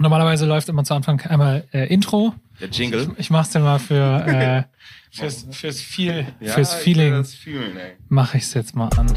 Normalerweise 0.00 0.46
läuft 0.46 0.66
immer 0.70 0.82
zu 0.82 0.94
Anfang 0.94 1.20
einmal 1.20 1.68
äh, 1.74 1.92
Intro. 1.92 2.34
Der 2.58 2.68
Jingle. 2.70 3.10
Ich, 3.12 3.18
ich 3.18 3.30
mach's 3.30 3.50
dir 3.50 3.58
mal 3.60 3.78
für 3.78 4.24
äh, 4.26 4.62
fürs, 5.10 5.46
fürs, 5.50 5.78
viel, 5.82 6.26
Ja, 6.40 6.54
fürs 6.54 6.72
Feeling. 6.72 7.12
das 7.12 7.34
fühlen, 7.34 7.76
ey. 7.76 7.96
Mache 8.08 8.38
ich's 8.38 8.54
jetzt 8.54 8.74
mal 8.74 8.88
an. 8.96 9.12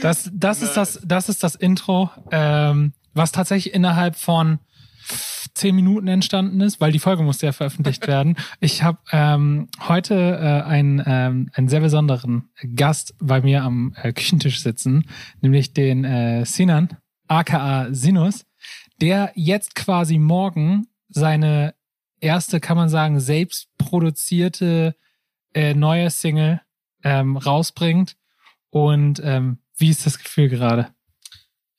Das, 0.00 0.30
das, 0.32 0.62
ist 0.62 0.74
das, 0.74 0.98
das 1.04 1.28
ist 1.28 1.42
das 1.42 1.56
Intro, 1.56 2.10
ähm, 2.30 2.94
was 3.12 3.32
tatsächlich 3.32 3.74
innerhalb 3.74 4.16
von 4.16 4.60
zehn 5.56 5.74
Minuten 5.74 6.06
entstanden 6.06 6.60
ist, 6.60 6.80
weil 6.80 6.92
die 6.92 6.98
Folge 6.98 7.22
musste 7.22 7.46
ja 7.46 7.52
veröffentlicht 7.52 8.06
werden. 8.06 8.36
Ich 8.60 8.82
habe 8.82 8.98
ähm, 9.10 9.68
heute 9.88 10.14
äh, 10.14 10.68
einen, 10.68 11.02
ähm, 11.06 11.50
einen 11.54 11.68
sehr 11.68 11.80
besonderen 11.80 12.50
Gast 12.74 13.14
bei 13.18 13.40
mir 13.40 13.62
am 13.62 13.94
äh, 14.02 14.12
Küchentisch 14.12 14.60
sitzen, 14.60 15.08
nämlich 15.40 15.72
den 15.72 16.04
äh, 16.04 16.44
Sinan, 16.44 16.96
aka 17.26 17.88
Sinus, 17.90 18.44
der 19.00 19.32
jetzt 19.34 19.74
quasi 19.74 20.18
morgen 20.18 20.88
seine 21.08 21.74
erste, 22.20 22.60
kann 22.60 22.76
man 22.76 22.88
sagen, 22.88 23.18
selbst 23.20 23.68
produzierte 23.78 24.94
äh, 25.54 25.74
neue 25.74 26.10
Single 26.10 26.60
ähm, 27.02 27.36
rausbringt. 27.36 28.16
Und 28.70 29.20
ähm, 29.24 29.58
wie 29.78 29.90
ist 29.90 30.04
das 30.04 30.18
Gefühl 30.18 30.48
gerade? 30.48 30.94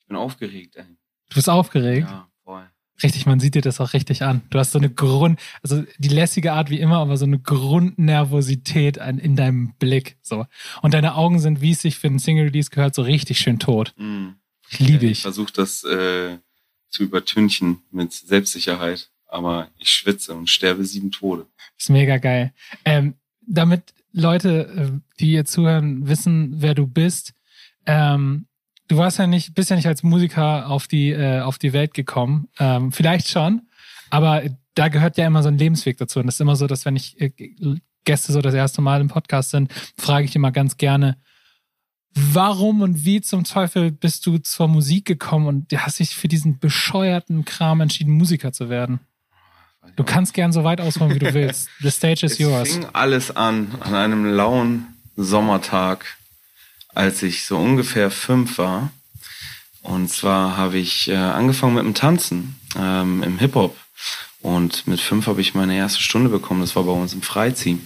Ich 0.00 0.06
bin 0.06 0.16
aufgeregt, 0.16 0.76
ey. 0.76 0.84
Du 1.28 1.34
bist 1.34 1.48
aufgeregt? 1.48 2.08
Ja, 2.08 2.28
voll. 2.42 2.68
Richtig, 3.02 3.26
man 3.26 3.38
sieht 3.40 3.54
dir 3.54 3.62
das 3.62 3.80
auch 3.80 3.92
richtig 3.92 4.22
an. 4.22 4.42
Du 4.50 4.58
hast 4.58 4.72
so 4.72 4.78
eine 4.78 4.90
Grund, 4.90 5.38
also 5.62 5.84
die 5.98 6.08
lässige 6.08 6.52
Art 6.52 6.68
wie 6.70 6.80
immer, 6.80 6.98
aber 6.98 7.16
so 7.16 7.24
eine 7.26 7.38
Grundnervosität 7.38 8.98
an, 8.98 9.18
in 9.18 9.36
deinem 9.36 9.74
Blick. 9.78 10.16
So. 10.22 10.46
Und 10.82 10.94
deine 10.94 11.14
Augen 11.14 11.38
sind, 11.38 11.60
wie 11.60 11.72
es 11.72 11.82
sich 11.82 11.98
für 11.98 12.08
einen 12.08 12.18
Single 12.18 12.46
Release 12.46 12.70
gehört, 12.70 12.94
so 12.94 13.02
richtig 13.02 13.38
schön 13.38 13.58
tot. 13.58 13.94
Mhm. 13.96 14.34
Ich 14.70 14.80
liebe 14.80 15.06
Ich 15.06 15.12
ich. 15.12 15.22
versuche 15.22 15.52
das 15.52 15.84
äh, 15.84 16.38
zu 16.88 17.02
übertünchen 17.04 17.78
mit 17.90 18.12
Selbstsicherheit, 18.12 19.10
aber 19.26 19.68
ich 19.78 19.90
schwitze 19.90 20.34
und 20.34 20.48
sterbe 20.50 20.84
sieben 20.84 21.10
Tode. 21.10 21.46
Ist 21.78 21.90
mega 21.90 22.18
geil. 22.18 22.52
Ähm, 22.84 23.14
damit 23.46 23.94
Leute, 24.12 24.66
äh, 24.96 25.00
die 25.20 25.26
hier 25.30 25.44
zuhören, 25.44 26.08
wissen, 26.08 26.54
wer 26.60 26.74
du 26.74 26.86
bist, 26.86 27.34
ähm, 27.86 28.46
du 28.88 28.96
warst 28.96 29.18
ja 29.18 29.26
nicht, 29.26 29.54
bist 29.54 29.70
ja 29.70 29.76
nicht 29.76 29.86
als 29.86 30.02
Musiker 30.02 30.68
auf 30.68 30.86
die, 30.88 31.10
äh, 31.10 31.40
auf 31.40 31.58
die 31.58 31.72
Welt 31.72 31.94
gekommen. 31.94 32.48
Ähm, 32.58 32.92
vielleicht 32.92 33.28
schon, 33.28 33.62
aber 34.10 34.42
da 34.74 34.88
gehört 34.88 35.16
ja 35.18 35.26
immer 35.26 35.42
so 35.42 35.48
ein 35.48 35.58
Lebensweg 35.58 35.96
dazu. 35.98 36.20
Und 36.20 36.26
das 36.26 36.36
ist 36.36 36.40
immer 36.40 36.56
so, 36.56 36.66
dass 36.66 36.84
wenn 36.84 36.96
ich 36.96 37.20
äh, 37.20 37.30
Gäste 38.04 38.32
so 38.32 38.40
das 38.40 38.54
erste 38.54 38.80
Mal 38.80 39.00
im 39.00 39.08
Podcast 39.08 39.50
sind, 39.50 39.72
frage 39.98 40.24
ich 40.24 40.34
immer 40.34 40.50
ganz 40.52 40.76
gerne, 40.76 41.16
warum 42.14 42.80
und 42.82 43.04
wie 43.04 43.20
zum 43.20 43.44
Teufel 43.44 43.92
bist 43.92 44.24
du 44.26 44.38
zur 44.38 44.66
Musik 44.68 45.04
gekommen 45.04 45.46
und 45.46 45.72
hast 45.76 45.98
dich 45.98 46.14
für 46.16 46.28
diesen 46.28 46.58
bescheuerten 46.58 47.44
Kram 47.44 47.80
entschieden, 47.80 48.12
Musiker 48.12 48.52
zu 48.52 48.68
werden? 48.68 49.00
Du 49.96 50.04
kannst 50.04 50.34
gern 50.34 50.52
so 50.52 50.64
weit 50.64 50.80
ausholen, 50.80 51.14
wie 51.14 51.18
du 51.18 51.32
willst. 51.34 51.68
The 51.80 51.90
stage 51.90 52.24
is 52.26 52.32
Es 52.32 52.38
yours. 52.38 52.72
fing 52.72 52.86
alles 52.92 53.34
an 53.34 53.68
an 53.80 53.94
einem 53.94 54.24
lauen 54.24 54.86
Sommertag, 55.16 56.17
als 56.94 57.22
ich 57.22 57.44
so 57.44 57.56
ungefähr 57.58 58.10
fünf 58.10 58.58
war. 58.58 58.90
Und 59.82 60.10
zwar 60.10 60.56
habe 60.56 60.78
ich 60.78 61.08
äh, 61.08 61.14
angefangen 61.16 61.74
mit 61.74 61.84
dem 61.84 61.94
Tanzen 61.94 62.58
ähm, 62.78 63.22
im 63.22 63.38
Hip-Hop. 63.38 63.76
Und 64.40 64.86
mit 64.86 65.00
fünf 65.00 65.26
habe 65.26 65.40
ich 65.40 65.54
meine 65.54 65.76
erste 65.76 66.00
Stunde 66.00 66.28
bekommen. 66.28 66.60
Das 66.60 66.76
war 66.76 66.84
bei 66.84 66.92
uns 66.92 67.12
im 67.12 67.22
Freizieh. 67.22 67.78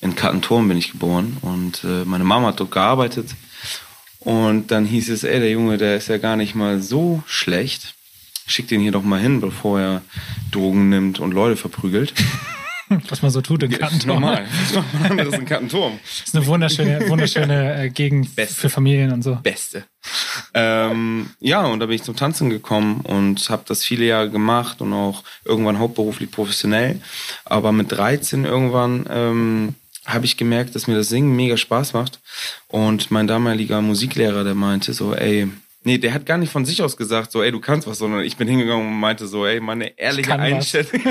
In 0.00 0.14
Kattenturm 0.14 0.68
bin 0.68 0.76
ich 0.76 0.92
geboren. 0.92 1.38
Und 1.40 1.84
äh, 1.84 2.04
meine 2.04 2.24
Mama 2.24 2.48
hat 2.48 2.60
dort 2.60 2.70
gearbeitet. 2.70 3.30
Und 4.20 4.70
dann 4.70 4.84
hieß 4.86 5.10
es, 5.10 5.24
ey, 5.24 5.38
der 5.38 5.50
Junge, 5.50 5.78
der 5.78 5.96
ist 5.96 6.08
ja 6.08 6.18
gar 6.18 6.36
nicht 6.36 6.54
mal 6.54 6.80
so 6.80 7.22
schlecht. 7.26 7.94
Schick 8.46 8.68
den 8.68 8.80
hier 8.80 8.92
doch 8.92 9.02
mal 9.02 9.20
hin, 9.20 9.40
bevor 9.40 9.80
er 9.80 10.02
Drogen 10.50 10.88
nimmt 10.88 11.20
und 11.20 11.32
Leute 11.32 11.56
verprügelt. 11.56 12.14
Was 13.08 13.22
man 13.22 13.30
so 13.30 13.40
tut 13.40 13.62
in 13.62 13.70
Kattenturm. 13.70 14.20
Normal. 14.20 14.46
Was 14.72 15.10
anderes 15.10 15.34
in 15.34 15.44
Kattenturm. 15.44 15.98
Das 16.24 16.28
ist 16.28 16.36
eine 16.36 16.46
wunderschöne, 16.46 17.08
wunderschöne 17.08 17.84
äh, 17.84 17.90
Gegend 17.90 18.34
Beste. 18.34 18.54
für 18.54 18.70
Familien 18.70 19.12
und 19.12 19.22
so. 19.22 19.36
Beste. 19.36 19.84
Ähm, 20.52 21.30
ja, 21.40 21.64
und 21.66 21.80
da 21.80 21.86
bin 21.86 21.96
ich 21.96 22.02
zum 22.02 22.16
Tanzen 22.16 22.50
gekommen 22.50 23.00
und 23.02 23.48
habe 23.50 23.64
das 23.66 23.82
viele 23.84 24.04
Jahre 24.04 24.30
gemacht 24.30 24.80
und 24.80 24.92
auch 24.92 25.22
irgendwann 25.44 25.78
hauptberuflich 25.78 26.30
professionell. 26.30 27.00
Aber 27.44 27.72
mit 27.72 27.92
13 27.92 28.44
irgendwann 28.44 29.06
ähm, 29.10 29.74
habe 30.06 30.26
ich 30.26 30.36
gemerkt, 30.36 30.74
dass 30.74 30.86
mir 30.86 30.96
das 30.96 31.08
Singen 31.08 31.34
mega 31.34 31.56
Spaß 31.56 31.92
macht. 31.92 32.20
Und 32.68 33.10
mein 33.10 33.26
damaliger 33.26 33.80
Musiklehrer, 33.80 34.44
der 34.44 34.54
meinte 34.54 34.92
so, 34.92 35.14
ey, 35.14 35.48
nee, 35.84 35.98
der 35.98 36.12
hat 36.14 36.26
gar 36.26 36.38
nicht 36.38 36.50
von 36.52 36.64
sich 36.64 36.82
aus 36.82 36.96
gesagt, 36.96 37.30
so, 37.32 37.42
ey, 37.42 37.52
du 37.52 37.60
kannst 37.60 37.86
was, 37.86 37.98
sondern 37.98 38.22
ich 38.24 38.36
bin 38.36 38.48
hingegangen 38.48 38.86
und 38.88 38.98
meinte 38.98 39.26
so, 39.26 39.46
ey, 39.46 39.60
meine 39.60 39.96
ehrliche. 39.98 40.32
Einstellung. 40.38 40.90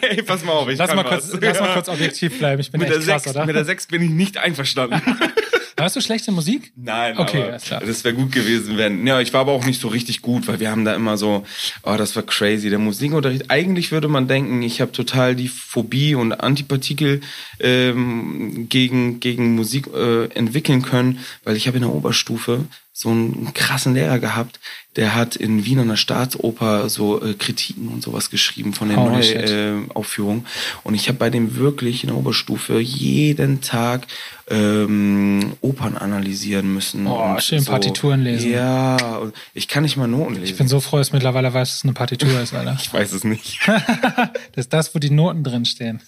ey, 0.00 0.22
pass 0.22 0.44
mal 0.44 0.52
auf, 0.52 0.68
ich 0.68 0.78
Lass 0.78 0.88
kann 0.88 0.96
mal, 0.96 1.04
was. 1.04 1.30
kurz, 1.30 1.42
lass 1.42 1.60
mal 1.60 1.74
kurz 1.74 1.88
objektiv 1.88 2.38
bleiben. 2.38 2.60
Ich 2.60 2.70
bin 2.70 2.80
mit 2.80 2.90
echt 2.90 3.06
der, 3.06 3.14
krass, 3.14 3.22
sechs, 3.24 3.36
oder? 3.36 3.46
mit 3.46 3.54
der 3.56 3.64
6 3.64 3.86
bin 3.88 4.02
ich 4.02 4.10
nicht 4.10 4.38
einverstanden. 4.38 5.00
Warst 5.76 5.96
du 5.96 6.00
schlecht 6.00 6.26
in 6.28 6.34
Musik? 6.34 6.72
Nein, 6.76 7.18
Okay, 7.18 7.42
aber 7.42 7.56
klar. 7.58 7.82
das 7.84 8.04
wäre 8.04 8.14
gut 8.14 8.30
gewesen, 8.30 8.78
wenn. 8.78 9.04
Ja, 9.06 9.20
ich 9.20 9.32
war 9.32 9.40
aber 9.40 9.52
auch 9.52 9.66
nicht 9.66 9.80
so 9.80 9.88
richtig 9.88 10.22
gut, 10.22 10.46
weil 10.46 10.60
wir 10.60 10.70
haben 10.70 10.84
da 10.84 10.94
immer 10.94 11.16
so, 11.16 11.44
oh, 11.82 11.96
das 11.98 12.14
war 12.14 12.22
crazy, 12.22 12.70
der 12.70 12.78
Musikunterricht. 12.78 13.50
Eigentlich 13.50 13.90
würde 13.90 14.06
man 14.06 14.28
denken, 14.28 14.62
ich 14.62 14.80
habe 14.80 14.92
total 14.92 15.34
die 15.34 15.48
Phobie 15.48 16.14
und 16.14 16.32
Antipartikel 16.32 17.20
ähm, 17.58 18.68
gegen 18.68 19.18
gegen 19.20 19.56
Musik 19.56 19.88
äh, 19.94 20.26
entwickeln 20.34 20.82
können, 20.82 21.18
weil 21.42 21.56
ich 21.56 21.66
habe 21.66 21.76
in 21.78 21.82
der 21.82 21.92
Oberstufe 21.92 22.60
so 22.96 23.10
einen 23.10 23.52
krassen 23.54 23.94
Lehrer 23.94 24.20
gehabt, 24.20 24.60
der 24.94 25.16
hat 25.16 25.34
in 25.34 25.64
Wien 25.64 25.80
an 25.80 25.88
der 25.88 25.96
Staatsoper 25.96 26.88
so 26.88 27.20
äh, 27.20 27.34
Kritiken 27.34 27.88
und 27.88 28.02
sowas 28.02 28.30
geschrieben 28.30 28.72
von 28.72 28.88
den 28.88 28.98
Holy 28.98 29.22
shit. 29.24 29.50
Neuaufführungen. 29.50 30.44
Äh, 30.44 30.86
und 30.86 30.94
ich 30.94 31.08
habe 31.08 31.18
bei 31.18 31.28
dem 31.28 31.56
wirklich 31.56 32.04
in 32.04 32.10
der 32.10 32.16
Oberstufe 32.16 32.78
jeden 32.78 33.60
Tag 33.60 34.06
ähm, 34.48 35.54
Opern 35.62 35.96
analysieren 35.96 36.72
müssen. 36.72 37.06
Oh, 37.08 37.38
schön 37.40 37.64
Partituren 37.64 38.22
lesen. 38.22 38.52
Ja, 38.52 38.96
und 39.16 39.34
ich 39.54 39.66
kann 39.66 39.82
nicht 39.82 39.96
mal 39.96 40.06
Noten 40.06 40.34
lesen. 40.34 40.44
Ich 40.44 40.56
bin 40.56 40.68
so 40.68 40.80
froh, 40.80 40.98
dass 40.98 41.12
mittlerweile 41.12 41.52
weiß, 41.52 41.68
dass 41.68 41.78
es 41.78 41.84
eine 41.84 41.94
Partitur 41.94 42.40
ist, 42.40 42.54
Alter. 42.54 42.76
ich 42.80 42.92
weiß 42.92 43.12
es 43.12 43.24
nicht. 43.24 43.58
Das 44.54 44.66
ist 44.66 44.72
das, 44.72 44.94
wo 44.94 44.98
die 44.98 45.10
Noten 45.10 45.42
drin 45.42 45.64
stehen. 45.64 46.00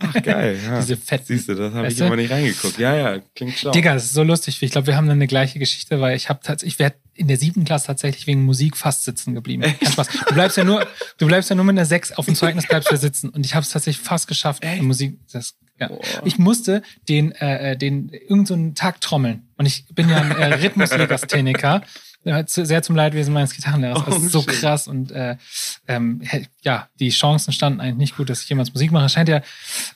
Ach, 0.00 0.22
geil. 0.22 0.58
Ja. 0.66 0.80
Diese 0.80 0.96
fetten. 0.96 1.24
Siehst 1.26 1.48
du, 1.48 1.54
das 1.54 1.72
habe 1.72 1.88
ich 1.88 1.98
immer 1.98 2.16
nicht 2.16 2.30
reingeguckt. 2.30 2.78
Ja, 2.78 2.94
ja, 2.94 3.20
klingt 3.34 3.56
schlau. 3.56 3.70
Digga, 3.70 3.94
das 3.94 4.06
ist 4.06 4.14
so 4.14 4.22
lustig. 4.22 4.62
Ich 4.62 4.70
glaube, 4.70 4.88
wir 4.88 4.96
haben 4.96 5.06
dann 5.06 5.18
eine 5.18 5.26
gleiche 5.26 5.58
Geschichte, 5.58 6.00
weil 6.00 6.16
ich 6.16 6.25
habe 6.28 6.40
tatsächlich, 6.42 6.74
ich 6.74 6.78
werde 6.78 6.96
in 7.14 7.28
der 7.28 7.36
siebten 7.36 7.64
Klasse 7.64 7.86
tatsächlich 7.86 8.26
wegen 8.26 8.44
Musik 8.44 8.76
fast 8.76 9.04
sitzen 9.04 9.34
geblieben. 9.34 9.62
Kein 9.62 9.92
Spaß. 9.92 10.08
Du 10.28 10.34
bleibst 10.34 10.56
ja 10.56 10.64
nur, 10.64 10.86
du 11.18 11.26
bleibst 11.26 11.50
ja 11.50 11.56
nur 11.56 11.64
mit 11.64 11.76
einer 11.76 11.86
sechs 11.86 12.12
auf 12.12 12.26
dem 12.26 12.34
Zeugnis 12.36 12.66
bleibst 12.66 12.90
du 12.90 12.96
sitzen. 12.96 13.30
Und 13.30 13.46
ich 13.46 13.54
habe 13.54 13.64
es 13.64 13.70
tatsächlich 13.70 14.04
fast 14.04 14.28
geschafft. 14.28 14.64
in 14.64 14.84
Musik, 14.84 15.18
das, 15.32 15.56
ja. 15.78 15.90
Ich 16.24 16.38
musste 16.38 16.82
den, 17.08 17.32
äh, 17.32 17.72
äh, 17.72 17.76
den 17.76 18.08
irgendeinen 18.08 18.70
so 18.70 18.74
Tag 18.74 19.00
trommeln. 19.00 19.48
Und 19.56 19.66
ich 19.66 19.86
bin 19.94 20.08
ja 20.08 20.18
ein 20.18 20.30
äh, 20.32 20.54
Rhythmuslegastheniker. 20.54 21.82
Ja, 22.26 22.42
Sehr 22.44 22.82
zum 22.82 22.96
Leidwesen 22.96 23.32
meines 23.32 23.54
Gitarrenlehrers. 23.54 24.04
Das 24.04 24.14
Oh, 24.14 24.18
ist 24.18 24.32
so 24.32 24.40
shit. 24.42 24.50
krass 24.50 24.88
und 24.88 25.12
äh, 25.12 25.36
ähm, 25.86 26.22
ja, 26.62 26.88
die 26.98 27.10
Chancen 27.10 27.52
standen 27.52 27.80
eigentlich 27.80 27.96
nicht 27.98 28.16
gut, 28.16 28.28
dass 28.28 28.42
ich 28.42 28.48
jemals 28.48 28.74
Musik 28.74 28.90
mache. 28.90 29.08
Scheint 29.08 29.28
ja 29.28 29.42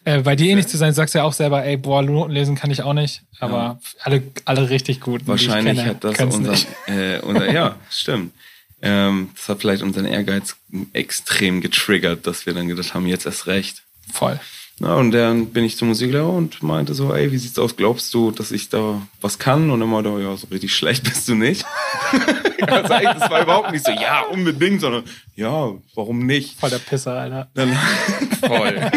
äh, 0.04 0.20
bei 0.22 0.36
dir 0.36 0.48
ähnlich 0.50 0.68
zu 0.68 0.76
sein. 0.76 0.90
Du 0.90 0.94
sagst 0.94 1.12
ja 1.16 1.24
auch 1.24 1.32
selber, 1.32 1.64
ey, 1.64 1.76
boah, 1.76 2.02
Noten 2.02 2.30
lesen 2.30 2.54
kann 2.54 2.70
ich 2.70 2.82
auch 2.82 2.92
nicht. 2.92 3.22
Aber 3.40 3.80
alle, 4.04 4.22
alle 4.44 4.70
richtig 4.70 5.00
gut. 5.00 5.26
Wahrscheinlich 5.26 5.78
kenne, 5.78 5.90
hat 5.90 6.04
das 6.04 6.16
können's 6.16 6.36
unser, 6.36 6.52
nicht. 6.52 6.68
äh, 6.86 7.18
unser, 7.18 7.50
ja, 7.52 7.74
stimmt. 7.90 8.32
Ähm, 8.80 9.30
das 9.34 9.48
hat 9.48 9.60
vielleicht 9.60 9.82
unseren 9.82 10.06
Ehrgeiz 10.06 10.56
extrem 10.92 11.60
getriggert, 11.60 12.28
dass 12.28 12.46
wir 12.46 12.54
dann 12.54 12.68
gedacht 12.68 12.94
haben, 12.94 13.06
jetzt 13.08 13.26
erst 13.26 13.48
recht. 13.48 13.82
Voll. 14.12 14.38
Na, 14.82 14.94
und 14.94 15.10
dann 15.10 15.48
bin 15.48 15.64
ich 15.64 15.76
zum 15.76 15.88
Musiklehrer 15.88 16.32
und 16.32 16.62
meinte 16.62 16.94
so, 16.94 17.12
ey, 17.14 17.30
wie 17.30 17.36
sieht's 17.36 17.58
aus? 17.58 17.76
Glaubst 17.76 18.14
du, 18.14 18.30
dass 18.30 18.50
ich 18.50 18.70
da 18.70 19.02
was 19.20 19.38
kann? 19.38 19.68
Und 19.68 19.80
dann 19.80 19.90
meinte 19.90 20.08
er, 20.08 20.20
ja, 20.20 20.34
so 20.38 20.46
richtig 20.46 20.74
schlecht 20.74 21.04
bist 21.08 21.28
du 21.28 21.34
nicht. 21.34 21.66
also 22.66 22.94
eigentlich, 22.94 23.18
das 23.18 23.30
war 23.30 23.42
überhaupt 23.42 23.72
nicht 23.72 23.84
so, 23.84 23.92
ja, 23.92 24.22
unbedingt, 24.22 24.80
sondern 24.80 25.04
ja, 25.36 25.70
warum 25.94 26.24
nicht? 26.24 26.58
Voll 26.58 26.70
der 26.70 26.78
Pisser, 26.78 27.12
Alter. 27.12 27.50
Dann, 27.52 27.76
voll. 28.40 28.90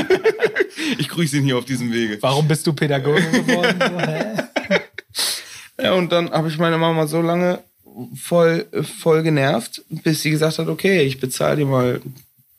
ich 0.98 1.10
grüße 1.10 1.38
ihn 1.38 1.44
hier 1.44 1.58
auf 1.58 1.66
diesem 1.66 1.92
Wege. 1.92 2.18
Warum 2.22 2.48
bist 2.48 2.66
du 2.66 2.72
Pädagoge 2.72 3.22
geworden? 3.22 3.78
So, 3.82 4.00
hä? 4.00 4.24
Ja, 5.82 5.94
und 5.96 6.14
dann 6.14 6.32
habe 6.32 6.48
ich 6.48 6.58
meine 6.58 6.78
Mama 6.78 7.08
so 7.08 7.22
lange 7.22 7.60
voll, 8.16 8.68
voll 9.00 9.22
genervt, 9.22 9.84
bis 9.90 10.22
sie 10.22 10.30
gesagt 10.30 10.60
hat, 10.60 10.70
okay, 10.70 11.02
ich 11.02 11.20
bezahle 11.20 11.58
dir 11.58 11.66
mal 11.66 12.02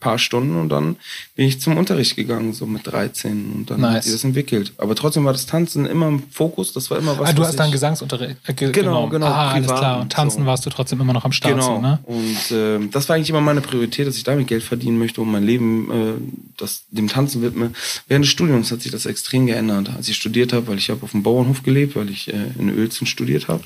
paar 0.04 0.18
Stunden 0.18 0.56
und 0.56 0.68
dann 0.68 0.96
bin 1.34 1.48
ich 1.48 1.62
zum 1.62 1.78
Unterricht 1.78 2.14
gegangen, 2.14 2.52
so 2.52 2.66
mit 2.66 2.86
13 2.86 3.52
und 3.54 3.70
dann 3.70 3.80
nice. 3.80 3.94
hat 3.94 4.04
sich 4.04 4.12
das 4.12 4.22
entwickelt. 4.22 4.74
Aber 4.76 4.94
trotzdem 4.94 5.24
war 5.24 5.32
das 5.32 5.46
Tanzen 5.46 5.86
immer 5.86 6.08
im 6.08 6.22
Fokus, 6.30 6.74
das 6.74 6.90
war 6.90 6.98
immer 6.98 7.18
was. 7.18 7.30
Ah, 7.30 7.32
du 7.32 7.42
hast 7.42 7.56
dann 7.56 7.72
Gesangsunterricht. 7.72 8.36
Äh, 8.46 8.52
ge 8.52 8.70
genau, 8.70 9.08
genau. 9.08 9.26
Ah, 9.26 9.52
alles 9.52 9.66
klar. 9.66 10.02
Und 10.02 10.12
Tanzen 10.12 10.42
so. 10.42 10.46
warst 10.46 10.66
du 10.66 10.70
trotzdem 10.70 11.00
immer 11.00 11.14
noch 11.14 11.24
am 11.24 11.32
Start. 11.32 11.54
Genau. 11.54 11.76
So, 11.76 11.80
ne? 11.80 11.98
Und 12.04 12.50
äh, 12.50 12.86
das 12.90 13.08
war 13.08 13.16
eigentlich 13.16 13.30
immer 13.30 13.40
meine 13.40 13.62
Priorität, 13.62 14.06
dass 14.06 14.18
ich 14.18 14.24
damit 14.24 14.46
Geld 14.46 14.62
verdienen 14.62 14.98
möchte 14.98 15.22
und 15.22 15.32
mein 15.32 15.44
Leben 15.44 15.90
äh, 15.90 16.52
das, 16.58 16.84
dem 16.90 17.08
Tanzen 17.08 17.40
widme. 17.40 17.72
Während 18.06 18.26
des 18.26 18.30
Studiums 18.30 18.70
hat 18.70 18.82
sich 18.82 18.92
das 18.92 19.06
extrem 19.06 19.46
geändert. 19.46 19.88
Als 19.96 20.06
ich 20.08 20.16
studiert 20.16 20.52
habe, 20.52 20.66
weil 20.66 20.76
ich 20.76 20.90
habe 20.90 21.02
auf 21.02 21.12
dem 21.12 21.22
Bauernhof 21.22 21.62
gelebt, 21.62 21.96
weil 21.96 22.10
ich 22.10 22.28
äh, 22.28 22.50
in 22.58 22.68
Uelzen 22.68 23.06
studiert 23.06 23.48
habe. 23.48 23.62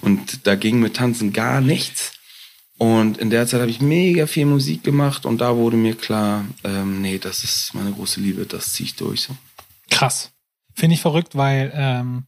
Und 0.00 0.40
da 0.48 0.56
ging 0.56 0.80
mit 0.80 0.94
Tanzen 0.94 1.32
gar 1.32 1.60
nichts. 1.60 2.15
Und 2.78 3.18
in 3.18 3.30
der 3.30 3.46
Zeit 3.46 3.60
habe 3.60 3.70
ich 3.70 3.80
mega 3.80 4.26
viel 4.26 4.46
Musik 4.46 4.84
gemacht 4.84 5.24
und 5.24 5.40
da 5.40 5.56
wurde 5.56 5.76
mir 5.76 5.94
klar, 5.94 6.44
ähm, 6.62 7.00
nee, 7.00 7.18
das 7.18 7.42
ist 7.42 7.72
meine 7.74 7.90
große 7.92 8.20
Liebe, 8.20 8.44
das 8.44 8.74
ziehe 8.74 8.86
ich 8.86 8.96
durch. 8.96 9.22
So. 9.22 9.36
Krass. 9.90 10.32
Finde 10.74 10.94
ich 10.94 11.00
verrückt, 11.00 11.36
weil 11.36 11.72
ähm, 11.74 12.24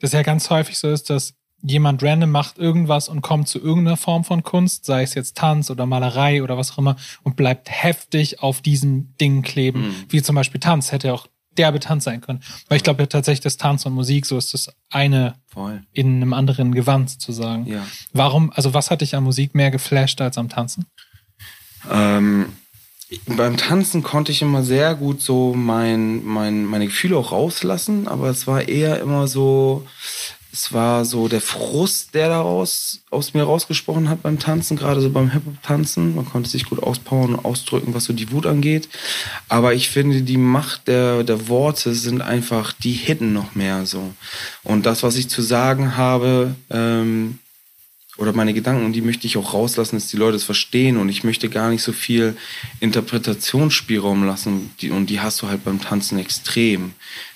das 0.00 0.12
ja 0.12 0.22
ganz 0.22 0.50
häufig 0.50 0.78
so 0.78 0.90
ist, 0.90 1.10
dass 1.10 1.34
jemand 1.62 2.02
random 2.02 2.30
macht 2.30 2.58
irgendwas 2.58 3.08
und 3.08 3.20
kommt 3.20 3.48
zu 3.48 3.60
irgendeiner 3.60 3.96
Form 3.96 4.24
von 4.24 4.42
Kunst, 4.42 4.84
sei 4.84 5.02
es 5.02 5.14
jetzt 5.14 5.36
Tanz 5.36 5.70
oder 5.70 5.86
Malerei 5.86 6.42
oder 6.42 6.56
was 6.56 6.72
auch 6.72 6.78
immer, 6.78 6.96
und 7.22 7.36
bleibt 7.36 7.70
heftig 7.70 8.42
auf 8.42 8.60
diesen 8.60 9.16
Dingen 9.20 9.42
kleben. 9.42 9.88
Mhm. 9.88 9.94
Wie 10.08 10.22
zum 10.22 10.34
Beispiel 10.34 10.60
Tanz 10.60 10.92
hätte 10.92 11.12
auch 11.12 11.26
derbe 11.58 11.80
Tanz 11.80 12.04
sein 12.04 12.20
können. 12.20 12.40
Weil 12.68 12.76
ich 12.76 12.82
glaube 12.84 13.02
ja 13.02 13.06
tatsächlich, 13.06 13.40
dass 13.40 13.56
Tanz 13.56 13.84
und 13.86 13.92
Musik, 13.92 14.26
so 14.26 14.38
ist 14.38 14.54
das 14.54 14.70
eine 14.90 15.34
Voll. 15.48 15.82
in 15.92 16.16
einem 16.16 16.32
anderen 16.32 16.74
Gewand 16.74 17.10
sozusagen. 17.10 17.66
Ja. 17.66 17.86
Warum, 18.12 18.52
also 18.52 18.74
was 18.74 18.90
hat 18.90 19.00
dich 19.00 19.14
an 19.14 19.24
Musik 19.24 19.54
mehr 19.54 19.70
geflasht 19.70 20.20
als 20.20 20.38
am 20.38 20.48
Tanzen? 20.48 20.86
Ähm, 21.90 22.46
beim 23.26 23.56
Tanzen 23.56 24.02
konnte 24.02 24.32
ich 24.32 24.42
immer 24.42 24.62
sehr 24.62 24.94
gut 24.94 25.22
so 25.22 25.54
mein, 25.54 26.24
mein, 26.24 26.64
meine 26.64 26.86
Gefühle 26.86 27.16
auch 27.16 27.32
rauslassen, 27.32 28.06
aber 28.06 28.28
es 28.28 28.46
war 28.46 28.68
eher 28.68 29.00
immer 29.00 29.26
so, 29.26 29.86
es 30.58 30.72
war 30.72 31.04
so 31.04 31.28
der 31.28 31.40
Frust, 31.40 32.14
der 32.14 32.30
daraus 32.30 33.00
aus 33.10 33.32
mir 33.32 33.44
rausgesprochen 33.44 34.08
hat 34.08 34.22
beim 34.22 34.40
Tanzen, 34.40 34.76
gerade 34.76 35.00
so 35.00 35.08
beim 35.08 35.30
Hip-Hop-Tanzen. 35.30 36.16
Man 36.16 36.24
konnte 36.24 36.50
sich 36.50 36.64
gut 36.64 36.82
auspowern 36.82 37.36
und 37.36 37.44
ausdrücken, 37.44 37.94
was 37.94 38.06
so 38.06 38.12
die 38.12 38.32
Wut 38.32 38.44
angeht. 38.44 38.88
Aber 39.48 39.74
ich 39.74 39.88
finde, 39.88 40.22
die 40.22 40.36
Macht 40.36 40.88
der, 40.88 41.22
der 41.22 41.46
Worte 41.46 41.94
sind 41.94 42.22
einfach, 42.22 42.72
die 42.72 42.90
hitten 42.90 43.32
noch 43.32 43.54
mehr 43.54 43.86
so. 43.86 44.12
Und 44.64 44.84
das, 44.84 45.04
was 45.04 45.14
ich 45.14 45.28
zu 45.28 45.42
sagen 45.42 45.96
habe, 45.96 46.56
ähm, 46.70 47.38
oder 48.16 48.32
meine 48.32 48.52
Gedanken, 48.52 48.92
die 48.92 49.00
möchte 49.00 49.28
ich 49.28 49.36
auch 49.36 49.54
rauslassen, 49.54 49.94
dass 49.94 50.08
die 50.08 50.16
Leute 50.16 50.38
es 50.38 50.44
verstehen. 50.44 50.96
Und 50.96 51.08
ich 51.08 51.22
möchte 51.22 51.48
gar 51.48 51.70
nicht 51.70 51.84
so 51.84 51.92
viel 51.92 52.36
Interpretationsspielraum 52.80 54.24
lassen. 54.24 54.72
Die, 54.80 54.90
und 54.90 55.06
die 55.06 55.20
hast 55.20 55.40
du 55.40 55.46
halt 55.46 55.62
beim 55.62 55.80
Tanzen 55.80 56.18
extrem, 56.18 56.94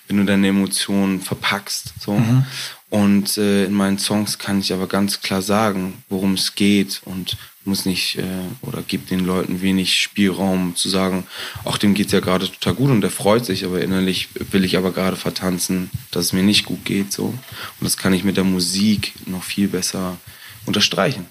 wenn 0.08 0.16
du 0.16 0.24
deine 0.24 0.48
Emotionen 0.48 1.20
verpackst. 1.20 1.94
So. 2.00 2.14
Mhm. 2.14 2.46
Und 2.92 3.38
äh, 3.38 3.64
in 3.64 3.72
meinen 3.72 3.96
Songs 3.96 4.38
kann 4.38 4.60
ich 4.60 4.70
aber 4.70 4.86
ganz 4.86 5.22
klar 5.22 5.40
sagen, 5.40 6.04
worum 6.10 6.34
es 6.34 6.54
geht 6.54 7.00
und 7.06 7.38
muss 7.64 7.86
nicht 7.86 8.18
äh, 8.18 8.26
oder 8.60 8.82
gibt 8.82 9.10
den 9.10 9.20
Leuten 9.20 9.62
wenig 9.62 9.98
Spielraum 9.98 10.76
zu 10.76 10.90
sagen, 10.90 11.26
ach, 11.64 11.78
dem 11.78 11.94
geht's 11.94 12.12
ja 12.12 12.20
gerade 12.20 12.50
total 12.52 12.74
gut 12.74 12.90
und 12.90 13.00
der 13.00 13.10
freut 13.10 13.46
sich, 13.46 13.64
aber 13.64 13.80
innerlich 13.80 14.28
will 14.50 14.62
ich 14.62 14.76
aber 14.76 14.92
gerade 14.92 15.16
vertanzen, 15.16 15.88
dass 16.10 16.26
es 16.26 16.32
mir 16.34 16.42
nicht 16.42 16.66
gut 16.66 16.84
geht 16.84 17.14
so. 17.14 17.28
Und 17.28 17.40
das 17.80 17.96
kann 17.96 18.12
ich 18.12 18.24
mit 18.24 18.36
der 18.36 18.44
Musik 18.44 19.14
noch 19.24 19.42
viel 19.42 19.68
besser 19.68 20.18
unterstreichen. 20.66 21.24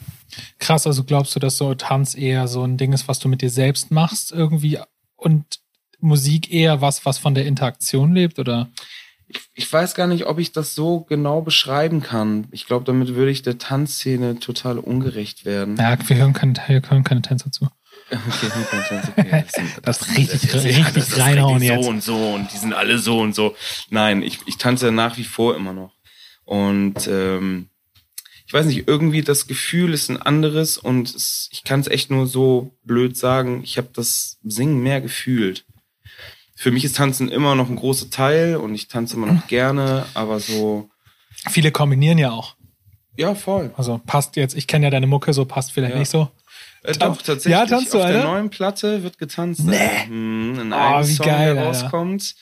Krass, 0.58 0.88
also 0.88 1.04
glaubst 1.04 1.36
du, 1.36 1.40
dass 1.40 1.58
so 1.58 1.76
Tanz 1.76 2.16
eher 2.16 2.48
so 2.48 2.64
ein 2.64 2.78
Ding 2.78 2.92
ist, 2.92 3.08
was 3.08 3.20
du 3.20 3.28
mit 3.28 3.44
dir 3.44 3.52
selbst 3.52 3.92
machst 3.92 4.32
irgendwie 4.32 4.80
und 5.16 5.46
Musik 6.00 6.52
eher 6.52 6.82
was, 6.82 7.06
was 7.06 7.20
von 7.20 7.36
der 7.36 7.46
Interaktion 7.46 8.16
lebt 8.16 8.40
oder? 8.40 8.72
Ich 9.54 9.72
weiß 9.72 9.96
gar 9.96 10.08
nicht, 10.08 10.26
ob 10.26 10.40
ich 10.40 10.52
das 10.52 10.76
so 10.76 11.02
genau 11.02 11.42
beschreiben 11.42 12.02
kann. 12.02 12.48
Ich 12.52 12.66
glaube, 12.66 12.86
damit 12.86 13.16
würde 13.16 13.32
ich 13.32 13.42
der 13.42 13.58
Tanzszene 13.58 14.40
total 14.40 14.80
ungerecht 14.80 15.46
werden. 15.46 15.78
Ja, 15.78 15.98
wir 16.08 16.18
hören 16.18 16.34
keine, 16.34 16.54
wir 16.68 16.82
hören 16.82 17.04
keine 17.04 17.22
Tänzer 17.22 17.52
zu. 17.52 17.68
Okay. 18.12 19.04
Okay. 19.18 19.46
Das, 19.84 20.00
das 20.00 20.18
richtig, 20.18 20.52
das, 20.52 20.64
richtig 20.66 20.94
das 20.94 21.18
reinhauen 21.18 21.62
jetzt. 21.62 21.84
So 21.84 21.90
und 21.90 22.04
so 22.04 22.34
und 22.34 22.52
die 22.52 22.58
sind 22.58 22.74
alle 22.74 22.98
so 23.00 23.20
und 23.20 23.34
so. 23.34 23.56
Nein, 23.90 24.22
ich, 24.22 24.40
ich 24.48 24.58
tanze 24.58 24.92
nach 24.92 25.18
wie 25.18 25.24
vor 25.24 25.56
immer 25.56 25.72
noch. 25.72 25.94
Und 26.44 27.08
ähm, 27.08 27.70
ich 28.46 28.54
weiß 28.54 28.66
nicht, 28.66 28.86
irgendwie 28.86 29.22
das 29.22 29.48
Gefühl 29.48 29.94
ist 29.94 30.10
ein 30.10 30.22
anderes 30.22 30.78
und 30.78 31.08
es, 31.08 31.48
ich 31.54 31.64
kann 31.64 31.80
es 31.80 31.88
echt 31.88 32.12
nur 32.12 32.28
so 32.28 32.78
blöd 32.84 33.16
sagen. 33.16 33.62
Ich 33.64 33.78
habe 33.78 33.88
das 33.94 34.40
Singen 34.44 34.84
mehr 34.84 35.00
gefühlt 35.00 35.66
für 36.62 36.70
mich 36.70 36.86
ist 36.86 36.96
Tanzen 36.96 37.28
immer 37.28 37.56
noch 37.56 37.70
ein 37.70 37.76
großer 37.76 38.12
Teil 38.12 38.56
und 38.56 38.76
ich 38.76 38.88
tanze 38.88 39.16
immer 39.16 39.26
noch 39.26 39.48
gerne, 39.48 40.06
aber 40.14 40.40
so. 40.40 40.92
Viele 41.50 41.72
kombinieren 41.72 42.20
ja 42.20 42.30
auch. 42.30 42.56
Ja, 43.18 43.34
voll. 43.34 43.74
Also 43.78 44.00
passt 44.06 44.36
jetzt, 44.36 44.56
ich 44.56 44.68
kenne 44.68 44.86
ja 44.86 44.92
deine 44.92 45.08
Mucke, 45.08 45.34
so 45.34 45.46
passt 45.46 45.72
vielleicht 45.72 45.94
ja. 45.94 46.00
nicht 46.00 46.12
so. 46.12 46.30
Äh, 46.84 46.94
doch, 46.94 47.20
tatsächlich. 47.20 47.52
Ja, 47.52 47.66
tanzt 47.66 47.92
du, 47.96 47.98
Auf 47.98 48.06
der 48.06 48.26
neuen 48.26 48.52
Platte 48.52 49.02
wird 49.02 49.18
getanzt. 49.18 49.64
Nee. 49.64 50.06
Hm, 50.06 50.60
in 50.60 50.72
oh, 50.72 50.76
einem 50.76 51.08
wie 51.08 51.14
Song, 51.14 51.26
geil, 51.26 51.56
der 51.56 51.64
rauskommt. 51.64 52.36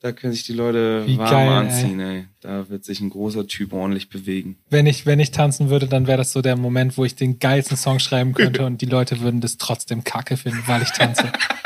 Da 0.00 0.12
können 0.12 0.34
sich 0.34 0.42
die 0.42 0.52
Leute 0.52 1.04
Wie 1.06 1.16
warm 1.16 1.30
geil, 1.30 1.48
anziehen, 1.48 2.00
ey. 2.00 2.26
Da 2.42 2.68
wird 2.68 2.84
sich 2.84 3.00
ein 3.00 3.08
großer 3.08 3.46
Typ 3.46 3.72
ordentlich 3.72 4.10
bewegen. 4.10 4.58
Wenn 4.68 4.84
ich, 4.84 5.06
wenn 5.06 5.20
ich 5.20 5.30
tanzen 5.30 5.70
würde, 5.70 5.86
dann 5.86 6.06
wäre 6.06 6.18
das 6.18 6.32
so 6.32 6.42
der 6.42 6.56
Moment, 6.56 6.98
wo 6.98 7.06
ich 7.06 7.16
den 7.16 7.38
geilsten 7.38 7.78
Song 7.78 7.98
schreiben 7.98 8.34
könnte 8.34 8.66
und 8.66 8.82
die 8.82 8.86
Leute 8.86 9.20
würden 9.20 9.40
das 9.40 9.56
trotzdem 9.56 10.04
kacke 10.04 10.36
finden, 10.36 10.62
weil 10.66 10.82
ich 10.82 10.90
tanze. 10.90 11.32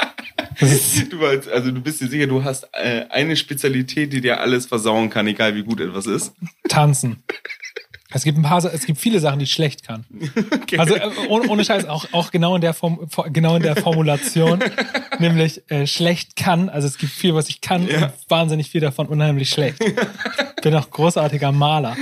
du 1.10 1.20
weißt, 1.20 1.48
also 1.48 1.70
du 1.70 1.80
bist 1.80 2.00
dir 2.00 2.08
sicher, 2.08 2.26
du 2.26 2.44
hast 2.44 2.68
äh, 2.72 3.04
eine 3.10 3.36
Spezialität, 3.36 4.12
die 4.12 4.20
dir 4.20 4.40
alles 4.40 4.66
versauen 4.66 5.10
kann, 5.10 5.26
egal 5.26 5.54
wie 5.54 5.62
gut 5.62 5.80
etwas 5.80 6.06
ist. 6.06 6.32
Tanzen. 6.68 7.22
Es 8.10 8.24
gibt 8.24 8.38
ein 8.38 8.42
paar, 8.42 8.64
es 8.64 8.86
gibt 8.86 8.98
viele 8.98 9.20
Sachen, 9.20 9.38
die 9.38 9.44
ich 9.44 9.52
schlecht 9.52 9.82
kann. 9.86 10.04
Okay. 10.68 10.78
Also 10.78 10.96
äh, 10.96 11.10
ohne, 11.28 11.48
ohne 11.48 11.64
Scheiß 11.64 11.86
auch 11.86 12.12
auch 12.12 12.30
genau 12.30 12.54
in 12.54 12.60
der 12.60 12.74
Form, 12.74 13.08
genau 13.32 13.56
in 13.56 13.62
der 13.62 13.76
Formulation, 13.76 14.58
nämlich 15.18 15.62
äh, 15.70 15.86
schlecht 15.86 16.36
kann. 16.36 16.68
Also 16.68 16.86
es 16.86 16.98
gibt 16.98 17.12
viel, 17.12 17.34
was 17.34 17.48
ich 17.48 17.62
kann 17.62 17.88
ja. 17.88 18.04
und 18.04 18.12
wahnsinnig 18.28 18.68
viel 18.68 18.82
davon 18.82 19.06
unheimlich 19.06 19.48
schlecht. 19.48 19.78
Bin 20.62 20.74
auch 20.74 20.90
großartiger 20.90 21.52
Maler. 21.52 21.96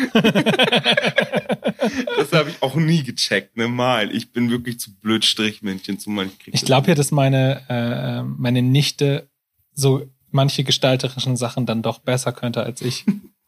das 2.16 2.32
habe 2.32 2.50
ich 2.50 2.60
auch 2.60 2.74
nie 2.74 3.04
gecheckt, 3.04 3.56
ne 3.56 3.68
mal. 3.68 4.10
Ich 4.12 4.32
bin 4.32 4.50
wirklich 4.50 4.80
zu 4.80 4.92
blöd 4.96 5.24
Strichmännchen 5.24 6.00
zu 6.00 6.10
manchen. 6.10 6.52
Ich 6.52 6.64
glaube 6.64 6.88
ja, 6.88 6.96
dass 6.96 7.12
meine 7.12 7.62
äh, 7.68 8.22
meine 8.22 8.62
Nichte 8.62 9.28
so 9.72 10.10
manche 10.30 10.64
gestalterischen 10.64 11.36
Sachen 11.36 11.66
dann 11.66 11.82
doch 11.82 12.00
besser 12.00 12.32
könnte 12.32 12.64
als 12.64 12.82
ich 12.82 13.04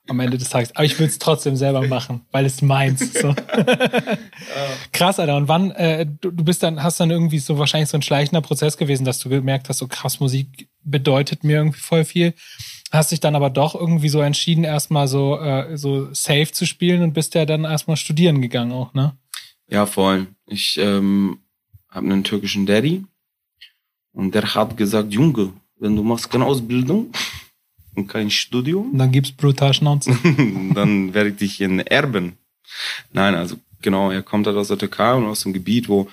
am 0.08 0.20
Ende 0.20 0.38
des 0.38 0.48
Tages. 0.48 0.74
Aber 0.74 0.84
ich 0.84 0.98
will 0.98 1.06
es 1.06 1.18
trotzdem 1.18 1.56
selber 1.56 1.86
machen, 1.88 2.22
weil 2.30 2.46
es 2.46 2.62
meins. 2.62 3.12
So. 3.12 3.34
krass, 4.92 5.18
Alter. 5.20 5.36
Und 5.36 5.48
wann, 5.48 5.70
äh, 5.72 6.06
du, 6.06 6.30
du 6.30 6.44
bist 6.44 6.62
dann, 6.62 6.82
hast 6.82 7.00
dann 7.00 7.10
irgendwie 7.10 7.38
so 7.38 7.58
wahrscheinlich 7.58 7.90
so 7.90 7.98
ein 7.98 8.02
schleichender 8.02 8.40
Prozess 8.40 8.76
gewesen, 8.76 9.04
dass 9.04 9.18
du 9.18 9.28
gemerkt 9.28 9.68
hast, 9.68 9.78
so 9.78 9.88
krass, 9.88 10.20
Musik 10.20 10.68
bedeutet 10.82 11.44
mir 11.44 11.58
irgendwie 11.58 11.80
voll 11.80 12.04
viel. 12.04 12.34
Hast 12.90 13.12
dich 13.12 13.20
dann 13.20 13.36
aber 13.36 13.50
doch 13.50 13.74
irgendwie 13.74 14.08
so 14.08 14.20
entschieden, 14.20 14.64
erstmal 14.64 15.08
so, 15.08 15.38
äh, 15.38 15.76
so 15.76 16.12
safe 16.14 16.50
zu 16.52 16.66
spielen 16.66 17.02
und 17.02 17.12
bist 17.12 17.34
ja 17.34 17.44
dann 17.44 17.64
erstmal 17.64 17.96
studieren 17.96 18.40
gegangen 18.40 18.72
auch, 18.72 18.94
ne? 18.94 19.16
Ja, 19.70 19.84
voll. 19.84 20.28
Ich 20.46 20.78
ähm, 20.78 21.40
habe 21.90 22.06
einen 22.06 22.24
türkischen 22.24 22.64
Daddy 22.64 23.04
und 24.12 24.34
der 24.34 24.54
hat 24.54 24.76
gesagt, 24.78 25.12
Junge, 25.12 25.52
wenn 25.78 25.94
du 25.94 26.02
machst 26.02 26.30
keine 26.30 26.46
Ausbildung, 26.46 27.12
kein 28.06 28.30
Studium. 28.30 28.96
Dann 28.96 29.12
gibt's 29.12 29.32
brutal 29.32 29.74
Schnauze. 29.74 30.16
dann 30.74 31.14
werde 31.14 31.30
ich 31.30 31.36
dich 31.36 31.60
in 31.60 31.80
erben. 31.80 32.38
Nein, 33.12 33.34
also 33.34 33.56
genau, 33.82 34.10
er 34.10 34.22
kommt 34.22 34.46
halt 34.46 34.56
aus 34.56 34.68
der 34.68 34.78
Türkei 34.78 35.14
und 35.14 35.26
aus 35.26 35.42
dem 35.42 35.52
Gebiet, 35.52 35.88
wo 35.88 36.08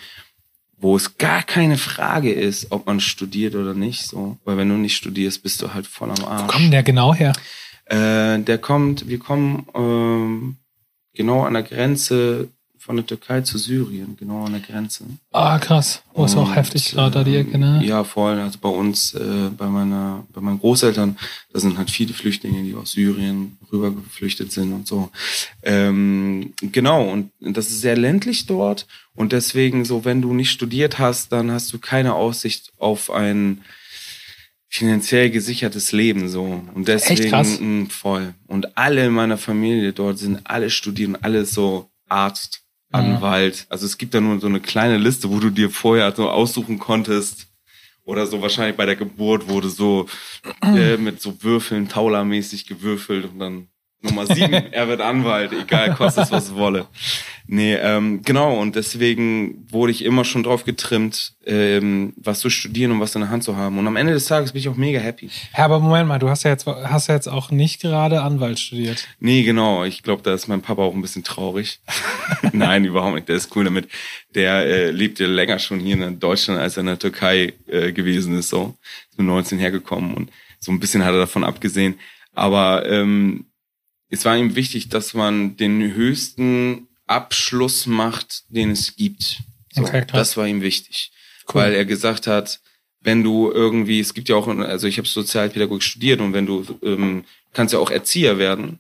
wo 0.78 0.96
es 0.96 1.18
gar 1.18 1.42
keine 1.42 1.78
Frage 1.78 2.32
ist, 2.32 2.72
ob 2.72 2.86
man 2.86 3.00
studiert 3.00 3.56
oder 3.56 3.74
nicht. 3.74 4.04
So, 4.04 4.38
weil 4.44 4.58
wenn 4.58 4.70
du 4.70 4.76
nicht 4.76 4.96
studierst, 4.96 5.42
bist 5.42 5.62
du 5.62 5.74
halt 5.74 5.88
voll 5.88 6.12
am 6.12 6.26
Arsch. 6.26 6.44
Wo 6.44 6.48
kommt 6.48 6.74
der 6.74 6.84
genau 6.84 7.14
her? 7.14 7.34
Äh, 7.86 8.40
der 8.40 8.58
kommt, 8.58 9.08
wir 9.08 9.20
kommen 9.20 9.68
ähm, 9.74 10.58
genau 11.14 11.44
an 11.44 11.54
der 11.54 11.64
Grenze 11.64 12.50
von 12.86 12.98
der 12.98 13.06
Türkei 13.08 13.42
zu 13.42 13.58
Syrien, 13.58 14.16
genau 14.16 14.46
an 14.46 14.52
der 14.52 14.62
Grenze. 14.62 15.06
Ah, 15.32 15.58
krass. 15.58 16.04
Oh, 16.14 16.26
ist 16.26 16.36
auch 16.36 16.56
heftig 16.56 16.92
gerade 16.92 17.12
da 17.12 17.24
die 17.24 17.36
Ecke, 17.36 17.58
ne? 17.58 17.82
Ja, 17.84 18.04
voll. 18.04 18.40
Also 18.40 18.60
bei 18.62 18.70
uns, 18.70 19.16
äh, 19.16 19.50
bei 19.58 19.66
meiner, 19.66 20.24
bei 20.32 20.40
meinen 20.40 20.60
Großeltern, 20.60 21.18
da 21.52 21.60
sind 21.60 21.80
halt 21.80 21.90
viele 21.90 22.14
Flüchtlinge, 22.14 22.62
die 22.62 22.76
aus 22.76 22.92
Syrien 22.92 23.58
rüber 23.72 23.90
geflüchtet 23.90 24.52
sind 24.52 24.72
und 24.72 24.86
so. 24.86 25.10
Ähm, 25.64 26.54
genau, 26.62 27.10
und 27.10 27.32
das 27.40 27.70
ist 27.70 27.82
sehr 27.82 27.98
ländlich 27.98 28.46
dort. 28.46 28.86
Und 29.16 29.32
deswegen, 29.32 29.84
so, 29.84 30.06
wenn 30.06 30.22
du 30.22 30.36
nicht 30.36 30.52
studiert 30.52 31.00
hast, 31.00 31.32
dann 31.32 31.50
hast 31.50 31.74
du 31.74 31.80
keine 31.80 32.14
Aussicht 32.14 32.72
auf 32.78 33.10
ein 33.10 33.62
finanziell 34.70 35.32
gesichertes 35.32 35.92
Leben 35.92 36.28
so 36.30 36.62
und 36.76 36.88
deswegen. 36.88 37.84
Mh, 37.84 37.90
voll 37.90 38.36
und 38.48 38.78
alle 38.78 39.06
in 39.06 39.14
meiner 39.14 39.38
Familie 39.38 39.94
dort 39.94 40.20
sind 40.20 40.42
alle 40.44 40.70
studieren 40.70 41.16
alle 41.22 41.46
so 41.46 41.90
Arzt 42.10 42.65
Anwalt. 42.96 43.66
Also 43.70 43.86
es 43.86 43.98
gibt 43.98 44.14
da 44.14 44.22
nur 44.22 44.40
so 44.40 44.48
eine 44.48 44.60
kleine 44.60 44.98
Liste, 44.98 45.30
wo 45.30 45.40
du 45.40 45.50
dir 45.50 45.70
vorher 45.70 46.12
so 46.16 46.30
aussuchen 46.30 46.80
konntest, 46.80 47.48
Oder 48.06 48.28
so 48.28 48.42
wahrscheinlich 48.42 48.78
bei 48.78 48.86
der 48.86 48.96
Geburt 48.96 49.48
wurde 49.48 49.70
so 49.70 50.08
äh, 50.62 50.98
mit 50.98 51.22
so 51.22 51.42
Würfeln, 51.44 51.88
Taula-mäßig 51.90 52.68
gewürfelt 52.68 53.26
und 53.26 53.40
dann 53.40 53.68
Nummer 54.06 54.26
sieben, 54.26 54.54
er 54.72 54.88
wird 54.88 55.02
Anwalt, 55.02 55.52
egal, 55.52 55.94
kostet 55.96 56.26
es, 56.26 56.32
was 56.32 56.46
es 56.46 56.56
wolle. 56.56 56.88
Nee, 57.48 57.76
ähm, 57.76 58.22
genau, 58.24 58.60
und 58.60 58.76
deswegen 58.76 59.68
wurde 59.70 59.92
ich 59.92 60.04
immer 60.04 60.26
schon 60.26 60.42
drauf 60.42 60.66
getrimmt, 60.66 61.34
ähm, 61.46 62.14
was 62.18 62.40
zu 62.40 62.50
studieren 62.50 62.92
und 62.92 63.00
was 63.00 63.14
in 63.14 63.22
der 63.22 63.30
Hand 63.30 63.44
zu 63.44 63.56
haben. 63.56 63.78
Und 63.78 63.86
am 63.86 63.98
Ende 63.98 64.14
des 64.14 64.26
Tages 64.26 64.54
bin 64.54 64.62
ich 64.62 64.70
auch 64.70 64.78
mega 64.78 65.00
happy. 65.00 65.30
Ja, 65.56 65.66
aber 65.66 65.80
Moment 65.80 66.08
mal, 66.08 66.18
du 66.18 66.30
hast 66.30 66.44
ja 66.44 66.50
jetzt, 66.50 66.66
hast 66.66 67.08
ja 67.08 67.14
jetzt 67.14 67.28
auch 67.28 67.52
nicht 67.52 67.82
gerade 67.82 68.22
Anwalt 68.22 68.58
studiert. 68.58 69.08
Nee, 69.20 69.44
genau. 69.44 69.84
Ich 69.84 70.02
glaube, 70.02 70.24
da 70.24 70.34
ist 70.34 70.48
mein 70.48 70.62
Papa 70.62 70.82
auch 70.82 70.96
ein 70.96 71.02
bisschen 71.04 71.24
traurig. 71.24 71.80
Nein, 72.54 72.86
überhaupt 72.86 73.16
nicht. 73.16 73.30
Der 73.30 73.36
ist 73.36 73.56
cool 73.56 73.66
damit. 73.66 73.90
Der 74.34 74.66
äh, 74.66 74.92
lebt 74.92 75.20
ja 75.20 75.28
länger 75.28 75.60
schon 75.60 75.80
hier 75.80 75.96
in 75.96 76.20
Deutschland, 76.20 76.60
als 76.60 76.78
er 76.78 76.82
in 76.82 76.88
der 76.88 77.00
Türkei 77.00 77.54
äh, 77.68 77.92
gewesen 77.92 78.38
ist. 78.38 78.50
So, 78.50 78.76
ist 79.10 79.18
mit 79.18 79.28
19 79.28 79.60
hergekommen 79.60 80.14
und 80.14 80.32
so 80.60 80.72
ein 80.72 80.80
bisschen 80.80 81.04
hat 81.04 81.14
er 81.14 81.20
davon 81.20 81.44
abgesehen. 81.44 82.00
Aber 82.34 82.90
ähm, 82.90 83.46
es 84.10 84.26
war 84.26 84.38
ihm 84.38 84.56
wichtig, 84.56 84.90
dass 84.90 85.14
man 85.14 85.58
den 85.58 85.94
höchsten 85.94 86.88
Abschluss 87.08 87.86
macht, 87.86 88.44
den 88.50 88.72
es 88.72 88.96
gibt. 88.96 89.40
So, 89.74 89.86
das 90.12 90.38
war 90.38 90.48
ihm 90.48 90.62
wichtig, 90.62 91.12
cool. 91.50 91.62
weil 91.62 91.74
er 91.74 91.86
gesagt 91.86 92.28
hat, 92.28 92.62
wenn 93.02 93.24
du 93.24 93.52
irgendwie, 93.52 94.00
es 94.00 94.14
gibt 94.14 94.30
ja 94.30 94.36
auch, 94.36 94.48
also 94.48 94.88
ich 94.88 94.98
habe 94.98 95.08
Sozialpädagogik 95.08 95.84
studiert 95.84 96.22
und 96.22 96.34
wenn 96.34 96.46
du 96.46 96.66
ähm, 96.82 97.26
kannst 97.54 97.74
ja 97.74 97.80
auch 97.80 97.92
Erzieher 97.92 98.38
werden, 98.38 98.80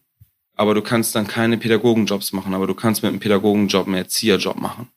aber 0.55 0.73
du 0.73 0.81
kannst 0.81 1.15
dann 1.15 1.27
keine 1.27 1.57
Pädagogenjobs 1.57 2.31
machen, 2.31 2.53
aber 2.53 2.65
du 2.65 2.73
kannst 2.73 3.03
mit 3.03 3.09
einem 3.09 3.19
Pädagogenjob 3.19 3.87
einen 3.87 3.97
Erzieherjob 3.97 4.57
machen. 4.57 4.89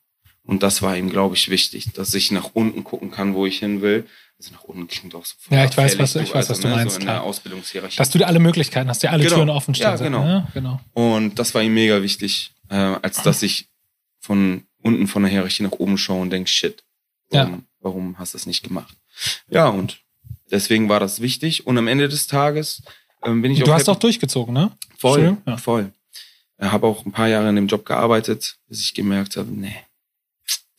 Und 0.49 0.63
das 0.63 0.81
war 0.81 0.97
ihm, 0.97 1.11
glaube 1.11 1.35
ich, 1.35 1.49
wichtig, 1.49 1.93
dass 1.93 2.11
ich 2.15 2.31
nach 2.31 2.49
unten 2.53 2.83
gucken 2.83 3.11
kann, 3.11 3.35
wo 3.35 3.45
ich 3.45 3.59
hin 3.59 3.83
will. 3.83 4.07
Also 4.39 4.51
nach 4.53 4.63
unten 4.63 4.87
klingt 4.87 5.13
auch 5.13 5.23
so 5.23 5.35
Ja, 5.51 5.63
ich 5.65 5.77
weiß, 5.77 5.99
was, 5.99 6.15
ich 6.15 6.33
weiß, 6.33 6.49
also, 6.49 6.49
was 6.49 6.59
du 6.61 6.67
ne, 6.69 6.75
meinst. 6.75 6.95
So 6.95 7.01
in 7.01 7.05
der 7.05 7.21
Ausbildungshierarchie. 7.21 7.97
Dass 7.97 8.09
du 8.09 8.25
alle 8.25 8.39
Möglichkeiten 8.39 8.89
hast, 8.89 9.03
dir 9.03 9.11
alle 9.11 9.25
genau. 9.25 9.35
Türen 9.35 9.49
offen 9.51 9.75
stehen. 9.75 9.91
Ja, 9.91 9.95
genau. 9.97 10.25
Ja, 10.25 10.47
genau. 10.51 10.79
Und 10.93 11.37
das 11.37 11.53
war 11.53 11.61
ihm 11.61 11.75
mega 11.75 12.01
wichtig, 12.01 12.51
äh, 12.69 12.75
als 12.75 13.21
dass 13.21 13.43
ich 13.43 13.67
von 14.19 14.63
unten 14.81 15.07
von 15.07 15.21
der 15.21 15.31
Hierarchie 15.31 15.61
nach 15.61 15.73
oben 15.73 15.99
schaue 15.99 16.21
und 16.23 16.31
denke, 16.31 16.49
shit, 16.49 16.83
warum, 17.29 17.51
ja. 17.51 17.59
warum 17.81 18.17
hast 18.17 18.33
du 18.33 18.39
das 18.39 18.47
nicht 18.47 18.63
gemacht? 18.63 18.95
Ja, 19.49 19.67
und 19.67 19.99
deswegen 20.49 20.89
war 20.89 20.99
das 20.99 21.21
wichtig. 21.21 21.67
Und 21.67 21.77
am 21.77 21.87
Ende 21.87 22.09
des 22.09 22.25
Tages 22.25 22.81
ähm, 23.23 23.43
bin 23.43 23.51
ich 23.51 23.59
du 23.59 23.65
auch. 23.65 23.67
Du 23.67 23.73
hast 23.73 23.81
happy. 23.81 23.91
auch 23.91 23.99
durchgezogen, 23.99 24.53
ne? 24.53 24.71
Voll, 24.97 25.37
ja. 25.45 25.57
voll. 25.57 25.91
Ich 26.57 26.71
habe 26.71 26.87
auch 26.87 27.05
ein 27.05 27.11
paar 27.11 27.27
Jahre 27.27 27.49
in 27.49 27.55
dem 27.55 27.67
Job 27.67 27.85
gearbeitet, 27.85 28.57
bis 28.67 28.81
ich 28.81 28.93
gemerkt 28.93 29.37
habe, 29.37 29.51
nee, 29.51 29.75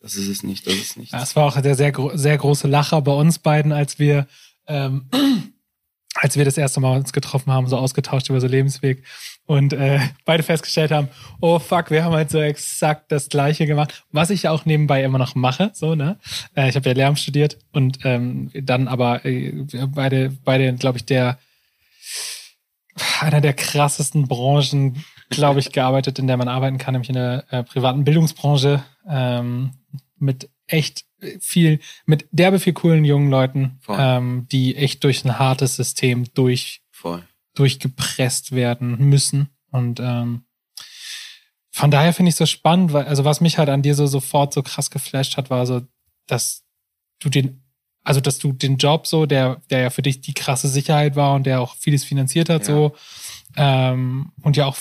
das 0.00 0.16
ist 0.16 0.28
es 0.28 0.42
nicht, 0.42 0.66
das 0.66 0.74
ist 0.74 0.96
nicht. 0.96 1.12
Ja, 1.12 1.22
es 1.22 1.36
war 1.36 1.46
auch 1.46 1.60
der 1.60 1.74
sehr, 1.74 1.92
sehr 2.14 2.38
große 2.38 2.68
Lacher 2.68 3.02
bei 3.02 3.12
uns 3.12 3.38
beiden, 3.38 3.72
als 3.72 3.98
wir, 3.98 4.26
ähm, 4.66 5.06
als 6.14 6.36
wir 6.36 6.44
das 6.44 6.56
erste 6.56 6.80
Mal 6.80 6.96
uns 6.96 7.12
getroffen 7.12 7.52
haben, 7.52 7.66
so 7.66 7.76
ausgetauscht 7.76 8.30
über 8.30 8.40
so 8.40 8.46
Lebensweg 8.46 9.04
und 9.46 9.72
äh, 9.72 10.00
beide 10.24 10.42
festgestellt 10.42 10.90
haben, 10.90 11.08
oh 11.40 11.58
fuck, 11.58 11.90
wir 11.90 12.02
haben 12.02 12.14
halt 12.14 12.30
so 12.30 12.40
exakt 12.40 13.12
das 13.12 13.28
Gleiche 13.28 13.66
gemacht, 13.66 14.04
was 14.10 14.30
ich 14.30 14.48
auch 14.48 14.64
nebenbei 14.64 15.04
immer 15.04 15.18
noch 15.18 15.34
mache, 15.34 15.70
so 15.74 15.94
ne. 15.94 16.18
Äh, 16.54 16.70
ich 16.70 16.76
habe 16.76 16.88
ja 16.88 16.94
Lärm 16.94 17.16
studiert 17.16 17.58
und 17.72 17.98
ähm, 18.04 18.50
dann 18.54 18.88
aber 18.88 19.24
äh, 19.24 19.66
beide, 19.88 20.30
beide, 20.44 20.74
glaube 20.74 20.98
ich, 20.98 21.04
der 21.04 21.38
einer 23.20 23.40
der 23.40 23.54
krassesten 23.54 24.28
Branchen, 24.28 25.04
glaube 25.30 25.60
ich, 25.60 25.72
gearbeitet, 25.72 26.18
in 26.18 26.26
der 26.26 26.36
man 26.36 26.48
arbeiten 26.48 26.78
kann, 26.78 26.92
nämlich 26.92 27.08
in 27.08 27.14
der 27.14 27.44
äh, 27.50 27.62
privaten 27.62 28.04
Bildungsbranche. 28.04 28.82
Ähm, 29.08 29.72
mit 30.18 30.50
echt 30.66 31.04
viel, 31.40 31.80
mit 32.06 32.28
derbe 32.30 32.58
viel 32.58 32.72
coolen 32.72 33.04
jungen 33.04 33.30
Leuten, 33.30 33.80
ähm, 33.88 34.46
die 34.50 34.76
echt 34.76 35.02
durch 35.04 35.24
ein 35.24 35.38
hartes 35.38 35.76
System 35.76 36.32
durch, 36.34 36.82
Voll. 36.90 37.24
durchgepresst 37.54 38.52
werden 38.52 38.98
müssen. 39.08 39.48
Und 39.70 40.00
ähm, 40.00 40.44
von 41.70 41.90
daher 41.90 42.12
finde 42.12 42.30
ich 42.30 42.36
so 42.36 42.46
spannend, 42.46 42.92
weil, 42.92 43.06
also 43.06 43.24
was 43.24 43.40
mich 43.40 43.58
halt 43.58 43.68
an 43.68 43.82
dir 43.82 43.94
so 43.94 44.06
sofort 44.06 44.52
so 44.52 44.62
krass 44.62 44.90
geflasht 44.90 45.36
hat, 45.36 45.50
war 45.50 45.66
so, 45.66 45.82
dass 46.26 46.64
du 47.20 47.28
den, 47.28 47.62
also 48.02 48.20
dass 48.20 48.38
du 48.38 48.52
den 48.52 48.76
Job 48.76 49.06
so, 49.06 49.26
der, 49.26 49.60
der 49.70 49.80
ja 49.80 49.90
für 49.90 50.02
dich 50.02 50.20
die 50.20 50.34
krasse 50.34 50.68
Sicherheit 50.68 51.16
war 51.16 51.34
und 51.34 51.44
der 51.44 51.60
auch 51.60 51.74
vieles 51.76 52.04
finanziert 52.04 52.48
hat, 52.48 52.66
ja. 52.66 52.74
so, 52.74 52.94
ähm, 53.56 54.32
und 54.42 54.56
ja 54.56 54.66
auch 54.66 54.76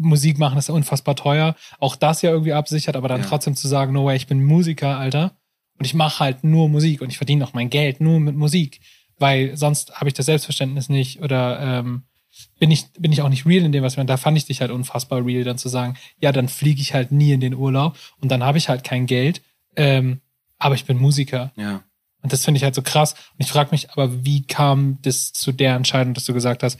Musik 0.00 0.38
machen 0.38 0.58
ist 0.58 0.70
unfassbar 0.70 1.14
teuer. 1.14 1.54
Auch 1.78 1.94
das 1.94 2.22
ja 2.22 2.30
irgendwie 2.30 2.52
absichert, 2.52 2.96
aber 2.96 3.08
dann 3.08 3.20
ja. 3.20 3.26
trotzdem 3.26 3.54
zu 3.54 3.68
sagen, 3.68 3.92
no 3.92 4.06
way, 4.06 4.16
ich 4.16 4.26
bin 4.26 4.42
Musiker, 4.42 4.98
Alter. 4.98 5.36
Und 5.78 5.84
ich 5.84 5.94
mache 5.94 6.20
halt 6.20 6.44
nur 6.44 6.68
Musik 6.68 7.00
und 7.00 7.10
ich 7.10 7.16
verdiene 7.16 7.44
auch 7.44 7.54
mein 7.54 7.70
Geld 7.70 8.00
nur 8.00 8.20
mit 8.20 8.36
Musik. 8.36 8.80
Weil 9.18 9.56
sonst 9.56 9.94
habe 9.94 10.08
ich 10.08 10.14
das 10.14 10.26
Selbstverständnis 10.26 10.88
nicht 10.88 11.22
oder 11.22 11.60
ähm, 11.60 12.02
bin 12.58 12.70
ich, 12.70 12.90
bin 12.98 13.12
ich 13.12 13.22
auch 13.22 13.28
nicht 13.28 13.46
real 13.46 13.64
in 13.64 13.72
dem, 13.72 13.82
was 13.82 13.96
wir. 13.96 14.04
Da 14.04 14.16
fand 14.16 14.36
ich 14.36 14.46
dich 14.46 14.60
halt 14.60 14.70
unfassbar 14.70 15.24
real, 15.24 15.44
dann 15.44 15.58
zu 15.58 15.68
sagen, 15.68 15.96
ja, 16.20 16.32
dann 16.32 16.48
fliege 16.48 16.80
ich 16.80 16.94
halt 16.94 17.12
nie 17.12 17.32
in 17.32 17.40
den 17.40 17.54
Urlaub 17.54 17.98
und 18.20 18.30
dann 18.30 18.42
habe 18.42 18.58
ich 18.58 18.68
halt 18.68 18.84
kein 18.84 19.06
Geld. 19.06 19.42
Ähm, 19.76 20.20
aber 20.58 20.74
ich 20.74 20.84
bin 20.84 20.98
Musiker. 20.98 21.52
Ja. 21.56 21.82
Und 22.22 22.32
das 22.32 22.44
finde 22.44 22.58
ich 22.58 22.64
halt 22.64 22.74
so 22.74 22.82
krass. 22.82 23.12
Und 23.12 23.44
ich 23.44 23.50
frage 23.50 23.70
mich 23.72 23.90
aber, 23.90 24.24
wie 24.24 24.42
kam 24.42 24.98
das 25.02 25.32
zu 25.32 25.52
der 25.52 25.74
Entscheidung, 25.74 26.14
dass 26.14 26.24
du 26.24 26.34
gesagt 26.34 26.62
hast, 26.62 26.78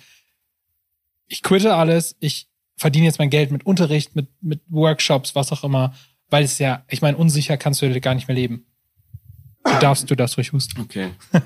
ich 1.27 1.43
quitte 1.43 1.75
alles, 1.75 2.17
ich 2.21 2.50
verdiene 2.81 3.05
jetzt 3.05 3.19
mein 3.19 3.29
Geld 3.29 3.51
mit 3.51 3.67
Unterricht, 3.67 4.17
mit, 4.17 4.29
mit 4.41 4.63
Workshops, 4.69 5.35
was 5.35 5.53
auch 5.53 5.65
immer, 5.65 5.93
weil 6.31 6.45
es 6.45 6.59
ja, 6.59 6.83
ich 6.89 7.03
meine, 7.03 7.19
unsicher 7.19 7.59
kannst 7.59 7.83
du 7.83 8.01
gar 8.01 8.15
nicht 8.15 8.27
mehr 8.27 8.35
leben. 8.35 8.65
Du 9.65 9.79
darfst, 9.81 10.11
du 10.11 10.15
darfst 10.15 10.39
ruhig 10.39 10.53
husten. 10.53 10.81
Okay. 10.81 11.11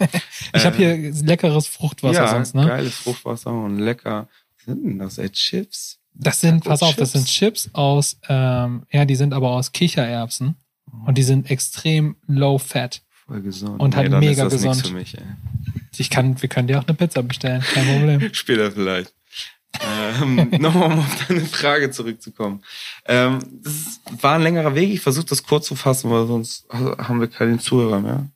ich 0.54 0.62
äh, 0.62 0.64
habe 0.64 0.76
hier 0.76 0.96
leckeres 0.96 1.66
Fruchtwasser 1.66 2.22
ja, 2.22 2.28
sonst, 2.28 2.54
ne? 2.54 2.68
Geiles 2.68 2.94
Fruchtwasser 2.94 3.50
und 3.50 3.80
lecker. 3.80 4.28
Was 4.56 4.64
sind 4.66 4.84
denn 4.84 4.98
das? 5.00 5.18
Ey, 5.18 5.28
Chips? 5.30 5.98
Das 6.14 6.40
sind, 6.40 6.62
pass 6.62 6.82
auf, 6.82 6.90
Chips? 6.90 6.98
das 7.00 7.12
sind 7.12 7.26
Chips 7.26 7.70
aus, 7.72 8.20
ähm, 8.28 8.86
ja, 8.92 9.04
die 9.04 9.16
sind 9.16 9.34
aber 9.34 9.50
aus 9.50 9.72
Kichererbsen 9.72 10.54
und 11.04 11.18
die 11.18 11.24
sind 11.24 11.50
extrem 11.50 12.14
low 12.28 12.58
fat. 12.58 13.02
Voll 13.26 13.42
gesund. 13.42 13.80
Und 13.80 13.96
halt 13.96 14.12
nee, 14.12 14.20
mega 14.20 14.46
gesund. 14.46 14.86
Für 14.86 14.94
mich, 14.94 15.18
ey. 15.18 15.24
Ich 15.96 16.10
kann, 16.10 16.40
wir 16.40 16.48
können 16.48 16.68
dir 16.68 16.78
auch 16.78 16.86
eine 16.86 16.94
Pizza 16.94 17.24
bestellen, 17.24 17.62
kein 17.62 17.86
Problem. 17.86 18.30
Später 18.34 18.70
vielleicht 18.70 19.12
ähm, 19.82 20.50
Nochmal 20.58 20.92
um 20.92 20.98
auf 20.98 21.26
deine 21.26 21.40
Frage 21.42 21.90
zurückzukommen. 21.90 22.62
Ähm, 23.06 23.38
das 23.62 24.00
war 24.20 24.34
ein 24.34 24.42
längerer 24.42 24.74
Weg. 24.74 24.90
Ich 24.90 25.00
versuche 25.00 25.26
das 25.26 25.42
kurz 25.42 25.66
zu 25.66 25.76
fassen, 25.76 26.10
weil 26.10 26.26
sonst 26.26 26.66
haben 26.70 27.20
wir 27.20 27.28
keinen 27.28 27.58
Zuhörer 27.58 28.00
mehr. 28.00 28.28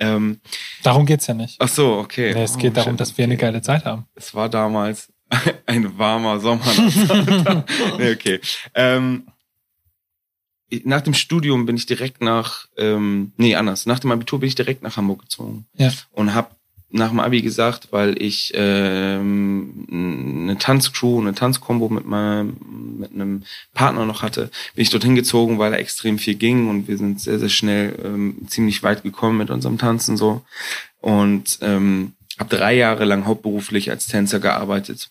Ähm, 0.00 0.40
darum 0.82 1.04
geht's 1.04 1.26
ja 1.26 1.34
nicht. 1.34 1.56
Ach 1.60 1.68
so, 1.68 1.98
okay. 1.98 2.32
Nee, 2.34 2.42
es 2.42 2.56
geht 2.56 2.72
oh, 2.72 2.76
darum, 2.76 2.96
dass 2.96 3.18
wir 3.18 3.24
eine 3.24 3.36
geile 3.36 3.60
Zeit 3.60 3.84
haben. 3.84 4.06
Es 4.14 4.34
war 4.34 4.48
damals 4.48 5.12
ein 5.66 5.98
warmer 5.98 6.40
Sommer. 6.40 6.64
nee, 7.98 8.12
okay. 8.12 8.40
Ähm, 8.74 9.26
nach 10.84 11.02
dem 11.02 11.14
Studium 11.14 11.66
bin 11.66 11.76
ich 11.76 11.86
direkt 11.86 12.22
nach, 12.22 12.66
ähm, 12.76 13.32
nee, 13.36 13.54
anders. 13.56 13.86
Nach 13.86 13.98
dem 13.98 14.12
Abitur 14.12 14.40
bin 14.40 14.48
ich 14.48 14.54
direkt 14.54 14.82
nach 14.82 14.96
Hamburg 14.96 15.22
gezogen. 15.22 15.66
Ja. 15.74 15.92
Und 16.12 16.32
habe 16.32 16.50
nach 16.92 17.10
dem 17.10 17.20
Abi 17.20 17.42
gesagt, 17.42 17.88
weil 17.90 18.20
ich 18.20 18.52
ähm, 18.54 19.86
eine 19.90 20.58
Tanzcrew, 20.58 21.20
eine 21.20 21.34
Tanzkombo 21.34 21.88
mit 21.88 22.06
meinem 22.06 22.56
mit 22.98 23.12
einem 23.12 23.44
Partner 23.74 24.04
noch 24.04 24.22
hatte, 24.22 24.50
bin 24.74 24.82
ich 24.82 24.90
dorthin 24.90 25.14
gezogen, 25.14 25.58
weil 25.58 25.70
da 25.70 25.76
extrem 25.76 26.18
viel 26.18 26.34
ging 26.34 26.68
und 26.68 26.88
wir 26.88 26.98
sind 26.98 27.20
sehr 27.20 27.38
sehr 27.38 27.48
schnell 27.48 27.98
ähm, 28.04 28.46
ziemlich 28.48 28.82
weit 28.82 29.02
gekommen 29.02 29.38
mit 29.38 29.50
unserem 29.50 29.78
Tanzen 29.78 30.16
so 30.16 30.42
und 31.00 31.58
ähm, 31.62 32.14
habe 32.38 32.56
drei 32.56 32.74
Jahre 32.74 33.04
lang 33.04 33.24
hauptberuflich 33.24 33.90
als 33.90 34.06
Tänzer 34.06 34.40
gearbeitet, 34.40 35.10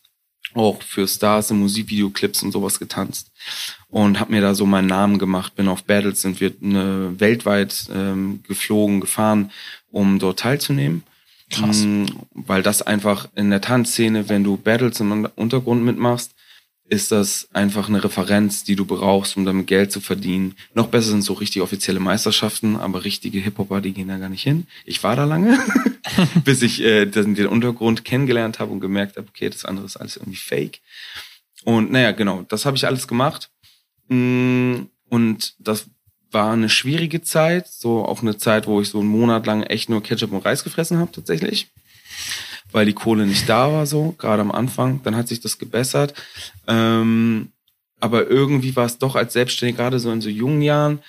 auch 0.56 0.82
für 0.84 1.08
Stars 1.08 1.52
in 1.52 1.60
Musikvideoclips 1.60 2.44
und 2.44 2.52
sowas 2.52 2.80
getanzt 2.80 3.32
und 3.88 4.20
habe 4.20 4.34
mir 4.34 4.42
da 4.42 4.54
so 4.54 4.66
meinen 4.66 4.88
Namen 4.88 5.18
gemacht. 5.18 5.56
Bin 5.56 5.68
auf 5.68 5.84
Battles 5.84 6.22
sind 6.22 6.42
wir 6.42 6.54
eine, 6.62 7.20
weltweit 7.20 7.90
ähm, 7.94 8.44
geflogen, 8.48 9.00
gefahren, 9.00 9.52
um 9.92 10.20
dort 10.20 10.40
teilzunehmen 10.40 11.04
Krass. 11.50 11.84
Mm, 11.84 12.06
weil 12.32 12.64
das 12.64 12.82
einfach 12.82 13.28
in 13.36 13.50
der 13.50 13.62
Tanzszene, 13.62 14.30
wenn 14.30 14.44
du 14.44 14.58
Battles 14.58 15.00
im 15.00 15.28
Untergrund 15.36 15.84
mitmachst, 15.84 16.36
ist 16.90 17.12
das 17.12 17.48
einfach 17.54 17.88
eine 17.88 18.04
Referenz, 18.04 18.64
die 18.64 18.76
du 18.76 18.84
brauchst, 18.86 19.38
um 19.38 19.46
damit 19.46 19.68
Geld 19.68 19.92
zu 19.92 20.02
verdienen. 20.02 20.56
Noch 20.74 20.88
besser 20.88 21.12
sind 21.12 21.22
so 21.22 21.34
richtig 21.34 21.62
offizielle 21.62 22.00
Meisterschaften, 22.00 22.76
aber 22.76 23.04
richtige 23.04 23.40
Hip-Hopper, 23.40 23.80
die 23.80 23.94
gehen 23.94 24.08
da 24.08 24.18
gar 24.18 24.30
nicht 24.30 24.42
hin. 24.42 24.66
Ich 24.86 25.04
war 25.04 25.16
da 25.16 25.26
lange, 25.26 25.60
bis 26.44 26.62
ich 26.64 26.82
äh, 26.82 27.06
den 27.06 27.48
Untergrund 27.48 28.06
kennengelernt 28.06 28.60
habe 28.60 28.72
und 28.72 28.80
gemerkt 28.80 29.18
habe, 29.18 29.28
okay, 29.28 29.50
das 29.50 29.66
andere 29.66 29.86
ist 29.86 29.98
alles 29.98 30.18
irgendwie 30.18 30.38
fake. 30.38 30.82
Und 31.64 31.92
naja, 31.92 32.12
genau, 32.12 32.44
das 32.50 32.66
habe 32.66 32.76
ich 32.76 32.88
alles 32.88 33.08
gemacht. 33.08 33.52
Mm, 34.08 34.84
und 35.10 35.56
das 35.60 35.88
war 36.32 36.54
eine 36.54 36.70
schwierige 36.70 37.22
Zeit, 37.22 37.68
so 37.68 38.06
auch 38.06 38.22
eine 38.22 38.38
Zeit, 38.38 38.68
wo 38.68 38.82
ich 38.82 38.90
so 38.90 39.00
einen 39.00 39.10
Monat 39.10 39.46
lang 39.46 39.64
echt 39.64 39.90
nur 39.90 40.04
Ketchup 40.04 40.32
und 40.32 40.46
Reis 40.46 40.64
gefressen 40.64 40.98
habe 40.98 41.12
tatsächlich, 41.12 41.72
weil 42.72 42.86
die 42.86 42.94
Kohle 42.94 43.26
nicht 43.26 43.50
da 43.50 43.72
war 43.72 43.86
so, 43.86 44.14
gerade 44.18 44.42
am 44.42 44.52
Anfang. 44.52 45.02
Dann 45.04 45.16
hat 45.16 45.28
sich 45.28 45.40
das 45.40 45.58
gebessert, 45.58 46.14
ähm, 46.68 47.52
aber 48.00 48.28
irgendwie 48.28 48.76
war 48.76 48.86
es 48.86 48.98
doch 48.98 49.16
als 49.16 49.34
Selbstständiger, 49.34 49.84
gerade 49.84 50.00
so 50.00 50.12
in 50.12 50.22
so 50.22 50.30
jungen 50.30 50.62
Jahren, 50.62 51.00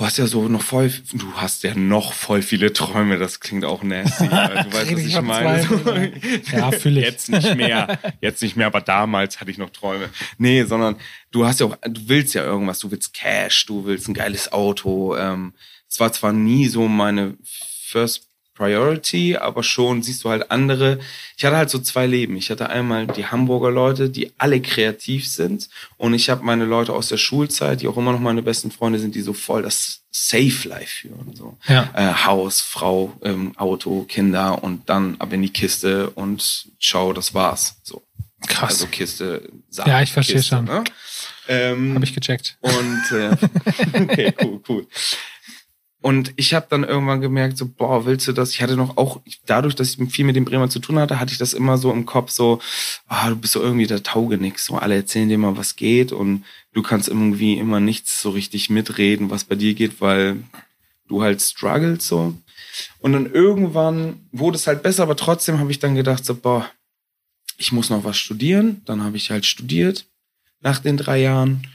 du 0.00 0.06
hast 0.06 0.16
ja 0.16 0.26
so 0.26 0.48
noch 0.48 0.62
voll, 0.62 0.90
du 1.12 1.30
hast 1.34 1.62
ja 1.62 1.74
noch 1.74 2.14
voll 2.14 2.40
viele 2.40 2.72
Träume, 2.72 3.18
das 3.18 3.38
klingt 3.38 3.66
auch 3.66 3.82
nasty. 3.82 4.24
Du 4.30 4.32
weißt, 4.72 4.92
was 4.94 5.04
Ich 5.04 5.20
meine. 5.20 5.60
zwei, 5.60 6.12
Ja, 6.56 6.70
fühle 6.72 7.00
ich. 7.00 7.06
Jetzt 7.06 7.28
nicht 7.28 7.54
mehr, 7.54 7.98
jetzt 8.22 8.40
nicht 8.40 8.56
mehr, 8.56 8.66
aber 8.66 8.80
damals 8.80 9.40
hatte 9.40 9.50
ich 9.50 9.58
noch 9.58 9.68
Träume. 9.68 10.08
Nee, 10.38 10.64
sondern 10.64 10.96
du 11.32 11.44
hast 11.44 11.60
ja 11.60 11.66
auch, 11.66 11.76
du 11.82 12.08
willst 12.08 12.32
ja 12.32 12.42
irgendwas, 12.44 12.78
du 12.78 12.90
willst 12.90 13.12
Cash, 13.12 13.66
du 13.66 13.84
willst 13.84 14.08
ein 14.08 14.14
geiles 14.14 14.50
Auto. 14.52 15.16
Ähm, 15.18 15.52
es 15.86 16.00
war 16.00 16.10
zwar 16.14 16.32
nie 16.32 16.68
so 16.68 16.88
meine 16.88 17.36
First 17.44 18.29
Priority, 18.60 19.38
aber 19.38 19.62
schon 19.62 20.02
siehst 20.02 20.22
du 20.22 20.28
halt 20.28 20.50
andere. 20.50 20.98
Ich 21.38 21.46
hatte 21.46 21.56
halt 21.56 21.70
so 21.70 21.78
zwei 21.78 22.06
Leben. 22.06 22.36
Ich 22.36 22.50
hatte 22.50 22.68
einmal 22.68 23.06
die 23.06 23.24
Hamburger 23.24 23.70
Leute, 23.70 24.10
die 24.10 24.32
alle 24.36 24.60
kreativ 24.60 25.26
sind 25.26 25.70
und 25.96 26.12
ich 26.12 26.28
habe 26.28 26.44
meine 26.44 26.66
Leute 26.66 26.92
aus 26.92 27.08
der 27.08 27.16
Schulzeit, 27.16 27.80
die 27.80 27.88
auch 27.88 27.96
immer 27.96 28.12
noch 28.12 28.20
meine 28.20 28.42
besten 28.42 28.70
Freunde 28.70 28.98
sind, 28.98 29.14
die 29.14 29.22
so 29.22 29.32
voll 29.32 29.62
das 29.62 30.02
Safe 30.10 30.68
Life 30.68 31.00
führen. 31.00 31.34
So. 31.34 31.56
Ja. 31.68 31.88
Äh, 31.94 32.26
Haus, 32.26 32.60
Frau, 32.60 33.14
ähm, 33.22 33.56
Auto, 33.56 34.04
Kinder 34.04 34.62
und 34.62 34.90
dann 34.90 35.16
ab 35.20 35.32
in 35.32 35.40
die 35.40 35.48
Kiste 35.48 36.10
und 36.10 36.66
ciao, 36.78 37.14
das 37.14 37.32
war's. 37.32 37.76
So. 37.82 38.02
Krass. 38.46 38.72
Also 38.72 38.88
Kiste, 38.88 39.48
Sack, 39.70 39.86
Ja, 39.86 40.02
ich 40.02 40.12
verstehe 40.12 40.36
Kiste, 40.36 40.56
schon. 40.56 40.64
Ne? 40.66 40.84
Ähm, 41.48 41.94
Habe 41.94 42.04
ich 42.04 42.14
gecheckt. 42.14 42.58
und 42.60 43.12
äh, 43.12 43.30
okay, 44.02 44.34
cool, 44.42 44.60
cool. 44.68 44.86
Und 46.02 46.32
ich 46.36 46.54
habe 46.54 46.66
dann 46.70 46.84
irgendwann 46.84 47.20
gemerkt, 47.20 47.58
so, 47.58 47.66
boah, 47.68 48.06
willst 48.06 48.26
du 48.26 48.32
das? 48.32 48.52
Ich 48.52 48.62
hatte 48.62 48.76
noch 48.76 48.96
auch, 48.96 49.20
dadurch, 49.44 49.74
dass 49.74 49.94
ich 49.94 50.12
viel 50.12 50.24
mit 50.24 50.34
dem 50.34 50.46
Bremer 50.46 50.70
zu 50.70 50.78
tun 50.78 50.98
hatte, 50.98 51.20
hatte 51.20 51.32
ich 51.32 51.38
das 51.38 51.52
immer 51.52 51.76
so 51.76 51.92
im 51.92 52.06
Kopf, 52.06 52.30
so, 52.30 52.58
ah, 53.06 53.28
du 53.28 53.36
bist 53.36 53.52
so 53.52 53.60
irgendwie 53.60 53.86
der 53.86 54.02
Taugenix, 54.02 54.66
so 54.66 54.76
alle 54.76 54.94
erzählen 54.94 55.28
dir 55.28 55.36
mal, 55.36 55.58
was 55.58 55.76
geht 55.76 56.12
und 56.12 56.44
du 56.72 56.82
kannst 56.82 57.08
irgendwie 57.08 57.58
immer 57.58 57.80
nichts 57.80 58.22
so 58.22 58.30
richtig 58.30 58.70
mitreden, 58.70 59.30
was 59.30 59.44
bei 59.44 59.56
dir 59.56 59.74
geht, 59.74 60.00
weil 60.00 60.42
du 61.06 61.22
halt 61.22 61.42
struggles 61.42 62.08
so. 62.08 62.34
Und 63.00 63.12
dann 63.12 63.30
irgendwann 63.30 64.20
wurde 64.32 64.56
es 64.56 64.66
halt 64.66 64.82
besser, 64.82 65.02
aber 65.02 65.16
trotzdem 65.16 65.58
habe 65.58 65.70
ich 65.70 65.80
dann 65.80 65.94
gedacht, 65.94 66.24
so, 66.24 66.34
boah, 66.34 66.70
ich 67.60 67.72
muss 67.72 67.90
noch 67.90 68.04
was 68.04 68.16
studieren. 68.16 68.82
Dann 68.86 69.04
habe 69.04 69.16
ich 69.16 69.30
halt 69.30 69.44
studiert 69.44 70.06
nach 70.60 70.78
den 70.78 70.96
drei 70.96 71.20
Jahren. 71.20 71.66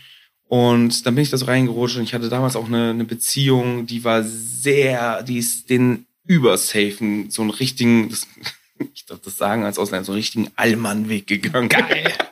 Und 0.47 1.05
dann 1.05 1.15
bin 1.15 1.23
ich 1.23 1.31
da 1.31 1.37
so 1.37 1.45
reingerutscht 1.45 1.97
und 1.97 2.03
ich 2.03 2.13
hatte 2.13 2.29
damals 2.29 2.55
auch 2.55 2.67
eine, 2.67 2.91
eine 2.91 3.03
Beziehung, 3.05 3.87
die 3.87 4.03
war 4.03 4.23
sehr, 4.23 5.23
die 5.23 5.39
ist 5.39 5.69
den 5.69 6.05
übersafen, 6.27 7.29
so 7.31 7.41
einen 7.41 7.51
richtigen, 7.51 8.09
das, 8.09 8.27
ich 8.93 9.05
darf 9.05 9.19
das 9.21 9.37
sagen 9.37 9.63
als 9.63 9.79
Ausländer, 9.79 10.05
so 10.05 10.11
einen 10.11 10.19
richtigen 10.19 10.51
Allmannweg 10.55 11.27
gegangen. 11.27 11.69
Geil. 11.69 12.11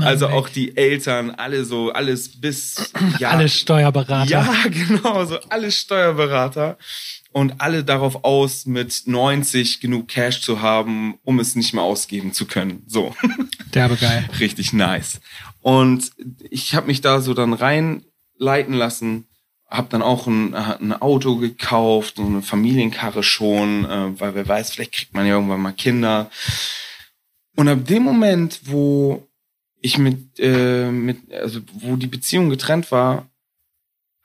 Also 0.00 0.28
auch 0.28 0.48
die 0.48 0.76
Eltern, 0.76 1.30
alle 1.30 1.64
so, 1.64 1.92
alles 1.92 2.40
bis, 2.40 2.92
ja, 3.20 3.30
Alle 3.30 3.48
Steuerberater. 3.48 4.28
ja, 4.28 4.54
genau, 4.70 5.24
so 5.24 5.38
alle 5.50 5.70
Steuerberater 5.70 6.78
und 7.32 7.60
alle 7.60 7.84
darauf 7.84 8.24
aus, 8.24 8.66
mit 8.66 9.02
90 9.04 9.80
genug 9.80 10.08
Cash 10.08 10.40
zu 10.40 10.62
haben, 10.62 11.18
um 11.24 11.38
es 11.38 11.54
nicht 11.54 11.74
mehr 11.74 11.82
ausgeben 11.82 12.32
zu 12.32 12.46
können. 12.46 12.82
So, 12.86 13.14
Derbe 13.74 13.96
geil. 13.96 14.28
richtig 14.40 14.72
nice. 14.72 15.20
Und 15.66 16.12
ich 16.48 16.76
habe 16.76 16.86
mich 16.86 17.00
da 17.00 17.20
so 17.20 17.34
dann 17.34 17.52
reinleiten 17.52 18.72
lassen, 18.72 19.26
habe 19.68 19.88
dann 19.90 20.00
auch 20.00 20.28
ein, 20.28 20.54
ein 20.54 20.92
Auto 20.92 21.38
gekauft 21.38 22.20
und 22.20 22.26
eine 22.26 22.42
Familienkarre 22.42 23.24
schon, 23.24 23.84
äh, 23.84 24.20
weil 24.20 24.36
wer 24.36 24.46
weiß, 24.46 24.70
vielleicht 24.70 24.92
kriegt 24.92 25.12
man 25.14 25.26
ja 25.26 25.34
irgendwann 25.34 25.60
mal 25.60 25.72
Kinder. 25.72 26.30
Und 27.56 27.66
ab 27.66 27.84
dem 27.84 28.04
Moment, 28.04 28.60
wo 28.66 29.26
ich 29.80 29.98
mit, 29.98 30.38
äh, 30.38 30.88
mit 30.92 31.32
also 31.32 31.58
wo 31.72 31.96
die 31.96 32.06
Beziehung 32.06 32.48
getrennt 32.48 32.92
war, 32.92 33.28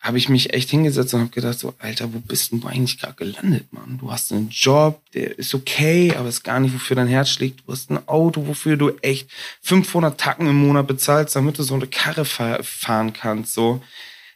habe 0.02 0.18
ich 0.18 0.30
mich 0.30 0.54
echt 0.54 0.72
hingesetzt 0.72 1.14
und 1.14 1.22
habe 1.22 1.30
gedacht 1.30 1.60
so, 1.60 1.76
Alter, 1.78 2.12
wo 2.12 2.20
bist 2.20 2.52
denn 2.52 2.60
du 2.60 2.68
eigentlich 2.68 3.00
gerade 3.00 3.14
gelandet, 3.14 3.72
Mann? 3.72 4.00
Du 4.00 4.12
hast 4.12 4.32
einen 4.32 4.50
Job, 4.50 5.00
der 5.14 5.38
ist 5.38 5.54
okay, 5.54 6.16
aber 6.18 6.28
ist 6.28 6.44
gar 6.44 6.60
nicht, 6.60 6.74
wofür 6.74 6.96
dein 6.96 7.08
Herz 7.08 7.30
schlägt. 7.30 7.62
Du 7.68 7.72
hast 7.72 7.92
ein 7.92 8.08
Auto, 8.08 8.48
wofür 8.48 8.78
du 8.78 8.92
echt 9.04 9.30
500 9.62 10.20
Tacken 10.20 10.48
im 10.48 10.56
Monat 10.56 10.88
bezahlst, 10.88 11.36
damit 11.36 11.60
du 11.60 11.64
so 11.64 11.76
eine 11.76 11.86
Karre 11.86 12.26
fahr 12.26 12.64
fahren 12.64 13.14
kannst, 13.14 13.54
so. 13.54 13.82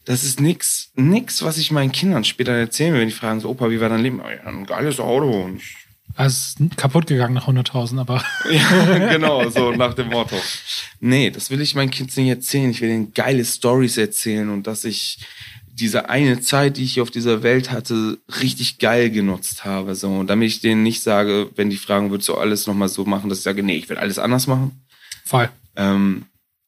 Das 0.05 0.23
ist 0.23 0.39
nix, 0.39 0.91
nix, 0.95 1.41
was 1.41 1.57
ich 1.57 1.71
meinen 1.71 1.91
Kindern 1.91 2.23
später 2.23 2.51
erzählen 2.51 2.93
will, 2.93 3.01
wenn 3.01 3.07
die 3.07 3.13
fragen 3.13 3.39
so, 3.39 3.49
Opa, 3.49 3.71
wie 3.71 3.81
war 3.81 3.89
dein 3.89 4.03
Leben? 4.03 4.19
Ja, 4.19 4.47
ein 4.47 4.67
geiles 4.67 4.99
Auto 4.99 5.45
und 5.45 5.57
ich 5.57 5.75
Also 6.15 6.35
es 6.35 6.55
ist 6.59 6.77
kaputt 6.77 7.07
gegangen 7.07 7.33
nach 7.33 7.47
100.000, 7.47 7.99
aber 7.99 8.23
ja, 8.51 9.09
genau, 9.09 9.49
so 9.49 9.71
nach 9.71 9.95
dem 9.95 10.09
Motto. 10.09 10.35
Nee, 10.99 11.31
das 11.31 11.49
will 11.49 11.59
ich 11.59 11.73
meinen 11.73 11.89
Kids 11.89 12.15
nicht 12.17 12.29
erzählen. 12.29 12.69
Ich 12.69 12.81
will 12.81 12.89
ihnen 12.89 13.13
geile 13.15 13.43
Stories 13.43 13.97
erzählen 13.97 14.47
und 14.51 14.67
dass 14.67 14.83
ich 14.83 15.17
diese 15.77 16.09
eine 16.09 16.39
Zeit, 16.39 16.77
die 16.77 16.83
ich 16.83 17.01
auf 17.01 17.11
dieser 17.11 17.43
Welt 17.43 17.69
hatte, 17.71 18.17
richtig 18.41 18.77
geil 18.79 19.09
genutzt 19.11 19.65
habe. 19.65 19.93
So. 19.95 20.09
Und 20.09 20.27
damit 20.27 20.47
ich 20.47 20.61
denen 20.61 20.83
nicht 20.83 21.03
sage, 21.03 21.49
wenn 21.55 21.69
die 21.69 21.77
fragen, 21.77 22.11
würdest 22.11 22.29
du 22.29 22.35
alles 22.35 22.65
nochmal 22.65 22.87
so 22.89 23.03
machen, 23.05 23.29
dass 23.29 23.39
ich 23.39 23.43
sage, 23.43 23.61
nee, 23.61 23.75
ich 23.77 23.89
will 23.89 23.97
alles 23.97 24.17
anders 24.19 24.47
machen. 24.47 24.85
voll. 25.25 25.49
Ähm, 25.75 26.25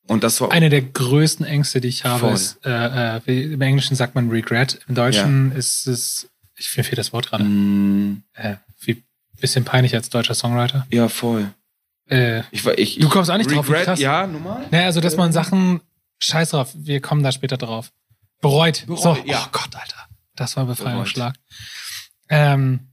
und 0.08 0.24
das 0.24 0.40
war 0.42 0.52
Eine 0.52 0.70
der 0.70 0.82
größten 0.82 1.46
Ängste, 1.46 1.80
die 1.82 1.88
ich 1.90 2.04
habe, 2.06 2.20
Voll. 2.20 2.34
ist, 2.34 2.60
äh, 2.66 3.18
äh, 3.26 3.54
im 3.54 3.62
Englischen 3.62 3.96
sagt 3.96 4.16
man 4.16 4.30
Regret. 4.30 4.80
Im 4.88 4.96
Deutschen 4.96 5.52
ist 5.54 5.86
es, 5.88 6.30
ich 6.58 6.76
mir 6.78 6.84
fehlt 6.84 6.98
das 6.98 7.12
Wort 7.14 7.30
gerade, 7.30 7.44
Mm, 7.44 8.24
äh, 8.34 8.56
wie 8.82 9.04
bisschen 9.40 9.66
peinlich 9.66 9.94
als 9.96 10.10
deutscher 10.10 10.34
Songwriter. 10.34 10.88
ja, 10.92 11.08
voll. 11.10 11.50
Äh, 12.10 12.42
Ich, 12.52 12.66
ich, 12.66 13.00
Du 13.00 13.10
kommst 13.10 13.30
auch 13.30 13.38
nicht 13.38 13.52
drauf, 13.52 13.68
wie 13.70 13.74
Regret, 13.74 14.00
ja, 14.00 14.26
normal. 14.28 14.66
naja, 14.72 14.86
also 14.86 15.02
dass 15.02 15.18
man 15.18 15.32
Sachen, 15.34 15.82
scheiß 16.20 16.52
drauf, 16.52 16.72
wir 16.74 17.02
kommen 17.02 17.22
da 17.24 17.32
später 17.34 17.58
drauf. 17.58 17.92
Bereut. 18.42 18.86
Bereut, 18.86 19.00
so, 19.00 19.18
ja. 19.26 19.44
oh 19.46 19.50
Gott, 19.52 19.76
Alter. 19.76 20.08
Das 20.36 20.56
war 20.56 20.64
ein 20.64 20.68
Befreiungsschlag. 20.68 21.36
Ähm, 22.30 22.88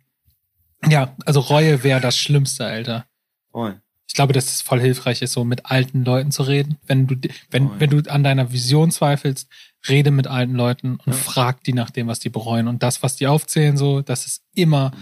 ja, 0.88 1.14
also 1.26 1.40
Reue 1.40 1.82
wäre 1.82 2.00
das 2.00 2.16
Schlimmste, 2.16 2.66
Alter. 2.66 3.06
Voll. 3.50 3.80
Ich 4.06 4.14
glaube, 4.14 4.32
dass 4.32 4.46
es 4.46 4.62
voll 4.62 4.80
hilfreich 4.80 5.22
ist, 5.22 5.32
so 5.32 5.44
mit 5.44 5.66
alten 5.66 6.04
Leuten 6.04 6.30
zu 6.30 6.42
reden. 6.44 6.78
Wenn 6.86 7.06
du, 7.06 7.16
wenn, 7.50 7.68
Voll. 7.68 7.80
wenn 7.80 7.90
du 7.90 8.10
an 8.10 8.22
deiner 8.22 8.52
Vision 8.52 8.90
zweifelst, 8.90 9.48
rede 9.88 10.10
mit 10.10 10.26
alten 10.26 10.54
Leuten 10.54 10.96
und 11.04 11.12
Ja. 11.12 11.18
frag 11.18 11.64
die 11.64 11.72
nach 11.72 11.90
dem, 11.90 12.06
was 12.06 12.20
die 12.20 12.28
bereuen. 12.30 12.68
Und 12.68 12.82
das, 12.82 13.02
was 13.02 13.16
die 13.16 13.26
aufzählen, 13.26 13.76
so, 13.76 14.02
das 14.02 14.26
ist 14.26 14.42
immer, 14.54 14.92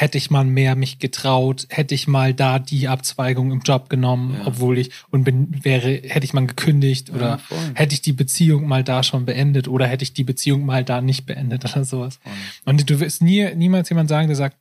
hätte 0.00 0.16
ich 0.16 0.30
mal 0.30 0.44
mehr 0.44 0.76
mich 0.76 1.00
getraut, 1.00 1.66
hätte 1.70 1.92
ich 1.92 2.06
mal 2.06 2.32
da 2.32 2.60
die 2.60 2.86
Abzweigung 2.86 3.50
im 3.50 3.60
Job 3.62 3.88
genommen, 3.90 4.34
Ja. 4.38 4.46
obwohl 4.46 4.78
ich, 4.78 4.92
und 5.10 5.24
bin, 5.24 5.64
wäre, 5.64 6.00
hätte 6.04 6.24
ich 6.24 6.32
mal 6.32 6.46
gekündigt 6.46 7.10
oder 7.10 7.40
Ja, 7.50 7.56
hätte 7.74 7.94
ich 7.94 8.00
die 8.02 8.12
Beziehung 8.12 8.68
mal 8.68 8.84
da 8.84 9.02
schon 9.02 9.24
beendet 9.26 9.66
oder 9.66 9.88
hätte 9.88 10.04
ich 10.04 10.12
die 10.14 10.22
Beziehung 10.22 10.64
mal 10.64 10.84
da 10.84 11.00
nicht 11.00 11.26
beendet 11.26 11.64
oder 11.64 11.84
sowas. 11.84 12.20
Voll. 12.22 12.32
Und 12.66 12.88
du 12.88 13.00
wirst 13.00 13.22
nie, 13.22 13.52
niemals 13.56 13.88
jemand 13.88 14.08
sagen, 14.08 14.28
der 14.28 14.36
sagt, 14.36 14.56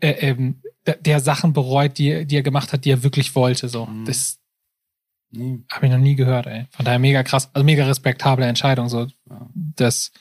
äh, 0.00 0.12
ähm, 0.26 0.62
der, 0.86 0.94
der 0.96 1.20
Sachen 1.20 1.52
bereut, 1.52 1.98
die, 1.98 2.24
die 2.24 2.36
er 2.36 2.42
gemacht 2.42 2.72
hat, 2.72 2.86
die 2.86 2.90
er 2.92 3.02
wirklich 3.02 3.34
wollte. 3.34 3.68
So, 3.68 3.84
Mhm. 3.84 4.06
das 4.06 4.38
Nee. 5.32 5.58
habe 5.70 5.84
ich 5.86 5.92
noch 5.92 5.98
nie 5.98 6.14
gehört. 6.14 6.46
Ey. 6.46 6.64
Von 6.70 6.84
daher 6.86 6.98
mega 6.98 7.22
krass, 7.24 7.50
also 7.52 7.62
mega 7.64 7.84
respektable 7.84 8.46
Entscheidung, 8.46 8.88
so 8.88 9.06
Ja. 9.28 9.50
das 9.54 10.12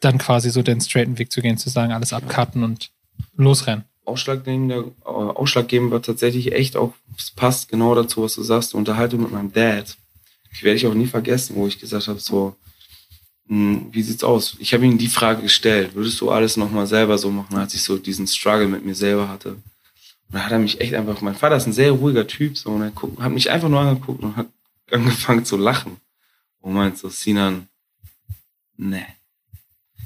dann 0.00 0.18
quasi 0.18 0.50
so 0.50 0.62
den 0.62 0.80
straighten 0.82 1.18
Weg 1.18 1.32
zu 1.32 1.40
gehen, 1.40 1.56
zu 1.56 1.70
sagen, 1.70 1.92
alles 1.92 2.12
abcutten 2.12 2.64
und 2.64 2.90
losrennen. 3.36 3.84
ausschlaggebend, 4.04 4.72
äh, 4.72 4.84
ausschlaggebend 5.04 5.90
war 5.90 6.02
tatsächlich 6.02 6.52
echt 6.52 6.76
auch, 6.76 6.94
es 7.16 7.30
passt 7.30 7.68
genau 7.68 7.94
dazu, 7.94 8.22
was 8.22 8.34
du 8.34 8.42
sagst, 8.42 8.72
die 8.72 8.76
Unterhaltung 8.76 9.22
mit 9.22 9.32
meinem 9.32 9.52
Dad. 9.52 9.96
Die 10.58 10.64
werde 10.64 10.76
ich 10.76 10.86
auch 10.86 10.94
nie 10.94 11.06
vergessen, 11.06 11.56
wo 11.56 11.66
ich 11.66 11.78
gesagt 11.78 12.08
habe, 12.08 12.18
so, 12.18 12.56
hm, 13.48 13.88
wie 13.90 14.02
sieht's 14.02 14.24
aus? 14.24 14.56
Ich 14.58 14.74
habe 14.74 14.84
ihm 14.84 14.98
die 14.98 15.08
Frage 15.08 15.42
gestellt, 15.42 15.94
würdest 15.94 16.20
du 16.20 16.30
alles 16.30 16.56
nochmal 16.56 16.86
selber 16.86 17.18
so 17.18 17.30
machen, 17.30 17.56
als 17.56 17.74
ich 17.74 17.82
so 17.82 17.98
diesen 17.98 18.26
Struggle 18.26 18.68
mit 18.68 18.84
mir 18.84 18.94
selber 18.94 19.28
hatte? 19.28 19.50
Und 19.52 19.60
da 20.30 20.44
hat 20.44 20.52
er 20.52 20.58
mich 20.58 20.80
echt 20.80 20.94
einfach, 20.94 21.20
mein 21.20 21.34
Vater 21.34 21.56
ist 21.56 21.66
ein 21.66 21.72
sehr 21.72 21.92
ruhiger 21.92 22.26
Typ, 22.26 22.56
so, 22.56 22.70
und 22.70 22.82
er 22.82 22.90
guckt, 22.90 23.20
hat 23.20 23.32
mich 23.32 23.50
einfach 23.50 23.68
nur 23.68 23.80
angeguckt 23.80 24.22
und 24.22 24.36
hat 24.36 24.48
angefangen 24.90 25.44
zu 25.44 25.56
lachen. 25.56 25.96
Und 26.60 26.74
meint 26.74 26.98
so, 26.98 27.08
Sinan, 27.08 27.68
nee. 28.76 29.06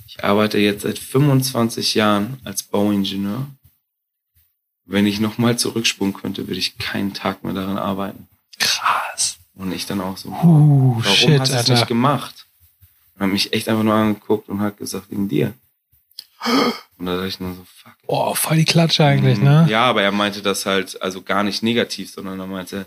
Ich 0.06 0.22
arbeite 0.24 0.58
jetzt 0.58 0.82
seit 0.82 0.98
25 0.98 1.94
Jahren 1.94 2.38
als 2.44 2.62
Bauingenieur. 2.62 3.46
Wenn 4.84 5.06
ich 5.06 5.18
nochmal 5.20 5.58
zurückspulen 5.58 6.14
könnte, 6.14 6.46
würde 6.46 6.60
ich 6.60 6.78
keinen 6.78 7.12
Tag 7.12 7.42
mehr 7.42 7.52
daran 7.54 7.76
arbeiten. 7.78 8.28
Krass. 8.58 9.38
Und 9.54 9.72
ich 9.72 9.86
dann 9.86 10.00
auch 10.00 10.16
so, 10.16 10.28
Uh, 10.28 10.96
warum 10.98 11.02
shit, 11.04 11.40
hast 11.40 11.52
du 11.52 11.56
es 11.58 11.68
nicht 11.68 11.86
gemacht? 11.88 12.46
Und 13.16 13.22
hat 13.24 13.32
mich 13.32 13.52
echt 13.52 13.68
einfach 13.68 13.82
nur 13.82 13.94
angeguckt 13.94 14.48
und 14.48 14.60
hat 14.60 14.76
gesagt, 14.76 15.10
wegen 15.10 15.28
dir. 15.28 15.54
Und 16.98 17.06
da 17.06 17.14
dachte 17.16 17.28
ich 17.28 17.40
nur 17.40 17.54
so, 17.54 17.64
fuck. 17.64 17.94
Oh, 18.06 18.34
voll 18.34 18.58
die 18.58 18.64
Klatsche 18.64 19.04
eigentlich, 19.04 19.38
Mhm. 19.38 19.44
ne? 19.44 19.66
Ja, 19.68 19.84
aber 19.86 20.02
er 20.02 20.12
meinte 20.12 20.42
das 20.42 20.66
halt, 20.66 21.00
also 21.02 21.22
gar 21.22 21.42
nicht 21.42 21.62
negativ, 21.62 22.10
sondern 22.12 22.38
er 22.38 22.46
meinte, 22.46 22.86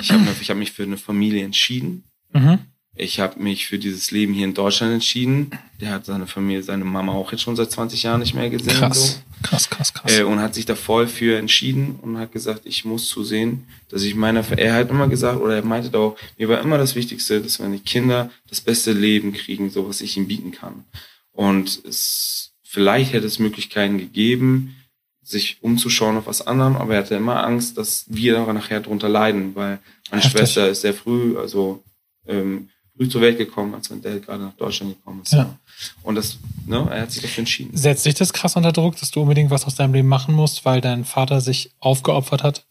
ich 0.00 0.10
habe 0.10 0.24
hab 0.26 0.56
mich 0.56 0.72
für 0.72 0.82
eine 0.82 0.96
Familie 0.96 1.44
entschieden. 1.44 2.04
Mhm. 2.32 2.58
Ich 2.98 3.20
habe 3.20 3.42
mich 3.42 3.66
für 3.66 3.78
dieses 3.78 4.10
Leben 4.10 4.32
hier 4.32 4.44
in 4.44 4.54
Deutschland 4.54 4.94
entschieden. 4.94 5.50
Der 5.80 5.90
hat 5.90 6.06
seine 6.06 6.26
Familie, 6.26 6.62
seine 6.62 6.84
Mama 6.84 7.12
auch 7.12 7.30
jetzt 7.30 7.42
schon 7.42 7.54
seit 7.54 7.70
20 7.70 8.02
Jahren 8.02 8.20
nicht 8.20 8.34
mehr 8.34 8.48
gesehen. 8.48 8.70
So. 8.70 8.80
Krass. 8.80 9.22
Krass, 9.42 9.68
krass, 9.68 9.92
krass. 9.92 10.18
Äh, 10.18 10.22
und 10.22 10.40
hat 10.40 10.54
sich 10.54 10.64
da 10.64 10.74
voll 10.74 11.06
für 11.06 11.38
entschieden 11.38 11.98
und 12.00 12.16
hat 12.18 12.32
gesagt, 12.32 12.62
ich 12.64 12.86
muss 12.86 13.08
zusehen, 13.08 13.66
dass 13.90 14.02
ich 14.02 14.14
meiner, 14.14 14.42
er 14.58 14.74
hat 14.74 14.90
immer 14.90 15.08
gesagt, 15.08 15.40
oder 15.40 15.56
er 15.56 15.64
meinte 15.64 15.90
doch, 15.90 16.16
mir 16.38 16.48
war 16.48 16.60
immer 16.60 16.78
das 16.78 16.94
Wichtigste, 16.94 17.42
dass 17.42 17.58
meine 17.58 17.78
Kinder 17.78 18.30
das 18.48 18.62
beste 18.62 18.92
Leben 18.92 19.34
kriegen, 19.34 19.70
so 19.70 19.86
was 19.88 20.00
ich 20.00 20.16
ihnen 20.16 20.26
bieten 20.26 20.52
kann. 20.52 20.84
Und 21.32 21.84
es, 21.84 22.54
vielleicht 22.62 23.12
hätte 23.12 23.26
es 23.26 23.38
Möglichkeiten 23.38 23.98
gegeben, 23.98 24.74
sich 25.22 25.58
umzuschauen 25.60 26.16
auf 26.16 26.26
was 26.26 26.46
anderem, 26.46 26.76
aber 26.76 26.94
er 26.94 27.00
hatte 27.00 27.16
immer 27.16 27.44
Angst, 27.44 27.76
dass 27.76 28.06
wir 28.08 28.40
nachher 28.52 28.80
drunter 28.80 29.08
leiden, 29.08 29.54
weil 29.54 29.80
meine 30.10 30.22
Heftig. 30.22 30.40
Schwester 30.40 30.70
ist 30.70 30.80
sehr 30.80 30.94
früh, 30.94 31.36
also 31.36 31.82
ähm, 32.26 32.70
früh 32.96 33.08
zur 33.08 33.20
Welt 33.20 33.38
gekommen, 33.38 33.74
als 33.74 33.90
mein 33.90 34.00
Dad 34.02 34.24
gerade 34.24 34.44
nach 34.44 34.54
Deutschland 34.54 34.96
gekommen 34.96 35.22
ist. 35.22 35.32
Ja. 35.32 35.58
Und 36.02 36.14
das, 36.14 36.38
ne, 36.66 36.88
er 36.90 37.02
hat 37.02 37.12
sich 37.12 37.22
dafür 37.22 37.40
entschieden. 37.42 37.76
Setzt 37.76 38.06
dich 38.06 38.14
das 38.14 38.32
krass 38.32 38.56
unter 38.56 38.72
Druck, 38.72 38.96
dass 38.98 39.10
du 39.10 39.20
unbedingt 39.22 39.50
was 39.50 39.64
aus 39.66 39.74
deinem 39.74 39.92
Leben 39.94 40.08
machen 40.08 40.34
musst, 40.34 40.64
weil 40.64 40.80
dein 40.80 41.04
Vater 41.04 41.40
sich 41.40 41.70
aufgeopfert 41.80 42.42
hat? 42.42 42.64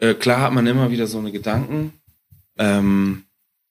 Äh, 0.00 0.14
klar 0.14 0.40
hat 0.42 0.52
man 0.52 0.66
immer 0.66 0.90
wieder 0.90 1.06
so 1.06 1.18
eine 1.18 1.32
Gedanken. 1.32 1.92
Ähm, 2.58 3.24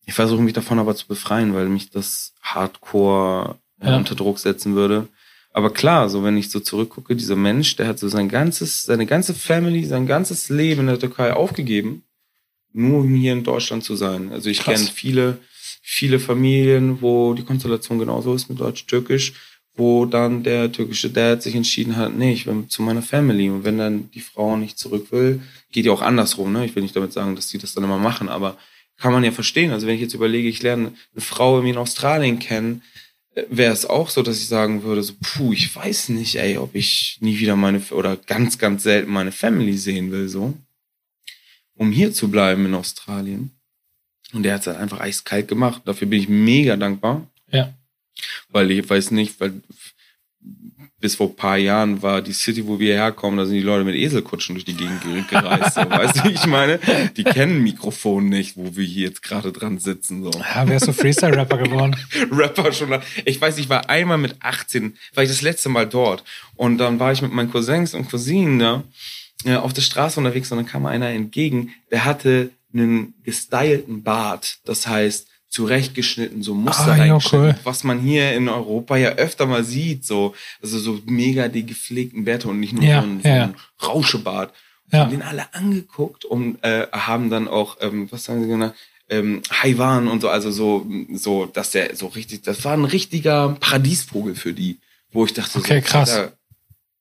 ich 0.05 0.13
versuche 0.13 0.41
mich 0.41 0.53
davon 0.53 0.79
aber 0.79 0.95
zu 0.95 1.07
befreien, 1.07 1.53
weil 1.53 1.67
mich 1.69 1.89
das 1.89 2.33
Hardcore 2.41 3.57
äh, 3.81 3.87
Ja. 3.89 3.97
unter 3.97 4.15
Druck 4.15 4.39
setzen 4.39 4.75
würde. 4.75 5.07
Aber 5.51 5.71
klar, 5.71 6.09
so 6.09 6.23
wenn 6.23 6.37
ich 6.37 6.49
so 6.49 6.59
zurückgucke, 6.59 7.15
dieser 7.15 7.35
Mensch, 7.37 7.75
der 7.77 7.87
hat 7.87 7.99
so 7.99 8.09
sein 8.09 8.27
ganzes, 8.27 8.83
seine 8.83 9.05
ganze 9.05 9.33
Family, 9.33 9.85
sein 9.85 10.05
ganzes 10.05 10.49
Leben 10.49 10.81
in 10.81 10.87
der 10.87 10.99
Türkei 10.99 11.33
aufgegeben, 11.33 12.03
nur 12.75 12.99
um 12.99 13.15
hier 13.15 13.33
in 13.33 13.43
Deutschland 13.43 13.83
zu 13.83 13.95
sein. 13.95 14.31
Also 14.31 14.49
ich 14.49 14.61
kenne 14.63 14.85
viele, 14.93 15.37
viele 15.81 16.19
Familien, 16.19 17.01
wo 17.01 17.33
die 17.33 17.43
Konstellation 17.43 17.99
genauso 17.99 18.33
ist 18.33 18.49
mit 18.49 18.59
Deutsch-Türkisch, 18.59 19.33
wo 19.75 20.05
dann 20.05 20.43
der 20.43 20.71
türkische 20.71 21.09
Dad 21.09 21.41
sich 21.41 21.55
entschieden 21.55 21.95
hat, 21.95 22.15
nee, 22.15 22.33
ich 22.33 22.45
will 22.45 22.65
zu 22.67 22.81
meiner 22.81 23.01
Family. 23.01 23.49
Und 23.49 23.63
wenn 23.63 23.77
dann 23.77 24.09
die 24.11 24.19
Frau 24.19 24.57
nicht 24.57 24.77
zurück 24.77 25.11
will, 25.11 25.41
geht 25.71 25.85
ja 25.85 25.91
auch 25.91 26.01
andersrum. 26.01 26.51
Ne? 26.51 26.65
Ich 26.65 26.75
will 26.75 26.83
nicht 26.83 26.95
damit 26.95 27.13
sagen, 27.13 27.35
dass 27.35 27.47
die 27.47 27.57
das 27.57 27.73
dann 27.73 27.83
immer 27.83 27.97
machen, 27.97 28.29
aber 28.29 28.57
kann 28.97 29.13
man 29.13 29.23
ja 29.23 29.31
verstehen. 29.31 29.71
Also 29.71 29.87
wenn 29.87 29.95
ich 29.95 30.01
jetzt 30.01 30.13
überlege, 30.13 30.47
ich 30.47 30.61
lerne 30.61 30.93
eine 31.13 31.21
Frau 31.21 31.61
in 31.61 31.77
Australien 31.77 32.39
kennen, 32.39 32.81
wäre 33.49 33.73
es 33.73 33.85
auch 33.85 34.09
so, 34.09 34.21
dass 34.21 34.37
ich 34.37 34.47
sagen 34.47 34.83
würde, 34.83 35.03
so, 35.03 35.13
puh, 35.21 35.51
ich 35.51 35.73
weiß 35.75 36.09
nicht, 36.09 36.35
ey, 36.35 36.57
ob 36.57 36.75
ich 36.75 37.17
nie 37.19 37.39
wieder 37.39 37.55
meine, 37.55 37.81
oder 37.91 38.15
ganz, 38.15 38.57
ganz 38.57 38.83
selten 38.83 39.11
meine 39.11 39.33
Family 39.33 39.77
sehen 39.77 40.11
will, 40.11 40.29
so. 40.29 40.53
Um 41.77 41.91
hier 41.91 42.13
zu 42.13 42.29
bleiben 42.29 42.65
in 42.65 42.73
Australien. 42.73 43.51
Und 44.33 44.43
der 44.43 44.53
hat 44.55 44.61
es 44.61 44.67
halt 44.67 44.77
einfach 44.77 44.99
eiskalt 44.99 45.47
gemacht. 45.47 45.81
Dafür 45.85 46.07
bin 46.07 46.19
ich 46.19 46.29
mega 46.29 46.75
dankbar. 46.75 47.27
Ja. 47.51 47.73
Weil 48.49 48.71
ich 48.71 48.89
weiß 48.89 49.11
nicht, 49.11 49.39
weil 49.39 49.61
bis 50.99 51.15
vor 51.15 51.27
ein 51.27 51.35
paar 51.35 51.57
Jahren 51.57 52.01
war 52.01 52.21
die 52.21 52.31
City, 52.33 52.65
wo 52.65 52.79
wir 52.79 52.95
herkommen, 52.95 53.37
da 53.37 53.45
sind 53.45 53.55
die 53.55 53.61
Leute 53.61 53.83
mit 53.83 53.95
Eselkutschen 53.95 54.55
durch 54.55 54.65
die 54.65 54.73
Gegend 54.75 55.01
ge- 55.03 55.23
gereist. 55.29 55.75
So, 55.75 55.81
weißt 55.81 56.17
du, 56.17 56.23
wie 56.23 56.29
ich 56.33 56.45
meine? 56.47 56.79
Die 57.17 57.23
kennen 57.23 57.61
Mikrofon 57.61 58.29
nicht, 58.29 58.55
wo 58.57 58.75
wir 58.75 58.85
hier 58.85 59.07
jetzt 59.09 59.21
gerade 59.21 59.51
dran 59.51 59.77
sitzen. 59.77 60.23
So. 60.23 60.31
Ja, 60.31 60.67
wärst 60.67 60.87
du 60.87 60.93
Freestyle-Rapper 60.93 61.57
geworden. 61.57 61.95
Rapper 62.31 62.71
schon. 62.71 62.97
Ich 63.25 63.39
weiß, 63.39 63.57
ich 63.57 63.69
war 63.69 63.89
einmal 63.89 64.17
mit 64.17 64.35
18, 64.39 64.97
war 65.13 65.23
ich 65.23 65.29
das 65.29 65.41
letzte 65.41 65.69
Mal 65.69 65.85
dort. 65.87 66.23
Und 66.55 66.77
dann 66.77 66.99
war 66.99 67.11
ich 67.11 67.21
mit 67.21 67.31
meinen 67.33 67.51
Cousins 67.51 67.93
und 67.93 68.09
Cousinen 68.09 68.59
da 68.59 68.83
äh, 69.45 69.55
auf 69.55 69.73
der 69.73 69.81
Straße 69.81 70.19
unterwegs 70.19 70.51
und 70.51 70.57
dann 70.57 70.65
kam 70.65 70.85
einer 70.85 71.09
entgegen, 71.09 71.73
der 71.91 72.05
hatte 72.05 72.49
einen 72.73 73.13
gestylten 73.23 74.03
Bart. 74.03 74.57
Das 74.65 74.85
heißt, 74.87 75.27
zurechtgeschnitten, 75.49 76.43
so 76.43 76.53
Muster 76.53 76.91
Ah, 76.93 76.95
reingeschnitten, 76.95 77.47
cool. 77.49 77.55
was 77.63 77.83
man 77.85 77.99
hier 77.99 78.33
in 78.33 78.49
Europa 78.49 78.97
ja 78.97 79.11
öfter 79.11 79.45
mal 79.45 79.63
sieht, 79.63 80.05
so, 80.05 80.35
also 80.61 80.77
so 80.79 80.99
mega 81.05 81.47
die 81.47 81.65
gepflegten 81.65 82.25
Bärte 82.25 82.49
und 82.49 82.59
nicht 82.59 82.73
nur 82.73 82.83
Ja, 82.83 83.01
so 83.01 83.07
ein, 83.07 83.21
ja, 83.23 83.53
Rauschebart. 83.81 84.53
Ja. 84.91 84.99
Haben 84.99 85.11
den 85.11 85.21
alle 85.23 85.53
angeguckt 85.53 86.25
und 86.25 86.63
äh, 86.63 86.87
haben 86.91 87.29
dann 87.29 87.47
auch, 87.47 87.77
ähm, 87.81 88.07
was 88.11 88.25
sagen 88.25 88.43
sie 88.43 88.49
genau, 88.49 88.71
ähm, 89.09 89.41
Haiwan 89.49 90.07
und 90.07 90.21
so, 90.21 90.29
also 90.29 90.51
so, 90.51 90.85
so, 91.13 91.45
dass 91.45 91.71
der 91.71 91.95
so 91.95 92.07
richtig, 92.07 92.41
das 92.43 92.63
war 92.65 92.73
ein 92.73 92.85
richtiger 92.85 93.55
Paradiesvogel 93.59 94.35
für 94.35 94.53
die, 94.53 94.77
wo 95.11 95.25
ich 95.25 95.33
dachte, 95.33 95.57
Okay, 95.59 95.81
so, 95.81 95.87
krass. 95.87 96.11
Alter, 96.11 96.33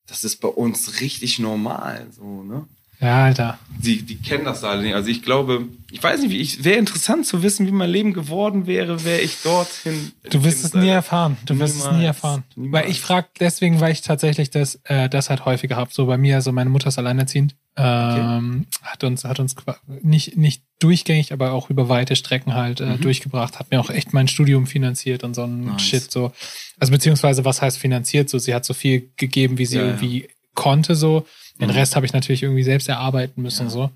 das 0.06 0.24
ist 0.24 0.36
bei 0.36 0.48
uns 0.48 1.00
richtig 1.00 1.38
normal, 1.38 2.08
so, 2.12 2.42
ne? 2.42 2.66
Ja, 3.04 3.24
Alter. 3.24 3.58
Die, 3.78 4.02
die 4.02 4.16
kennen 4.16 4.44
das 4.44 4.64
alle 4.64 4.82
nicht. 4.82 4.94
Also 4.94 5.10
ich 5.10 5.22
glaube, 5.22 5.68
ich 5.90 6.02
weiß 6.02 6.22
nicht, 6.22 6.30
wie 6.30 6.38
ich, 6.38 6.64
wäre 6.64 6.78
interessant 6.78 7.26
zu 7.26 7.42
wissen, 7.42 7.66
wie 7.66 7.70
mein 7.72 7.90
Leben 7.90 8.14
geworden 8.14 8.66
wäre, 8.66 9.04
wäre 9.04 9.20
ich 9.20 9.42
dorthin. 9.42 10.12
Du 10.30 10.42
wirst 10.42 10.64
es 10.64 10.72
nie 10.74 10.88
erfahren. 10.88 11.36
Du 11.44 11.58
wirst 11.58 11.76
es 11.78 11.90
nie 11.92 12.04
erfahren. 12.04 12.44
Niemals. 12.56 12.84
Weil 12.84 12.90
ich 12.90 13.00
frage 13.00 13.26
deswegen, 13.40 13.80
weil 13.80 13.92
ich 13.92 14.00
tatsächlich 14.00 14.48
das, 14.50 14.80
äh, 14.84 15.08
das 15.10 15.28
halt 15.28 15.44
häufiger 15.44 15.76
habe. 15.76 15.90
So 15.92 16.06
bei 16.06 16.16
mir, 16.16 16.36
also 16.36 16.50
meine 16.52 16.70
Mutter 16.70 16.88
ist 16.88 16.98
alleinerziehend. 16.98 17.54
Ähm, 17.76 18.66
hat 18.82 19.04
uns, 19.04 19.24
hat 19.24 19.40
uns 19.40 19.54
nicht, 20.02 20.36
nicht 20.36 20.62
durchgängig, 20.78 21.32
aber 21.32 21.52
auch 21.52 21.68
über 21.70 21.88
weite 21.88 22.16
Strecken 22.16 22.54
halt 22.54 22.80
äh, 22.80 22.84
Mhm. 22.94 23.00
durchgebracht, 23.00 23.58
hat 23.58 23.70
mir 23.70 23.80
auch 23.80 23.90
echt 23.90 24.12
mein 24.14 24.28
Studium 24.28 24.66
finanziert 24.66 25.24
und 25.24 25.34
so 25.34 25.42
ein 25.44 25.64
Nice. 25.64 25.82
Shit 25.82 26.10
so. 26.10 26.32
Also 26.78 26.92
beziehungsweise, 26.92 27.44
was 27.44 27.60
heißt 27.60 27.78
finanziert? 27.78 28.30
So, 28.30 28.38
sie 28.38 28.54
hat 28.54 28.64
so 28.64 28.72
viel 28.74 29.10
gegeben, 29.16 29.58
wie 29.58 29.66
sie 29.66 29.76
Ja, 29.76 29.82
ja. 29.82 29.88
irgendwie 29.88 30.28
konnte, 30.54 30.94
so. 30.94 31.26
Den 31.60 31.68
Mhm. 31.70 31.74
Rest 31.76 31.94
habe 31.96 32.04
ich 32.06 32.12
natürlich 32.12 32.42
irgendwie 32.42 32.62
selbst 32.64 32.88
erarbeiten 32.88 33.40
müssen, 33.42 33.64
Ja. 33.66 33.70
so. 33.70 33.90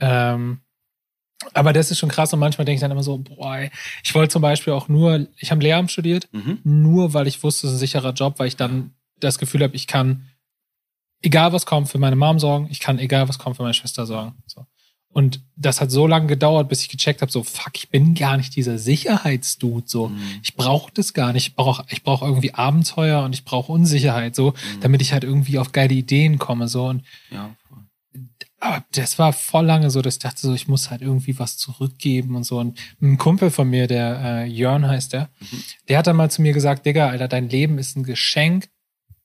Ähm, 0.00 0.60
aber 1.54 1.72
das 1.72 1.90
ist 1.90 1.98
schon 1.98 2.08
krass 2.08 2.32
und 2.32 2.40
manchmal 2.40 2.64
denke 2.64 2.76
ich 2.76 2.80
dann 2.80 2.90
immer 2.90 3.02
so, 3.02 3.18
boah, 3.18 3.60
ich 4.02 4.14
wollte 4.14 4.32
zum 4.32 4.42
Beispiel 4.42 4.72
auch 4.72 4.88
nur, 4.88 5.26
ich 5.36 5.50
habe 5.50 5.62
Lehramt 5.62 5.90
studiert, 5.90 6.28
Mhm. 6.32 6.58
nur 6.64 7.14
weil 7.14 7.26
ich 7.26 7.42
wusste, 7.42 7.66
es 7.66 7.72
ist 7.72 7.76
ein 7.78 7.80
sicherer 7.80 8.12
Job, 8.12 8.38
weil 8.38 8.48
ich 8.48 8.56
dann 8.56 8.94
das 9.20 9.38
Gefühl 9.38 9.62
habe, 9.62 9.74
ich 9.76 9.86
kann, 9.86 10.28
egal 11.22 11.52
was 11.52 11.64
kommt, 11.66 11.88
für 11.88 11.98
meine 11.98 12.16
Mom 12.16 12.38
sorgen, 12.38 12.68
ich 12.70 12.80
kann, 12.80 12.98
egal 12.98 13.28
was 13.28 13.38
kommt, 13.38 13.56
für 13.56 13.62
meine 13.62 13.74
Schwester 13.74 14.04
sorgen. 14.06 14.34
So. 14.46 14.66
Und 15.18 15.40
das 15.56 15.80
hat 15.80 15.90
so 15.90 16.06
lange 16.06 16.28
gedauert, 16.28 16.68
bis 16.68 16.82
ich 16.82 16.88
gecheckt 16.88 17.22
habe, 17.22 17.32
so, 17.32 17.42
fuck, 17.42 17.72
ich 17.74 17.88
bin 17.90 18.14
gar 18.14 18.36
nicht 18.36 18.54
dieser 18.54 18.78
Sicherheitsdude, 18.78 19.82
so. 19.88 20.08
Mhm. 20.10 20.18
Ich 20.44 20.54
brauche 20.54 20.92
das 20.94 21.12
gar 21.12 21.32
nicht. 21.32 21.48
Ich 21.48 21.54
brauche 21.56 21.84
ich 21.88 22.04
brauch 22.04 22.22
irgendwie 22.22 22.54
Abenteuer 22.54 23.24
und 23.24 23.32
ich 23.34 23.44
brauche 23.44 23.72
Unsicherheit, 23.72 24.36
so, 24.36 24.50
Mhm. 24.52 24.80
damit 24.80 25.02
ich 25.02 25.12
halt 25.12 25.24
irgendwie 25.24 25.58
auf 25.58 25.72
geile 25.72 25.92
Ideen 25.94 26.38
komme, 26.38 26.68
so. 26.68 26.86
Und 26.86 27.02
Ja, 27.32 27.50
aber 28.60 28.84
das 28.92 29.18
war 29.18 29.32
voll 29.32 29.66
lange 29.66 29.90
so, 29.90 30.02
dass 30.02 30.14
ich 30.14 30.20
dachte 30.20 30.40
so, 30.40 30.54
ich 30.54 30.68
muss 30.68 30.90
halt 30.90 31.02
irgendwie 31.02 31.36
was 31.38 31.56
zurückgeben 31.56 32.36
und 32.36 32.44
so. 32.44 32.58
Und 32.60 32.78
ein 33.02 33.18
Kumpel 33.18 33.50
von 33.50 33.68
mir, 33.68 33.86
der 33.88 34.20
äh, 34.20 34.44
Jörn 34.46 34.86
heißt 34.86 35.12
der, 35.14 35.30
Mhm. 35.40 35.62
der 35.88 35.98
hat 35.98 36.06
dann 36.06 36.16
mal 36.16 36.30
zu 36.30 36.42
mir 36.42 36.52
gesagt, 36.52 36.86
Digga, 36.86 37.08
Alter, 37.08 37.26
dein 37.28 37.48
Leben 37.48 37.78
ist 37.78 37.96
ein 37.96 38.04
Geschenk. 38.04 38.68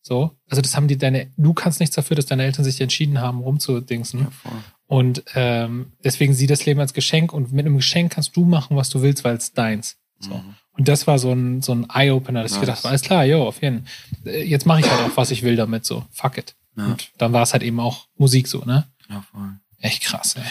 So, 0.06 0.32
also 0.50 0.62
das 0.62 0.76
haben 0.76 0.88
die 0.90 0.98
deine, 0.98 1.32
du 1.38 1.54
kannst 1.54 1.80
nichts 1.80 1.96
dafür, 1.96 2.16
dass 2.16 2.26
deine 2.26 2.44
Eltern 2.44 2.66
sich 2.66 2.82
entschieden 2.82 3.22
haben, 3.22 3.40
rumzudingsen. 3.40 4.20
ja. 4.44 4.52
Und 4.88 5.24
ähm, 5.34 5.94
deswegen 6.04 6.34
sieh 6.34 6.48
das 6.48 6.66
Leben 6.66 6.80
als 6.80 6.94
Geschenk 6.94 7.34
und 7.34 7.52
mit 7.54 7.66
einem 7.66 7.78
Geschenk 7.78 8.14
kannst 8.14 8.36
du 8.36 8.46
machen, 8.46 8.78
was 8.78 8.90
du 8.90 9.02
willst, 9.02 9.24
weil 9.24 9.36
es 9.38 9.54
deins. 9.54 9.98
So. 10.20 10.36
Mhm. 10.36 10.56
Und 10.78 10.88
das 10.88 11.08
war 11.08 11.20
so 11.20 11.32
ein, 11.32 11.62
so 11.62 11.74
ein 11.74 11.88
Eye-Opener, 11.90 12.42
dass 12.44 12.52
ich 12.52 12.58
Nice. 12.58 12.62
gedacht 12.62 12.78
habe, 12.80 12.90
alles 12.90 13.02
klar, 13.02 13.26
jo, 13.26 13.48
auf 13.48 13.62
jeden 13.62 13.86
Fall. 14.24 14.34
Äh, 14.34 14.44
Jetzt 14.44 14.66
mache 14.66 14.80
ich 14.82 14.90
halt 14.90 15.02
auch, 15.02 15.18
was 15.18 15.32
ich 15.32 15.44
will 15.44 15.56
damit, 15.56 15.86
so, 15.86 16.06
fuck 16.12 16.38
it. 16.38 16.56
Ja. 16.76 16.86
Und 16.88 17.12
dann 17.18 17.34
war 17.34 17.44
es 17.44 17.54
halt 17.54 17.64
eben 17.64 17.80
auch 17.80 18.08
Musik 18.18 18.48
so, 18.48 18.64
ne? 18.66 18.88
Ja, 19.10 19.24
voll. 19.32 19.58
Echt 19.80 20.04
krass, 20.04 20.36
ey. 20.36 20.44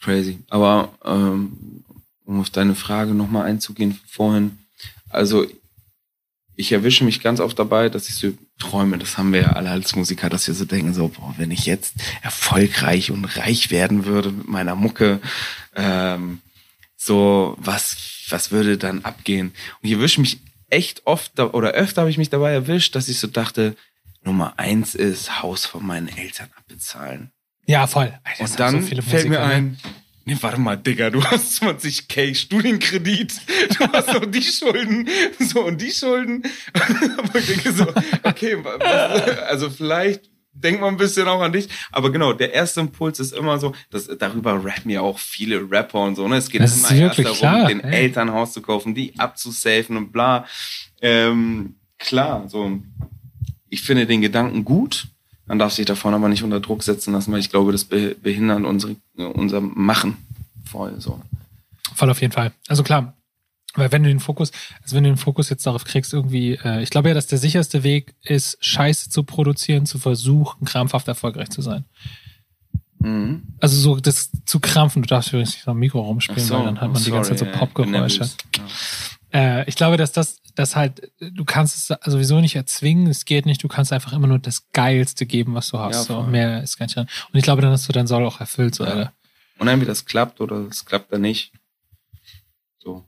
Crazy. 0.00 0.38
Aber 0.48 0.90
ähm, 1.04 1.84
um 2.24 2.40
auf 2.40 2.50
deine 2.50 2.74
Frage 2.74 3.12
nochmal 3.12 3.46
einzugehen 3.46 3.92
von 3.92 4.08
vorhin, 4.08 4.58
also 5.08 5.46
ich 6.56 6.72
erwische 6.72 7.04
mich 7.04 7.20
ganz 7.20 7.40
oft 7.40 7.58
dabei, 7.58 7.88
dass 7.88 8.08
ich 8.08 8.14
so 8.16 8.32
träume, 8.60 8.98
das 8.98 9.18
haben 9.18 9.32
wir 9.32 9.40
ja 9.40 9.52
alle 9.52 9.70
als 9.70 9.96
Musiker, 9.96 10.28
dass 10.28 10.46
wir 10.46 10.54
so 10.54 10.64
denken, 10.64 10.94
so, 10.94 11.08
boah, 11.08 11.34
wenn 11.36 11.50
ich 11.50 11.66
jetzt 11.66 11.94
erfolgreich 12.22 13.10
und 13.10 13.24
reich 13.24 13.70
werden 13.70 14.04
würde 14.04 14.30
mit 14.30 14.48
meiner 14.48 14.76
Mucke, 14.76 15.20
ähm, 15.74 16.40
so, 16.96 17.56
was, 17.58 17.96
was 18.28 18.52
würde 18.52 18.78
dann 18.78 19.04
abgehen? 19.04 19.48
Und 19.48 19.88
ich 19.88 19.92
erwische 19.92 20.20
mich 20.20 20.38
echt 20.68 21.06
oft, 21.06 21.40
oder 21.40 21.70
öfter 21.70 22.02
habe 22.02 22.10
ich 22.10 22.18
mich 22.18 22.30
dabei 22.30 22.52
erwischt, 22.52 22.94
dass 22.94 23.08
ich 23.08 23.18
so 23.18 23.26
dachte, 23.26 23.74
Nummer 24.22 24.54
eins 24.58 24.94
ist 24.94 25.42
Haus 25.42 25.64
von 25.64 25.84
meinen 25.84 26.08
Eltern 26.08 26.50
abbezahlen. 26.56 27.32
Ja, 27.66 27.86
voll. 27.86 28.12
Alter, 28.22 28.44
Und 28.44 28.60
dann 28.60 28.82
so 28.82 29.02
fällt 29.02 29.28
mir 29.28 29.38
Musiker, 29.38 29.46
ne? 29.46 29.54
ein, 29.54 29.78
nee, 30.24 30.36
warte 30.40 30.60
mal, 30.60 30.76
Digga, 30.76 31.10
du 31.10 31.22
hast 31.30 31.62
20k 31.62 32.34
Studienkredit, 32.34 33.32
du 33.78 33.86
hast 33.92 34.12
noch 34.12 34.26
die 34.26 34.42
Schulden, 34.42 35.08
so 35.38 35.64
und 35.64 35.80
die 35.80 35.90
Schulden. 35.90 36.42
aber 37.18 37.38
ich 37.38 37.46
denke 37.46 37.72
so, 37.72 37.86
okay, 38.22 38.56
wa- 38.64 38.76
was, 38.78 39.38
also 39.48 39.70
vielleicht 39.70 40.30
denk 40.52 40.80
mal 40.80 40.88
ein 40.88 40.96
bisschen 40.96 41.26
auch 41.28 41.40
an 41.40 41.52
dich. 41.52 41.68
Aber 41.92 42.10
genau, 42.12 42.32
der 42.32 42.52
erste 42.52 42.80
Impuls 42.80 43.18
ist 43.20 43.32
immer 43.32 43.58
so, 43.58 43.72
dass 43.90 44.08
darüber 44.18 44.62
rappen 44.64 44.90
ja 44.90 45.00
auch 45.00 45.18
viele 45.18 45.70
Rapper 45.70 46.00
und 46.00 46.16
so. 46.16 46.26
Ne? 46.28 46.36
Es 46.36 46.50
geht 46.50 46.60
Das 46.60 46.76
immer 46.78 46.90
erst 47.00 47.18
darum, 47.20 47.36
klar, 47.38 47.68
den 47.68 47.80
ey. 47.80 48.02
Elternhaus 48.04 48.52
zu 48.52 48.60
kaufen, 48.60 48.94
die 48.94 49.18
abzusafen 49.18 49.96
und 49.96 50.12
bla. 50.12 50.44
Ähm, 51.00 51.76
klar, 51.98 52.48
so. 52.48 52.78
Ich 53.68 53.82
finde 53.82 54.06
den 54.06 54.20
Gedanken 54.20 54.64
gut. 54.64 55.06
Man 55.50 55.58
darf 55.58 55.72
sich 55.72 55.84
davon 55.84 56.14
aber 56.14 56.28
nicht 56.28 56.44
unter 56.44 56.60
Druck 56.60 56.84
setzen 56.84 57.12
lassen, 57.12 57.32
weil 57.32 57.40
ich 57.40 57.50
glaube, 57.50 57.72
das 57.72 57.82
be 57.82 58.14
behindert 58.22 58.62
unsere, 58.62 58.94
unser 59.16 59.60
Machen 59.60 60.16
voll 60.64 61.00
so. 61.00 61.20
Voll 61.92 62.08
auf 62.08 62.20
jeden 62.20 62.32
Fall. 62.32 62.52
Also 62.68 62.84
klar, 62.84 63.14
weil 63.74 63.90
wenn 63.90 64.04
du 64.04 64.10
den 64.10 64.20
Fokus, 64.20 64.52
also 64.80 64.94
wenn 64.94 65.02
du 65.02 65.10
den 65.10 65.16
Fokus 65.16 65.50
jetzt 65.50 65.66
darauf 65.66 65.82
kriegst, 65.82 66.12
irgendwie, 66.12 66.52
äh, 66.52 66.84
ich 66.84 66.90
glaube 66.90 67.08
ja, 67.08 67.16
dass 67.16 67.26
der 67.26 67.38
sicherste 67.38 67.82
Weg 67.82 68.14
ist, 68.22 68.58
Scheiße 68.60 69.10
zu 69.10 69.24
produzieren, 69.24 69.86
zu 69.86 69.98
versuchen, 69.98 70.66
krampfhaft 70.66 71.08
erfolgreich 71.08 71.50
zu 71.50 71.62
sein. 71.62 71.84
Mhm. 73.00 73.42
Also 73.58 73.76
so 73.76 73.96
das 73.98 74.30
zu 74.46 74.60
krampfen, 74.60 75.02
du 75.02 75.08
darfst 75.08 75.30
übrigens 75.30 75.54
nicht 75.54 75.64
so 75.64 75.72
am 75.72 75.80
Mikro 75.80 76.00
rumspielen, 76.00 76.48
weil 76.50 76.64
dann 76.64 76.80
hat 76.80 76.92
man 76.92 77.02
die 77.02 77.10
ganze 77.10 77.30
Zeit 77.30 77.40
so 77.40 77.44
sorry, 77.44 77.58
Popgeräusche. 77.58 78.30
Ja. 79.34 79.60
Äh, 79.60 79.68
ich 79.68 79.74
glaube, 79.74 79.96
dass 79.96 80.12
das 80.12 80.40
dass 80.54 80.76
halt, 80.76 81.12
du 81.20 81.44
kannst 81.44 81.90
es 81.90 81.98
sowieso 82.04 82.40
nicht 82.40 82.56
erzwingen, 82.56 83.06
es 83.06 83.24
geht 83.24 83.46
nicht, 83.46 83.62
du 83.62 83.68
kannst 83.68 83.92
einfach 83.92 84.12
immer 84.12 84.26
nur 84.26 84.38
das 84.38 84.70
Geilste 84.72 85.26
geben, 85.26 85.54
was 85.54 85.68
du 85.70 85.78
hast. 85.78 86.08
Ja, 86.08 86.16
so, 86.16 86.22
mehr 86.22 86.62
ist 86.62 86.76
gar 86.78 86.86
nicht 86.86 86.96
dran. 86.96 87.08
Und 87.32 87.38
ich 87.38 87.44
glaube, 87.44 87.62
dann 87.62 87.72
hast 87.72 87.88
du 87.88 87.92
dein 87.92 88.06
Soll 88.06 88.24
auch 88.24 88.40
erfüllt. 88.40 88.74
So, 88.74 88.84
Ja. 88.84 88.90
Alter. 88.90 89.12
Und 89.58 89.68
entweder 89.68 89.90
das 89.90 90.06
klappt 90.06 90.40
oder 90.40 90.66
es 90.70 90.84
klappt 90.86 91.12
dann 91.12 91.20
nicht. 91.20 91.52
So. 92.78 93.04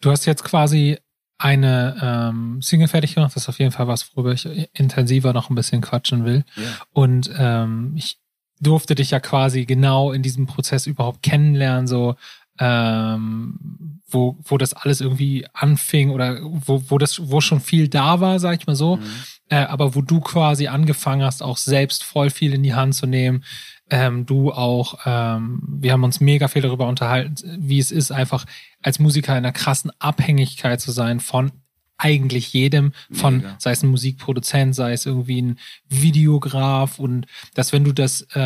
Du 0.00 0.10
hast 0.10 0.24
jetzt 0.24 0.44
quasi 0.44 0.98
eine 1.36 1.96
ähm, 2.02 2.62
Single 2.62 2.88
fertig 2.88 3.14
gemacht, 3.14 3.34
das 3.34 3.44
ist 3.44 3.48
auf 3.48 3.58
jeden 3.58 3.72
Fall 3.72 3.88
was, 3.88 4.14
worüber 4.14 4.32
ich 4.32 4.46
intensiver 4.74 5.32
noch 5.32 5.50
ein 5.50 5.54
bisschen 5.54 5.80
quatschen 5.80 6.24
will. 6.24 6.44
Ja. 6.56 6.62
Und 6.92 7.30
ähm, 7.36 7.94
ich 7.96 8.18
durfte 8.60 8.94
dich 8.94 9.10
ja 9.10 9.20
quasi 9.20 9.64
genau 9.64 10.12
in 10.12 10.22
diesem 10.22 10.46
Prozess 10.46 10.86
überhaupt 10.86 11.22
kennenlernen, 11.22 11.86
so 11.86 12.16
ähm, 12.58 14.00
wo, 14.10 14.36
wo 14.44 14.58
das 14.58 14.72
alles 14.72 15.00
irgendwie 15.00 15.46
anfing 15.52 16.10
oder 16.10 16.38
wo, 16.42 16.82
wo 16.88 16.98
das, 16.98 17.30
wo 17.30 17.40
schon 17.40 17.60
viel 17.60 17.88
da 17.88 18.20
war, 18.20 18.38
sag 18.40 18.60
ich 18.60 18.66
mal 18.66 18.74
so, 18.76 18.96
Mhm. 18.96 19.02
äh, 19.50 19.56
aber 19.56 19.94
wo 19.94 20.02
du 20.02 20.20
quasi 20.20 20.66
angefangen 20.66 21.22
hast, 21.22 21.42
auch 21.42 21.56
selbst 21.56 22.02
voll 22.04 22.30
viel 22.30 22.52
in 22.54 22.62
die 22.62 22.74
Hand 22.74 22.94
zu 22.94 23.06
nehmen. 23.06 23.44
Ähm, 23.92 24.24
du 24.26 24.52
auch, 24.52 24.98
ähm, 25.04 25.60
wir 25.66 25.92
haben 25.92 26.04
uns 26.04 26.20
mega 26.20 26.46
viel 26.48 26.62
darüber 26.62 26.86
unterhalten, 26.88 27.56
wie 27.58 27.78
es 27.78 27.90
ist, 27.90 28.12
einfach 28.12 28.44
als 28.82 28.98
Musiker 29.00 29.32
in 29.32 29.38
einer 29.38 29.52
krassen 29.52 29.90
Abhängigkeit 29.98 30.80
zu 30.80 30.92
sein 30.92 31.18
von 31.20 31.50
eigentlich 31.98 32.52
jedem, 32.52 32.92
von 33.12 33.38
Mega. 33.38 33.56
sei 33.58 33.72
es 33.72 33.82
ein 33.82 33.90
Musikproduzent, 33.90 34.74
sei 34.74 34.92
es 34.92 35.06
irgendwie 35.06 35.42
ein 35.42 35.58
Videograf 35.88 36.98
und 36.98 37.26
dass 37.54 37.72
wenn 37.72 37.84
du 37.84 37.92
das, 37.92 38.22
äh, 38.34 38.40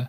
äh, 0.00 0.04
das, 0.04 0.08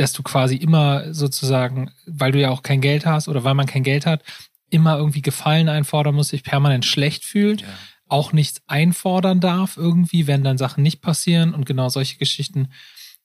dass 0.00 0.12
du 0.12 0.22
quasi 0.22 0.56
immer 0.56 1.12
sozusagen, 1.14 1.90
weil 2.06 2.32
du 2.32 2.40
ja 2.40 2.50
auch 2.50 2.62
kein 2.62 2.80
Geld 2.80 3.06
hast 3.06 3.28
oder 3.28 3.44
weil 3.44 3.54
man 3.54 3.66
kein 3.66 3.82
Geld 3.82 4.06
hat, 4.06 4.22
immer 4.70 4.96
irgendwie 4.96 5.22
Gefallen 5.22 5.68
einfordern 5.68 6.14
muss, 6.14 6.28
sich 6.28 6.42
permanent 6.42 6.84
schlecht 6.84 7.24
fühlt, 7.24 7.62
Ja. 7.62 7.68
auch 8.08 8.32
nichts 8.32 8.62
einfordern 8.66 9.40
darf 9.40 9.76
irgendwie, 9.76 10.26
wenn 10.26 10.42
dann 10.44 10.58
Sachen 10.58 10.82
nicht 10.82 11.00
passieren 11.00 11.54
und 11.54 11.66
genau 11.66 11.88
solche 11.88 12.16
Geschichten. 12.18 12.68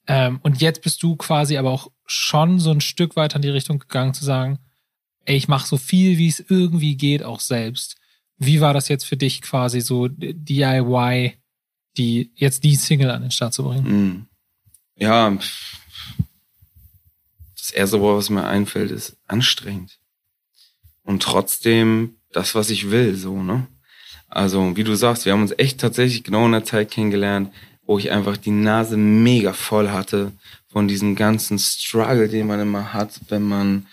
Ähm, 0.08 0.40
und 0.44 0.62
jetzt 0.62 0.82
bist 0.82 1.02
du 1.02 1.16
quasi 1.16 1.58
aber 1.58 1.72
auch 1.72 1.92
schon 2.06 2.60
so 2.60 2.72
ein 2.72 2.82
Stück 2.82 3.16
weiter 3.16 3.38
in 3.38 3.42
die 3.42 3.50
Richtung 3.50 3.80
gegangen 3.80 4.14
zu 4.14 4.24
sagen, 4.26 4.60
ey, 5.26 5.36
ich 5.38 5.48
mache 5.48 5.68
so 5.68 5.78
viel, 5.78 6.18
wie 6.18 6.28
es 6.28 6.40
irgendwie 6.48 6.96
geht, 6.98 7.24
auch 7.24 7.40
selbst. 7.40 7.96
Wie 8.38 8.60
war 8.62 8.74
das 8.74 8.88
jetzt 8.90 9.06
für 9.06 9.18
dich 9.18 9.42
quasi 9.42 9.82
so 9.82 10.08
DIY, 10.10 11.34
die 11.98 12.32
jetzt 12.36 12.64
die 12.64 12.76
Single 12.76 13.10
an 13.12 13.22
den 13.22 13.32
Start 13.32 13.54
zu 13.54 13.64
bringen? 13.64 13.88
Mhm. 13.88 14.26
Ja. 14.98 15.36
Das 17.68 17.72
erste 17.76 18.00
Wort, 18.02 18.18
was 18.18 18.30
mir 18.30 18.46
einfällt, 18.46 18.92
ist 18.92 19.18
anstrengend. 19.28 19.98
Und 21.04 21.24
trotzdem 21.24 22.16
das, 22.32 22.56
was 22.56 22.70
ich 22.70 22.92
will, 22.92 23.16
so, 23.16 23.42
ne? 23.42 23.68
Also, 24.28 24.76
wie 24.76 24.84
du 24.84 24.96
sagst, 24.96 25.26
wir 25.26 25.34
haben 25.34 25.42
uns 25.44 25.54
echt 25.58 25.80
tatsächlich 25.80 26.24
genau 26.24 26.46
in 26.46 26.52
der 26.52 26.66
Zeit 26.66 26.92
kennengelernt, 26.92 27.54
wo 27.86 27.98
ich 28.00 28.12
einfach 28.12 28.38
die 28.38 28.52
Nase 28.52 28.98
mega 28.98 29.54
voll 29.54 29.90
hatte 29.90 30.32
von 30.68 30.88
diesem 30.88 31.16
ganzen 31.16 31.58
Struggle, 31.60 32.28
den 32.28 32.48
man 32.48 32.60
immer 32.60 32.92
hat, 32.94 33.12
wenn 33.30 33.44
man 33.44 33.86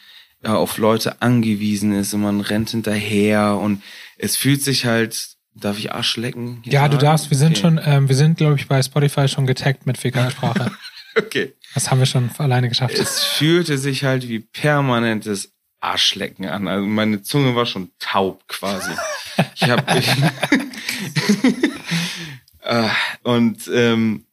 ja, 0.42 0.56
auf 0.56 0.78
Leute 0.78 1.22
angewiesen 1.22 1.92
ist 1.92 2.12
und 2.14 2.22
man 2.22 2.40
rennt 2.40 2.70
hinterher 2.70 3.56
und 3.58 3.82
es 4.18 4.36
fühlt 4.36 4.62
sich 4.62 4.86
halt, 4.86 5.28
darf 5.54 5.78
ich 5.78 5.92
Arsch 5.92 6.16
lecken? 6.16 6.62
Ja, 6.64 6.88
du 6.88 6.94
sagen? 6.94 7.04
darfst, 7.04 7.30
wir 7.30 7.36
sind 7.36 7.52
Okay. 7.52 7.60
schon, 7.60 7.80
ähm, 7.84 8.08
wir 8.08 8.16
sind, 8.16 8.38
glaube 8.38 8.56
ich, 8.56 8.66
bei 8.66 8.82
Spotify 8.82 9.28
schon 9.28 9.46
getaggt 9.46 9.86
mit 9.86 10.02
Vegansprache. 10.02 10.72
Okay. 11.16 11.54
Das 11.74 11.90
haben 11.90 11.98
wir 11.98 12.06
schon 12.06 12.30
alleine 12.38 12.68
geschafft. 12.68 12.94
Es 12.94 13.22
fühlte 13.24 13.78
sich 13.78 14.04
halt 14.04 14.28
wie 14.28 14.40
permanentes 14.40 15.52
Arschlecken 15.80 16.46
an. 16.46 16.68
Also 16.68 16.86
meine 16.86 17.22
Zunge 17.22 17.56
war 17.56 17.66
schon 17.66 17.90
taub 17.98 18.46
quasi. 18.48 18.92
Ich 19.54 19.68
habe 19.68 19.98
ich, 19.98 20.08
Äh, 22.62 22.88
und 23.22 23.68
ähm, 23.72 24.24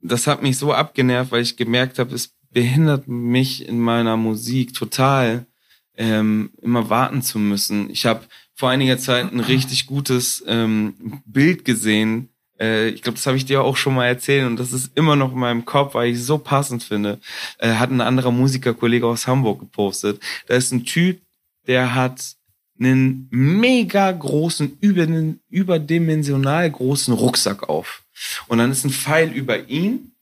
das 0.00 0.26
hat 0.26 0.42
mich 0.42 0.56
so 0.56 0.72
abgenervt, 0.72 1.30
weil 1.30 1.42
ich 1.42 1.56
gemerkt 1.56 1.98
habe, 1.98 2.14
es 2.14 2.34
behindert 2.50 3.06
mich 3.06 3.68
in 3.68 3.78
meiner 3.78 4.16
Musik 4.16 4.72
total, 4.74 5.46
ähm, 5.94 6.50
immer 6.62 6.88
warten 6.88 7.22
zu 7.22 7.38
müssen. 7.38 7.90
Ich 7.90 8.06
habe 8.06 8.24
vor 8.54 8.70
einiger 8.70 8.98
Zeit 8.98 9.30
ein 9.32 9.40
richtig 9.40 9.86
gutes 9.86 10.42
ähm, 10.46 11.22
Bild 11.26 11.64
gesehen. 11.64 12.30
Äh, 12.60 12.88
ich 12.88 13.02
glaube, 13.02 13.16
das 13.16 13.26
habe 13.26 13.36
ich 13.36 13.44
dir 13.44 13.62
auch 13.62 13.76
schon 13.76 13.94
mal 13.94 14.06
erzählt 14.06 14.46
und 14.46 14.56
das 14.58 14.72
ist 14.72 14.92
immer 14.96 15.16
noch 15.16 15.32
in 15.32 15.38
meinem 15.38 15.64
Kopf, 15.64 15.94
weil 15.94 16.10
ich 16.10 16.18
es 16.18 16.26
so 16.26 16.38
passend 16.38 16.82
finde. 16.82 17.18
Äh, 17.58 17.74
hat 17.74 17.90
ein 17.90 18.00
anderer 18.00 18.30
Musikerkollege 18.30 19.06
aus 19.06 19.26
Hamburg 19.26 19.60
gepostet. 19.60 20.20
Da 20.46 20.54
ist 20.54 20.72
ein 20.72 20.84
Typ, 20.84 21.20
der 21.66 21.94
hat 21.94 22.36
einen 22.80 23.28
mega 23.30 24.10
großen, 24.10 24.78
über, 24.80 25.06
überdimensional 25.50 26.70
großen 26.70 27.12
Rucksack 27.12 27.68
auf. 27.68 28.04
Und 28.46 28.58
dann 28.58 28.70
ist 28.70 28.84
ein 28.84 28.90
Pfeil 28.90 29.32
über 29.32 29.68
ihn 29.68 30.12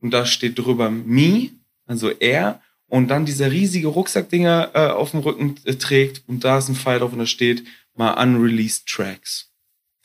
und 0.00 0.10
da 0.12 0.26
steht 0.26 0.58
drüber 0.58 0.90
me, 0.90 1.50
also 1.86 2.10
er, 2.10 2.60
und 2.86 3.08
dann 3.08 3.24
dieser 3.24 3.52
riesige 3.52 3.88
Rucksackdinger 3.88 4.70
äh, 4.74 4.86
auf 4.88 5.12
dem 5.12 5.20
Rücken 5.20 5.56
äh, 5.64 5.74
trägt 5.74 6.24
und 6.26 6.44
da 6.44 6.58
ist 6.58 6.68
ein 6.68 6.74
Pfeil 6.74 6.98
drauf 6.98 7.12
und 7.12 7.20
da 7.20 7.26
steht 7.26 7.64
mal 7.94 8.12
unreleased 8.12 8.86
tracks. 8.86 9.49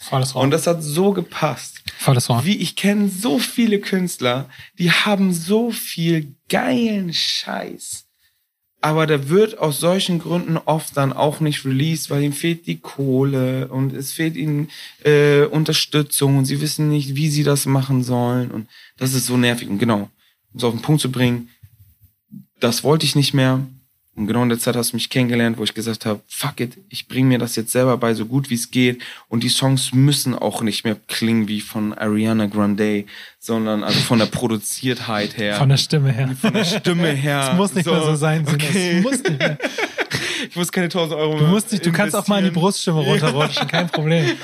Volles 0.10 0.34
Und 0.34 0.42
Rohr. 0.42 0.50
das 0.50 0.68
hat 0.68 0.84
so 0.84 1.12
gepasst. 1.14 1.82
Volles 1.98 2.30
Rohr. 2.30 2.46
Wie 2.46 2.58
ich 2.58 2.76
kenne 2.76 3.10
so 3.10 3.40
viele 3.40 3.80
Künstler, 3.80 4.50
die 4.78 4.92
haben 4.92 5.34
so 5.34 5.72
viel 5.72 6.36
geilen 6.48 7.14
Scheiß. 7.14 8.06
Aber 8.82 9.08
der 9.08 9.30
wird 9.30 9.58
aus 9.58 9.80
solchen 9.80 10.20
Gründen 10.20 10.58
oft 10.58 10.96
dann 10.96 11.12
auch 11.12 11.40
nicht 11.40 11.66
released, 11.66 12.12
weil 12.12 12.22
ihm 12.22 12.34
fehlt 12.34 12.68
die 12.68 12.78
Kohle 12.78 13.68
und 13.70 13.94
es 13.94 14.12
fehlt 14.14 14.36
ihnen 14.36 14.70
äh, 15.04 15.46
Unterstützung 15.46 16.38
und 16.38 16.46
sie 16.46 16.62
wissen 16.62 16.90
nicht, 16.90 17.16
wie 17.16 17.30
sie 17.30 17.44
das 17.44 17.66
machen 17.66 18.04
sollen. 18.04 18.52
Und 18.52 18.68
das 18.98 19.16
ist 19.16 19.26
so 19.26 19.38
nervig. 19.38 19.70
Und 19.70 19.80
genau, 19.80 20.02
um 20.54 20.58
es 20.58 20.64
auf 20.64 20.74
den 20.74 20.84
Punkt 20.84 21.02
zu 21.02 21.12
bringen, 21.12 21.50
das 22.60 22.84
wollte 22.84 23.08
ich 23.08 23.16
nicht 23.16 23.34
mehr. 23.34 23.66
Und 24.16 24.28
genau 24.28 24.44
in 24.44 24.50
der 24.50 24.60
Zeit 24.60 24.78
hast 24.78 24.94
du 24.94 24.96
mich 24.96 25.10
kennengelernt, 25.10 25.58
wo 25.58 25.64
ich 25.64 25.74
gesagt 25.74 26.06
habe, 26.06 26.22
fuck 26.28 26.62
it, 26.62 26.78
ich 26.90 27.08
bringe 27.08 27.28
mir 27.28 27.40
das 27.40 27.58
jetzt 27.58 27.72
selber 27.72 27.98
bei, 27.98 28.14
so 28.14 28.26
gut 28.26 28.50
wie 28.50 28.56
es 28.56 28.72
geht. 28.72 29.02
Und 29.28 29.44
die 29.44 29.50
Songs 29.50 29.92
müssen 29.94 30.34
auch 30.34 30.62
nicht 30.62 30.86
mehr 30.86 30.96
klingen 31.08 31.50
wie 31.50 31.60
von 31.60 31.94
Ariana 31.94 32.46
Grande, 32.46 33.06
sondern 33.40 33.84
also 33.84 34.00
von 34.00 34.20
der 34.20 34.28
Produziertheit 34.28 35.38
her. 35.38 35.56
Von 35.56 35.70
der 35.70 35.78
Stimme 35.78 36.14
her. 36.14 36.34
von 36.40 36.54
der 36.54 36.64
Stimme 36.64 37.08
her. 37.12 37.50
Es 37.52 37.58
muss 37.58 37.74
nicht 37.74 37.86
mehr 37.88 38.04
so 38.04 38.16
sein. 38.16 38.48
Okay. 38.48 39.00
Es 39.00 39.04
muss 39.04 39.24
nicht 39.24 39.38
mehr. 39.38 39.58
Ich 40.48 40.56
muss 40.56 40.72
keine 40.72 40.86
1000 40.86 41.20
Euro 41.20 41.38
Du 41.38 41.44
mehr 41.44 41.52
musst 41.52 41.72
nicht, 41.72 41.86
du 41.86 41.92
kannst 41.92 42.16
auch 42.16 42.28
mal 42.28 42.38
in 42.40 42.46
die. 42.46 42.52
Bruststimme 42.52 43.00
runterrutschen, 43.00 43.68
kein 43.68 43.90
Problem. 43.90 44.38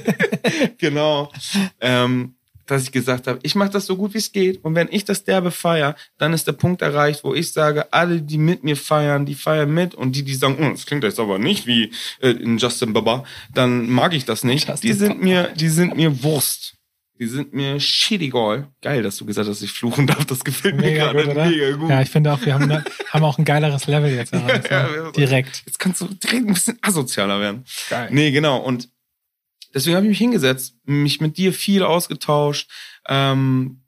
genau. 0.78 1.30
Ähm, 1.80 2.34
dass 2.72 2.82
ich 2.84 2.92
gesagt 2.92 3.26
habe, 3.26 3.38
ich 3.42 3.54
mache 3.54 3.70
das 3.70 3.86
so 3.86 3.96
gut 3.96 4.14
wie 4.14 4.18
es 4.18 4.32
geht 4.32 4.64
und 4.64 4.74
wenn 4.74 4.88
ich 4.90 5.04
das 5.04 5.24
derbe 5.24 5.50
feier, 5.50 5.94
dann 6.18 6.32
ist 6.32 6.46
der 6.46 6.52
Punkt 6.52 6.82
erreicht, 6.82 7.24
wo 7.24 7.34
ich 7.34 7.52
sage, 7.52 7.92
alle, 7.92 8.20
die 8.22 8.38
mit 8.38 8.64
mir 8.64 8.76
feiern, 8.76 9.26
die 9.26 9.34
feiern 9.34 9.72
mit 9.72 9.94
und 9.94 10.16
die, 10.16 10.22
die 10.24 10.34
sagen, 10.34 10.58
"Hm, 10.58 10.72
das 10.72 10.86
klingt 10.86 11.04
jetzt 11.04 11.20
aber 11.20 11.38
nicht 11.38 11.66
wie 11.66 11.92
äh, 12.20 12.30
in 12.30 12.58
Justin 12.58 12.92
Bieber, 12.92 13.24
dann 13.54 13.88
mag 13.88 14.14
ich 14.14 14.24
das 14.24 14.44
nicht. 14.44 14.68
Justin 14.68 14.88
die 14.90 14.96
sind 14.96 15.12
Bieber. 15.20 15.24
mir, 15.24 15.48
die 15.54 15.68
sind 15.68 15.96
mir 15.96 16.22
Wurst. 16.22 16.74
Die 17.18 17.26
sind 17.28 17.52
mir 17.52 17.78
shit 17.78 18.20
egal. 18.20 18.68
Geil, 18.80 19.02
dass 19.04 19.16
du 19.18 19.24
gesagt 19.26 19.46
hast, 19.48 19.58
dass 19.58 19.62
ich 19.62 19.70
fluchen 19.70 20.06
darf. 20.08 20.24
Das 20.24 20.42
gefällt 20.42 20.74
mir 20.76 20.82
Mega 20.86 21.12
gerade 21.12 21.24
gut, 21.26 21.36
mega 21.36 21.70
gut. 21.76 21.90
Ja, 21.90 22.02
ich 22.02 22.10
finde 22.10 22.32
auch, 22.32 22.44
wir 22.44 22.54
haben, 22.54 22.72
haben 23.10 23.24
auch 23.24 23.38
ein 23.38 23.44
geileres 23.44 23.86
Level 23.86 24.10
jetzt 24.12 24.32
erreicht. 24.32 24.68
Ja, 24.70 24.88
ne? 24.88 24.96
ja. 24.96 25.10
Direkt. 25.12 25.62
Jetzt 25.66 25.78
kannst 25.78 26.00
du 26.00 26.06
direkt 26.06 26.48
ein 26.48 26.54
bisschen 26.54 26.78
asozialer 26.82 27.38
werden. 27.38 27.64
Geil. 27.90 28.08
Nee, 28.10 28.32
genau. 28.32 28.56
Und 28.58 28.88
deswegen 29.74 29.96
habe 29.96 30.06
ich 30.06 30.10
mich 30.10 30.18
hingesetzt, 30.18 30.76
mich 30.84 31.20
mit 31.20 31.36
dir 31.36 31.52
viel 31.52 31.82
ausgetauscht. 31.82 32.70
Ähm, 33.08 33.82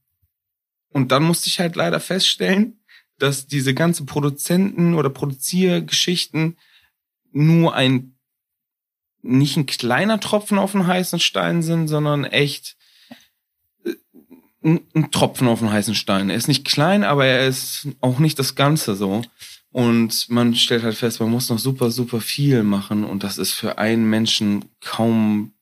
und 0.91 1.11
dann 1.11 1.25
musste 1.25 1.49
ich 1.49 1.59
halt 1.59 1.77
leider 1.77 2.01
feststellen, 2.01 2.79
dass 3.19 3.47
diese 3.47 3.75
ganze 3.75 4.05
Produzenten- 4.05 4.95
oder 4.95 5.11
Produziergeschichten 5.11 6.57
nur 7.33 7.75
ein, 7.75 8.17
nicht 9.23 9.57
ein 9.57 9.67
kleiner 9.67 10.21
Tropfen 10.21 10.59
auf 10.59 10.73
den 10.73 10.87
heißen 10.87 11.19
Stein 11.21 11.63
sind, 11.63 11.89
sondern 11.89 12.25
echt 12.25 12.77
äh, 13.85 13.95
ein, 14.63 14.81
ein 14.95 15.11
Tropfen 15.11 15.49
auf 15.49 15.61
den 15.61 15.73
heißen 15.73 15.95
Stein. 15.95 16.31
Er 16.31 16.37
ist 16.37 16.49
nicht 16.49 16.65
klein, 16.65 17.03
aber 17.03 17.27
er 17.27 17.47
ist 17.47 17.89
auch 18.01 18.19
nicht 18.19 18.39
das 18.39 18.55
Ganze 18.55 18.95
so. 18.95 19.23
Und 19.75 20.31
man 20.31 20.55
stellt 20.55 20.85
halt 20.85 20.95
fest, 20.95 21.19
man 21.19 21.33
muss 21.33 21.49
noch 21.49 21.59
super, 21.59 21.91
super 21.91 22.21
viel 22.21 22.63
machen 22.63 23.03
und 23.03 23.25
das 23.25 23.39
ist 23.39 23.55
für 23.55 23.77
einen 23.77 24.09
Menschen 24.09 24.67
kaum. 24.81 25.54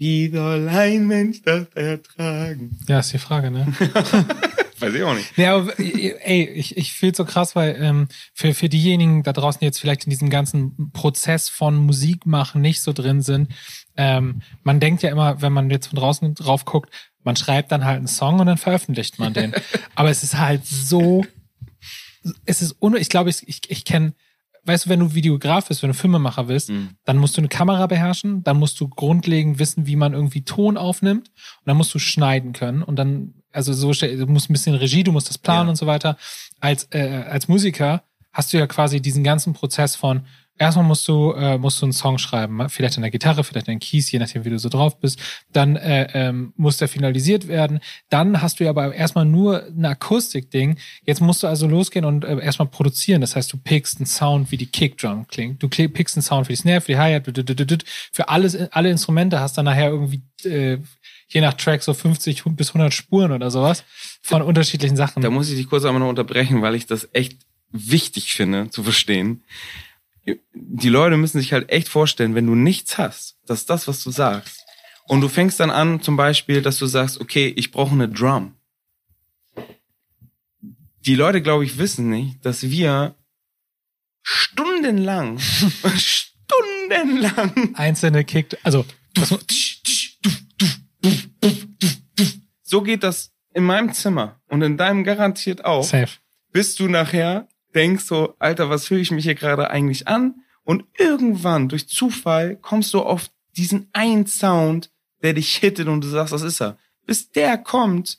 Wie 0.00 0.30
soll 0.30 0.66
ein 0.66 1.06
Mensch 1.06 1.42
das 1.42 1.66
ertragen? 1.74 2.78
Ja, 2.88 3.00
ist 3.00 3.12
die 3.12 3.18
Frage, 3.18 3.50
ne? 3.50 3.66
Weiß 4.78 4.94
ich 4.94 5.02
auch 5.02 5.14
nicht. 5.14 5.36
Ja, 5.36 5.56
aber, 5.56 5.78
ey, 5.78 6.48
ich, 6.54 6.78
ich 6.78 6.94
fühle 6.94 7.14
so 7.14 7.26
krass, 7.26 7.54
weil 7.54 7.76
ähm, 7.78 8.08
für, 8.32 8.54
für 8.54 8.70
diejenigen 8.70 9.22
da 9.24 9.34
draußen, 9.34 9.60
die 9.60 9.66
jetzt 9.66 9.78
vielleicht 9.78 10.04
in 10.04 10.10
diesem 10.10 10.30
ganzen 10.30 10.90
Prozess 10.92 11.50
von 11.50 11.76
Musik 11.76 12.24
machen 12.24 12.62
nicht 12.62 12.80
so 12.80 12.94
drin 12.94 13.20
sind, 13.20 13.52
ähm, 13.94 14.40
man 14.62 14.80
denkt 14.80 15.02
ja 15.02 15.10
immer, 15.10 15.42
wenn 15.42 15.52
man 15.52 15.68
jetzt 15.68 15.88
von 15.88 15.98
draußen 15.98 16.34
drauf 16.34 16.64
guckt, 16.64 16.88
man 17.22 17.36
schreibt 17.36 17.70
dann 17.70 17.84
halt 17.84 17.98
einen 17.98 18.08
Song 18.08 18.40
und 18.40 18.46
dann 18.46 18.56
veröffentlicht 18.56 19.18
man 19.18 19.34
den. 19.34 19.52
aber 19.96 20.08
es 20.08 20.22
ist 20.22 20.38
halt 20.38 20.64
so, 20.64 21.26
es 22.46 22.62
ist 22.62 22.80
un 22.80 22.96
ich 22.96 23.10
glaube, 23.10 23.28
ich, 23.28 23.46
ich, 23.46 23.60
ich 23.68 23.84
kenne 23.84 24.14
weißt 24.64 24.86
du, 24.86 24.90
wenn 24.90 25.00
du 25.00 25.14
Videograf 25.14 25.68
bist, 25.68 25.82
wenn 25.82 25.90
du 25.90 25.94
Filmemacher 25.94 26.44
bist, 26.44 26.70
Mhm. 26.70 26.90
dann 27.04 27.16
musst 27.18 27.36
du 27.36 27.40
eine 27.40 27.48
Kamera 27.48 27.86
beherrschen, 27.86 28.42
dann 28.44 28.58
musst 28.58 28.78
du 28.80 28.88
grundlegend 28.88 29.58
wissen, 29.58 29.86
wie 29.86 29.96
man 29.96 30.12
irgendwie 30.12 30.42
Ton 30.42 30.76
aufnimmt 30.76 31.28
und 31.28 31.66
dann 31.66 31.76
musst 31.76 31.92
du 31.94 31.98
schneiden 31.98 32.52
können 32.52 32.82
und 32.82 32.96
dann, 32.96 33.34
also 33.52 33.72
so, 33.72 33.92
du 33.92 34.26
musst 34.26 34.50
ein 34.50 34.52
bisschen 34.52 34.74
Regie, 34.74 35.02
du 35.04 35.12
musst 35.12 35.28
das 35.28 35.38
planen 35.38 35.66
Ja. 35.66 35.70
und 35.70 35.76
so 35.76 35.86
weiter. 35.86 36.16
Als, 36.60 36.88
äh, 36.92 37.24
als 37.28 37.48
Musiker 37.48 38.02
hast 38.32 38.52
du 38.52 38.58
ja 38.58 38.66
quasi 38.66 39.00
diesen 39.00 39.24
ganzen 39.24 39.52
Prozess 39.54 39.96
von, 39.96 40.22
erstmal 40.60 40.84
musst 40.84 41.08
du, 41.08 41.32
äh, 41.32 41.58
musst 41.58 41.80
du 41.80 41.86
einen 41.86 41.92
Song 41.92 42.18
schreiben, 42.18 42.68
vielleicht 42.68 42.96
in 42.96 43.02
der 43.02 43.10
Gitarre, 43.10 43.42
vielleicht 43.42 43.66
in 43.66 43.80
Keys, 43.80 44.12
je 44.12 44.18
nachdem, 44.18 44.44
wie 44.44 44.50
du 44.50 44.58
so 44.58 44.68
drauf 44.68 45.00
bist. 45.00 45.18
Dann 45.52 45.76
äh, 45.76 46.08
ähm, 46.12 46.52
muss 46.56 46.76
der 46.76 46.86
finalisiert 46.86 47.48
werden. 47.48 47.80
Dann 48.10 48.42
hast 48.42 48.60
du 48.60 48.64
ja 48.64 48.70
aber 48.70 48.94
erstmal 48.94 49.24
nur 49.24 49.64
ein 49.66 49.86
Akustikding. 49.86 50.76
Jetzt 51.04 51.22
musst 51.22 51.42
du 51.42 51.46
also 51.46 51.66
losgehen 51.66 52.04
und 52.04 52.24
äh, 52.24 52.38
erstmal 52.38 52.68
produzieren. 52.68 53.22
Das 53.22 53.34
heißt, 53.36 53.50
du 53.52 53.56
pickst 53.56 53.98
einen 53.98 54.06
Sound, 54.06 54.52
wie 54.52 54.58
die 54.58 54.66
Kickdrum 54.66 55.26
klingt. 55.26 55.62
Du 55.62 55.68
pickst 55.68 56.16
einen 56.16 56.22
Sound 56.22 56.46
für 56.46 56.52
die 56.52 56.58
Snare, 56.58 56.82
für 56.82 56.92
die 56.92 56.98
Hi-Hat, 56.98 57.24
für 58.12 58.28
alles, 58.28 58.54
alle 58.70 58.90
Instrumente 58.90 59.40
hast 59.40 59.56
dann 59.56 59.64
nachher 59.64 59.88
irgendwie 59.88 60.22
äh, 60.44 60.78
je 61.28 61.40
nach 61.40 61.54
Track 61.54 61.82
so 61.82 61.94
50 61.94 62.44
bis 62.44 62.68
100 62.68 62.92
Spuren 62.92 63.32
oder 63.32 63.50
sowas 63.50 63.84
von 64.20 64.42
unterschiedlichen 64.42 64.96
Sachen. 64.96 65.22
Da 65.22 65.30
muss 65.30 65.48
ich 65.48 65.56
dich 65.56 65.68
kurz 65.68 65.84
einmal 65.84 66.00
noch 66.00 66.08
unterbrechen, 66.08 66.60
weil 66.60 66.74
ich 66.74 66.86
das 66.86 67.08
echt 67.12 67.38
wichtig 67.72 68.34
finde 68.34 68.68
zu 68.68 68.82
verstehen. 68.82 69.42
Die 70.24 70.88
Leute 70.88 71.16
müssen 71.16 71.40
sich 71.40 71.52
halt 71.52 71.70
echt 71.70 71.88
vorstellen, 71.88 72.34
wenn 72.34 72.46
du 72.46 72.54
nichts 72.54 72.98
hast, 72.98 73.38
das 73.46 73.60
ist 73.60 73.70
das, 73.70 73.88
was 73.88 74.02
du 74.02 74.10
sagst. 74.10 74.64
Und 75.06 75.22
du 75.22 75.28
fängst 75.28 75.58
dann 75.58 75.70
an, 75.70 76.00
zum 76.02 76.16
Beispiel, 76.16 76.62
dass 76.62 76.78
du 76.78 76.86
sagst, 76.86 77.20
okay, 77.20 77.52
ich 77.56 77.72
brauche 77.72 77.92
eine 77.92 78.08
Drum. 78.08 78.54
Die 81.00 81.14
Leute, 81.14 81.42
glaube 81.42 81.64
ich, 81.64 81.78
wissen 81.78 82.10
nicht, 82.10 82.44
dass 82.44 82.62
wir 82.62 83.16
stundenlang, 84.22 85.38
stundenlang 85.96 87.74
Einzelne 87.74 88.24
Kick, 88.24 88.56
also 88.62 88.84
so 92.62 92.82
geht 92.82 93.02
das 93.02 93.32
in 93.52 93.64
meinem 93.64 93.92
Zimmer 93.92 94.40
und 94.48 94.62
in 94.62 94.76
deinem 94.76 95.04
garantiert 95.04 95.64
auch. 95.64 95.82
safe. 95.82 96.18
bis 96.52 96.76
du 96.76 96.88
nachher 96.88 97.48
denkst 97.74 98.04
so, 98.04 98.34
Alter, 98.38 98.70
was 98.70 98.90
höre 98.90 98.98
ich 98.98 99.10
mich 99.10 99.24
hier 99.24 99.34
gerade 99.34 99.70
eigentlich 99.70 100.08
an? 100.08 100.34
Und 100.64 100.84
irgendwann, 100.98 101.68
durch 101.68 101.88
Zufall, 101.88 102.56
kommst 102.56 102.94
du 102.94 103.00
auf 103.00 103.30
diesen 103.56 103.88
einen 103.92 104.26
Sound, 104.26 104.90
der 105.22 105.32
dich 105.34 105.56
hittet 105.56 105.88
und 105.88 106.02
du 106.02 106.08
sagst, 106.08 106.32
das 106.32 106.42
ist 106.42 106.60
er. 106.60 106.78
Bis 107.06 107.30
der 107.30 107.58
kommt, 107.58 108.18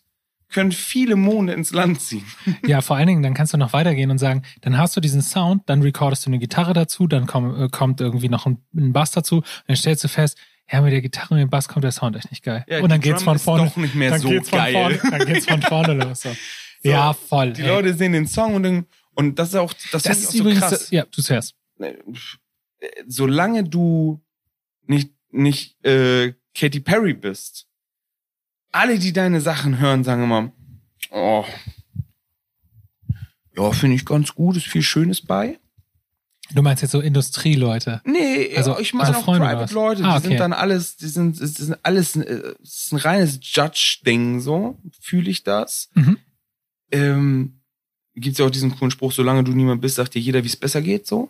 können 0.49 0.71
viele 0.71 1.15
Monde 1.15 1.53
ins 1.53 1.71
Land 1.71 2.01
ziehen. 2.01 2.25
Ja, 2.65 2.81
vor 2.81 2.97
allen 2.97 3.07
Dingen, 3.07 3.23
dann 3.23 3.33
kannst 3.33 3.53
du 3.53 3.57
noch 3.57 3.73
weitergehen 3.73 4.11
und 4.11 4.17
sagen, 4.17 4.43
dann 4.61 4.77
hast 4.77 4.95
du 4.95 5.01
diesen 5.01 5.21
Sound, 5.21 5.63
dann 5.67 5.81
recordest 5.81 6.25
du 6.25 6.29
eine 6.29 6.39
Gitarre 6.39 6.73
dazu, 6.73 7.07
dann 7.07 7.25
komm, 7.25 7.63
äh, 7.63 7.69
kommt 7.69 8.01
irgendwie 8.01 8.29
noch 8.29 8.45
ein, 8.45 8.57
ein 8.75 8.93
Bass 8.93 9.11
dazu, 9.11 9.37
und 9.37 9.45
dann 9.67 9.77
stellst 9.77 10.03
du 10.03 10.07
fest, 10.07 10.37
ja, 10.71 10.81
mit 10.81 10.93
der 10.93 11.01
Gitarre 11.01 11.33
und 11.33 11.39
dem 11.39 11.49
Bass 11.49 11.67
kommt 11.67 11.83
der 11.83 11.91
Sound 11.91 12.15
echt 12.15 12.31
nicht 12.31 12.43
geil. 12.43 12.63
Ja, 12.67 12.81
und 12.81 12.89
dann 12.89 13.01
geht's 13.01 13.23
von 13.23 13.35
ist 13.35 13.43
vorne. 13.43 13.65
doch 13.65 13.75
nicht 13.77 13.95
mehr 13.95 14.11
dann 14.11 14.19
so 14.19 14.29
geht's 14.29 14.49
von 14.49 14.59
geil. 14.59 14.73
Vorne, 14.73 14.99
dann 15.17 15.27
geht's 15.27 15.45
von 15.45 15.61
vorne 15.61 15.93
los. 16.05 16.21
So. 16.21 16.29
Ja, 16.83 17.13
voll. 17.13 17.53
Die 17.53 17.61
ey. 17.61 17.67
Leute 17.67 17.93
sehen 17.93 18.13
den 18.13 18.27
Song 18.27 18.55
und 18.55 18.63
denken, 18.63 18.87
und 19.15 19.38
das 19.39 19.50
ist 19.50 19.56
auch, 19.56 19.74
das, 19.91 20.04
das 20.04 20.17
ist 20.19 20.28
auch 20.28 20.32
so 20.34 20.38
übrigens, 20.39 20.60
krass. 20.62 20.89
ja, 20.91 21.06
du 21.06 21.21
zuerst. 21.21 21.56
solange 23.08 23.63
du 23.63 24.21
nicht, 24.86 25.13
nicht 25.32 25.84
äh, 25.86 26.34
Katy 26.56 26.80
Perry 26.80 27.13
bist, 27.13 27.67
alle, 28.71 28.97
die 29.00 29.13
deine 29.13 29.41
Sachen 29.41 29.80
hören, 29.80 30.04
sagen 30.04 30.24
immer, 30.24 30.52
oh, 31.12 31.45
ja, 33.56 33.71
finde 33.71 33.95
ich 33.95 34.06
ganz 34.06 34.34
gut, 34.34 34.56
ist 34.58 34.67
viel 34.67 34.82
Schönes 34.84 35.21
bei. 35.21 35.60
Du 36.54 36.62
meinst 36.62 36.82
jetzt 36.82 36.91
so 36.91 37.00
Industrieleute. 37.00 38.02
Nee, 38.04 38.54
Also- 38.58 38.78
ich 38.80 38.93
meine 38.93 39.08
also 39.10 39.19
auch 39.19 39.24
Freunde 39.26 39.47
Private? 39.47 39.74
Leute, 39.74 40.02
die 40.02 40.08
Ah, 40.08 40.17
okay. 40.17 40.28
sind 40.30 40.38
dann 40.39 40.52
alles, 40.54 40.97
die 40.97 41.08
sind, 41.08 41.39
es 41.39 41.60
ist 41.60 41.71
alles, 41.84 42.15
äh, 42.17 42.54
es 42.62 42.86
ist 42.86 42.91
ein 42.93 42.97
reines 42.97 43.39
Judge-Ding, 43.41 44.41
so, 44.41 44.78
fühle 45.00 45.30
ich 45.30 45.43
das. 45.43 45.89
Mhm. 45.93 46.17
Ähm, 46.91 47.61
gibt's 48.21 48.39
ja 48.39 48.45
auch 48.45 48.51
diesen 48.51 48.75
coolen 48.75 48.91
Spruch, 48.91 49.12
solange 49.12 49.43
du 49.43 49.51
niemand 49.51 49.81
bist, 49.81 49.95
sagt 49.95 50.15
dir 50.15 50.19
jeder, 50.19 50.43
wie 50.43 50.47
es 50.47 50.55
besser 50.55 50.81
geht, 50.81 51.07
so. 51.07 51.29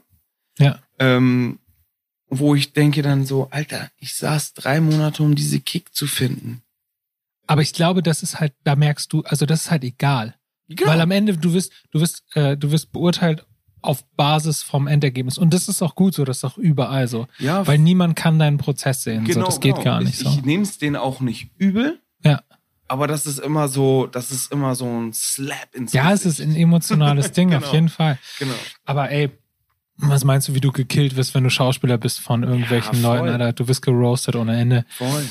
Ja. 0.57 0.79
Ähm, 0.99 1.59
wo 2.29 2.55
ich 2.55 2.73
denke 2.73 3.01
dann 3.01 3.25
so, 3.25 3.47
Alter, 3.51 3.89
ich 3.97 4.15
saß 4.15 4.53
drei 4.53 4.79
Monate, 4.79 5.23
um 5.23 5.35
diese 5.35 5.59
Kick 5.59 5.93
zu 5.93 6.07
finden. 6.07 6.61
Aber 7.47 7.61
ich 7.61 7.73
glaube, 7.73 8.01
das 8.01 8.23
ist 8.23 8.39
halt, 8.39 8.53
da 8.63 8.75
merkst 8.75 9.11
du, 9.11 9.21
also 9.23 9.45
das 9.45 9.65
ist 9.65 9.71
halt 9.71 9.83
egal. 9.83 10.35
Genau. 10.69 10.89
Weil 10.89 11.01
am 11.01 11.11
Ende, 11.11 11.37
du 11.37 11.53
wirst, 11.53 11.73
du 11.91 11.99
wirst, 11.99 12.23
äh, 12.35 12.55
du 12.55 12.71
wirst 12.71 12.93
beurteilt 12.93 13.45
auf 13.81 14.05
Basis 14.15 14.63
vom 14.63 14.87
Endergebnis. 14.87 15.37
Und 15.37 15.53
das 15.53 15.67
ist 15.67 15.81
auch 15.81 15.95
gut 15.95 16.13
so, 16.13 16.23
das 16.23 16.37
ist 16.37 16.43
auch 16.45 16.57
überall 16.57 17.07
so. 17.07 17.27
ja, 17.39 17.65
Weil 17.67 17.79
niemand 17.79 18.15
kann 18.15 18.39
deinen 18.39 18.57
Prozess 18.57 19.03
sehen. 19.03 19.25
so, 19.25 19.41
das 19.41 19.59
geht 19.59 19.73
genau. 19.73 19.83
gar 19.83 20.01
nicht 20.01 20.13
ich, 20.13 20.19
so. 20.19 20.29
Ich 20.29 20.43
nehme 20.43 20.63
es 20.63 20.77
denen 20.77 20.95
auch 20.95 21.19
nicht 21.19 21.49
übel. 21.57 21.99
Ja. 22.23 22.41
Aber 22.91 23.07
das 23.07 23.25
ist 23.25 23.39
immer 23.39 23.69
so, 23.69 24.05
das 24.05 24.31
ist 24.31 24.51
immer 24.51 24.75
so 24.75 24.85
ein 24.85 25.13
Slap 25.13 25.73
ins 25.73 25.93
Ja, 25.93 26.11
es 26.11 26.23
Gesicht. 26.23 26.39
ist 26.41 26.45
ein 26.45 26.55
emotionales 26.55 27.31
Ding, 27.37 27.53
auf 27.53 27.61
Genau. 27.61 27.73
jeden 27.73 27.89
Fall. 27.89 28.17
Genau. 28.37 28.53
Aber 28.85 29.09
ey, 29.09 29.29
was 29.95 30.25
meinst 30.25 30.49
du, 30.49 30.55
wie 30.55 30.59
du 30.61 30.71
gekillt 30.73 31.15
wirst, 31.15 31.33
wenn 31.33 31.43
du 31.45 31.49
Schauspieler 31.49 31.97
bist 31.97 32.19
von 32.19 32.43
irgendwelchen 32.43 33.01
Ja. 33.01 33.13
Leuten, 33.15 33.29
Alter? 33.29 33.53
Du 33.53 33.67
wirst 33.69 33.81
geroastet 33.81 34.35
ohne 34.35 34.59
Ende. 34.59 34.85
Voll. 34.97 35.25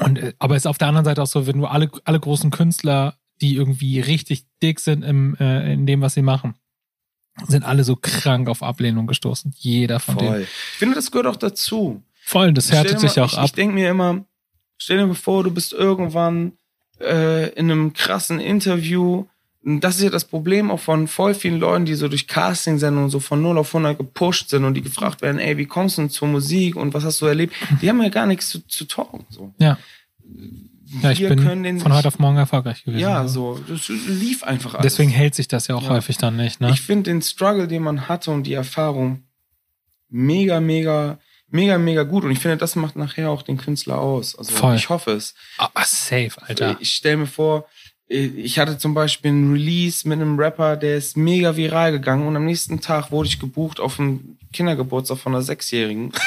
Und, 0.00 0.18
äh, 0.18 0.32
aber 0.40 0.56
es 0.56 0.62
ist 0.62 0.66
auf 0.66 0.78
der 0.78 0.88
anderen 0.88 1.04
Seite 1.04 1.22
auch 1.22 1.26
so, 1.28 1.46
wenn 1.46 1.58
du 1.58 1.66
alle, 1.66 1.90
alle 2.04 2.18
großen 2.18 2.50
Künstler, 2.50 3.16
die 3.40 3.54
irgendwie 3.54 4.00
richtig 4.00 4.44
dick 4.62 4.80
sind 4.80 5.02
im, 5.04 5.36
äh, 5.38 5.72
in 5.74 5.86
dem, 5.86 6.00
was 6.00 6.14
sie 6.14 6.22
machen, 6.22 6.54
sind 7.46 7.64
alle 7.64 7.84
so 7.84 7.94
krank 7.94 8.48
auf 8.48 8.62
Ablehnung 8.64 9.06
gestoßen. 9.06 9.52
Jeder 9.56 10.00
von 10.00 10.18
denen. 10.18 10.28
Voll. 10.30 10.40
Ich 10.42 10.78
finde, 10.78 10.94
das 10.96 11.10
gehört 11.12 11.28
auch 11.28 11.36
dazu. 11.36 12.02
Voll, 12.24 12.52
das 12.52 12.72
härtet 12.72 12.98
sich 12.98 13.16
mal- 13.16 13.22
auch 13.24 13.32
ich, 13.32 13.38
ab. 13.38 13.44
Ich 13.46 13.52
denke 13.52 13.74
mir 13.74 13.90
immer, 13.90 14.24
stell 14.78 15.06
dir 15.06 15.14
vor, 15.14 15.44
du 15.44 15.52
bist 15.52 15.72
irgendwann 15.72 16.52
äh, 17.00 17.50
in 17.54 17.70
einem 17.70 17.92
krassen 17.92 18.40
Interview. 18.40 19.26
Das 19.66 19.96
ist 19.96 20.02
ja 20.02 20.10
das 20.10 20.26
Problem 20.26 20.70
auch 20.70 20.80
von 20.80 21.08
voll 21.08 21.32
vielen 21.34 21.58
Leuten, 21.58 21.86
die 21.86 21.94
so 21.94 22.08
durch 22.08 22.26
Castingsendungen 22.28 23.08
so 23.08 23.18
von 23.18 23.40
0 23.40 23.56
auf 23.58 23.74
100 23.74 23.96
gepusht 23.96 24.50
sind 24.50 24.64
und 24.64 24.74
die 24.74 24.82
gefragt 24.82 25.22
werden, 25.22 25.38
ey, 25.38 25.56
wie 25.56 25.64
kommst 25.64 25.96
du 25.96 26.02
denn 26.02 26.10
zur 26.10 26.28
Musik 26.28 26.76
und 26.76 26.92
was 26.92 27.02
hast 27.04 27.20
du 27.22 27.26
erlebt? 27.26 27.54
Die 27.80 27.88
haben 27.88 28.02
ja 28.02 28.10
gar 28.10 28.26
nichts 28.26 28.50
zu, 28.50 28.60
zu 28.66 28.84
talken. 28.84 29.24
So. 29.30 29.54
Ja. 29.58 29.78
Ja, 31.02 31.10
ich 31.10 31.20
Wir 31.20 31.30
bin 31.30 31.80
von 31.80 31.92
heute 31.94 32.08
auf 32.08 32.18
morgen 32.18 32.36
erfolgreich 32.36 32.84
gewesen. 32.84 33.00
Ja, 33.00 33.18
Also. 33.20 33.56
so. 33.66 33.72
Das 33.74 33.88
lief 33.88 34.44
einfach 34.44 34.74
alles. 34.74 34.92
Deswegen 34.92 35.10
hält 35.10 35.34
sich 35.34 35.48
das 35.48 35.66
ja 35.66 35.74
auch 35.76 35.82
Ja. 35.84 35.88
häufig 35.88 36.18
dann 36.18 36.36
nicht, 36.36 36.60
ne? 36.60 36.68
Ich 36.70 36.82
finde 36.82 37.04
den 37.10 37.22
Struggle, 37.22 37.66
den 37.66 37.82
man 37.82 38.06
hatte 38.06 38.30
und 38.30 38.42
die 38.44 38.52
Erfahrung 38.52 39.22
mega, 40.10 40.60
mega, 40.60 41.18
mega, 41.54 41.78
mega 41.78 42.02
gut. 42.02 42.24
Und 42.24 42.30
ich 42.32 42.38
finde, 42.40 42.56
das 42.58 42.76
macht 42.76 42.96
nachher 42.96 43.30
auch 43.30 43.42
den 43.42 43.56
Künstler 43.56 43.98
aus. 43.98 44.36
Also 44.36 44.52
Voll. 44.54 44.74
ich 44.76 44.88
hoffe 44.88 45.12
es. 45.12 45.34
Ah, 45.58 45.70
safe, 45.84 46.32
Alter. 46.42 46.76
Ich 46.80 46.92
stelle 46.92 47.16
mir 47.18 47.26
vor, 47.26 47.66
ich 48.06 48.58
hatte 48.58 48.76
zum 48.76 48.92
Beispiel 48.92 49.32
ein 49.32 49.52
Release 49.52 50.06
mit 50.06 50.20
einem 50.20 50.38
Rapper, 50.38 50.76
der 50.76 50.96
ist 50.98 51.16
mega 51.16 51.56
viral 51.56 51.92
gegangen 51.92 52.26
und 52.26 52.36
am 52.36 52.44
nächsten 52.44 52.80
Tag 52.80 53.10
wurde 53.10 53.28
ich 53.28 53.40
gebucht 53.40 53.80
auf 53.80 53.98
einen 53.98 54.38
Kindergeburtstag 54.52 55.16
von 55.18 55.34
einer 55.34 55.42
Sechsjährigen. 55.42 56.12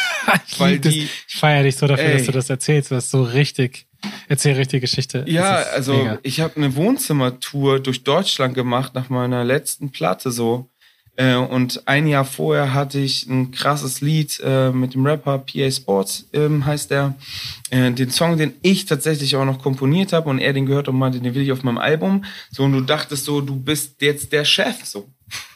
Ich 0.50 0.60
weil 0.60 0.78
das. 0.80 0.92
die- 0.92 1.08
ich 1.28 1.36
feiere 1.38 1.64
dich 1.64 1.78
so 1.78 1.88
dafür, 1.88 2.04
Ey. 2.08 2.18
dass 2.18 2.26
du 2.26 2.34
das 2.34 2.50
erzählst. 2.50 2.92
Das 2.92 3.06
ist 3.06 3.12
so 3.12 3.24
richtig. 3.24 3.88
Erzähl 4.28 4.56
richtige 4.56 4.82
Geschichte. 4.82 5.24
Ja, 5.26 5.56
also 5.74 5.94
mega. 5.94 6.20
ich 6.22 6.42
habe 6.42 6.58
eine 6.58 6.76
Wohnzimmertour 6.76 7.80
durch 7.80 8.04
Deutschland 8.04 8.54
gemacht 8.54 8.94
nach 8.94 9.08
meiner 9.10 9.46
letzten 9.46 9.92
Platte 9.92 10.32
so. 10.32 10.70
Äh, 11.18 11.36
und 11.36 11.88
ein 11.88 12.08
Jahr 12.08 12.26
vorher 12.26 12.76
hatte 12.76 13.00
ich 13.00 13.26
ein 13.26 13.52
krasses 13.52 14.02
Lied 14.02 14.40
äh, 14.44 14.70
mit 14.70 14.94
dem 14.94 15.06
Rapper 15.06 15.40
PA 15.40 15.72
Sports, 15.72 16.30
ähm, 16.32 16.66
heißt 16.66 16.92
der. 16.92 17.16
Äh, 17.72 17.92
den 17.92 18.12
Song, 18.12 18.38
den 18.38 18.54
ich 18.62 18.86
tatsächlich 18.86 19.36
auch 19.36 19.44
noch 19.44 19.62
komponiert 19.62 20.14
habe 20.14 20.30
und 20.30 20.40
er 20.40 20.54
den 20.54 20.68
gehört 20.68 20.88
und 20.88 20.98
meinte, 20.98 21.20
den 21.20 21.34
will 21.34 21.42
ich 21.42 21.52
auf 21.52 21.64
meinem 21.64 21.80
Album. 21.80 22.24
So, 22.52 22.64
und 22.64 22.74
du 22.74 22.82
dachtest 22.82 23.26
so, 23.26 23.42
du 23.42 23.56
bist 23.56 24.02
jetzt 24.02 24.32
der 24.32 24.46
Chef 24.46 24.86
so. 24.86 25.10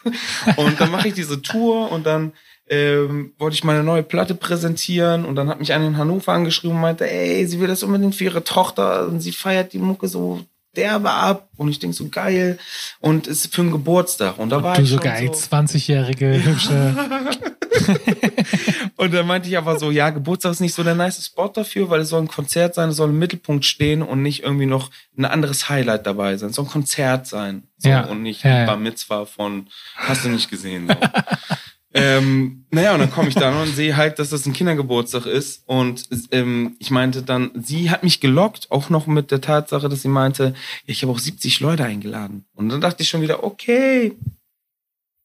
und 0.58 0.82
dann 0.82 0.90
mache 0.90 1.10
ich 1.10 1.14
diese 1.14 1.42
Tour 1.42 1.92
und 1.92 2.06
dann 2.08 2.34
ähm, 2.68 3.34
wollte 3.38 3.54
ich 3.54 3.64
meine 3.64 3.84
neue 3.84 4.02
Platte 4.02 4.34
präsentieren 4.34 5.26
und 5.26 5.36
dann 5.36 5.48
hat 5.48 5.60
mich 5.60 5.74
einer 5.74 5.88
in 5.88 5.98
Hannover 5.98 6.32
angeschrieben 6.32 6.76
und 6.76 6.82
meinte, 6.82 7.10
ey, 7.10 7.46
sie 7.46 7.60
will 7.60 7.68
das 7.68 7.84
unbedingt 7.84 8.16
für 8.16 8.24
ihre 8.24 8.44
Tochter 8.44 9.08
und 9.08 9.20
sie 9.20 9.32
feiert 9.32 9.74
die 9.74 9.80
Mucke 9.80 10.08
so 10.08 10.42
derbe 10.76 11.12
ab 11.12 11.50
und 11.58 11.70
ich 11.70 11.80
denk 11.80 11.94
so 11.94 12.08
geil 12.10 12.58
und 13.00 13.28
es 13.28 13.46
ist 13.46 13.54
für 13.54 13.62
einen 13.62 13.72
Geburtstag 13.72 14.38
und 14.38 14.50
da 14.50 14.64
war 14.64 14.76
du 14.76 14.84
ich 14.84 14.90
so 14.90 14.98
geil, 14.98 15.30
so 15.34 15.56
20-jährige, 15.56 16.44
hübsche. 16.44 16.96
und 18.98 19.14
dann 19.14 19.28
meinte 19.28 19.50
ich 19.50 19.58
aber 19.58 19.80
so, 19.80 19.92
ja, 19.92 20.10
Geburtstag 20.10 20.54
ist 20.54 20.60
nicht 20.60 20.74
so 20.74 20.84
der 20.84 20.96
nice 20.96 21.26
Spot 21.26 21.48
dafür, 21.48 21.90
weil 21.90 22.02
es 22.02 22.10
soll 22.10 22.22
ein 22.22 22.28
Konzert 22.28 22.76
sein, 22.76 22.90
es 22.90 22.98
soll 22.98 23.10
im 23.10 23.20
Mittelpunkt 23.20 23.66
stehen 23.66 24.02
und 24.02 24.22
nicht 24.22 24.44
irgendwie 24.44 24.66
noch 24.66 24.92
ein 25.18 25.26
anderes 25.26 25.70
Highlight 25.70 26.06
dabei 26.06 26.38
sein. 26.38 26.50
Es 26.50 26.56
soll 26.56 26.66
ein 26.66 26.72
Konzert 26.72 27.28
sein. 27.28 27.64
So, 27.78 27.90
Ja, 27.90 28.06
Und 28.06 28.22
nicht 28.22 28.44
ja, 28.44 28.52
ein 28.52 28.58
ja. 28.62 28.66
Bar 28.66 28.78
Mitzvah 28.78 29.26
von, 29.26 29.68
hast 29.96 30.26
du 30.26 30.30
nicht 30.30 30.50
gesehen. 30.50 30.88
So. 30.88 30.96
ähm, 31.94 32.66
naja, 32.72 32.94
und 32.94 33.00
dann 33.00 33.12
komme 33.12 33.30
ich 33.30 33.36
da 33.36 33.62
und 33.62 33.76
sehe 33.76 33.98
halt, 33.98 34.18
dass 34.20 34.30
das 34.30 34.46
ein 34.46 34.54
Kindergeburtstag 34.54 35.26
ist. 35.26 35.64
Und 35.66 36.08
ähm, 36.32 36.76
ich 36.80 36.92
meinte 36.92 37.22
dann, 37.24 37.52
sie 37.62 37.90
hat 37.90 38.04
mich 38.04 38.22
gelockt, 38.22 38.72
auch 38.72 38.90
noch 38.90 39.08
mit 39.08 39.32
der 39.32 39.42
Tatsache, 39.42 39.90
dass 39.90 40.02
sie 40.02 40.08
meinte, 40.08 40.54
ich 40.86 41.02
habe 41.02 41.12
auch 41.12 41.20
70 41.20 41.60
Leute 41.60 41.84
eingeladen. 41.84 42.46
Und 42.56 42.70
dann 42.70 42.82
dachte 42.82 43.04
ich 43.04 43.10
schon 43.10 43.22
wieder, 43.22 43.44
okay, 43.44 44.14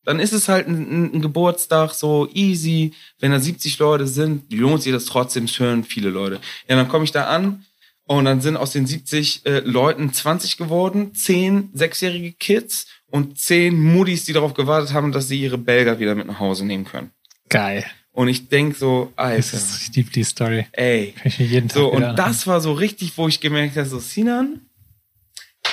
Dann 0.04 0.20
ist 0.20 0.32
es 0.32 0.48
halt 0.48 0.68
ein, 0.68 1.16
ein 1.16 1.20
Geburtstag, 1.22 1.92
so 1.92 2.28
easy. 2.32 2.92
Wenn 3.18 3.32
da 3.32 3.40
70 3.40 3.78
Leute 3.80 4.06
sind, 4.06 4.52
lohnt 4.52 4.82
sich 4.82 4.92
das 4.92 5.06
trotzdem, 5.06 5.44
es 5.44 5.58
hören 5.58 5.82
viele 5.84 6.10
Leute. 6.10 6.40
Ja, 6.68 6.76
dann 6.76 6.88
komme 6.88 7.04
ich 7.04 7.12
da 7.12 7.24
an 7.26 7.64
und 8.04 8.24
dann 8.24 8.40
sind 8.40 8.56
aus 8.56 8.70
den 8.70 8.86
70 8.86 9.44
äh, 9.46 9.60
Leuten 9.60 10.12
20 10.12 10.58
geworden, 10.58 11.14
10 11.14 11.70
sechsjährige 11.74 12.32
Kids 12.32 12.86
und 13.10 13.38
10 13.38 13.80
Muddis, 13.80 14.24
die 14.24 14.32
darauf 14.32 14.54
gewartet 14.54 14.92
haben, 14.92 15.12
dass 15.12 15.28
sie 15.28 15.40
ihre 15.40 15.58
Belger 15.58 15.98
wieder 15.98 16.14
mit 16.14 16.26
nach 16.26 16.38
Hause 16.40 16.64
nehmen 16.66 16.84
können. 16.84 17.10
Geil. 17.48 17.84
Und 18.12 18.28
ich 18.28 18.48
denk 18.48 18.76
so, 18.76 19.12
Das 19.16 19.24
Alter, 19.26 19.38
ist, 19.58 19.82
ich 19.82 19.94
liebe 19.94 20.10
die 20.10 20.24
Story. 20.24 20.66
ey. 20.72 21.12
Kann 21.12 21.26
ich 21.26 21.38
mir 21.38 21.46
jeden 21.46 21.68
Tag 21.68 21.76
So, 21.76 21.88
und 21.88 21.96
anhören. 21.98 22.16
das 22.16 22.46
war 22.46 22.60
so 22.60 22.72
richtig, 22.72 23.16
wo 23.18 23.28
ich 23.28 23.40
gemerkt 23.40 23.76
habe, 23.76 23.86
so, 23.88 23.98
Sinan, 23.98 24.62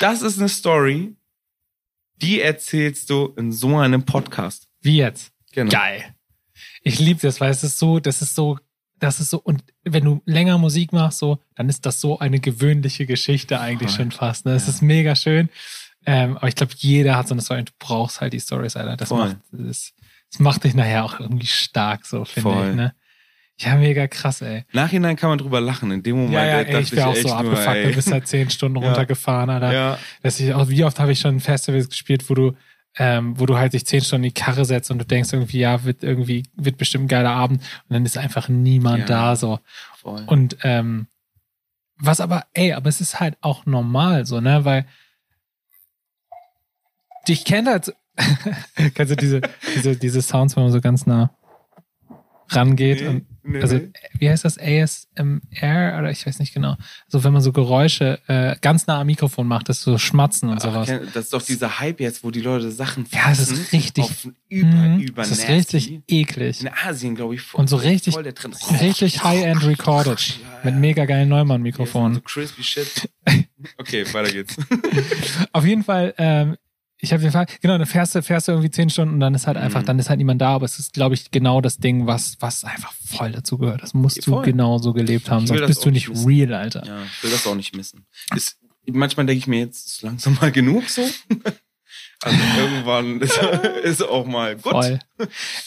das 0.01 0.21
ist 0.21 0.39
eine 0.39 0.49
Story, 0.49 1.15
die 2.21 2.41
erzählst 2.41 3.09
du 3.09 3.33
in 3.37 3.51
so 3.51 3.77
einem 3.77 4.03
Podcast. 4.03 4.67
Wie 4.81 4.97
jetzt? 4.97 5.31
Genau. 5.53 5.71
Geil. 5.71 6.03
Ich 6.83 6.99
liebe 6.99 7.21
das, 7.21 7.39
weil 7.39 7.51
es 7.51 7.63
ist 7.63 7.79
so, 7.79 7.99
das 7.99 8.21
ist 8.21 8.35
so, 8.35 8.59
das 8.99 9.19
ist 9.19 9.29
so, 9.29 9.39
und 9.39 9.63
wenn 9.83 10.03
du 10.03 10.21
länger 10.25 10.57
Musik 10.57 10.91
machst, 10.93 11.19
so, 11.19 11.39
dann 11.55 11.69
ist 11.69 11.85
das 11.85 12.01
so 12.01 12.19
eine 12.19 12.39
gewöhnliche 12.39 13.05
Geschichte 13.05 13.59
eigentlich 13.59 13.91
Voll. 13.91 14.05
schon 14.05 14.11
fast. 14.11 14.45
Ne? 14.45 14.53
Es 14.53 14.63
Ja. 14.67 14.73
ist 14.73 14.81
mega 14.81 15.15
schön. 15.15 15.49
Ähm, 16.05 16.37
aber 16.37 16.47
ich 16.47 16.55
glaube, 16.55 16.73
jeder 16.77 17.15
hat 17.15 17.27
so 17.27 17.33
eine 17.33 17.41
Story 17.41 17.59
und 17.61 17.69
du 17.69 17.73
brauchst 17.79 18.21
halt 18.21 18.33
die 18.33 18.39
Stories, 18.39 18.75
Alter. 18.75 18.97
Das 18.97 19.09
Voll. 19.09 19.19
macht, 19.19 19.37
das, 19.51 19.93
das 20.31 20.39
macht 20.39 20.63
dich 20.63 20.73
nachher 20.73 21.05
auch 21.05 21.19
irgendwie 21.19 21.47
stark, 21.47 22.05
so, 22.05 22.25
finde 22.25 22.69
ich, 22.69 22.75
ne? 22.75 22.95
Ja, 23.59 23.75
mega 23.75 24.07
krass, 24.07 24.41
ey. 24.41 24.65
Nachhinein 24.73 25.15
kann 25.15 25.29
man 25.29 25.37
drüber 25.37 25.61
lachen. 25.61 25.91
In 25.91 26.01
dem 26.01 26.15
Moment 26.15 26.33
Ja, 26.33 26.45
ja, 26.45 26.59
ey, 26.61 26.81
ich 26.81 26.91
wäre 26.91 27.07
auch 27.07 27.15
so 27.15 27.27
nur, 27.27 27.37
abgefuckt. 27.37 27.67
ey. 27.67 27.87
Du 27.89 27.95
bist 27.95 28.11
halt 28.11 28.27
zehn 28.27 28.49
Stunden 28.49 28.77
Ja. 28.81 28.87
runtergefahren, 28.87 29.49
Alter. 29.51 29.71
Ja, 29.71 29.99
dass 30.23 30.39
ich 30.39 30.53
auch, 30.53 30.67
wie 30.69 30.83
oft 30.83 30.99
habe 30.99 31.11
ich 31.11 31.19
schon 31.19 31.39
Festivals 31.39 31.87
gespielt, 31.87 32.27
wo 32.29 32.33
du, 32.33 32.53
ähm, 32.97 33.39
wo 33.39 33.45
du 33.45 33.55
halt 33.55 33.73
dich 33.73 33.85
zehn 33.85 34.01
Stunden 34.01 34.25
in 34.25 34.29
die 34.33 34.39
Karre 34.41 34.65
setzt 34.65 34.89
und 34.89 34.97
du 34.97 35.05
denkst 35.05 35.31
irgendwie, 35.33 35.59
ja, 35.59 35.83
wird 35.83 36.03
irgendwie, 36.03 36.43
wird 36.55 36.77
bestimmt 36.77 37.05
ein 37.05 37.07
geiler 37.09 37.29
Abend 37.31 37.61
und 37.61 37.93
dann 37.93 38.05
ist 38.05 38.17
einfach 38.17 38.49
niemand 38.49 39.01
Ja. 39.01 39.05
da, 39.05 39.35
so. 39.35 39.59
voll. 39.97 40.23
Und, 40.25 40.57
ähm, 40.63 41.07
was 41.97 42.19
aber, 42.21 42.45
ey, 42.53 42.73
aber 42.73 42.89
es 42.89 43.01
ist 43.01 43.19
halt 43.19 43.37
auch 43.41 43.65
normal, 43.67 44.25
so, 44.25 44.41
ne, 44.41 44.65
weil 44.65 44.85
dich 47.27 47.45
kennt 47.45 47.67
halt, 47.67 47.85
so- 47.85 47.93
kennst 48.95 49.11
du 49.11 49.15
diese, 49.15 49.41
diese, 49.75 49.95
diese 49.95 50.21
Sounds, 50.21 50.55
wenn 50.55 50.63
man 50.63 50.71
so 50.71 50.81
ganz 50.81 51.05
nah 51.05 51.35
rangeht 52.49 53.01
Nee, 53.01 53.07
und 53.07 53.25
nee, 53.43 53.61
also 53.61 53.77
nee. 53.77 53.89
wie 54.19 54.29
heißt 54.29 54.45
das 54.45 54.59
ASMR 54.59 55.97
oder 55.97 56.11
ich 56.11 56.27
weiß 56.27 56.37
nicht 56.39 56.53
genau. 56.53 56.75
Also 57.05 57.23
wenn 57.23 57.33
man 57.33 57.41
so 57.41 57.51
Geräusche 57.51 58.19
äh, 58.27 58.55
ganz 58.61 58.85
nah 58.85 58.99
am 58.99 59.07
Mikrofon 59.07 59.47
macht, 59.47 59.69
das 59.69 59.77
ist 59.79 59.83
so 59.85 59.97
Schmatzen 59.97 60.49
und 60.49 60.57
Ach, 60.57 60.61
sowas. 60.85 60.91
das 61.13 61.23
ist 61.25 61.33
doch 61.33 61.41
dieser 61.41 61.79
Hype 61.79 61.99
jetzt, 62.01 62.23
wo 62.23 62.29
die 62.29 62.41
Leute 62.41 62.69
Sachen 62.71 63.07
Ja, 63.11 63.31
es 63.31 63.39
ist 63.49 63.71
richtig- 63.73 64.03
Auf 64.03 64.27
über, 64.49 64.67
Mhm, 64.67 64.99
über 64.99 65.21
das 65.23 65.31
ist 65.31 65.47
richtig 65.47 66.01
eklig. 66.07 66.61
In 66.61 66.69
Asien, 66.85 67.15
glaube 67.15 67.33
ich, 67.35 67.41
voll, 67.41 67.61
Und 67.61 67.67
so 67.67 67.77
richtig, 67.77 68.13
voll 68.13 68.23
der 68.23 68.35
Trend. 68.35 68.55
richtig 68.81 69.23
high-end 69.23 69.65
recorded. 69.65 70.19
Ja, 70.19 70.35
Mit 70.65 70.73
ja. 70.75 70.79
mega 70.79 71.05
geilen 71.05 71.29
So 71.29 71.35
Neumann-Mikrofonen. 71.35 72.23
crispy 72.23 72.61
shit. 72.63 73.09
Okay, 73.77 74.05
weiter 74.13 74.31
geht's. 74.31 74.57
Auf 75.53 75.65
jeden 75.65 75.83
Fall, 75.83 76.13
ähm, 76.17 76.57
ich 77.03 77.11
habe 77.13 77.21
den 77.21 77.31
Fall, 77.31 77.45
genau, 77.61 77.77
dann 77.77 77.85
fährst 77.87 78.15
du, 78.15 78.21
fährst 78.23 78.47
du 78.47 78.53
irgendwie 78.53 78.71
zehn 78.71 78.89
Stunden 78.89 79.15
und 79.15 79.19
dann 79.19 79.35
ist 79.35 79.45
halt 79.45 79.57
einfach, 79.57 79.81
Mhm. 79.81 79.85
dann 79.85 79.99
ist 79.99 80.09
halt 80.09 80.17
niemand 80.19 80.41
da, 80.41 80.49
aber 80.55 80.65
es 80.65 80.79
ist, 80.79 80.93
glaube 80.93 81.15
ich, 81.15 81.31
genau 81.31 81.61
das 81.61 81.77
Ding, 81.77 82.07
was, 82.07 82.37
was 82.39 82.63
einfach 82.63 82.93
voll 83.05 83.31
dazu 83.31 83.57
gehört. 83.57 83.83
Das 83.83 83.93
musst 83.93 84.25
du 84.25 84.31
voll. 84.31 84.45
genau 84.45 84.77
so 84.77 84.93
gelebt 84.93 85.29
haben, 85.29 85.45
sonst 85.45 85.65
bist 85.67 85.83
du 85.85 85.91
nicht 85.91 86.09
wissen. 86.09 86.25
real, 86.27 86.53
Alter. 86.53 86.83
Ja, 86.85 87.03
ich 87.03 87.23
will 87.23 87.31
das 87.31 87.45
auch 87.45 87.55
nicht 87.55 87.75
missen. 87.75 88.05
Ist, 88.35 88.57
manchmal 88.91 89.25
denke 89.25 89.39
ich 89.39 89.47
mir, 89.47 89.59
jetzt 89.59 89.85
ist 89.87 90.01
langsam 90.01 90.37
mal 90.41 90.51
genug 90.51 90.89
so. 90.89 91.01
Also 92.25 92.37
irgendwann 92.57 93.19
ist, 93.19 93.37
ist 93.83 94.01
auch 94.01 94.25
mal 94.25 94.55
gut. 94.55 94.71
Voll. 94.71 94.99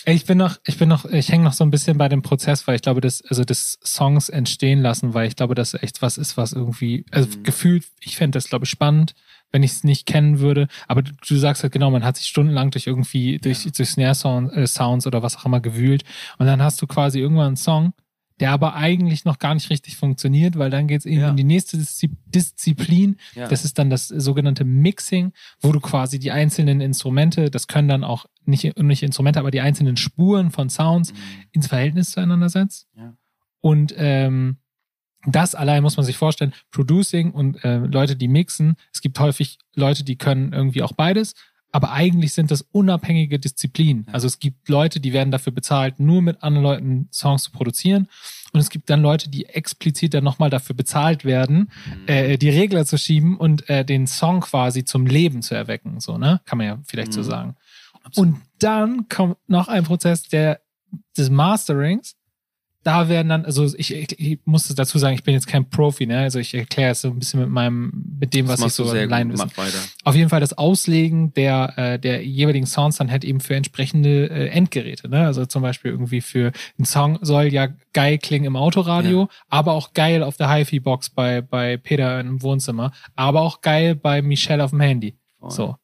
Ich 0.07 0.25
bin 0.25 0.39
noch, 0.39 0.57
ich 0.65 0.79
bin 0.79 0.89
noch, 0.89 1.05
ich 1.05 1.31
hänge 1.31 1.45
noch 1.45 1.53
so 1.53 1.63
ein 1.63 1.71
bisschen 1.71 1.99
bei 1.99 2.09
dem 2.09 2.23
Prozess, 2.23 2.67
weil 2.67 2.77
ich 2.77 2.83
glaube, 2.83 3.03
das, 3.03 3.21
also 3.23 3.45
das 3.45 3.79
Songs 3.85 4.31
entstehen 4.31 4.81
lassen, 4.81 5.13
weil 5.13 5.29
ich 5.29 5.37
glaube, 5.37 5.55
das 5.55 5.75
echt 5.75 6.01
was 6.01 6.17
ist, 6.17 6.39
was 6.39 6.55
irgendwie, 6.55 7.05
also 7.11 7.29
Mhm. 7.29 7.43
gefühlt, 7.43 7.85
ich 8.01 8.17
fände 8.17 8.39
das, 8.39 8.49
glaube 8.49 8.65
ich, 8.65 8.71
spannend, 8.71 9.15
wenn 9.53 9.63
ich 9.63 9.73
es 9.73 9.85
nicht 9.85 10.07
kennen 10.07 10.39
würde. 10.41 10.69
Aber 10.89 11.03
du, 11.03 11.13
du 11.27 11.37
sagst 11.37 11.63
halt 11.63 11.73
genau, 11.73 11.91
man 11.91 12.05
hat 12.05 12.17
sich 12.17 12.27
stundenlang 12.27 12.71
durch 12.71 12.87
irgendwie, 12.87 13.39
durch, 13.39 13.65
Ja. 13.65 13.71
durch 13.71 13.89
Snare 13.91 14.15
Sound, 14.15 14.53
äh, 14.53 14.67
Sounds 14.67 15.07
oder 15.07 15.23
was 15.23 15.37
auch 15.37 15.47
immer 15.47 15.61
gewühlt. 15.61 16.05
Und 16.39 16.47
dann 16.47 16.63
hast 16.63 16.81
du 16.83 16.87
quasi 16.87 17.19
irgendwann 17.21 17.47
einen 17.49 17.57
Song, 17.57 17.93
der 18.39 18.51
aber 18.51 18.75
eigentlich 18.75 19.25
noch 19.25 19.39
gar 19.39 19.55
nicht 19.55 19.71
richtig 19.71 19.97
funktioniert, 19.97 20.59
weil 20.59 20.69
dann 20.69 20.87
geht 20.89 20.99
es 21.01 21.07
eben 21.07 21.21
Ja. 21.23 21.31
in 21.31 21.37
die 21.37 21.45
nächste 21.45 21.79
Diszi 21.79 22.11
Disziplin, 22.27 23.17
Ja. 23.35 23.49
das 23.49 23.65
ist 23.65 23.79
dann 23.79 23.89
das 23.89 24.09
sogenannte 24.09 24.65
Mixing, 24.65 25.33
wo 25.61 25.73
du 25.73 25.81
quasi 25.81 26.19
die 26.19 26.31
einzelnen 26.33 26.81
Instrumente, 26.83 27.51
das 27.51 27.67
können 27.67 27.89
dann 27.89 28.05
auch 28.05 28.27
nicht, 28.45 28.79
nicht 28.79 29.03
Instrumente, 29.03 29.39
aber 29.41 29.51
die 29.51 29.61
einzelnen 29.63 29.97
Spuren 29.97 30.51
von 30.51 30.69
Sounds 30.69 31.13
Mhm. 31.13 31.17
ins 31.53 31.67
Verhältnis 31.69 32.11
zueinander 32.11 32.49
setzt. 32.51 32.87
Ja. 32.97 33.15
Und 33.63 33.95
ähm, 33.97 34.59
das 35.27 35.55
allein 35.55 35.83
muss 35.83 35.97
man 35.97 36.07
sich 36.07 36.17
vorstellen, 36.17 36.53
Producing 36.71 37.33
und 37.33 37.63
äh, 37.65 37.79
Leute, 37.79 38.17
die 38.17 38.29
mixen, 38.29 38.77
es 38.93 39.01
gibt 39.01 39.19
häufig 39.19 39.59
Leute, 39.75 40.05
die 40.05 40.17
können 40.17 40.53
irgendwie 40.53 40.83
auch 40.83 40.93
beides, 40.93 41.35
aber 41.73 41.93
eigentlich 41.93 42.33
sind 42.33 42.51
das 42.51 42.63
unabhängige 42.73 43.39
Disziplinen. 43.39 44.07
Also 44.11 44.27
es 44.27 44.39
gibt 44.39 44.69
Leute, 44.69 44.99
die 45.01 45.13
werden 45.13 45.31
dafür 45.31 45.53
bezahlt, 45.53 46.01
nur 46.01 46.23
mit 46.23 46.43
anderen 46.43 46.63
Leuten 46.65 47.09
Songs 47.13 47.43
zu 47.43 47.51
produzieren. 47.51 48.09
Und 48.53 48.61
es 48.61 48.71
gibt 48.71 48.89
dann 48.89 49.03
Leute, 49.03 49.29
die 49.29 49.45
explizit 49.47 50.15
dann 50.15 50.25
nochmal 50.25 50.49
dafür 50.49 50.75
bezahlt 50.75 51.25
werden, 51.27 51.71
Mhm. 51.87 52.09
äh, 52.09 52.37
die 52.39 52.49
Regler 52.49 52.87
zu 52.87 52.97
schieben 52.97 53.37
und 53.37 53.69
äh, 53.69 53.85
den 53.85 54.07
Song 54.07 54.41
quasi 54.41 54.85
zum 54.85 55.05
Leben 55.07 55.43
zu 55.43 55.55
erwecken. 55.55 56.01
So, 56.01 56.17
ne? 56.17 56.41
Kann 56.47 56.57
man 56.59 56.67
ja 56.67 56.79
vielleicht 56.87 57.13
so 57.13 57.21
Mhm. 57.21 57.25
sagen. 57.25 57.57
Absolut. 58.05 58.35
Und 58.35 58.41
dann 58.61 59.09
kommt 59.11 59.37
noch 59.49 59.69
ein 59.69 59.85
Prozess 59.85 60.23
der, 60.29 60.61
des 61.19 61.29
Masterings. 61.29 62.15
Da 62.87 63.09
werden 63.09 63.29
dann, 63.31 63.45
also 63.45 63.65
ich, 63.65 63.93
ich, 63.93 64.17
ich 64.17 64.39
muss 64.45 64.69
dazu 64.69 64.97
sagen, 64.99 65.17
ich 65.17 65.25
bin 65.25 65.35
jetzt 65.35 65.49
kein 65.49 65.69
Profi, 65.69 66.07
ne? 66.07 66.21
Also 66.21 66.39
ich 66.39 66.55
erkläre 66.55 66.93
es 66.93 67.01
so 67.01 67.09
ein 67.09 67.19
bisschen 67.19 67.41
mit 67.41 67.49
meinem, 67.49 67.91
mit 68.21 68.33
dem, 68.33 68.47
was 68.47 68.61
das 68.61 68.79
ich 68.79 68.79
machst 68.79 68.93
so 68.93 68.97
allein 68.97 69.33
wissen. 69.33 69.51
Auf 70.05 70.15
jeden 70.15 70.29
Fall 70.29 70.39
das 70.39 70.57
Auslegen 70.57 71.35
der, 71.35 71.77
äh, 71.77 71.99
der 71.99 72.25
jeweiligen 72.25 72.65
Sounds 72.65 72.99
dann 72.99 73.11
halt 73.11 73.25
eben 73.25 73.41
für 73.41 73.57
entsprechende 73.57 74.31
äh, 74.31 74.51
Endgeräte. 74.51 75.09
Ne? 75.09 75.27
Also 75.27 75.47
zum 75.47 75.63
Beispiel 75.63 75.91
irgendwie 75.91 76.21
für 76.21 76.53
ein 76.79 76.85
Song 76.85 77.19
soll 77.23 77.47
ja 77.47 77.71
geil 77.93 78.19
klingen 78.19 78.45
im 78.45 78.55
Autoradio, 78.55 79.29
aber 79.49 79.73
auch 79.73 79.93
geil 79.93 80.23
auf 80.23 80.37
der 80.37 80.49
HiFi-Box 80.49 81.11
bei, 81.11 81.41
bei 81.41 81.79
Peter 81.79 82.21
im 82.21 82.41
Wohnzimmer, 82.41 82.93
aber 83.17 83.41
auch 83.41 83.63
geil 83.63 83.97
bei 83.97 84.23
Michelle 84.23 84.63
auf 84.63 84.71
dem 84.71 84.81
Handy. 84.81 85.19
Voll. 85.41 85.51
So. 85.51 85.77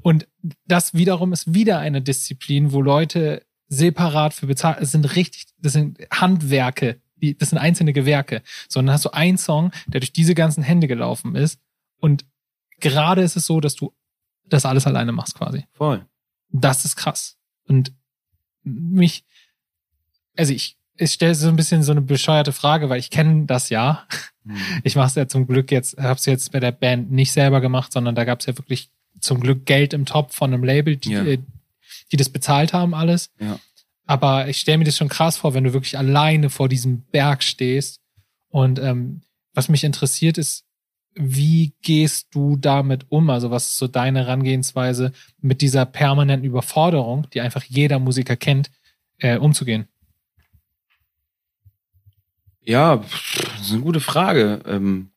Und 0.00 0.28
das 0.64 0.94
wiederum 0.94 1.32
ist 1.32 1.54
wieder 1.54 1.80
eine 1.80 2.02
Disziplin, 2.02 2.70
wo 2.70 2.80
Leute 2.80 3.42
separat 3.68 4.34
für 4.34 4.46
bezahlt, 4.46 4.78
es 4.80 4.92
sind 4.92 5.16
richtig, 5.16 5.46
das 5.58 5.72
sind 5.72 5.98
Handwerke, 6.10 7.00
die, 7.16 7.36
das 7.36 7.50
sind 7.50 7.58
einzelne 7.58 7.92
Gewerke. 7.92 8.42
So, 8.68 8.80
und 8.80 8.86
dann 8.86 8.94
hast 8.94 9.04
du 9.04 9.10
einen 9.10 9.38
Song, 9.38 9.72
der 9.86 10.00
durch 10.00 10.12
diese 10.12 10.34
ganzen 10.34 10.62
Hände 10.62 10.86
gelaufen 10.86 11.34
ist 11.34 11.60
und 12.00 12.24
gerade 12.80 13.22
ist 13.22 13.36
es 13.36 13.46
so, 13.46 13.60
dass 13.60 13.74
du 13.74 13.92
das 14.48 14.64
alles 14.64 14.86
alleine 14.86 15.12
machst 15.12 15.34
quasi. 15.34 15.64
Voll. 15.72 16.04
Das 16.50 16.84
ist 16.84 16.96
krass. 16.96 17.36
Und 17.66 17.92
mich, 18.62 19.24
also 20.36 20.52
ich, 20.52 20.76
ich 20.96 21.12
stelle 21.12 21.34
so 21.34 21.48
ein 21.48 21.56
bisschen 21.56 21.82
so 21.82 21.92
eine 21.92 22.00
bescheuerte 22.00 22.52
Frage, 22.52 22.88
weil 22.88 23.00
ich 23.00 23.10
kenne 23.10 23.46
das 23.46 23.70
ja. 23.70 24.06
Mhm. 24.44 24.56
Ich 24.84 24.96
mache 24.96 25.08
es 25.08 25.14
ja 25.14 25.28
zum 25.28 25.46
Glück 25.46 25.70
jetzt, 25.70 25.98
habe 25.98 26.18
es 26.18 26.26
jetzt 26.26 26.52
bei 26.52 26.60
der 26.60 26.72
Band 26.72 27.10
nicht 27.10 27.32
selber 27.32 27.60
gemacht, 27.60 27.92
sondern 27.92 28.14
da 28.14 28.24
gab 28.24 28.40
es 28.40 28.46
ja 28.46 28.56
wirklich 28.56 28.90
zum 29.20 29.40
Glück 29.40 29.66
Geld 29.66 29.92
im 29.92 30.06
Topf 30.06 30.34
von 30.36 30.52
einem 30.52 30.64
Label, 30.64 30.96
die, 30.96 31.10
Ja. 31.10 31.24
Die 32.12 32.16
das 32.16 32.28
bezahlt 32.28 32.72
haben 32.72 32.94
alles. 32.94 33.30
Ja. 33.38 33.58
Aber 34.04 34.48
ich 34.48 34.58
stelle 34.58 34.78
mir 34.78 34.84
das 34.84 34.96
schon 34.96 35.08
krass 35.08 35.36
vor, 35.36 35.54
wenn 35.54 35.64
du 35.64 35.72
wirklich 35.72 35.98
alleine 35.98 36.50
vor 36.50 36.68
diesem 36.68 37.02
Berg 37.02 37.42
stehst. 37.42 38.00
Und 38.48 38.78
ähm, 38.78 39.22
was 39.52 39.68
mich 39.68 39.84
interessiert 39.84 40.38
ist, 40.38 40.64
wie 41.14 41.74
gehst 41.82 42.28
du 42.32 42.56
damit 42.56 43.06
um? 43.10 43.30
Also 43.30 43.50
was 43.50 43.68
ist 43.68 43.78
so 43.78 43.88
deine 43.88 44.20
Herangehensweise 44.20 45.12
mit 45.40 45.62
dieser 45.62 45.86
permanenten 45.86 46.48
Überforderung, 46.48 47.26
die 47.32 47.40
einfach 47.40 47.64
jeder 47.64 47.98
Musiker 47.98 48.36
kennt, 48.36 48.70
äh, 49.18 49.38
umzugehen? 49.38 49.88
Ja, 52.60 52.96
das 52.96 53.60
ist 53.62 53.72
eine 53.72 53.80
gute 53.80 54.00
Frage. 54.00 54.60
Ähm, 54.66 55.10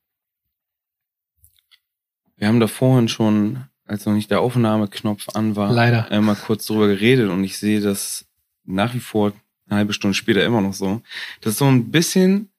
wir 2.38 2.48
haben 2.48 2.60
da 2.60 2.68
vorhin 2.68 3.10
schon, 3.10 3.66
als 3.90 4.06
noch 4.06 4.14
nicht 4.14 4.32
der 4.32 4.42
Aufnahmeknopf 4.42 5.30
an 5.34 5.56
war, 5.56 5.74
Leider. 5.74 6.12
einmal 6.12 6.36
kurz 6.36 6.66
drüber 6.66 6.88
geredet 6.88 7.30
und 7.30 7.44
ich 7.44 7.58
sehe 7.58 7.82
das 7.82 8.26
nach 8.66 8.94
wie 8.94 9.00
vor 9.00 9.34
eine 9.68 9.80
halbe 9.80 9.94
Stunde 9.94 10.14
später 10.14 10.46
immer 10.46 10.62
noch 10.62 10.74
so. 10.74 11.02
Das 11.42 11.54
ist 11.54 11.60
so 11.60 11.66
ein 11.66 11.92
bisschen 11.92 12.50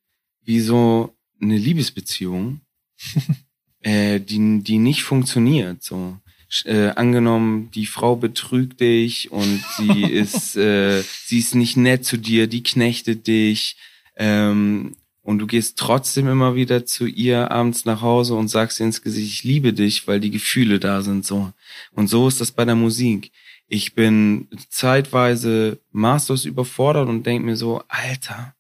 wie 0.45 0.61
so 0.61 1.15
eine 1.41 1.57
Liebesbeziehung, 1.57 2.61
äh, 3.81 4.21
die, 4.21 4.63
die 4.63 4.79
nicht 4.79 5.03
funktioniert. 5.03 5.83
So 5.83 6.17
äh, 6.65 6.89
angenommen, 6.91 7.71
die 7.73 7.87
Frau 7.87 8.17
betrügt 8.17 8.81
dich 8.81 9.31
und 9.31 9.63
sie 9.77 10.03
ist, 10.11 10.57
äh, 10.57 11.03
sie 11.03 11.39
ist 11.39 11.55
nicht 11.55 11.77
nett 11.77 12.05
zu 12.05 12.17
dir, 12.17 12.47
die 12.49 12.63
knechtet 12.63 13.27
dich. 13.27 13.77
Ähm, 14.17 14.97
und 15.23 15.39
du 15.39 15.47
gehst 15.47 15.79
trotzdem 15.79 16.29
immer 16.29 16.55
wieder 16.55 16.87
zu 16.87 17.07
ihr 17.07 17.51
abends 17.51 17.85
nach 17.85 18.01
Hause 18.01 18.35
und 18.35 18.49
sagst 18.49 18.81
ihr 18.81 18.87
ins 18.87 19.03
Gesicht, 19.03 19.33
ich 19.33 19.45
liebe 19.45 19.73
dich, 19.73 20.07
weil 20.09 20.21
die 20.21 20.31
Gefühle 20.31 20.81
da 20.81 21.03
sind 21.03 21.27
so. 21.27 21.53
Und 21.93 22.09
so 22.09 22.27
ist 22.29 22.41
das 22.41 22.53
bei 22.53 22.65
der 22.65 22.75
Musik. 22.75 23.31
Ich 23.69 23.95
bin 23.95 24.49
zeitweise 24.69 25.79
maßlos 25.93 26.45
überfordert 26.45 27.09
und 27.09 27.25
denke 27.25 27.45
mir 27.45 27.57
so, 27.57 27.83
Alter, 27.89 28.55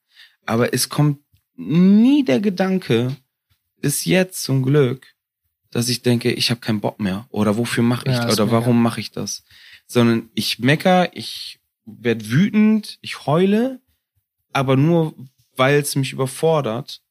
aber 0.45 0.73
es 0.75 0.89
kommt 0.89 1.19
nie 1.57 2.25
der 2.25 2.41
Gedanke, 2.41 3.17
bis 3.81 4.05
jetzt 4.05 4.43
zum 4.43 4.63
Glück, 4.63 5.07
dass 5.71 5.89
ich 5.89 6.03
denke, 6.03 6.33
ich 6.33 6.51
habe 6.51 6.61
keinen 6.61 6.81
Bock 6.81 7.01
mehr 7.01 7.27
oder 7.31 7.57
wofür 7.57 7.83
mache 7.83 8.07
ich 8.07 8.15
Ja, 8.15 8.27
das 8.27 8.39
oder 8.39 8.51
warum 8.51 8.83
mache 8.83 9.01
ich 9.01 9.13
das, 9.13 9.45
sondern 9.87 10.29
ich 10.35 10.59
mecker, 10.59 11.17
ich 11.17 11.59
werd 11.87 12.31
wütend, 12.31 12.99
ich 13.01 13.27
heule, 13.27 13.81
aber 14.53 14.77
nur 14.77 15.15
weil 15.61 15.79
es 15.79 15.95
mich 15.95 16.13
überfordert. 16.15 17.03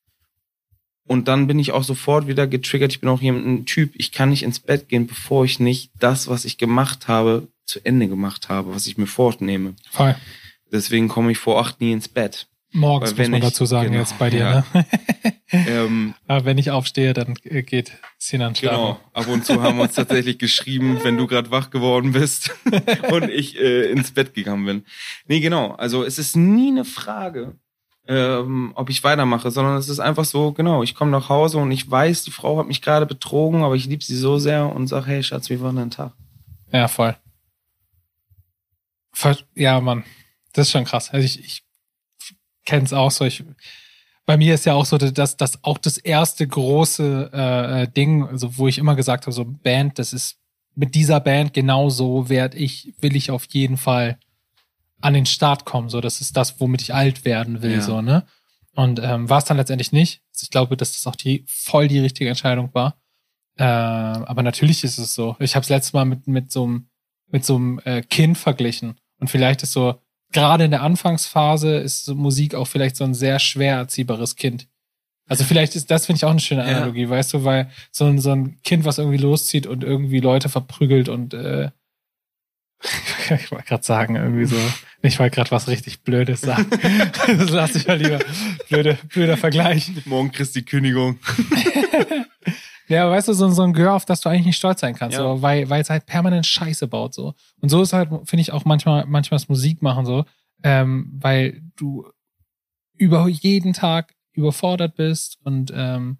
Und 1.08 1.28
dann 1.28 1.46
bin 1.48 1.58
ich 1.60 1.72
auch 1.72 1.84
sofort 1.84 2.28
wieder 2.28 2.48
getriggert. 2.48 2.92
Ich 2.92 3.00
bin 3.00 3.10
auch 3.10 3.22
jemand, 3.22 3.46
ein 3.46 3.66
Typ, 3.66 3.92
ich 3.96 4.12
kann 4.12 4.30
nicht 4.30 4.44
ins 4.44 4.60
Bett 4.60 4.90
gehen, 4.90 5.06
bevor 5.08 5.46
ich 5.46 5.60
nicht 5.60 5.92
das, 6.00 6.28
was 6.28 6.46
ich 6.46 6.58
gemacht 6.58 7.08
habe, 7.08 7.48
zu 7.66 7.80
Ende 7.84 8.08
gemacht 8.08 8.50
habe, 8.50 8.74
was 8.74 8.88
ich 8.88 8.98
mir 8.98 9.08
vornehme. 9.08 9.76
Voll. 9.92 10.16
Deswegen 10.72 11.08
komme 11.08 11.32
ich 11.32 11.38
vor 11.38 11.60
acht 11.62 11.80
nie 11.80 11.92
ins 11.94 12.08
Bett. 12.08 12.48
Morgens 12.72 13.12
muss 13.12 13.18
wenn 13.18 13.32
man 13.32 13.40
ich- 13.42 13.48
dazu 13.48 13.66
sagen, 13.66 13.90
genau, 13.92 14.00
jetzt 14.02 14.18
bei 14.20 14.30
dir, 14.30 14.40
ja. 14.40 14.66
ne? 14.74 14.86
Ähm, 15.52 16.14
Aber 16.28 16.46
wenn 16.46 16.60
ich 16.60 16.70
aufstehe, 16.70 17.14
dann 17.14 17.34
äh, 17.44 17.64
geht 17.64 17.94
Sinan 18.20 18.54
schlafen. 18.56 18.78
Genau, 18.78 19.00
ab 19.14 19.28
und 19.28 19.46
zu 19.46 19.64
haben 19.64 19.78
wir 19.78 19.84
uns 19.86 19.96
tatsächlich 19.96 20.38
geschrieben, 20.38 21.00
wenn 21.04 21.18
du 21.18 21.26
gerade 21.26 21.50
wach 21.50 21.72
geworden 21.72 22.12
bist 22.12 22.52
und 23.12 23.30
ich 23.32 23.58
äh, 23.60 23.90
ins 23.90 24.12
Bett 24.12 24.36
gegangen 24.36 24.66
bin. 24.66 24.86
Nee, 25.28 25.40
genau, 25.40 25.72
also 25.72 26.04
es 26.04 26.20
ist 26.20 26.36
nie 26.36 26.70
eine 26.70 26.86
Frage, 26.86 27.56
ähm, 28.10 28.72
ob 28.74 28.90
ich 28.90 29.04
weitermache, 29.04 29.52
sondern 29.52 29.78
es 29.78 29.88
ist 29.88 30.00
einfach 30.00 30.26
so, 30.26 30.52
genau, 30.52 30.82
ich 30.82 30.96
komme 30.96 31.12
nach 31.12 31.30
Hause 31.30 31.60
und 31.60 31.72
ich 31.72 31.90
weiß, 31.90 32.24
die 32.24 32.32
Frau 32.32 32.58
hat 32.58 32.68
mich 32.68 32.82
gerade 32.82 33.06
betrogen, 33.06 33.62
aber 33.62 33.76
ich 33.76 33.86
liebe 33.86 34.04
sie 34.04 34.18
so 34.18 34.40
sehr 34.40 34.76
und 34.76 34.88
sag, 34.88 35.06
hey 35.06 35.22
Schatz, 35.22 35.52
wie 35.52 35.62
war 35.62 35.72
dein 35.72 35.92
Tag? 35.92 36.14
Ja, 36.72 36.88
voll. 36.88 37.16
Ja, 39.54 39.80
Mann. 39.80 40.04
Das 40.54 40.68
ist 40.68 40.72
schon 40.72 40.86
krass. 40.86 41.12
Also 41.12 41.24
ich, 41.24 41.40
ich 41.40 41.64
kenn's 42.66 42.94
auch 42.94 43.12
so. 43.12 43.26
Ich, 43.26 43.44
bei 44.26 44.38
mir 44.38 44.56
ist 44.56 44.66
ja 44.66 44.74
auch 44.74 44.86
so, 44.86 44.98
dass 44.98 45.38
das 45.38 45.64
auch 45.64 45.78
das 45.78 45.98
erste 45.98 46.48
große 46.48 47.30
äh, 47.32 47.94
Ding, 47.94 48.26
also 48.28 48.58
wo 48.58 48.68
ich 48.68 48.80
immer 48.80 48.96
gesagt 48.96 49.26
habe, 49.26 49.34
so 49.34 49.46
Band, 49.46 50.00
das 50.00 50.14
ist 50.14 50.38
mit 50.74 50.96
dieser 50.96 51.20
Band 51.20 51.54
genau 51.54 51.90
so 51.90 52.28
werd 52.28 52.56
ich, 52.56 52.94
will 53.02 53.16
ich 53.16 53.30
auf 53.30 53.46
jeden 53.52 53.78
Fall 53.78 54.18
an 55.02 55.14
den 55.14 55.26
Start 55.26 55.66
kommen. 55.66 55.90
So, 55.90 56.02
das 56.02 56.22
ist 56.22 56.36
das, 56.38 56.60
womit 56.60 56.82
ich 56.82 56.94
alt 56.94 57.26
werden 57.26 57.62
will, 57.62 57.74
Ja. 57.74 57.82
so, 57.82 58.02
ne? 58.02 58.26
Und 58.76 59.00
ähm, 59.04 59.30
war 59.30 59.40
es 59.40 59.46
dann 59.46 59.58
letztendlich 59.58 59.92
nicht. 59.92 60.22
Also 60.34 60.44
ich 60.44 60.52
glaube, 60.52 60.78
dass 60.78 60.94
das 60.94 61.06
auch 61.08 61.16
die 61.16 61.44
voll 61.48 61.88
die 61.88 62.00
richtige 62.00 62.30
Entscheidung 62.30 62.70
war. 62.74 62.98
Äh, 63.58 63.64
aber 63.64 64.42
natürlich 64.44 64.84
ist 64.84 64.98
es 65.00 65.14
so. 65.14 65.36
Ich 65.40 65.56
habe 65.56 65.64
es 65.64 65.70
letztes 65.70 65.94
Mal 65.94 66.06
mit 66.06 66.28
mit 66.28 66.52
so 66.52 66.64
einem 66.64 66.90
mit 67.28 67.44
so 67.46 67.56
einem 67.56 67.80
äh, 67.84 68.02
Kind 68.02 68.38
verglichen. 68.38 68.98
Und 69.20 69.30
vielleicht 69.30 69.64
ist 69.64 69.74
so 69.74 69.96
gerade 70.32 70.64
in 70.64 70.72
der 70.72 70.82
Anfangsphase 70.84 71.76
ist 71.78 72.06
so 72.06 72.16
Musik 72.16 72.56
auch 72.56 72.66
vielleicht 72.68 72.96
so 72.96 73.04
ein 73.04 73.14
sehr 73.14 73.40
schwer 73.40 73.76
erziehbares 73.78 74.36
Kind. 74.36 74.68
Also 75.28 75.44
vielleicht 75.44 75.76
ist 75.76 75.92
das 75.92 76.06
finde 76.06 76.18
ich 76.18 76.26
auch 76.26 76.32
eine 76.32 76.40
schöne 76.40 76.62
Ja. 76.62 76.78
Analogie, 76.78 77.10
weißt 77.10 77.34
du, 77.34 77.44
weil 77.44 77.70
so 77.92 78.06
ein 78.06 78.20
so 78.20 78.32
ein 78.32 78.62
Kind, 78.64 78.86
was 78.86 78.98
irgendwie 78.98 79.18
loszieht 79.18 79.68
und 79.68 79.84
irgendwie 79.84 80.20
Leute 80.22 80.48
verprügelt 80.50 81.10
und 81.10 81.34
äh, 81.34 81.70
ich 83.30 83.52
wollte 83.52 83.66
gerade 83.68 83.84
sagen 83.84 84.16
irgendwie 84.16 84.46
so, 84.46 84.56
ich 85.02 85.20
wollte 85.20 85.36
gerade 85.36 85.52
was 85.52 85.68
richtig 85.68 86.02
Blödes 86.04 86.42
sagen. 86.42 86.68
das 87.28 87.50
lasse 87.50 87.78
ich 87.78 87.88
mal 87.88 87.98
lieber. 87.98 88.20
Blöde, 88.70 88.98
blöder 89.10 89.38
Vergleich. 89.38 89.92
Morgen 90.06 90.32
kriegst 90.32 90.56
die 90.56 90.64
Kündigung. 90.66 91.20
Ja, 92.90 93.04
aber 93.04 93.12
weißt 93.12 93.28
du, 93.28 93.34
so, 93.34 93.48
so 93.52 93.62
ein 93.62 93.74
Gehör, 93.74 93.94
auf 93.94 94.06
das 94.06 94.22
du 94.22 94.30
eigentlich 94.30 94.48
nicht 94.48 94.58
stolz 94.58 94.82
sein 94.82 94.96
kannst, 94.96 95.16
Ja. 95.16 95.24
so, 95.24 95.44
weil, 95.44 95.70
weil 95.70 95.80
es 95.80 95.92
halt 95.92 96.08
permanent 96.08 96.48
Scheiße 96.48 96.88
baut, 96.88 97.14
so. 97.14 97.36
Und 97.62 97.70
so 97.70 97.84
ist 97.84 97.94
halt, 97.94 98.10
finde 98.26 98.42
ich, 98.42 98.52
auch 98.52 98.66
manchmal, 98.66 99.06
manchmal 99.06 99.40
das 99.40 99.48
Musik 99.48 99.84
machen, 99.84 100.08
so, 100.08 100.26
ähm, 100.64 101.08
weil 101.22 101.62
du 101.76 102.08
über 102.98 103.28
jeden 103.28 103.74
Tag 103.74 104.16
überfordert 104.34 104.96
bist 104.96 105.38
und 105.44 105.72
ähm, 105.76 106.18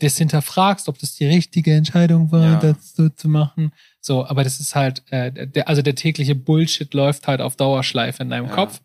das 0.00 0.18
hinterfragst, 0.18 0.88
ob 0.88 0.98
das 0.98 1.14
die 1.14 1.26
richtige 1.26 1.72
Entscheidung 1.74 2.30
war, 2.32 2.44
Ja. 2.44 2.60
das 2.60 2.94
so 2.94 3.08
zu 3.08 3.28
machen. 3.28 3.72
So, 4.00 4.26
aber 4.26 4.42
das 4.44 4.60
ist 4.60 4.74
halt, 4.74 5.02
äh, 5.10 5.46
der, 5.46 5.68
also 5.68 5.82
der 5.82 5.94
tägliche 5.94 6.34
Bullshit 6.34 6.92
läuft 6.94 7.26
halt 7.28 7.40
auf 7.40 7.56
Dauerschleife 7.56 8.22
in 8.22 8.30
deinem 8.30 8.46
Ja. 8.48 8.54
Kopf. 8.54 8.80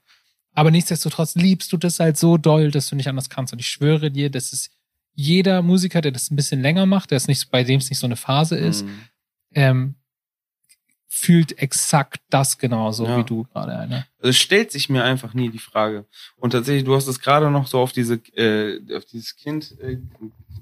Aber 0.54 0.72
nichtsdestotrotz 0.72 1.36
liebst 1.36 1.74
du 1.74 1.78
das 1.78 2.00
halt 2.00 2.18
so 2.18 2.38
doll, 2.38 2.72
dass 2.72 2.88
du 2.88 2.96
nicht 2.96 3.10
anders 3.10 3.30
kannst. 3.30 3.52
Und 3.52 3.60
ich 3.60 3.68
schwöre 3.68 4.10
dir, 4.12 4.30
das 4.30 4.54
ist 4.54 4.70
jeder 5.14 5.62
Musiker, 5.62 6.02
der 6.02 6.12
das 6.12 6.30
ein 6.32 6.36
bisschen 6.36 6.62
länger 6.62 6.86
macht, 6.86 7.12
der 7.12 7.18
es 7.18 7.28
nicht, 7.28 7.50
bei 7.52 7.64
dem 7.64 7.80
es 7.80 7.90
nicht 7.90 8.00
so 8.00 8.06
eine 8.08 8.16
Phase 8.16 8.56
ist, 8.58 8.84
Mhm. 8.86 9.00
ähm, 9.54 9.96
fühlt 11.18 11.58
exakt 11.60 12.20
das 12.30 12.58
genauso 12.58 13.06
Ja. 13.06 13.18
wie 13.20 13.24
du 13.24 13.46
gerade 13.46 13.72
eine. 13.78 14.06
Also 14.18 14.32
es 14.32 14.38
stellt 14.38 14.70
sich 14.74 14.90
mir 14.90 15.06
einfach 15.06 15.34
nie 15.34 15.50
die 15.50 15.60
Frage. 15.60 16.06
Und 16.36 16.50
tatsächlich, 16.52 16.84
du 16.84 16.94
hast 16.94 17.08
es 17.08 17.22
gerade 17.22 17.50
noch 17.50 17.68
so 17.68 17.80
auf 17.80 17.94
diese, 17.94 18.16
äh, 18.36 18.82
auf 18.98 19.06
dieses 19.06 19.38
Kind 19.38 19.76
äh, 19.80 19.98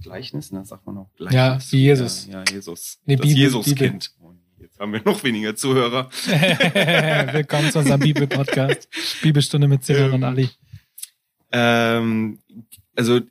Gleichnis, 0.03 0.51
ne, 0.51 0.63
sagt 0.63 0.85
man 0.85 0.99
auch 0.99 1.09
Gleichnis. 1.15 1.35
Ja, 1.35 1.59
wie 1.71 1.77
Jesus. 1.81 2.27
Ja, 2.27 2.39
ja 2.39 2.43
Jesus. 2.53 2.99
Nee, 3.05 3.15
das 3.15 3.33
Jesuskind. 3.33 4.11
Oh, 4.21 4.31
Jetzt 4.59 4.79
haben 4.79 4.93
wir 4.93 5.01
noch 5.03 5.23
weniger 5.23 5.55
Zuhörer. 5.55 6.09
Willkommen 7.33 7.71
zu 7.71 7.79
unserem 7.79 7.99
Bibel-Podcast. 8.01 8.87
Bibelstunde 9.23 9.67
mit 9.67 9.83
Sinan 9.83 10.03
Ähm, 10.09 10.13
und 10.13 10.23
Ali. 10.23 10.49
Ähm, 11.51 12.39
also 12.95 13.21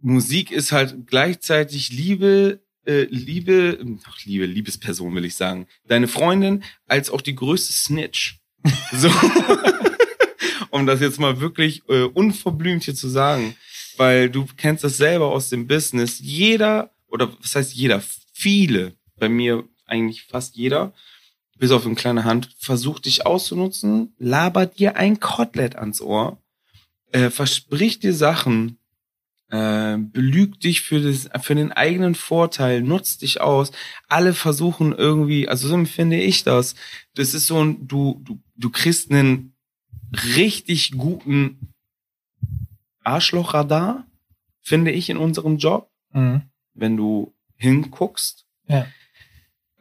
Musik 0.00 0.50
ist 0.50 0.72
halt 0.72 1.06
gleichzeitig 1.06 1.90
Liebe, 1.90 2.60
äh, 2.86 3.04
Liebe, 3.10 3.78
ach, 4.06 4.24
Liebe, 4.24 4.46
Liebesperson 4.46 5.14
will 5.14 5.24
ich 5.24 5.34
sagen. 5.34 5.66
Deine 5.86 6.08
Freundin 6.08 6.64
als 6.86 7.10
auch 7.10 7.20
die 7.20 7.34
größte 7.34 7.72
Snitch. 7.72 8.40
So. 8.92 9.10
um 10.70 10.86
das 10.86 11.00
jetzt 11.00 11.20
mal 11.20 11.40
wirklich 11.40 11.82
äh, 11.88 12.02
unverblümt 12.02 12.82
hier 12.82 12.94
zu 12.94 13.08
sagen. 13.08 13.56
Weil 13.96 14.28
du 14.28 14.46
kennst 14.56 14.82
das 14.82 14.96
selber 14.96 15.26
aus 15.26 15.48
dem 15.48 15.68
Business. 15.68 16.18
Jeder, 16.20 16.90
oder 17.06 17.32
was 17.40 17.54
heißt 17.54 17.72
jeder? 17.74 18.02
Viele, 18.32 18.94
bei 19.16 19.28
mir 19.28 19.64
eigentlich 19.86 20.24
fast 20.24 20.56
jeder, 20.56 20.92
bis 21.58 21.70
auf 21.70 21.86
eine 21.86 21.94
kleine 21.94 22.24
Hand, 22.24 22.50
versucht 22.58 23.04
dich 23.04 23.24
auszunutzen, 23.24 24.14
labert 24.18 24.78
dir 24.78 24.96
ein 24.96 25.20
Kotelett 25.20 25.76
ans 25.76 26.00
Ohr, 26.00 26.42
äh, 27.12 27.30
verspricht 27.30 28.02
dir 28.02 28.14
Sachen, 28.14 28.78
äh, 29.54 29.98
belügt 29.98 30.64
dich 30.64 30.80
für, 30.82 31.00
das, 31.00 31.28
für 31.44 31.54
den 31.54 31.70
eigenen 31.70 32.16
Vorteil, 32.16 32.82
nutzt 32.82 33.22
dich 33.22 33.40
aus. 33.40 33.70
Alle 34.08 34.34
versuchen 34.34 34.92
irgendwie, 34.92 35.48
also 35.48 35.68
so 35.68 35.74
empfinde 35.74 36.16
ich 36.20 36.42
das. 36.42 36.74
Das 37.14 37.34
ist 37.34 37.46
so 37.46 37.62
ein, 37.62 37.86
du, 37.86 38.20
du, 38.24 38.40
du 38.56 38.70
kriegst 38.70 39.12
einen 39.12 39.54
richtig 40.36 40.92
guten 40.96 41.72
Arschlochradar, 43.04 44.06
finde 44.60 44.90
ich, 44.90 45.08
in 45.10 45.16
unserem 45.18 45.58
Job, 45.58 45.90
Mhm. 46.12 46.42
wenn 46.74 46.96
du 46.96 47.34
hinguckst. 47.56 48.46
Ja. 48.68 48.86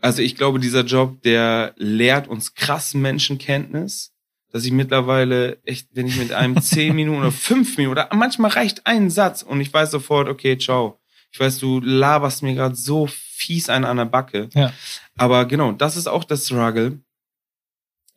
Also 0.01 0.21
ich 0.21 0.35
glaube, 0.35 0.59
dieser 0.59 0.83
Job, 0.83 1.21
der 1.21 1.73
lehrt 1.77 2.27
uns 2.27 2.55
krass 2.55 2.93
Menschenkenntnis, 2.93 4.12
dass 4.53 4.63
ich 4.65 4.71
mittlerweile 4.71 5.57
echt, 5.63 5.89
wenn 5.93 6.07
ich 6.07 6.17
mit 6.17 6.31
einem 6.31 6.61
zehn 6.61 6.95
Minuten 6.95 7.19
oder 7.19 7.31
fünf 7.31 7.75
Minuten 7.77 7.91
oder 7.91 8.09
manchmal 8.13 8.51
reicht 8.51 8.85
ein 8.85 9.09
Satz 9.09 9.41
und 9.41 9.59
ich 9.59 9.73
weiß 9.73 9.91
sofort, 9.91 10.29
okay, 10.29 10.57
ciao. 10.57 10.99
Ich 11.31 11.39
weiß, 11.39 11.57
du 11.57 11.79
laberst 11.79 12.43
mir 12.43 12.53
gerade 12.53 12.75
so 12.75 13.07
fies 13.07 13.67
einen 13.67 13.85
an 13.85 13.97
der 13.97 14.05
Backe. 14.05 14.49
Ja. 14.53 14.71
Aber 15.17 15.45
genau, 15.45 15.71
das 15.71 15.97
ist 15.97 16.07
auch 16.07 16.23
das 16.23 16.45
Struggle. 16.45 16.99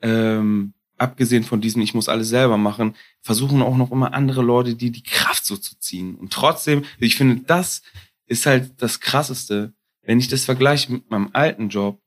Ähm, 0.03 0.74
abgesehen 0.99 1.43
von 1.43 1.62
diesem, 1.62 1.80
ich 1.80 1.95
muss 1.95 2.11
alles 2.11 2.28
selber 2.28 2.59
machen, 2.59 2.95
versuchen 3.22 3.62
auch 3.62 3.76
noch 3.78 3.91
immer 3.91 4.12
andere 4.12 4.43
Leute, 4.43 4.74
die 4.74 4.91
die 4.91 5.03
Kraft 5.03 5.47
so 5.47 5.57
zu 5.57 5.78
ziehen. 5.78 6.16
Und 6.16 6.34
trotzdem, 6.34 6.84
ich 6.99 7.16
finde, 7.16 7.43
das 7.47 7.80
ist 8.26 8.45
halt 8.45 8.82
das 8.82 9.01
Krasseste, 9.01 9.72
wenn 10.03 10.18
ich 10.18 10.28
das 10.28 10.45
vergleiche 10.45 10.93
mit 10.93 11.11
meinem 11.11 11.30
alten 11.32 11.70
Job. 11.70 11.99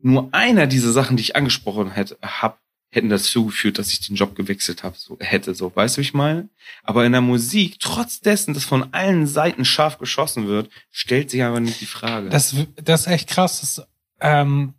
Nur 0.00 0.28
einer 0.32 0.66
dieser 0.66 0.90
Sachen, 0.90 1.16
die 1.16 1.22
ich 1.22 1.36
angesprochen 1.36 1.92
hätte, 1.92 2.18
hab, 2.20 2.60
hätten 2.96 3.10
dazu 3.10 3.46
geführt, 3.46 3.78
dass 3.78 3.92
ich 3.92 4.00
den 4.00 4.16
Job 4.16 4.34
gewechselt 4.34 4.82
habe, 4.82 4.96
so 4.98 5.18
hätte, 5.20 5.54
so, 5.54 5.70
weißt 5.74 5.96
du, 5.96 6.00
wie 6.00 6.06
ich 6.06 6.14
meine? 6.14 6.48
Aber 6.82 7.04
in 7.04 7.12
der 7.12 7.20
Musik, 7.20 7.78
trotz 7.78 8.20
dessen, 8.20 8.54
dass 8.54 8.64
von 8.64 8.92
allen 8.94 9.26
Seiten 9.26 9.64
scharf 9.64 9.98
geschossen 9.98 10.48
wird, 10.48 10.70
stellt 10.90 11.30
sich 11.30 11.42
aber 11.44 11.60
nicht 11.60 11.80
die 11.80 11.86
Frage. 11.86 12.30
Das, 12.30 12.56
das 12.82 13.02
ist 13.02 13.06
echt 13.08 13.28
krass. 13.28 13.60
Das, 13.60 13.86
ähm, 14.20 14.74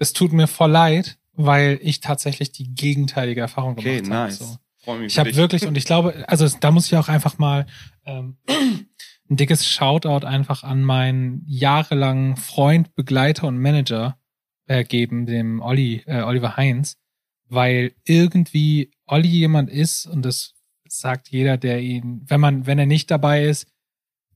es 0.00 0.12
tut 0.12 0.32
mir 0.32 0.48
voll 0.48 0.72
leid, 0.72 1.18
weil 1.32 1.78
ich 1.82 2.00
tatsächlich 2.00 2.50
die 2.50 2.74
gegenteilige 2.74 3.40
Erfahrung 3.40 3.78
okay, 3.78 4.02
gemacht 4.02 4.12
habe. 4.12 4.28
nice. 4.28 4.38
So. 4.38 4.56
Freu 4.82 4.98
mich 4.98 5.12
Ich 5.12 5.18
habe 5.18 5.34
wirklich, 5.36 5.66
und 5.66 5.76
ich 5.76 5.84
glaube, 5.84 6.24
also 6.26 6.48
da 6.58 6.70
muss 6.72 6.86
ich 6.86 6.96
auch 6.96 7.08
einfach 7.08 7.38
mal 7.38 7.66
ähm, 8.06 8.38
ein 8.48 9.36
dickes 9.36 9.68
Shoutout 9.68 10.26
einfach 10.26 10.64
an 10.64 10.82
meinen 10.82 11.44
jahrelangen 11.46 12.36
Freund, 12.36 12.94
Begleiter 12.96 13.46
und 13.46 13.58
Manager 13.58 14.18
äh, 14.66 14.84
geben, 14.84 15.26
dem 15.26 15.60
Olli, 15.60 16.02
äh, 16.06 16.22
Oliver 16.22 16.56
Heinz, 16.56 16.99
weil 17.50 17.92
irgendwie 18.04 18.90
Olli 19.06 19.28
jemand 19.28 19.68
ist, 19.70 20.06
und 20.06 20.22
das 20.24 20.54
sagt 20.88 21.28
jeder, 21.28 21.56
der 21.58 21.80
ihn, 21.80 22.22
wenn 22.26 22.40
man, 22.40 22.66
wenn 22.66 22.78
er 22.78 22.86
nicht 22.86 23.10
dabei 23.10 23.44
ist, 23.44 23.66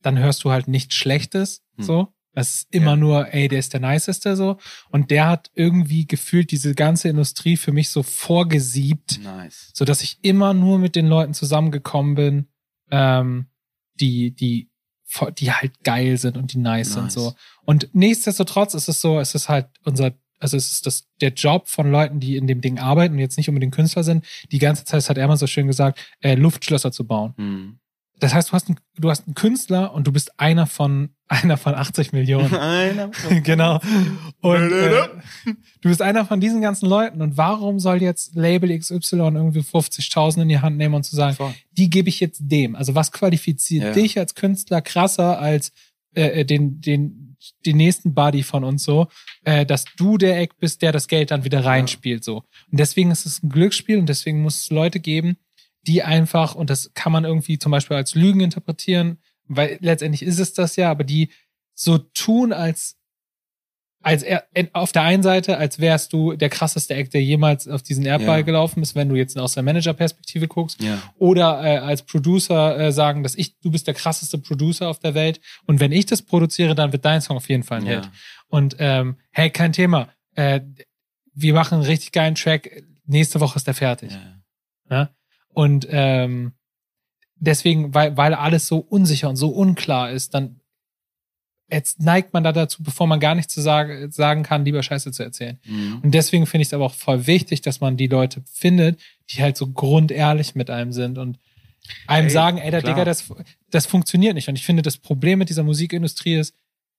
dann 0.02 0.18
hörst 0.18 0.44
du 0.44 0.50
halt 0.50 0.68
nichts 0.68 0.94
Schlechtes, 0.94 1.62
Hm. 1.76 1.84
so. 1.84 2.08
Das 2.36 2.54
ist 2.56 2.74
immer 2.74 2.90
Ja. 2.92 2.96
nur, 2.96 3.32
ey, 3.32 3.46
der 3.46 3.60
ist 3.60 3.72
der 3.74 3.80
niceste 3.80 4.34
so. 4.34 4.58
Und 4.90 5.12
der 5.12 5.28
hat 5.28 5.52
irgendwie 5.54 6.04
gefühlt 6.04 6.50
diese 6.50 6.74
ganze 6.74 7.08
Industrie 7.08 7.56
für 7.56 7.70
mich 7.70 7.90
so 7.90 8.02
vorgesiebt, 8.02 9.20
Nice. 9.22 9.70
so 9.72 9.84
dass 9.84 10.02
ich 10.02 10.18
immer 10.22 10.52
nur 10.52 10.78
mit 10.80 10.96
den 10.96 11.06
Leuten 11.06 11.32
zusammengekommen 11.32 12.14
bin, 12.16 12.48
ähm, 12.90 13.46
die, 14.00 14.32
die, 14.34 14.68
die 15.38 15.52
halt 15.52 15.84
geil 15.84 16.18
sind 16.18 16.36
und 16.36 16.52
die 16.52 16.58
nice, 16.58 16.92
sind 16.94 17.04
Nice. 17.04 17.14
so. 17.14 17.34
Und 17.64 17.88
nichtsdestotrotz 17.94 18.74
ist 18.74 18.88
es 18.88 19.00
so, 19.00 19.20
es 19.20 19.36
ist 19.36 19.48
halt 19.48 19.68
unser, 19.84 20.12
also 20.44 20.58
es 20.58 20.70
ist 20.70 20.86
das, 20.86 21.08
der 21.22 21.30
Job 21.30 21.68
von 21.68 21.90
Leuten, 21.90 22.20
die 22.20 22.36
in 22.36 22.46
dem 22.46 22.60
Ding 22.60 22.78
arbeiten 22.78 23.14
und 23.14 23.20
jetzt 23.20 23.38
nicht 23.38 23.48
unbedingt 23.48 23.74
Künstler 23.74 24.04
sind, 24.04 24.26
die 24.52 24.58
ganze 24.58 24.84
Zeit, 24.84 24.98
das 24.98 25.08
hat 25.08 25.16
er 25.16 25.26
mal 25.26 25.38
so 25.38 25.46
schön 25.46 25.66
gesagt, 25.66 25.98
äh, 26.20 26.34
Luftschlösser 26.34 26.92
zu 26.92 27.06
bauen. 27.06 27.32
Hm. 27.38 27.78
Das 28.20 28.32
heißt, 28.34 28.50
du 28.50 28.52
hast, 28.52 28.68
einen, 28.68 28.78
du 28.96 29.10
hast 29.10 29.26
einen 29.26 29.34
Künstler 29.34 29.92
und 29.94 30.06
du 30.06 30.12
bist 30.12 30.38
einer 30.38 30.66
von, 30.66 31.08
einer 31.28 31.56
von 31.56 31.74
80 31.74 32.12
Millionen. 32.12 32.54
Einer. 32.54 33.10
genau. 33.42 33.80
Und 34.40 34.70
äh, 34.70 35.08
du 35.46 35.88
bist 35.88 36.02
einer 36.02 36.26
von 36.26 36.40
diesen 36.40 36.60
ganzen 36.60 36.88
Leuten. 36.88 37.22
Und 37.22 37.38
warum 37.38 37.80
soll 37.80 38.02
jetzt 38.02 38.36
Label 38.36 38.78
XY 38.78 39.16
irgendwie 39.16 39.60
50.000 39.60 40.42
in 40.42 40.48
die 40.50 40.60
Hand 40.60 40.76
nehmen 40.76 40.94
und 40.94 41.04
zu 41.04 41.16
sagen, 41.16 41.36
Voll. 41.36 41.54
die 41.72 41.88
gebe 41.88 42.10
ich 42.10 42.20
jetzt 42.20 42.42
dem? 42.44 42.76
Also 42.76 42.94
was 42.94 43.12
qualifiziert 43.12 43.84
Ja. 43.84 43.92
dich 43.92 44.18
als 44.18 44.34
Künstler 44.34 44.82
krasser 44.82 45.38
als 45.38 45.72
äh, 46.14 46.40
äh, 46.40 46.44
den, 46.44 46.80
den, 46.80 47.23
den 47.66 47.76
nächsten 47.76 48.14
Buddy 48.14 48.42
von 48.42 48.64
uns 48.64 48.84
so, 48.84 49.08
äh, 49.44 49.66
dass 49.66 49.84
du 49.96 50.18
der 50.18 50.38
Eck 50.40 50.58
bist, 50.58 50.82
der 50.82 50.92
das 50.92 51.08
Geld 51.08 51.30
dann 51.30 51.44
wieder 51.44 51.64
reinspielt 51.64 52.24
so. 52.24 52.44
Und 52.70 52.80
deswegen 52.80 53.10
ist 53.10 53.26
es 53.26 53.42
ein 53.42 53.48
Glücksspiel 53.48 53.98
und 53.98 54.08
deswegen 54.08 54.42
muss 54.42 54.62
es 54.62 54.70
Leute 54.70 55.00
geben, 55.00 55.36
die 55.82 56.02
einfach, 56.02 56.54
und 56.54 56.70
das 56.70 56.92
kann 56.94 57.12
man 57.12 57.24
irgendwie 57.24 57.58
zum 57.58 57.72
Beispiel 57.72 57.96
als 57.96 58.14
Lügen 58.14 58.40
interpretieren, 58.40 59.18
weil 59.46 59.78
letztendlich 59.80 60.22
ist 60.22 60.38
es 60.38 60.52
das 60.52 60.76
ja, 60.76 60.90
aber 60.90 61.04
die 61.04 61.30
so 61.74 61.98
tun, 61.98 62.52
als 62.52 62.96
als 64.04 64.22
er 64.22 64.44
auf 64.72 64.92
der 64.92 65.02
einen 65.02 65.22
Seite, 65.22 65.56
als 65.58 65.78
wärst 65.78 66.12
du 66.12 66.34
der 66.34 66.48
krasseste 66.50 66.94
Act, 66.94 67.14
der 67.14 67.22
jemals 67.22 67.66
auf 67.66 67.82
diesen 67.82 68.04
Erdball 68.04 68.38
Ja. 68.40 68.44
gelaufen 68.44 68.82
ist, 68.82 68.94
wenn 68.94 69.08
du 69.08 69.14
jetzt 69.16 69.38
aus 69.38 69.54
der 69.54 69.62
Manager-Perspektive 69.62 70.46
guckst, 70.46 70.82
Ja. 70.82 71.02
oder 71.18 71.64
äh, 71.64 71.78
als 71.78 72.02
Producer 72.02 72.78
äh, 72.78 72.92
sagen, 72.92 73.22
dass 73.22 73.34
ich, 73.34 73.58
du 73.60 73.70
bist 73.70 73.86
der 73.86 73.94
krasseste 73.94 74.38
Producer 74.38 74.88
auf 74.88 74.98
der 74.98 75.14
Welt 75.14 75.40
und 75.66 75.80
wenn 75.80 75.90
ich 75.92 76.06
das 76.06 76.22
produziere, 76.22 76.74
dann 76.74 76.92
wird 76.92 77.04
dein 77.04 77.20
Song 77.20 77.36
auf 77.38 77.48
jeden 77.48 77.62
Fall 77.62 77.78
ein 77.78 77.86
Hit. 77.86 78.04
Ja. 78.04 78.12
Und 78.48 78.76
ähm, 78.78 79.16
hey, 79.32 79.50
kein 79.50 79.72
Thema. 79.72 80.08
Äh, 80.34 80.60
wir 81.34 81.54
machen 81.54 81.74
einen 81.74 81.84
richtig 81.84 82.12
geilen 82.12 82.34
Track. 82.36 82.84
Nächste 83.06 83.40
Woche 83.40 83.56
ist 83.56 83.66
der 83.66 83.74
fertig. 83.74 84.12
Und 85.48 85.86
ähm, 85.90 86.52
deswegen, 87.36 87.94
weil, 87.94 88.16
weil 88.16 88.34
alles 88.34 88.66
so 88.66 88.78
unsicher 88.78 89.28
und 89.28 89.36
so 89.36 89.48
unklar 89.50 90.10
ist, 90.10 90.34
dann 90.34 90.60
jetzt 91.74 92.00
neigt 92.00 92.32
man 92.32 92.44
da 92.44 92.52
dazu, 92.52 92.82
bevor 92.82 93.06
man 93.06 93.20
gar 93.20 93.34
nichts 93.34 93.52
zu 93.52 93.60
sagen, 93.60 94.10
sagen 94.10 94.42
kann, 94.42 94.64
lieber 94.64 94.82
Scheiße 94.82 95.12
zu 95.12 95.22
erzählen. 95.22 95.58
Mhm. 95.64 96.00
Und 96.02 96.14
deswegen 96.14 96.46
finde 96.46 96.62
ich 96.62 96.68
es 96.68 96.74
aber 96.74 96.86
auch 96.86 96.94
voll 96.94 97.26
wichtig, 97.26 97.60
dass 97.62 97.80
man 97.80 97.96
die 97.96 98.06
Leute 98.06 98.42
findet, 98.52 99.00
die 99.30 99.42
halt 99.42 99.56
so 99.56 99.66
grundehrlich 99.66 100.54
mit 100.54 100.70
einem 100.70 100.92
sind 100.92 101.18
und 101.18 101.38
einem 102.06 102.28
Ey, 102.28 102.32
sagen, 102.32 102.58
ey, 102.58 102.70
der 102.70 102.80
klar. 102.80 102.94
Digga, 102.94 103.04
das, 103.04 103.32
das 103.70 103.86
funktioniert 103.86 104.34
nicht. 104.34 104.48
Und 104.48 104.56
ich 104.56 104.64
finde, 104.64 104.82
das 104.82 104.96
Problem 104.96 105.38
mit 105.38 105.48
dieser 105.48 105.64
Musikindustrie 105.64 106.36
ist, 106.36 106.54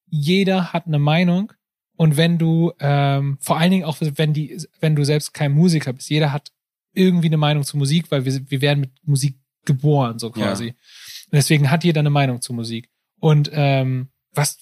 jeder 0.07 0.73
hat 0.73 0.85
eine 0.87 0.99
Meinung. 0.99 1.53
Und 1.95 2.17
wenn 2.17 2.37
du, 2.37 2.73
ähm, 2.79 3.37
vor 3.39 3.57
allen 3.57 3.71
Dingen 3.71 3.85
auch, 3.85 3.97
wenn 3.99 4.33
die, 4.33 4.57
wenn 4.81 4.95
du 4.95 5.05
selbst 5.05 5.33
kein 5.33 5.53
Musiker 5.53 5.93
bist, 5.93 6.09
jeder 6.09 6.31
hat 6.31 6.51
irgendwie 6.93 7.27
eine 7.27 7.37
Meinung 7.37 7.63
zu 7.63 7.77
Musik, 7.77 8.11
weil 8.11 8.25
wir, 8.25 8.51
wir 8.51 8.61
werden 8.61 8.81
mit 8.81 8.91
Musik 9.03 9.37
geboren, 9.63 10.19
so 10.19 10.29
quasi. 10.29 10.65
Ja. 10.67 10.71
Und 10.71 11.33
deswegen 11.33 11.71
hat 11.71 11.83
jeder 11.83 12.01
eine 12.01 12.09
Meinung 12.09 12.41
zu 12.41 12.53
Musik. 12.53 12.89
Und 13.19 13.49
ähm, 13.53 14.09
was 14.35 14.59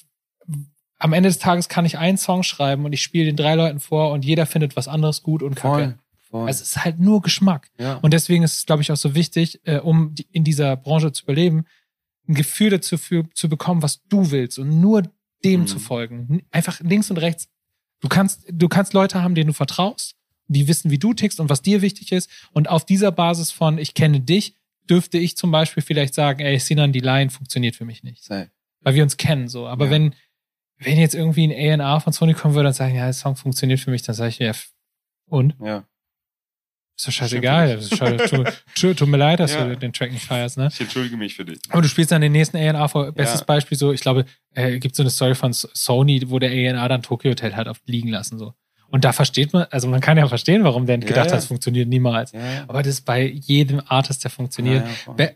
am 0.97 1.13
Ende 1.13 1.27
des 1.29 1.39
Tages 1.39 1.67
kann 1.67 1.85
ich 1.85 1.97
einen 1.97 2.17
Song 2.17 2.43
schreiben 2.43 2.85
und 2.85 2.93
ich 2.93 3.01
spiele 3.01 3.25
den 3.25 3.35
drei 3.35 3.55
Leuten 3.55 3.79
vor 3.79 4.11
und 4.11 4.23
jeder 4.23 4.45
findet 4.45 4.75
was 4.75 4.87
anderes 4.87 5.21
gut 5.21 5.43
und 5.43 5.55
kacke. 5.55 5.83
Voll. 5.83 5.97
Voll. 6.29 6.49
Es 6.49 6.61
ist 6.61 6.83
halt 6.83 6.99
nur 6.99 7.21
Geschmack. 7.21 7.69
ja. 7.77 7.95
Und 7.97 8.11
deswegen 8.13 8.43
ist 8.43 8.57
es, 8.57 8.65
glaube 8.65 8.81
ich, 8.81 8.91
auch 8.91 8.97
so 8.97 9.13
wichtig, 9.13 9.59
äh, 9.65 9.77
um 9.79 10.15
die, 10.15 10.25
in 10.31 10.43
dieser 10.43 10.75
Branche 10.77 11.11
zu 11.11 11.23
überleben, 11.23 11.65
ein 12.27 12.33
Gefühl 12.35 12.69
dazu 12.71 12.97
für, 12.97 13.29
zu 13.35 13.49
bekommen, 13.49 13.81
was 13.83 14.01
du 14.07 14.31
willst 14.31 14.57
und 14.57 14.79
nur 14.79 15.03
dem 15.43 15.61
Mhm. 15.61 15.67
zu 15.67 15.77
folgen. 15.77 16.41
Einfach 16.51 16.79
links 16.79 17.11
und 17.11 17.17
rechts. 17.17 17.49
Du 17.99 18.07
kannst, 18.07 18.45
du 18.49 18.67
kannst 18.69 18.93
Leute 18.93 19.21
haben, 19.21 19.35
denen 19.35 19.47
du 19.49 19.53
vertraust, 19.53 20.15
die 20.47 20.67
wissen, 20.67 20.89
wie 20.89 20.97
du 20.97 21.13
tickst 21.13 21.39
und 21.39 21.49
was 21.49 21.61
dir 21.61 21.81
wichtig 21.81 22.11
ist. 22.11 22.29
Und 22.53 22.69
auf 22.69 22.85
dieser 22.85 23.11
Basis 23.11 23.51
von, 23.51 23.77
ich 23.77 23.93
kenne 23.93 24.19
dich, 24.21 24.55
dürfte 24.89 25.17
ich 25.17 25.37
zum 25.37 25.51
Beispiel 25.51 25.83
vielleicht 25.83 26.13
sagen, 26.13 26.39
ey, 26.39 26.57
Sinan, 26.59 26.93
die 26.93 26.99
Line 26.99 27.29
funktioniert 27.29 27.75
für 27.75 27.85
mich 27.85 28.03
nicht. 28.03 28.23
Sei. 28.23 28.49
Weil 28.83 28.95
wir 28.95 29.03
uns 29.03 29.17
kennen 29.17 29.47
so. 29.47 29.67
Aber 29.67 29.85
Ja. 29.85 29.91
wenn, 29.91 30.15
wenn 30.77 30.97
jetzt 30.99 31.15
irgendwie 31.15 31.45
ein 31.53 31.79
A&R 31.81 32.01
von 32.01 32.13
Sony 32.13 32.33
kommen 32.33 32.55
würde 32.55 32.67
und 32.69 32.73
sagen, 32.73 32.95
ja, 32.95 33.05
der 33.05 33.13
Song 33.13 33.35
funktioniert 33.35 33.79
für 33.79 33.91
mich, 33.91 34.01
dann 34.03 34.15
sage 34.15 34.29
ich, 34.29 34.39
ja, 34.39 34.51
und? 35.27 35.55
Ja. 35.61 35.85
Ist 36.95 37.07
doch 37.07 37.11
scheißegal. 37.11 37.79
Tut, 38.75 38.97
tut, 38.99 39.07
mir 39.07 39.17
leid, 39.17 39.39
dass 39.39 39.53
Ja. 39.53 39.65
du 39.65 39.75
den 39.75 39.93
Track 39.93 40.11
nicht 40.11 40.25
feierst, 40.25 40.57
ne? 40.57 40.67
Ich 40.71 40.79
entschuldige 40.79 41.17
mich 41.17 41.33
für 41.35 41.43
dich. 41.43 41.59
Aber 41.69 41.81
du 41.81 41.87
spielst 41.87 42.11
dann 42.11 42.21
den 42.21 42.31
nächsten 42.31 42.55
A&R 42.57 42.87
vor. 42.87 43.11
Bestes 43.11 43.39
Ja. 43.39 43.45
Beispiel 43.45 43.77
so, 43.77 43.91
ich 43.91 44.01
glaube, 44.01 44.25
äh, 44.53 44.77
gibt 44.77 44.95
so 44.95 45.01
eine 45.01 45.09
Story 45.09 45.33
von 45.33 45.53
Sony, 45.53 46.21
wo 46.29 46.37
der 46.37 46.51
A&R 46.51 46.87
dann 46.89 47.01
Tokyo 47.01 47.31
Hotel 47.31 47.55
halt 47.55 47.67
auf 47.67 47.81
liegen 47.85 48.09
lassen, 48.09 48.37
so. 48.37 48.53
Und 48.93 49.05
da 49.05 49.11
versteht 49.11 49.53
man, 49.53 49.65
also 49.71 49.87
man 49.87 50.01
kann 50.01 50.19
ja 50.19 50.27
verstehen, 50.27 50.63
warum 50.63 50.85
der 50.85 50.99
gedacht 50.99 51.25
ja. 51.25 51.31
hat, 51.31 51.39
es 51.39 51.47
funktioniert 51.47 51.89
niemals. 51.89 52.31
Ja. 52.31 52.39
Aber 52.67 52.83
das 52.83 52.93
ist 52.93 53.05
bei 53.05 53.25
jedem 53.25 53.81
Artist, 53.87 54.23
der 54.23 54.29
funktioniert. 54.29 54.85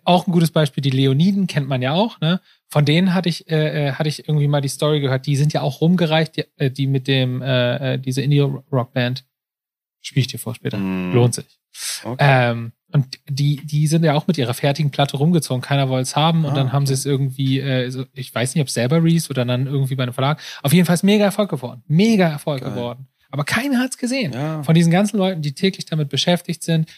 Auch 0.03 0.27
ein 0.27 0.31
gutes 0.31 0.51
Beispiel, 0.51 0.83
die 0.83 0.91
Leoniden 0.91 1.47
kennt 1.47 1.67
man 1.67 1.81
ja 1.81 1.93
auch, 1.93 2.21
ne? 2.21 2.39
Von 2.69 2.85
denen 2.85 3.15
hatte 3.15 3.29
ich, 3.29 3.49
äh, 3.49 3.87
äh, 3.87 3.91
hatte 3.93 4.09
ich 4.09 4.29
irgendwie 4.29 4.47
mal 4.47 4.61
die 4.61 4.67
Story 4.67 4.99
gehört, 4.99 5.25
die 5.25 5.35
sind 5.35 5.53
ja 5.53 5.61
auch 5.61 5.81
rumgereicht, 5.81 6.37
die, 6.37 6.43
äh, 6.57 6.69
die 6.69 6.85
mit 6.85 7.07
dem, 7.07 7.41
äh, 7.41 7.95
äh, 7.95 7.97
diese 7.97 8.21
Indie-Rock-Band. 8.21 9.25
Spiel 10.03 10.21
ich 10.21 10.27
dir 10.27 10.37
vor 10.37 10.53
später. 10.53 10.77
Mhm. 10.77 11.15
Lohnt 11.15 11.33
sich. 11.33 11.59
Okay. 12.03 12.17
Ähm, 12.19 12.73
und 12.91 13.07
die, 13.27 13.65
die 13.65 13.87
sind 13.87 14.03
ja 14.03 14.13
auch 14.13 14.27
mit 14.27 14.37
ihrer 14.37 14.53
fertigen 14.53 14.91
Platte 14.91 15.17
rumgezogen. 15.17 15.63
Keiner 15.63 15.89
wollte 15.89 16.03
es 16.03 16.15
haben 16.15 16.45
und 16.45 16.51
Ah, 16.51 16.55
dann 16.55 16.73
haben 16.73 16.85
sie 16.85 16.93
okay. 16.93 16.99
es 16.99 17.05
irgendwie, 17.07 17.59
äh, 17.59 17.89
so, 17.89 18.05
ich 18.13 18.35
weiß 18.35 18.53
nicht, 18.53 18.61
ob 18.61 18.69
selber 18.69 19.03
Reese 19.03 19.31
oder 19.31 19.45
dann 19.45 19.65
irgendwie 19.65 19.95
bei 19.95 20.03
einem 20.03 20.13
Verlag. 20.13 20.39
Auf 20.61 20.73
jeden 20.73 20.85
Fall 20.85 20.93
ist 20.93 21.03
mega 21.03 21.25
Erfolg 21.25 21.49
geworden. 21.49 21.83
Mega 21.87 22.27
Erfolg 22.29 22.61
Geil. 22.61 22.69
geworden. 22.69 23.07
Aber 23.29 23.43
keiner 23.43 23.79
hat 23.79 23.91
es 23.91 23.97
gesehen. 23.97 24.33
ja. 24.33 24.63
Von 24.63 24.75
diesen 24.75 24.91
ganzen 24.91 25.17
Leuten, 25.17 25.41
die 25.41 25.53
täglich 25.53 25.85
damit 25.85 26.09
beschäftigt 26.09 26.63
sind, 26.63 26.89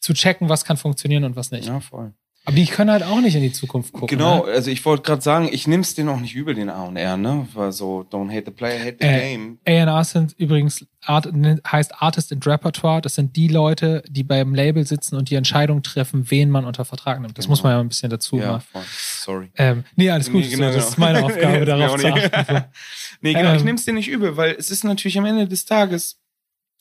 zu 0.00 0.14
checken, 0.14 0.48
was 0.48 0.64
kann 0.64 0.76
funktionionieren 0.76 1.24
und 1.24 1.36
was 1.36 1.50
nicht. 1.50 1.66
ja, 1.66 1.80
voll. 1.80 2.12
Aber 2.48 2.56
die 2.56 2.64
können 2.64 2.90
halt 2.90 3.02
auch 3.02 3.20
nicht 3.20 3.34
in 3.34 3.42
die 3.42 3.52
Zukunft 3.52 3.92
gucken. 3.92 4.08
Genau, 4.08 4.46
Ne? 4.46 4.52
also 4.52 4.70
ich 4.70 4.82
wollte 4.86 5.02
gerade 5.02 5.20
sagen, 5.20 5.50
ich 5.52 5.66
nimm's 5.66 5.94
den 5.94 6.08
auch 6.08 6.18
nicht 6.18 6.34
übel, 6.34 6.54
den 6.54 6.70
A 6.70 6.84
und 6.84 6.96
R, 6.96 7.18
ne? 7.18 7.46
War 7.52 7.72
so, 7.72 8.06
don't 8.10 8.30
hate 8.34 8.44
the 8.46 8.50
player, 8.50 8.78
hate 8.82 8.96
the 9.00 9.06
Äh, 9.06 9.32
game. 9.32 9.58
A&R 9.66 10.02
sind 10.04 10.32
übrigens 10.38 10.86
Art, 11.04 11.28
heißt 11.70 12.00
Artist 12.00 12.32
in 12.32 12.42
Repertoire. 12.42 13.02
Das 13.02 13.16
sind 13.16 13.36
die 13.36 13.48
Leute, 13.48 14.02
die 14.08 14.22
beim 14.22 14.54
Label 14.54 14.86
sitzen 14.86 15.16
und 15.16 15.28
die 15.28 15.34
Entscheidung 15.34 15.82
treffen, 15.82 16.30
wen 16.30 16.48
man 16.48 16.64
unter 16.64 16.86
Vertrag 16.86 17.20
nimmt. 17.20 17.36
Das 17.36 17.44
Genau. 17.44 17.52
muss 17.52 17.62
man 17.62 17.72
ja 17.72 17.80
ein 17.80 17.88
bisschen 17.88 18.08
dazu 18.08 18.38
Ja, 18.38 18.52
machen. 18.52 18.64
voll. 18.72 18.82
Sorry. 18.88 19.50
Ähm, 19.58 19.84
nee, 19.96 20.08
alles 20.10 20.32
gut. 20.32 20.40
Nee, 20.40 20.48
genau, 20.48 20.70
so, 20.70 20.76
das 20.78 20.84
genau. 20.84 20.88
ist 20.88 20.98
meine 20.98 21.22
Aufgabe, 21.26 21.64
darauf 21.66 22.00
zu 22.00 22.06
achten. 22.08 22.64
Nee, 23.20 23.34
genau, 23.34 23.52
ich 23.52 23.58
Ähm. 23.60 23.64
nehm's 23.66 23.84
dir 23.84 23.92
nicht 23.92 24.08
übel, 24.08 24.38
weil 24.38 24.52
es 24.58 24.70
ist 24.70 24.84
natürlich 24.84 25.18
am 25.18 25.26
Ende 25.26 25.46
des 25.46 25.66
Tages, 25.66 26.18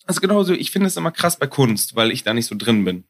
also 0.06 0.22
genauso, 0.22 0.54
ich 0.54 0.72
finde 0.72 0.88
es 0.88 0.96
immer 0.96 1.12
krass 1.12 1.36
bei 1.38 1.48
Kunst, 1.48 1.96
weil 1.98 2.12
ich 2.12 2.24
da 2.24 2.34
nicht 2.34 2.46
so 2.46 2.56
drin 2.58 2.86
bin. 2.86 3.04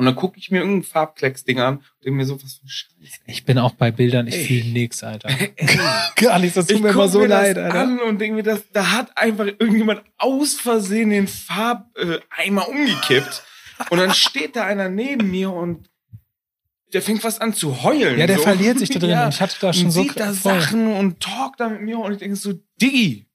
Und 0.00 0.06
dann 0.06 0.16
gucke 0.16 0.38
ich 0.38 0.50
mir 0.50 0.60
irgendein 0.60 0.82
Farbklecks-Ding 0.82 1.60
an 1.60 1.76
und 1.76 1.84
denke 2.02 2.16
mir 2.16 2.24
so, 2.24 2.42
was 2.42 2.54
für 2.54 2.64
ein 2.64 2.68
Scheiß. 2.70 3.20
Ich 3.26 3.44
bin 3.44 3.58
auch 3.58 3.72
bei 3.72 3.90
Bildern, 3.90 4.28
ich 4.28 4.46
fühle 4.46 4.64
nix, 4.64 5.04
Alter. 5.04 5.28
Gar 6.16 6.38
nicht, 6.38 6.56
das 6.56 6.68
tut 6.68 6.76
Ich 6.76 6.82
mir 6.82 6.88
immer 6.88 7.06
so 7.06 7.18
mir 7.18 7.26
leid, 7.26 7.58
das 7.58 7.64
Alter. 7.66 7.80
an 7.80 8.00
und 8.00 8.18
denke 8.18 8.36
mir, 8.36 8.42
das, 8.42 8.62
da 8.72 8.92
hat 8.92 9.14
einfach 9.18 9.44
irgendjemand 9.44 10.00
aus 10.16 10.54
Versehen 10.54 11.10
den 11.10 11.28
Farbeimer 11.28 12.66
äh, 12.66 12.70
umgekippt. 12.70 13.42
Und 13.90 13.98
dann 13.98 14.14
steht 14.14 14.56
da 14.56 14.64
einer 14.64 14.88
neben 14.88 15.30
mir 15.30 15.52
und 15.52 15.90
der 16.94 17.02
fängt 17.02 17.20
fast 17.20 17.42
an 17.42 17.52
zu 17.52 17.82
heulen. 17.82 18.18
Ja, 18.18 18.26
der 18.26 18.38
so. 18.38 18.44
verliert 18.44 18.78
sich 18.78 18.88
da 18.88 19.00
drin. 19.00 19.10
Ja. 19.10 19.26
Und 19.26 19.34
ich 19.34 19.42
hatte 19.42 19.56
da 19.60 19.74
schon 19.74 19.84
und 19.84 19.90
so 19.90 20.02
sieht 20.02 20.18
da 20.18 20.32
voll. 20.32 20.62
Sachen 20.62 20.94
und 20.94 21.20
talkt 21.20 21.60
da 21.60 21.68
mit 21.68 21.82
mir 21.82 21.98
und 21.98 22.12
ich 22.12 22.20
denke 22.20 22.36
so, 22.36 22.54
Diggi, 22.80 23.26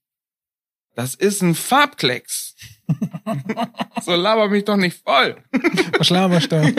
das 0.96 1.14
ist 1.14 1.44
ein 1.44 1.54
Farbklecks. 1.54 2.56
so 4.02 4.16
laber 4.16 4.50
mich 4.50 4.66
doch 4.66 4.78
nicht 4.78 5.02
voll. 5.04 5.38
Verschlamerstung. 5.94 6.74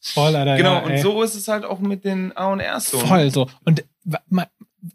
Voll, 0.00 0.34
Alter. 0.34 0.56
genau, 0.56 0.74
ja, 0.74 0.78
und 0.80 0.90
ey. 0.92 1.02
so 1.02 1.22
ist 1.22 1.34
es 1.34 1.48
halt 1.48 1.64
auch 1.64 1.78
mit 1.78 2.04
den 2.04 2.36
A 2.36 2.52
und 2.52 2.60
R 2.60 2.80
so. 2.80 2.98
Voll 2.98 3.30
so. 3.30 3.48
Und 3.64 3.84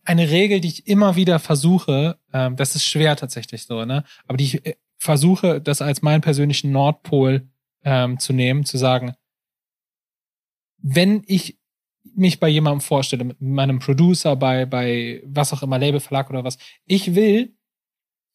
eine 0.03 0.29
Regel, 0.29 0.59
die 0.59 0.69
ich 0.69 0.87
immer 0.87 1.15
wieder 1.15 1.39
versuche, 1.39 2.17
ähm, 2.33 2.55
das 2.55 2.75
ist 2.75 2.85
schwer 2.85 3.15
tatsächlich 3.15 3.65
so, 3.65 3.85
ne? 3.85 4.03
Aber 4.27 4.37
die 4.37 4.45
ich 4.45 4.65
äh, 4.65 4.75
versuche, 4.97 5.61
das 5.61 5.81
als 5.81 6.01
meinen 6.01 6.21
persönlichen 6.21 6.71
Nordpol 6.71 7.47
ähm, 7.83 8.19
zu 8.19 8.33
nehmen, 8.33 8.65
zu 8.65 8.77
sagen, 8.77 9.15
wenn 10.81 11.23
ich 11.27 11.59
mich 12.15 12.39
bei 12.39 12.47
jemandem 12.47 12.81
vorstelle, 12.81 13.23
mit 13.23 13.41
meinem 13.41 13.79
Producer, 13.79 14.35
bei, 14.35 14.65
bei 14.65 15.21
was 15.25 15.53
auch 15.53 15.63
immer, 15.63 15.77
Label, 15.77 15.99
Verlag 15.99 16.29
oder 16.29 16.43
was, 16.43 16.57
ich 16.85 17.15
will, 17.15 17.55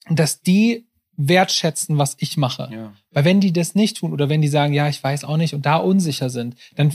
dass 0.08 0.42
die 0.42 0.89
wertschätzen, 1.28 1.98
was 1.98 2.16
ich 2.18 2.36
mache. 2.36 2.68
Ja. 2.72 2.92
Weil 3.10 3.24
wenn 3.24 3.40
die 3.40 3.52
das 3.52 3.74
nicht 3.74 3.98
tun 3.98 4.12
oder 4.12 4.28
wenn 4.28 4.42
die 4.42 4.48
sagen, 4.48 4.72
ja, 4.72 4.88
ich 4.88 5.02
weiß 5.02 5.24
auch 5.24 5.36
nicht 5.36 5.54
und 5.54 5.66
da 5.66 5.76
unsicher 5.76 6.30
sind, 6.30 6.56
dann, 6.76 6.94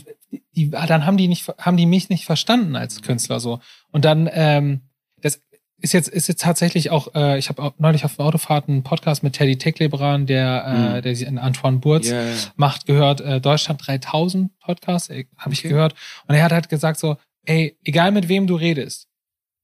die, 0.55 0.69
dann 0.71 1.05
haben 1.05 1.17
die 1.17 1.28
nicht, 1.28 1.47
haben 1.59 1.78
die 1.78 1.86
mich 1.86 2.09
nicht 2.09 2.26
verstanden 2.26 2.76
als 2.76 3.01
Künstler 3.01 3.39
so. 3.39 3.59
Und 3.91 4.05
dann, 4.05 4.30
ähm, 4.32 4.82
das, 5.21 5.41
ist 5.82 5.93
jetzt, 5.93 6.07
ist 6.07 6.28
jetzt 6.28 6.41
tatsächlich 6.41 6.89
auch, 6.89 7.13
äh, 7.13 7.38
ich 7.38 7.49
habe 7.49 7.73
neulich 7.78 8.05
auf 8.05 8.15
der 8.15 8.26
Autofahrt 8.26 8.67
einen 8.69 8.82
Podcast 8.84 9.21
mit 9.23 9.34
Teddy 9.34 9.57
Tecklebran, 9.57 10.26
der, 10.26 10.65
äh, 10.65 10.97
Mhm. 10.97 11.01
der 11.03 11.15
sich 11.15 11.28
in 11.28 11.38
Antoine 11.38 11.78
Burz 11.78 12.07
ja. 12.09 12.23
macht, 12.55 12.86
gehört, 12.88 13.21
äh, 13.21 13.39
Deutschland 13.41 13.86
3000 13.86 14.57
Podcast, 14.59 15.09
äh, 15.11 15.26
habe 15.38 15.53
ich 15.53 15.59
Okay. 15.59 15.69
gehört. 15.69 15.93
Und 16.28 16.36
er 16.36 16.43
hat 16.43 16.51
halt 16.53 16.69
gesagt 16.69 16.99
so, 16.99 17.17
ey, 17.45 17.78
egal 17.84 18.11
mit 18.11 18.30
wem 18.30 18.47
du 18.47 18.55
redest, 18.55 19.07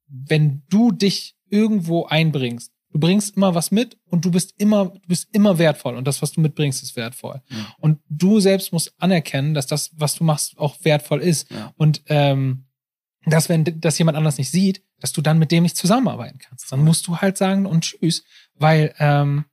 wenn 0.07 0.61
du 0.69 0.91
dich 0.91 1.35
irgendwo 1.49 2.05
einbringst, 2.05 2.71
du 2.91 2.99
bringst 2.99 3.35
immer 3.35 3.55
was 3.55 3.71
mit 3.71 3.97
und 4.09 4.25
du 4.25 4.31
bist 4.31 4.53
immer, 4.57 4.85
du 4.85 5.07
bist 5.07 5.27
immer 5.31 5.57
wertvoll 5.57 5.95
und 5.95 6.05
das, 6.05 6.21
was 6.21 6.31
du 6.31 6.41
mitbringst, 6.41 6.83
ist 6.83 6.95
wertvoll. 6.95 7.41
Ja. 7.49 7.75
Und 7.79 7.99
du 8.09 8.39
selbst 8.39 8.73
musst 8.73 8.93
anerkennen, 8.97 9.53
dass 9.53 9.67
das, 9.67 9.91
was 9.95 10.15
du 10.15 10.23
machst, 10.23 10.57
auch 10.57 10.75
wertvoll 10.83 11.21
ist. 11.21 11.49
Ja. 11.51 11.73
Und 11.77 12.01
ähm, 12.07 12.65
dass 13.25 13.49
wenn 13.49 13.63
das 13.79 13.97
jemand 13.97 14.17
anders 14.17 14.37
nicht 14.37 14.51
sieht, 14.51 14.83
dass 14.99 15.11
du 15.11 15.21
dann 15.21 15.39
mit 15.39 15.51
dem 15.51 15.63
nicht 15.63 15.77
zusammenarbeiten 15.77 16.39
kannst. 16.39 16.71
Dann 16.71 16.83
musst 16.83 17.07
du 17.07 17.17
halt 17.17 17.37
sagen 17.37 17.65
und 17.65 17.81
tschüss, 17.81 18.23
weil 18.55 18.93
ähm, 18.99 19.45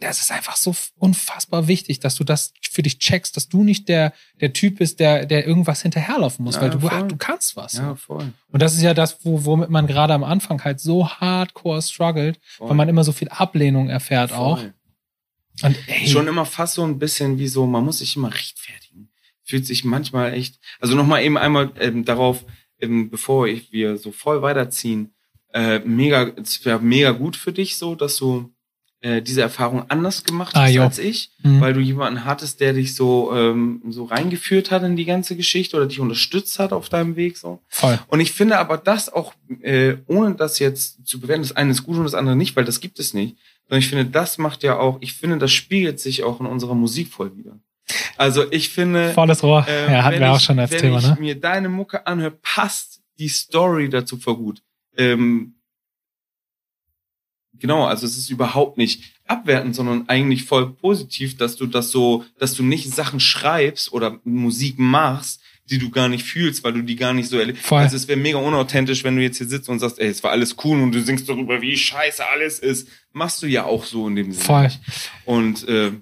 das 0.00 0.20
ist 0.20 0.30
einfach 0.30 0.56
so 0.56 0.74
unfassbar 0.96 1.66
wichtig, 1.66 1.98
dass 2.00 2.14
du 2.14 2.24
das 2.24 2.52
für 2.70 2.82
dich 2.82 2.98
checkst, 2.98 3.36
dass 3.36 3.48
du 3.48 3.64
nicht 3.64 3.88
der 3.88 4.12
der 4.40 4.52
Typ 4.52 4.78
bist, 4.78 5.00
der 5.00 5.26
der 5.26 5.46
irgendwas 5.46 5.82
hinterherlaufen 5.82 6.44
muss, 6.44 6.54
Ja, 6.56 6.62
weil 6.62 6.70
du 6.70 6.80
voll. 6.80 7.08
du 7.08 7.16
kannst 7.16 7.56
was. 7.56 7.74
Ja, 7.74 7.94
voll. 7.96 8.32
Und 8.48 8.62
das 8.62 8.74
ist 8.74 8.82
ja 8.82 8.94
das, 8.94 9.24
wo, 9.24 9.44
womit 9.44 9.70
man 9.70 9.86
gerade 9.86 10.14
am 10.14 10.22
Anfang 10.24 10.62
halt 10.62 10.78
so 10.80 11.08
hardcore 11.08 11.82
struggelt, 11.82 12.38
voll. 12.56 12.68
weil 12.68 12.76
man 12.76 12.88
immer 12.88 13.02
so 13.04 13.12
viel 13.12 13.28
Ablehnung 13.28 13.88
erfährt 13.88 14.32
auch. 14.32 14.60
Voll. 14.60 14.74
Und 15.62 15.76
ey, 15.88 16.06
Schon 16.06 16.28
immer 16.28 16.44
fast 16.46 16.74
so 16.74 16.84
ein 16.84 16.98
bisschen 17.00 17.38
wie 17.38 17.48
so, 17.48 17.66
man 17.66 17.84
muss 17.84 17.98
sich 17.98 18.14
immer 18.14 18.32
rechtfertigen. 18.32 19.10
Fühlt 19.42 19.66
sich 19.66 19.82
manchmal 19.84 20.34
echt, 20.34 20.60
also 20.78 20.94
nochmal 20.94 21.24
eben 21.24 21.36
einmal 21.36 21.72
ähm, 21.80 22.04
darauf, 22.04 22.44
ähm, 22.80 23.10
bevor 23.10 23.48
ich, 23.48 23.72
wir 23.72 23.96
so 23.98 24.12
voll 24.12 24.40
weiterziehen, 24.42 25.14
äh, 25.52 25.80
mega, 25.80 26.28
es 26.40 26.64
wäre 26.64 26.78
mega 26.80 27.10
gut 27.10 27.34
für 27.34 27.52
dich 27.52 27.76
so, 27.76 27.96
dass 27.96 28.16
du 28.18 28.54
äh, 29.00 29.22
diese 29.22 29.42
Erfahrung 29.42 29.84
anders 29.88 30.24
gemacht 30.24 30.56
Ah, 30.56 30.62
hast 30.64 30.72
jo. 30.74 30.82
als 30.82 30.98
ich, 30.98 31.30
Mhm. 31.44 31.60
weil 31.60 31.72
du 31.72 31.80
jemanden 31.80 32.24
hattest, 32.24 32.60
der 32.60 32.72
dich 32.72 32.94
so, 32.96 33.32
ähm, 33.34 33.80
so 33.90 34.04
reingeführt 34.04 34.70
hat 34.70 34.82
in 34.82 34.96
die 34.96 35.04
ganze 35.04 35.36
Geschichte 35.36 35.76
oder 35.76 35.86
dich 35.86 36.00
unterstützt 36.00 36.58
hat 36.58 36.72
auf 36.72 36.88
deinem 36.88 37.14
Weg 37.16 37.36
so. 37.38 37.60
voll. 37.68 37.98
Und 38.08 38.20
ich 38.20 38.32
finde 38.32 38.58
aber 38.58 38.76
das 38.76 39.08
auch, 39.12 39.34
äh, 39.62 39.96
ohne 40.06 40.34
das 40.34 40.58
jetzt 40.58 41.06
zu 41.06 41.20
bewerten, 41.20 41.42
das 41.42 41.54
eine 41.56 41.70
ist 41.70 41.84
gut 41.84 41.96
und 41.96 42.04
das 42.04 42.14
andere 42.14 42.34
nicht, 42.36 42.56
weil 42.56 42.64
das 42.64 42.80
gibt 42.80 42.98
es 42.98 43.14
nicht. 43.14 43.36
Sondern 43.68 43.78
ich 43.80 43.88
finde, 43.88 44.06
das 44.06 44.38
macht 44.38 44.62
ja 44.62 44.78
auch, 44.78 44.98
ich 45.00 45.12
finde, 45.14 45.38
das 45.38 45.52
spiegelt 45.52 46.00
sich 46.00 46.24
auch 46.24 46.40
in 46.40 46.46
unserer 46.46 46.74
Musik 46.74 47.08
voll 47.08 47.36
wieder. 47.36 47.58
Also 48.16 48.50
ich 48.50 48.68
finde, 48.70 49.12
Volles 49.14 49.42
Rohr. 49.42 49.64
äh, 49.68 49.92
ja, 49.92 50.02
hatten 50.04 50.14
wenn 50.16 50.22
wir 50.22 50.32
auch 50.32 50.40
schon 50.40 50.58
als 50.58 50.72
wenn 50.72 50.80
Thema, 50.80 50.98
ich 50.98 51.06
ne? 51.06 51.16
mir 51.20 51.40
deine 51.40 51.68
Mucke 51.68 52.06
anhöre, 52.06 52.32
passt 52.42 53.00
die 53.18 53.28
Story 53.28 53.88
dazu 53.88 54.16
voll 54.16 54.36
gut. 54.36 54.62
Ähm, 54.96 55.54
genau, 57.60 57.84
also 57.84 58.06
es 58.06 58.16
ist 58.16 58.30
überhaupt 58.30 58.78
nicht 58.78 59.14
abwertend, 59.26 59.74
sondern 59.74 60.08
eigentlich 60.08 60.44
voll 60.44 60.72
positiv, 60.72 61.36
dass 61.36 61.56
du 61.56 61.66
das 61.66 61.90
so, 61.90 62.24
dass 62.38 62.54
du 62.54 62.62
nicht 62.62 62.92
Sachen 62.92 63.20
schreibst 63.20 63.92
oder 63.92 64.20
Musik 64.24 64.78
machst, 64.78 65.40
die 65.70 65.78
du 65.78 65.90
gar 65.90 66.08
nicht 66.08 66.24
fühlst, 66.24 66.64
weil 66.64 66.72
du 66.72 66.82
die 66.82 66.96
gar 66.96 67.12
nicht 67.12 67.28
so 67.28 67.38
erlebst. 67.38 67.66
Voll. 67.66 67.82
Also 67.82 67.96
es 67.96 68.08
wäre 68.08 68.18
mega 68.18 68.38
unauthentisch, 68.38 69.04
wenn 69.04 69.16
du 69.16 69.22
jetzt 69.22 69.38
hier 69.38 69.46
sitzt 69.46 69.68
und 69.68 69.78
sagst, 69.78 69.98
ey, 69.98 70.08
es 70.08 70.22
war 70.24 70.30
alles 70.30 70.56
cool 70.64 70.80
und 70.80 70.92
du 70.92 71.02
singst 71.02 71.28
darüber, 71.28 71.60
wie 71.60 71.76
scheiße 71.76 72.26
alles 72.26 72.58
ist. 72.58 72.88
Machst 73.12 73.42
du 73.42 73.46
ja 73.46 73.64
auch 73.64 73.84
so 73.84 74.08
in 74.08 74.16
dem 74.16 74.32
Sinne. 74.32 74.44
Voll. 74.44 74.70
Und 75.24 75.68
äh, 75.68 75.92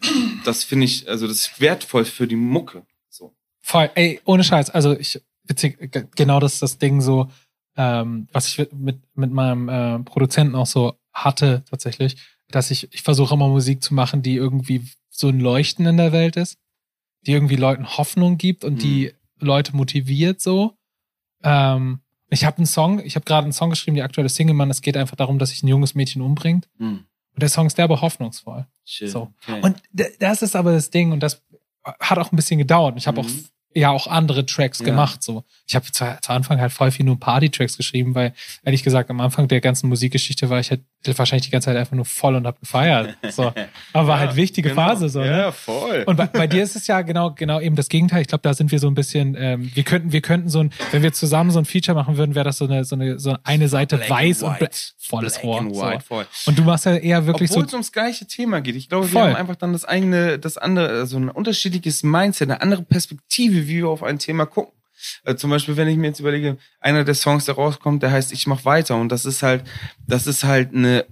das 0.44 0.62
finde 0.64 0.86
ich, 0.86 1.08
also 1.08 1.26
das 1.26 1.38
ist 1.38 1.60
wertvoll 1.60 2.04
für 2.04 2.28
die 2.28 2.36
Mucke. 2.36 2.82
So. 3.08 3.34
Voll, 3.60 3.90
ey, 3.96 4.20
ohne 4.24 4.44
Scheiß. 4.44 4.70
Also 4.70 4.96
ich, 4.96 5.20
witzig, 5.44 5.78
genau 6.14 6.38
das 6.38 6.54
ist 6.54 6.62
das 6.62 6.78
Ding 6.78 7.00
so, 7.00 7.28
ähm, 7.76 8.28
was 8.32 8.48
ich 8.48 8.68
mit, 8.72 9.00
mit 9.14 9.32
meinem 9.32 9.68
äh, 9.68 9.98
Produzenten 10.00 10.54
auch 10.54 10.66
so 10.66 10.96
hatte 11.24 11.64
tatsächlich, 11.70 12.16
dass 12.50 12.70
ich, 12.70 12.92
ich 12.92 13.02
versuche 13.02 13.34
immer 13.34 13.48
Musik 13.48 13.82
zu 13.82 13.94
machen, 13.94 14.22
die 14.22 14.36
irgendwie 14.36 14.84
so 15.08 15.28
ein 15.28 15.40
Leuchten 15.40 15.86
in 15.86 15.96
der 15.96 16.12
Welt 16.12 16.36
ist, 16.36 16.58
die 17.26 17.32
irgendwie 17.32 17.56
Leuten 17.56 17.86
Hoffnung 17.96 18.38
gibt 18.38 18.64
und 18.64 18.82
die 18.82 19.12
Leute 19.40 19.74
motiviert 19.74 20.40
so. 20.40 20.76
Ähm, 21.42 22.00
ich 22.28 22.44
habe 22.44 22.58
einen 22.58 22.66
Song, 22.66 23.00
ich 23.04 23.14
habe 23.16 23.24
gerade 23.24 23.44
einen 23.44 23.52
Song 23.52 23.70
geschrieben, 23.70 23.94
die 23.94 24.02
aktuelle 24.02 24.28
Single, 24.28 24.54
Mann, 24.54 24.70
es 24.70 24.82
geht 24.82 24.96
einfach 24.96 25.16
darum, 25.16 25.38
dass 25.38 25.50
sich 25.50 25.62
ein 25.62 25.68
junges 25.68 25.94
Mädchen 25.94 26.22
umbringt. 26.22 26.68
Hm. 26.78 27.04
Und 27.34 27.42
der 27.42 27.48
Song 27.48 27.66
ist 27.66 27.78
derbe 27.78 28.00
hoffnungsvoll. 28.00 28.66
Chill. 28.84 29.08
So. 29.08 29.32
Okay. 29.46 29.60
Und 29.62 29.82
das 30.18 30.42
ist 30.42 30.56
aber 30.56 30.72
das 30.72 30.90
Ding 30.90 31.12
und 31.12 31.20
das 31.22 31.42
hat 32.00 32.18
auch 32.18 32.32
ein 32.32 32.36
bisschen 32.36 32.58
gedauert. 32.58 32.94
Ich 32.96 33.06
habe 33.06 33.22
Mhm. 33.22 33.26
auch 33.28 33.32
ja 33.74 33.90
auch 33.90 34.06
andere 34.06 34.46
Tracks 34.46 34.78
Ja. 34.78 34.86
gemacht. 34.86 35.22
So, 35.22 35.44
ich 35.66 35.74
habe 35.76 35.84
zu, 35.92 36.18
zu 36.22 36.30
Anfang 36.32 36.58
halt 36.58 36.72
voll 36.72 36.90
viel 36.90 37.04
nur 37.04 37.20
Party-Tracks 37.20 37.76
geschrieben, 37.76 38.14
weil 38.14 38.32
ehrlich 38.64 38.82
gesagt 38.82 39.10
am 39.10 39.20
Anfang 39.20 39.48
der 39.48 39.60
ganzen 39.60 39.88
Musikgeschichte 39.90 40.48
war 40.48 40.58
ich 40.58 40.70
halt 40.70 40.80
wahrscheinlich 41.16 41.44
die 41.46 41.50
ganze 41.50 41.66
Zeit 41.66 41.76
einfach 41.76 41.94
nur 41.96 42.04
voll 42.04 42.34
und 42.36 42.46
hab 42.46 42.58
gefeiert. 42.60 43.16
So, 43.30 43.52
aber 43.92 44.08
war 44.08 44.16
Ja, 44.20 44.26
halt 44.26 44.36
wichtige 44.36 44.70
genau. 44.70 44.82
Phase 44.88 45.08
so. 45.08 45.20
Ne? 45.20 45.26
Ja, 45.26 45.52
voll. 45.52 46.02
Und 46.06 46.16
bei, 46.16 46.26
bei 46.26 46.46
dir 46.46 46.62
ist 46.62 46.76
es 46.76 46.86
ja 46.86 47.02
genau, 47.02 47.30
genau 47.32 47.60
eben 47.60 47.76
das 47.76 47.88
Gegenteil. 47.88 48.22
Ich 48.22 48.28
glaube, 48.28 48.42
da 48.42 48.54
sind 48.54 48.72
wir 48.72 48.78
so 48.78 48.88
ein 48.88 48.94
bisschen, 48.94 49.36
ähm, 49.38 49.70
wir 49.74 49.82
könnten, 49.84 50.12
wir 50.12 50.20
könnten 50.20 50.48
so 50.48 50.60
ein, 50.60 50.70
wenn 50.92 51.02
wir 51.02 51.12
zusammen 51.12 51.50
so 51.50 51.58
ein 51.58 51.64
Feature 51.64 51.94
machen 51.94 52.16
würden, 52.16 52.34
wäre 52.34 52.44
das 52.44 52.58
so 52.58 52.64
eine, 52.64 52.84
so 52.84 52.96
eine, 52.96 53.18
so 53.18 53.36
eine 53.44 53.68
Seite 53.68 53.96
Black 53.96 54.10
weiß 54.10 54.42
und 54.42 54.58
bla- 54.58 54.68
white. 54.68 54.76
volles 54.98 55.32
Black 55.34 55.44
Rohr. 55.44 55.60
and 55.60 55.74
So. 55.74 55.82
white, 55.82 56.00
voll. 56.04 56.26
Und 56.46 56.58
du 56.58 56.62
machst 56.62 56.86
ja 56.86 56.96
eher 56.96 57.26
wirklich 57.26 57.50
Obwohl 57.50 57.64
es 57.64 57.70
so, 57.70 57.76
ums 57.76 57.92
gleiche 57.92 58.26
Thema 58.26 58.60
geht. 58.60 58.76
Ich 58.76 58.88
glaube, 58.88 59.06
Voll. 59.08 59.22
wir 59.22 59.28
haben 59.30 59.36
einfach 59.36 59.56
dann 59.56 59.72
das 59.72 59.84
eigene, 59.84 60.38
das 60.38 60.58
andere, 60.58 60.88
also 60.88 61.16
ein 61.18 61.28
unterschiedliches 61.28 62.02
Mindset, 62.02 62.50
eine 62.50 62.60
andere 62.62 62.82
Perspektive, 62.82 63.66
wie 63.68 63.76
wir 63.76 63.88
auf 63.88 64.02
ein 64.02 64.18
Thema 64.18 64.46
gucken. 64.46 64.72
Äh, 65.24 65.36
zum 65.36 65.50
Beispiel, 65.50 65.76
wenn 65.76 65.88
ich 65.88 65.96
mir 65.96 66.08
jetzt 66.08 66.20
überlege, 66.20 66.58
einer 66.80 67.04
der 67.04 67.14
Songs, 67.14 67.44
der 67.44 67.54
rauskommt, 67.54 68.02
der 68.02 68.10
heißt 68.10 68.32
Ich 68.32 68.46
mach 68.46 68.64
weiter 68.64 68.96
und 68.96 69.10
das 69.10 69.24
ist 69.24 69.42
halt, 69.42 69.64
das 70.06 70.26
ist 70.26 70.44
halt 70.44 70.74
eine 70.74 71.06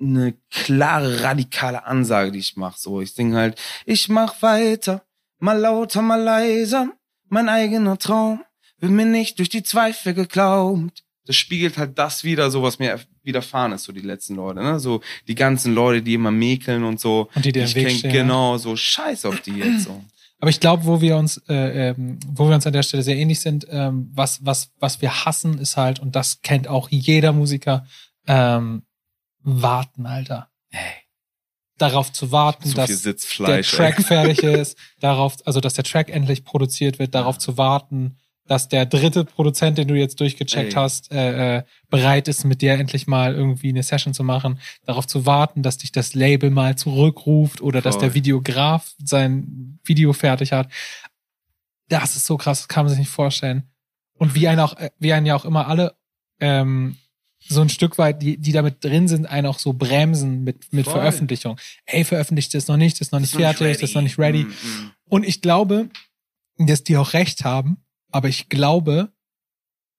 eine 0.00 0.34
klare, 0.50 1.22
radikale 1.22 1.86
Ansage, 1.86 2.32
die 2.32 2.40
ich 2.40 2.56
mache. 2.56 2.78
So, 2.78 3.00
ich 3.00 3.12
singe 3.12 3.36
halt, 3.36 3.60
ich 3.86 4.08
mach 4.08 4.42
weiter, 4.42 5.04
mal 5.38 5.58
lauter, 5.58 6.02
mal 6.02 6.20
leiser, 6.20 6.90
mein 7.28 7.48
eigener 7.48 7.98
Traum 7.98 8.42
wird 8.78 8.92
mir 8.92 9.06
nicht 9.06 9.38
durch 9.38 9.48
die 9.48 9.62
Zweifel 9.62 10.12
geglaubt. 10.12 11.04
Das 11.24 11.36
spiegelt 11.36 11.78
halt 11.78 11.96
das 11.98 12.24
wieder, 12.24 12.50
so 12.50 12.64
was 12.64 12.80
mir 12.80 12.98
widerfahren 13.22 13.70
ist, 13.70 13.84
so 13.84 13.92
die 13.92 14.00
letzten 14.00 14.34
Leute, 14.34 14.60
ne? 14.60 14.80
So 14.80 15.00
die 15.28 15.36
ganzen 15.36 15.72
Leute, 15.72 16.02
die 16.02 16.14
immer 16.14 16.32
mäkeln 16.32 16.82
und 16.82 16.98
so. 16.98 17.30
Und 17.34 17.44
die 17.44 17.52
dir 17.52 17.72
Weg 17.74 17.90
stehen, 17.92 18.12
Genau, 18.12 18.58
so 18.58 18.74
scheiß 18.74 19.24
auf 19.26 19.40
die 19.40 19.52
jetzt 19.52 19.84
so. 19.84 20.02
Aber 20.42 20.50
ich 20.50 20.58
glaube, 20.58 20.86
wo 20.86 21.00
wir 21.00 21.18
uns, 21.18 21.36
äh, 21.48 21.90
ähm, 21.90 22.18
wo 22.26 22.48
wir 22.48 22.56
uns 22.56 22.66
an 22.66 22.72
der 22.72 22.82
Stelle 22.82 23.04
sehr 23.04 23.14
ähnlich 23.14 23.38
sind, 23.38 23.64
ähm, 23.70 24.10
was, 24.12 24.44
was, 24.44 24.72
was 24.80 25.00
wir 25.00 25.24
hassen, 25.24 25.56
ist 25.60 25.76
halt, 25.76 26.00
und 26.00 26.16
das 26.16 26.42
kennt 26.42 26.66
auch 26.66 26.88
jeder 26.90 27.32
Musiker, 27.32 27.86
ähm, 28.26 28.82
warten, 29.38 30.04
Alter. 30.04 30.50
Hey, 30.70 30.94
Darauf 31.78 32.12
zu 32.12 32.32
warten, 32.32 32.64
viel 32.64 32.74
dass 32.74 33.02
der 33.02 33.62
Track 33.62 34.02
fertig 34.04 34.42
ist, 34.42 34.76
darauf, 34.98 35.36
also 35.44 35.60
dass 35.60 35.74
der 35.74 35.84
Track 35.84 36.10
endlich 36.10 36.44
produziert 36.44 36.98
wird, 36.98 37.14
darauf 37.14 37.38
zu 37.38 37.56
warten, 37.56 38.18
dass 38.52 38.68
der 38.68 38.84
dritte 38.84 39.24
Produzent, 39.24 39.78
den 39.78 39.88
du 39.88 39.94
jetzt 39.94 40.20
durchgecheckt 40.20 40.74
Ey. 40.74 40.78
hast, 40.78 41.10
äh, 41.10 41.56
äh, 41.56 41.62
bereit 41.88 42.28
ist, 42.28 42.44
mit 42.44 42.60
dir 42.60 42.74
endlich 42.74 43.06
mal 43.06 43.34
irgendwie 43.34 43.70
eine 43.70 43.82
Session 43.82 44.12
zu 44.12 44.24
machen, 44.24 44.58
darauf 44.84 45.06
zu 45.06 45.24
warten, 45.24 45.62
dass 45.62 45.78
dich 45.78 45.90
das 45.90 46.12
Label 46.12 46.50
mal 46.50 46.76
zurückruft 46.76 47.62
oder 47.62 47.80
dass 47.80 47.94
Voll. 47.94 48.02
der 48.02 48.14
Videograf 48.14 48.92
sein 49.02 49.78
Video 49.84 50.12
fertig 50.12 50.52
hat. 50.52 50.68
Das 51.88 52.14
ist 52.14 52.26
so 52.26 52.36
krass, 52.36 52.58
das 52.58 52.68
kann 52.68 52.84
man 52.84 52.90
sich 52.90 52.98
nicht 52.98 53.08
vorstellen. 53.08 53.70
Und 54.18 54.34
wie 54.34 54.46
einen 54.48 54.60
auch, 54.60 54.76
äh, 54.76 54.90
wie 54.98 55.14
einen 55.14 55.24
ja 55.24 55.34
auch 55.34 55.46
immer 55.46 55.66
alle 55.66 55.94
ähm, 56.38 56.98
so 57.38 57.62
ein 57.62 57.70
Stück 57.70 57.96
weit, 57.96 58.20
die, 58.20 58.36
die 58.36 58.52
damit 58.52 58.84
drin 58.84 59.08
sind, 59.08 59.24
einen 59.24 59.46
auch 59.46 59.60
so 59.60 59.72
bremsen 59.72 60.44
mit, 60.44 60.74
mit 60.74 60.84
Voll. 60.84 60.92
Veröffentlichung. 60.92 61.58
Ey, 61.86 62.04
veröffentlicht 62.04 62.52
das 62.52 62.68
noch 62.68 62.76
nicht, 62.76 63.00
das 63.00 63.08
ist 63.08 63.12
noch 63.12 63.18
nicht 63.18 63.32
Ist 63.32 63.34
noch 63.34 63.40
fertig, 63.40 63.80
das 63.80 63.88
ist 63.88 63.94
noch 63.94 64.02
nicht 64.02 64.18
ready. 64.18 64.44
Mm, 64.44 64.48
mm. 64.48 64.90
Und 65.08 65.24
ich 65.24 65.40
glaube, 65.40 65.88
dass 66.58 66.84
die 66.84 66.98
auch 66.98 67.14
recht 67.14 67.44
haben, 67.44 67.78
aber 68.12 68.28
ich 68.28 68.48
glaube, 68.48 69.10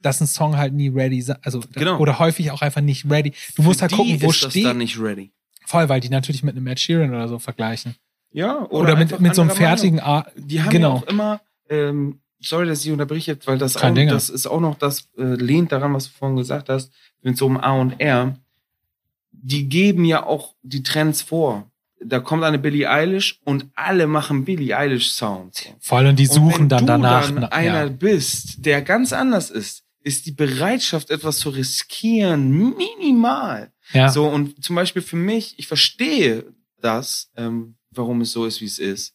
dass 0.01 0.21
ein 0.21 0.27
Song 0.27 0.57
halt 0.57 0.73
nie 0.73 0.89
ready 0.89 1.23
also 1.41 1.61
Genau. 1.73 1.97
oder 1.99 2.19
häufig 2.19 2.51
auch 2.51 2.61
einfach 2.61 2.81
nicht 2.81 3.09
ready. 3.09 3.33
Du 3.55 3.63
musst 3.63 3.79
Für 3.79 3.83
halt 3.83 3.93
gucken, 3.93 4.21
wo 4.21 4.29
ist 4.31 4.43
das 4.43 4.51
steht. 4.51 4.65
dann 4.65 4.77
nicht 4.77 4.99
ready. 4.99 5.31
Voll, 5.65 5.87
weil 5.89 5.99
die 6.01 6.09
natürlich 6.09 6.43
mit 6.43 6.55
einem 6.55 6.67
Ed 6.67 6.79
Sheeran 6.79 7.09
oder 7.11 7.27
so 7.27 7.39
vergleichen. 7.39 7.95
Ja, 8.31 8.65
Oder, 8.69 8.93
mit, 8.95 9.03
einfach 9.03 9.19
mit 9.19 9.35
so 9.35 9.41
einem 9.41 9.51
fertigen 9.51 9.99
A 9.99 10.25
Die 10.35 10.61
haben 10.61 10.71
Genau. 10.71 10.95
ja 10.95 11.01
auch 11.03 11.07
immer, 11.07 11.41
ähm, 11.69 12.19
sorry, 12.39 12.65
dass 12.67 12.83
ich 12.83 12.91
unterbreche, 12.91 13.37
weil 13.45 13.57
das, 13.59 13.75
Kein 13.75 13.97
auch, 13.97 14.11
das 14.11 14.29
ist 14.29 14.47
auch 14.47 14.59
noch, 14.59 14.75
das 14.75 15.07
äh, 15.17 15.23
lehnt 15.23 15.71
daran, 15.71 15.93
was 15.93 16.05
du 16.05 16.11
vorhin 16.17 16.35
gesagt 16.37 16.67
hast, 16.69 16.91
mit 17.21 17.37
so 17.37 17.45
einem 17.47 17.57
A 17.57 17.73
und 17.73 17.99
R. 17.99 18.35
Die 19.31 19.69
geben 19.69 20.03
ja 20.03 20.25
auch 20.25 20.55
die 20.63 20.83
Trends 20.83 21.21
vor. 21.21 21.71
Da 22.05 22.19
kommt 22.19 22.43
eine 22.43 22.59
Billie 22.59 22.89
Eilish 22.89 23.39
und 23.43 23.65
alle 23.75 24.07
machen 24.07 24.45
Billie 24.45 24.75
Eilish 24.77 25.09
Sounds. 25.11 25.65
voll 25.79 26.05
und 26.07 26.17
die 26.19 26.27
Und 26.27 26.33
suchen 26.33 26.61
wenn 26.61 26.69
dann 26.69 26.79
du 26.81 26.85
danach. 26.87 27.27
Dann 27.31 27.43
einer 27.45 27.83
ja. 27.85 27.89
bist, 27.89 28.65
der 28.65 28.81
ganz 28.81 29.13
anders 29.13 29.49
ist, 29.49 29.83
ist 30.01 30.25
die 30.25 30.31
Bereitschaft, 30.31 31.09
etwas 31.09 31.37
zu 31.39 31.49
riskieren, 31.49 32.49
minimal. 32.77 33.71
ja. 33.93 34.09
So, 34.09 34.27
und 34.27 34.63
zum 34.63 34.75
Beispiel 34.75 35.01
für 35.01 35.15
mich, 35.15 35.55
ich 35.57 35.67
verstehe 35.67 36.45
das, 36.81 37.29
ähm, 37.37 37.75
warum 37.91 38.21
es 38.21 38.31
so 38.31 38.45
ist, 38.45 38.59
wie 38.61 38.65
es 38.65 38.79
ist. 38.79 39.13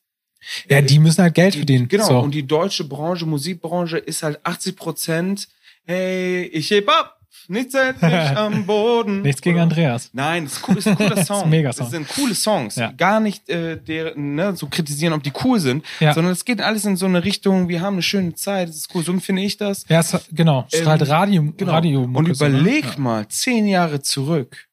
ja, 0.71 0.81
die 0.81 0.99
müssen 0.99 1.23
halt 1.23 1.35
Geld 1.35 1.55
Die- 1.55 1.59
verdienen. 1.59 1.89
Genau, 1.89 2.07
So. 2.07 2.19
und 2.21 2.33
die 2.35 2.47
deutsche 2.47 2.85
Branche, 2.85 3.27
Musikbranche 3.27 3.99
ist 3.99 4.23
halt 4.23 4.39
80 4.45 4.77
Prozent, 4.77 5.49
hey, 5.85 6.45
ich 6.47 6.71
heb 6.71 6.89
ab, 6.89 7.18
Nichts 7.51 7.75
hält 7.75 8.01
mich 8.03 8.13
am 8.37 8.67
Boden. 8.67 9.23
Nichts 9.23 9.41
gegen 9.43 9.59
Andreas. 9.59 10.11
Nein, 10.13 10.45
das 10.45 10.55
ist, 10.59 10.69
cool, 10.69 10.75
das 10.77 10.87
ist 10.87 10.91
ein 10.93 10.97
cooler 10.97 11.17
Song. 11.25 11.27
Das 11.27 11.39
ist 11.39 11.45
ein 11.45 11.51
Megasong. 11.51 11.85
Das 11.87 11.91
sind 11.93 12.09
coole 12.09 12.35
Songs. 12.35 12.77
Ja. 12.77 12.93
Gar 12.93 13.21
nicht 13.21 13.49
äh, 13.49 13.77
der, 13.81 14.17
ne, 14.17 14.55
so 14.55 14.67
kritisieren, 14.67 15.13
ob 15.15 15.23
die 15.23 15.33
cool 15.45 15.59
sind, 15.59 15.85
Ja. 16.01 16.13
sondern 16.15 16.33
es 16.33 16.45
geht 16.45 16.61
alles 16.61 16.85
in 16.85 16.97
so 16.97 17.07
eine 17.07 17.25
Richtung, 17.25 17.69
wir 17.69 17.81
haben 17.81 17.95
eine 17.95 18.03
schöne 18.03 18.35
Zeit, 18.35 18.69
das 18.69 18.77
ist 18.77 18.95
cool. 18.95 19.03
So 19.03 19.13
empfinde 19.13 19.43
ich 19.43 19.57
das. 19.57 19.85
Ja, 19.89 20.01
es, 20.01 20.15
genau. 20.33 20.67
Strahlt 20.73 21.01
Ähm, 21.03 21.09
Radio, 21.09 21.53
Genau. 21.57 21.73
Radio 21.73 22.03
Und 22.03 22.29
überleg 22.29 22.85
ja. 22.85 22.99
mal, 22.99 23.27
zehn 23.29 23.67
Jahre 23.67 24.03
zurück, 24.03 24.67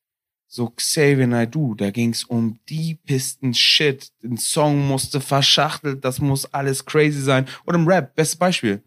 so 0.47 0.69
Xavier 0.69 1.27
Naidoo, 1.27 1.75
da 1.75 1.91
ging's 1.91 2.23
um 2.23 2.59
deepesten 2.69 3.53
Shit. 3.53 4.09
Ein 4.23 4.37
Song 4.37 4.87
musste 4.87 5.19
verschachtelt, 5.21 6.03
das 6.05 6.19
muss 6.19 6.45
alles 6.53 6.85
crazy 6.85 7.21
sein. 7.21 7.45
Und 7.65 7.75
im 7.75 7.87
Rap, 7.87 8.15
bestes 8.15 8.37
Beispiel. 8.37 8.81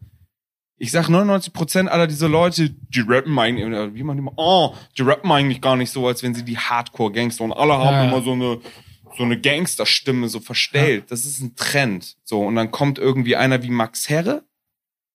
Ich 0.81 0.91
sag 0.91 1.07
99% 1.09 1.87
aller 1.87 2.07
dieser 2.07 2.29
Leute, 2.29 2.69
die 2.69 3.01
rappen 3.01 3.37
eigentlich, 3.37 3.93
wie 3.93 4.03
man 4.03 4.17
immer, 4.17 4.31
oh, 4.37 4.73
die 4.97 5.01
rappen 5.01 5.29
eigentlich 5.31 5.61
gar 5.61 5.75
nicht 5.75 5.91
so, 5.91 6.07
als 6.07 6.23
wenn 6.23 6.33
sie 6.33 6.43
die 6.45 6.57
Hardcore-Gangster 6.57 7.43
und 7.43 7.51
alle 7.53 7.73
haben 7.73 7.93
Ja, 7.93 8.03
ja. 8.05 8.09
immer 8.09 8.21
so 8.21 8.31
eine, 8.31 8.59
so 9.17 9.23
eine 9.23 9.39
Gangsterstimme 9.39 10.29
so 10.29 10.39
verstellt. 10.39 11.11
Das 11.11 11.25
ist 11.25 11.41
ein 11.41 11.55
Trend. 11.55 12.15
So, 12.23 12.41
und 12.41 12.55
dann 12.55 12.71
kommt 12.71 12.97
irgendwie 12.97 13.35
einer 13.35 13.61
wie 13.61 13.69
Max 13.69 14.07
Herre, 14.09 14.43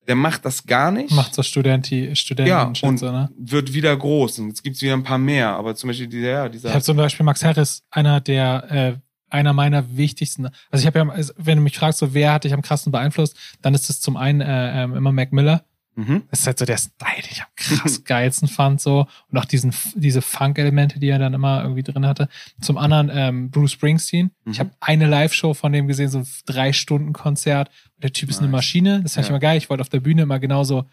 der 0.06 0.16
macht 0.16 0.44
das 0.44 0.66
gar 0.66 0.90
nicht 0.90 1.12
Macht 1.12 1.34
so 1.34 1.42
Studenti, 1.42 2.14
Studenten 2.14 2.50
ja, 2.50 2.64
und 2.82 2.98
so, 2.98 3.10
ne? 3.10 3.30
wird 3.38 3.72
wieder 3.72 3.96
groß. 3.96 4.38
Und 4.40 4.48
jetzt 4.48 4.62
gibt's 4.62 4.82
wieder 4.82 4.92
ein 4.92 5.02
paar 5.02 5.16
mehr. 5.18 5.50
Aber 5.50 5.74
zum 5.74 5.88
Beispiel 5.88 6.08
dieser, 6.08 6.28
ja, 6.28 6.46
Ich 6.46 6.52
dieser. 6.52 6.70
habe 6.74 6.82
zum 6.82 6.98
Beispiel 6.98 7.24
Max 7.24 7.42
Harris, 7.42 7.82
einer 7.90 8.20
der, 8.20 8.70
äh, 8.70 8.94
einer 9.34 9.52
meiner 9.52 9.96
wichtigsten, 9.96 10.46
also 10.70 10.82
ich 10.82 10.86
habe 10.86 10.98
ja, 11.00 11.08
also 11.08 11.32
wenn 11.36 11.58
du 11.58 11.62
mich 11.64 11.76
fragst, 11.76 11.98
so 11.98 12.14
wer 12.14 12.32
hat 12.32 12.44
dich 12.44 12.54
am 12.54 12.62
krassen 12.62 12.90
beeinflusst, 12.92 13.36
dann 13.62 13.74
ist 13.74 13.90
es 13.90 14.00
zum 14.00 14.16
einen 14.16 14.40
äh, 14.40 14.84
ähm, 14.84 14.94
immer 14.94 15.12
Mac 15.12 15.32
Miller. 15.32 15.64
Mhm. 15.96 16.22
Das 16.30 16.40
ist 16.40 16.46
halt 16.48 16.58
so 16.58 16.64
der 16.64 16.76
Style, 16.78 17.22
den 17.22 17.30
ich 17.30 17.40
am 17.42 17.48
krass 17.54 18.02
geilsten 18.04 18.48
fand, 18.48 18.80
so. 18.80 19.06
Und 19.30 19.38
auch 19.38 19.44
diesen, 19.44 19.72
diese 19.94 20.22
Funk-Elemente, 20.22 20.98
die 20.98 21.08
er 21.08 21.20
dann 21.20 21.34
immer 21.34 21.62
irgendwie 21.62 21.84
drin 21.84 22.04
hatte. 22.04 22.28
Zum 22.60 22.78
anderen 22.78 23.10
ähm, 23.14 23.50
Bruce 23.52 23.72
Springsteen. 23.72 24.30
Ich 24.44 24.56
Mhm. 24.56 24.58
habe 24.60 24.70
eine 24.80 25.06
Live-Show 25.06 25.54
von 25.54 25.72
dem 25.72 25.86
gesehen, 25.86 26.08
so 26.10 26.18
ein 26.18 26.26
drei 26.46 26.72
Stunden 26.72 27.12
Konzert. 27.12 27.68
Und 27.94 28.02
der 28.04 28.12
Typ 28.12 28.28
ist 28.30 28.38
eine 28.38 28.48
Nice. 28.48 28.52
Maschine. 28.58 29.02
Das 29.02 29.14
fand 29.14 29.24
ich 29.24 29.28
Ja. 29.28 29.34
immer 29.34 29.40
geil. 29.40 29.56
Ich 29.58 29.70
wollte 29.70 29.82
auf 29.82 29.88
der 29.88 30.00
Bühne 30.00 30.22
immer 30.22 30.40
genauso 30.40 30.84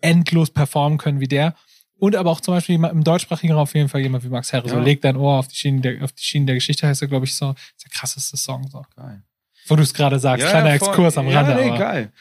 endlos 0.00 0.50
performen 0.50 0.98
können 0.98 1.20
wie 1.20 1.28
der. 1.28 1.54
Und 2.00 2.16
aber 2.16 2.30
auch 2.30 2.40
zum 2.40 2.54
Beispiel 2.54 2.74
jemand- 2.74 2.94
im 2.94 3.04
deutschsprachigen 3.04 3.52
Raum 3.52 3.62
auf 3.62 3.74
jeden 3.74 3.88
Fall 3.88 4.00
jemand 4.00 4.24
wie 4.24 4.28
Max 4.28 4.52
Herre. 4.52 4.68
So 4.68 4.76
Ja. 4.76 4.82
leg 4.82 5.00
dein 5.02 5.16
Ohr 5.16 5.38
auf 5.38 5.48
die 5.48 5.54
Schienen 5.56 5.82
der, 5.82 6.02
auf 6.02 6.12
die 6.12 6.22
Schienen 6.24 6.46
der 6.46 6.56
Geschichte 6.56 6.86
heißt 6.86 7.02
er, 7.02 7.08
glaube 7.08 7.26
ich, 7.26 7.34
so. 7.36 7.50
Ist 7.50 7.84
der 7.84 7.90
krasseste 7.92 8.36
Song, 8.36 8.66
so. 8.68 8.82
Geil. 8.96 9.22
Wo 9.68 9.76
du 9.76 9.82
es 9.82 9.94
gerade 9.94 10.18
sagst. 10.18 10.46
Kleiner 10.48 10.76
voll. 10.78 10.88
Exkurs 10.88 11.18
am 11.18 11.28
ja, 11.28 11.42
Rande. 11.42 11.62
Nee, 11.62 11.68
aber. 11.70 11.78
geil. 11.78 12.12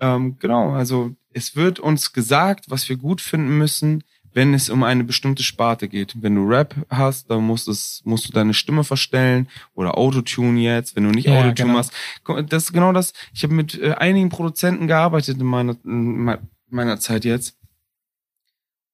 Ähm, 0.00 0.36
genau, 0.38 0.70
also 0.72 1.14
es 1.32 1.54
wird 1.56 1.78
uns 1.78 2.12
gesagt, 2.12 2.66
was 2.68 2.88
wir 2.88 2.96
gut 2.96 3.20
finden 3.20 3.58
müssen, 3.58 4.02
wenn 4.32 4.54
es 4.54 4.70
um 4.70 4.82
eine 4.84 5.04
bestimmte 5.04 5.42
Sparte 5.42 5.88
geht. 5.88 6.14
Wenn 6.22 6.34
du 6.36 6.46
Rap 6.46 6.74
hast, 6.88 7.28
dann 7.30 7.42
musst, 7.44 7.66
es, 7.68 8.00
musst 8.04 8.28
du 8.28 8.32
deine 8.32 8.54
Stimme 8.54 8.84
verstellen 8.84 9.48
oder 9.74 9.98
Autotune 9.98 10.60
jetzt, 10.60 10.94
wenn 10.96 11.04
du 11.04 11.10
nicht 11.10 11.26
Ja, 11.26 11.32
Autotune 11.34 11.54
genau. 11.54 11.72
machst. 11.74 11.92
Das 12.48 12.64
ist 12.64 12.72
genau 12.72 12.92
das. 12.92 13.12
Ich 13.34 13.42
habe 13.42 13.54
mit 13.54 13.78
äh, 13.80 13.92
einigen 13.94 14.28
Produzenten 14.28 14.86
gearbeitet 14.86 15.38
in 15.40 15.46
meiner, 15.46 15.76
in 15.84 16.16
mei- 16.24 16.38
meiner 16.70 17.00
Zeit 17.00 17.24
jetzt. 17.24 17.56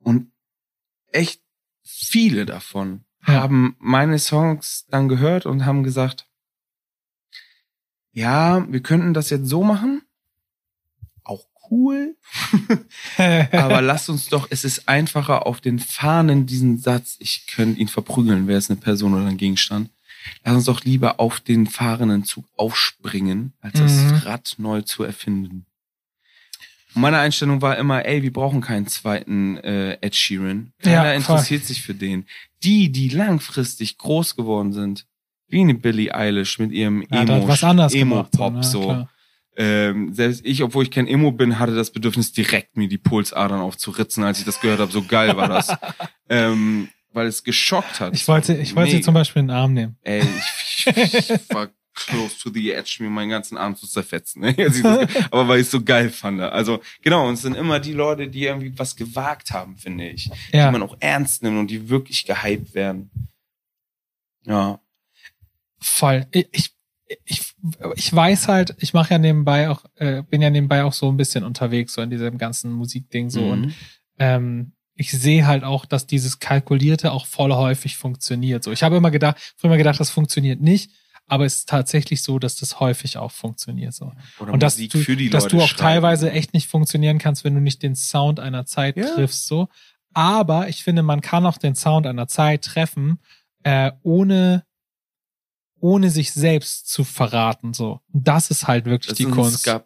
Und 0.04 0.30
echt 1.12 1.40
viele 1.82 2.46
davon 2.46 3.04
Ja. 3.26 3.34
haben 3.42 3.76
meine 3.78 4.18
Songs 4.18 4.86
dann 4.90 5.08
gehört 5.08 5.46
und 5.46 5.64
haben 5.66 5.82
gesagt, 5.82 6.26
ja, 8.12 8.64
wir 8.70 8.80
könnten 8.80 9.12
das 9.14 9.30
jetzt 9.30 9.48
so 9.48 9.64
machen. 9.64 10.02
Auch 11.24 11.44
cool. 11.70 12.16
Aber 13.16 13.80
lasst 13.82 14.08
uns 14.08 14.28
doch, 14.28 14.46
es 14.50 14.64
ist 14.64 14.88
einfacher 14.88 15.46
auf 15.46 15.60
den 15.60 15.78
Fahnen 15.78 16.46
diesen 16.46 16.78
Satz, 16.78 17.16
ich 17.18 17.46
könnte 17.48 17.80
ihn 17.80 17.88
verprügeln, 17.88 18.46
wäre 18.46 18.58
es 18.58 18.70
eine 18.70 18.78
Person 18.80 19.14
oder 19.14 19.26
ein 19.26 19.36
Gegenstand. 19.36 19.90
Lass 20.44 20.54
uns 20.54 20.64
doch 20.66 20.84
lieber 20.84 21.20
auf 21.20 21.40
den 21.40 21.66
fahrenden 21.66 22.24
Zug 22.24 22.46
aufspringen, 22.56 23.52
als 23.60 23.74
Mhm. 23.80 23.80
das 24.12 24.24
Rad 24.26 24.54
neu 24.58 24.82
zu 24.82 25.02
erfinden. 25.02 25.66
Und 26.94 27.02
meine 27.02 27.18
Einstellung 27.18 27.60
war 27.62 27.76
immer, 27.76 28.04
ey, 28.04 28.22
wir 28.22 28.32
brauchen 28.32 28.60
keinen 28.60 28.86
zweiten 28.86 29.56
äh, 29.58 29.98
Ed 30.00 30.14
Sheeran. 30.14 30.72
Keiner 30.82 31.06
Ja, 31.06 31.12
interessiert 31.12 31.64
sich 31.64 31.82
für 31.82 31.94
den. 31.94 32.26
Die, 32.62 32.90
die 32.90 33.08
langfristig 33.08 33.98
groß 33.98 34.36
geworden 34.36 34.72
sind, 34.72 35.06
wie 35.48 35.60
eine 35.60 35.74
Billie 35.74 36.14
Eilish 36.14 36.58
mit 36.58 36.72
ihrem 36.72 37.02
Ja, 37.10 37.26
hat 37.26 37.94
Emo, 37.94 38.26
ne? 38.50 38.62
so. 38.62 38.82
Klar. 38.82 39.10
Ähm, 39.56 40.12
selbst 40.12 40.44
ich, 40.44 40.62
obwohl 40.62 40.82
ich 40.82 40.90
kein 40.90 41.06
Emo 41.06 41.30
bin, 41.30 41.58
hatte 41.58 41.74
das 41.74 41.92
Bedürfnis, 41.92 42.32
direkt 42.32 42.76
mir 42.76 42.88
die 42.88 42.98
Pulsadern 42.98 43.60
aufzuritzen, 43.60 44.24
als 44.24 44.40
ich 44.40 44.44
das 44.44 44.60
gehört 44.60 44.80
habe. 44.80 44.90
So 44.90 45.02
geil 45.02 45.36
war 45.36 45.48
das. 45.48 45.68
ähm, 46.28 46.88
weil 47.12 47.28
es 47.28 47.44
geschockt 47.44 48.00
hat. 48.00 48.14
Ich 48.14 48.26
wollte, 48.26 48.54
ich 48.54 48.74
wollte 48.74 48.90
sie 48.90 49.00
zum 49.00 49.14
Beispiel 49.14 49.40
in 49.40 49.48
den 49.48 49.56
Arm 49.56 49.72
nehmen. 49.72 49.96
Ey, 50.02 50.22
ich, 50.22 50.86
ich, 50.86 51.30
ich 51.30 51.50
war 51.50 51.68
close 51.94 52.38
to 52.38 52.50
the 52.50 52.72
edge, 52.72 52.96
mir 53.00 53.10
meinen 53.10 53.30
ganzen 53.30 53.56
Arm 53.56 53.76
zu 53.76 53.86
zerfetzen. 53.86 54.42
Ne? 54.44 55.08
Aber 55.30 55.48
weil 55.48 55.60
ich 55.60 55.66
es 55.66 55.70
so 55.70 55.82
geil 55.82 56.10
fand. 56.10 56.40
Also 56.40 56.80
genau, 57.02 57.28
und 57.28 57.34
es 57.34 57.42
sind 57.42 57.56
immer 57.56 57.80
die 57.80 57.92
Leute, 57.92 58.28
die 58.28 58.44
irgendwie 58.44 58.76
was 58.78 58.96
gewagt 58.96 59.50
haben, 59.52 59.76
finde 59.78 60.08
ich. 60.08 60.30
Ja. 60.52 60.66
Die 60.66 60.72
man 60.72 60.82
auch 60.82 60.96
ernst 61.00 61.42
nimmt 61.42 61.58
und 61.58 61.70
die 61.70 61.88
wirklich 61.88 62.24
gehypt 62.26 62.74
werden. 62.74 63.10
Ja. 64.44 64.80
Voll. 65.80 66.26
Ich, 66.32 66.72
ich, 67.24 67.54
ich, 67.94 68.14
weiß 68.14 68.48
halt, 68.48 68.74
ich 68.78 68.92
mache 68.92 69.14
ja 69.14 69.18
nebenbei 69.18 69.70
auch, 69.70 69.84
äh, 69.96 70.22
bin 70.22 70.42
ja 70.42 70.50
nebenbei 70.50 70.84
auch 70.84 70.92
so 70.92 71.08
ein 71.10 71.16
bisschen 71.16 71.44
unterwegs, 71.44 71.94
so 71.94 72.02
in 72.02 72.10
diesem 72.10 72.38
ganzen 72.38 72.72
Musikding 72.72 73.30
so. 73.30 73.44
Und 73.46 73.60
Mhm. 73.66 73.74
ähm, 74.18 74.72
ich 74.96 75.10
sehe 75.10 75.46
halt 75.46 75.64
auch, 75.64 75.86
dass 75.86 76.06
dieses 76.06 76.38
Kalkulierte 76.38 77.12
auch 77.12 77.26
voll 77.26 77.52
häufig 77.52 77.96
funktioniert. 77.96 78.62
So, 78.62 78.70
ich 78.72 78.82
habe 78.82 78.96
immer 78.96 79.10
gedacht, 79.10 79.54
früher 79.56 79.70
immer 79.70 79.78
gedacht, 79.78 79.98
das 79.98 80.10
funktioniert 80.10 80.60
nicht, 80.60 80.90
aber 81.26 81.44
es 81.46 81.56
ist 81.56 81.68
tatsächlich 81.68 82.22
so, 82.22 82.38
dass 82.38 82.56
das 82.56 82.80
häufig 82.80 83.16
auch 83.16 83.32
funktioniert. 83.32 83.94
So. 83.94 84.12
Oder 84.38 84.52
Und 84.52 84.62
dass 84.62 84.74
Musik 84.76 84.92
du, 84.92 84.98
für 84.98 85.16
die 85.16 85.30
dass 85.30 85.44
Leute 85.44 85.56
du 85.56 85.62
auch 85.62 85.68
schreiben. 85.68 85.80
teilweise 85.80 86.30
echt 86.30 86.52
nicht 86.54 86.68
funktionieren 86.68 87.18
kannst, 87.18 87.44
wenn 87.44 87.54
du 87.54 87.60
nicht 87.60 87.82
den 87.82 87.94
Sound 87.96 88.40
einer 88.40 88.66
Zeit 88.66 88.96
Ja. 88.96 89.14
triffst. 89.14 89.46
So. 89.46 89.68
Aber 90.12 90.68
ich 90.68 90.84
finde, 90.84 91.02
man 91.02 91.20
kann 91.22 91.46
auch 91.46 91.58
den 91.58 91.74
Sound 91.74 92.06
einer 92.06 92.28
Zeit 92.28 92.64
treffen, 92.64 93.18
äh, 93.62 93.90
ohne 94.02 94.64
ohne 95.80 96.08
sich 96.08 96.32
selbst 96.32 96.88
zu 96.88 97.04
verraten. 97.04 97.74
So. 97.74 98.00
Das 98.08 98.50
ist 98.50 98.66
halt 98.66 98.86
wirklich 98.86 99.08
Das 99.08 99.16
die 99.18 99.24
ist 99.24 99.28
ein 99.28 99.34
Kunst. 99.34 99.58
Ska 99.60 99.84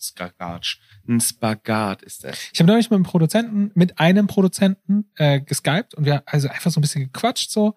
Skagatsch. 0.00 0.78
Ein 1.06 1.20
Spagat 1.20 2.00
ist 2.02 2.24
das. 2.24 2.38
Ich 2.52 2.60
habe 2.60 2.70
neulich 2.70 2.88
mit 2.88 2.96
einem 2.96 3.04
Produzenten, 3.04 3.70
mit 3.74 3.98
einem 3.98 4.26
Produzenten 4.26 5.10
äh, 5.16 5.40
geskypt 5.40 5.94
und 5.94 6.06
wir 6.06 6.22
also 6.26 6.48
einfach 6.48 6.70
so 6.70 6.80
ein 6.80 6.82
bisschen 6.82 7.04
gequatscht 7.04 7.50
so. 7.50 7.76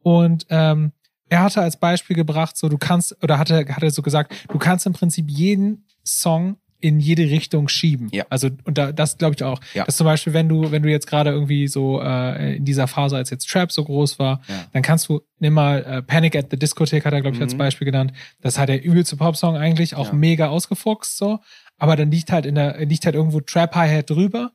Und 0.00 0.46
ähm, 0.50 0.92
er 1.28 1.42
hatte 1.42 1.60
als 1.62 1.78
Beispiel 1.78 2.16
gebracht, 2.16 2.56
so 2.56 2.68
du 2.68 2.78
kannst, 2.78 3.16
oder 3.22 3.38
hatte, 3.38 3.66
hatte 3.68 3.90
so 3.90 4.02
gesagt, 4.02 4.34
du 4.48 4.58
kannst 4.58 4.86
im 4.86 4.92
Prinzip 4.92 5.28
jeden 5.30 5.86
Song 6.04 6.56
in 6.80 7.00
jede 7.00 7.22
Richtung 7.30 7.68
schieben. 7.68 8.10
Ja. 8.12 8.26
Also, 8.28 8.50
und 8.64 8.76
da, 8.76 8.92
das 8.92 9.16
glaube 9.16 9.34
ich 9.34 9.42
auch. 9.42 9.58
Ja. 9.72 9.84
Dass 9.84 9.96
zum 9.96 10.04
Beispiel, 10.04 10.34
wenn 10.34 10.50
du, 10.50 10.70
wenn 10.70 10.82
du 10.82 10.90
jetzt 10.90 11.06
gerade 11.06 11.30
irgendwie 11.30 11.66
so 11.66 11.98
äh, 12.02 12.56
in 12.56 12.66
dieser 12.66 12.86
Phase, 12.86 13.16
als 13.16 13.30
jetzt 13.30 13.48
Trap 13.48 13.72
so 13.72 13.84
groß 13.84 14.18
war, 14.18 14.42
Ja. 14.48 14.66
dann 14.72 14.82
kannst 14.82 15.08
du, 15.08 15.22
nimm 15.38 15.54
mal 15.54 15.82
äh, 15.82 16.02
Panic 16.02 16.36
at 16.36 16.48
the 16.50 16.58
Discotheque, 16.58 17.06
hat 17.06 17.14
er, 17.14 17.22
glaube 17.22 17.36
ich, 17.36 17.42
als 17.42 17.54
Mhm. 17.54 17.58
Beispiel 17.58 17.86
genannt. 17.86 18.12
Das 18.42 18.58
hat 18.58 18.68
der 18.68 18.84
übelste 18.84 19.16
Popsong 19.16 19.56
eigentlich, 19.56 19.94
auch 19.96 20.08
Ja. 20.08 20.12
mega 20.12 20.48
ausgefuchst 20.48 21.16
so. 21.16 21.38
Aber 21.78 21.96
dann 21.96 22.10
liegt 22.10 22.30
halt 22.30 22.44
in 22.44 22.54
der, 22.54 22.84
liegt 22.84 23.06
halt 23.06 23.14
irgendwo 23.14 23.40
Trap 23.40 23.74
Hi-Hat 23.74 24.10
drüber. 24.10 24.52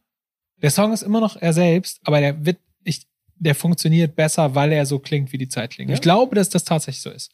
Der 0.62 0.70
Song 0.70 0.94
ist 0.94 1.02
immer 1.02 1.22
noch 1.22 1.36
er 1.36 1.54
selbst, 1.54 2.00
aber 2.04 2.20
der 2.20 2.46
wird, 2.46 2.58
der 3.40 3.56
funktioniert 3.56 4.16
besser, 4.16 4.56
weil 4.56 4.72
er 4.72 4.86
so 4.86 5.00
klingt, 5.00 5.32
wie 5.34 5.38
die 5.38 5.50
Zeit 5.50 5.72
klingt. 5.72 5.90
Ja. 5.90 5.96
Ich 5.96 6.02
glaube, 6.02 6.36
dass 6.36 6.50
das 6.50 6.64
tatsächlich 6.64 7.02
so 7.02 7.10
ist. 7.10 7.32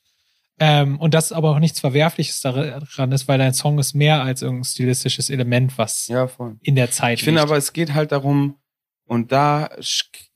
Ähm, 0.58 1.00
und 1.00 1.14
das 1.14 1.34
aber 1.34 1.52
auch 1.52 1.60
nichts 1.60 1.82
Verwerfliches 1.82 2.40
daran 2.40 3.12
ist, 3.12 3.28
weil 3.28 3.38
dein 3.38 3.54
Song 3.54 3.78
ist 3.78 3.94
mehr 3.94 4.24
als 4.24 4.42
irgendein 4.42 4.64
stilistisches 4.64 5.30
Element, 5.30 5.78
was 5.78 6.08
Ja, 6.08 6.30
in 6.62 6.76
der 6.76 6.92
Zeit 6.92 7.18
Ich 7.18 7.26
finde 7.26 7.42
aber, 7.42 7.58
es 7.58 7.74
geht 7.74 7.94
halt 7.94 8.14
darum, 8.14 8.56
und 9.06 9.32
da 9.32 9.70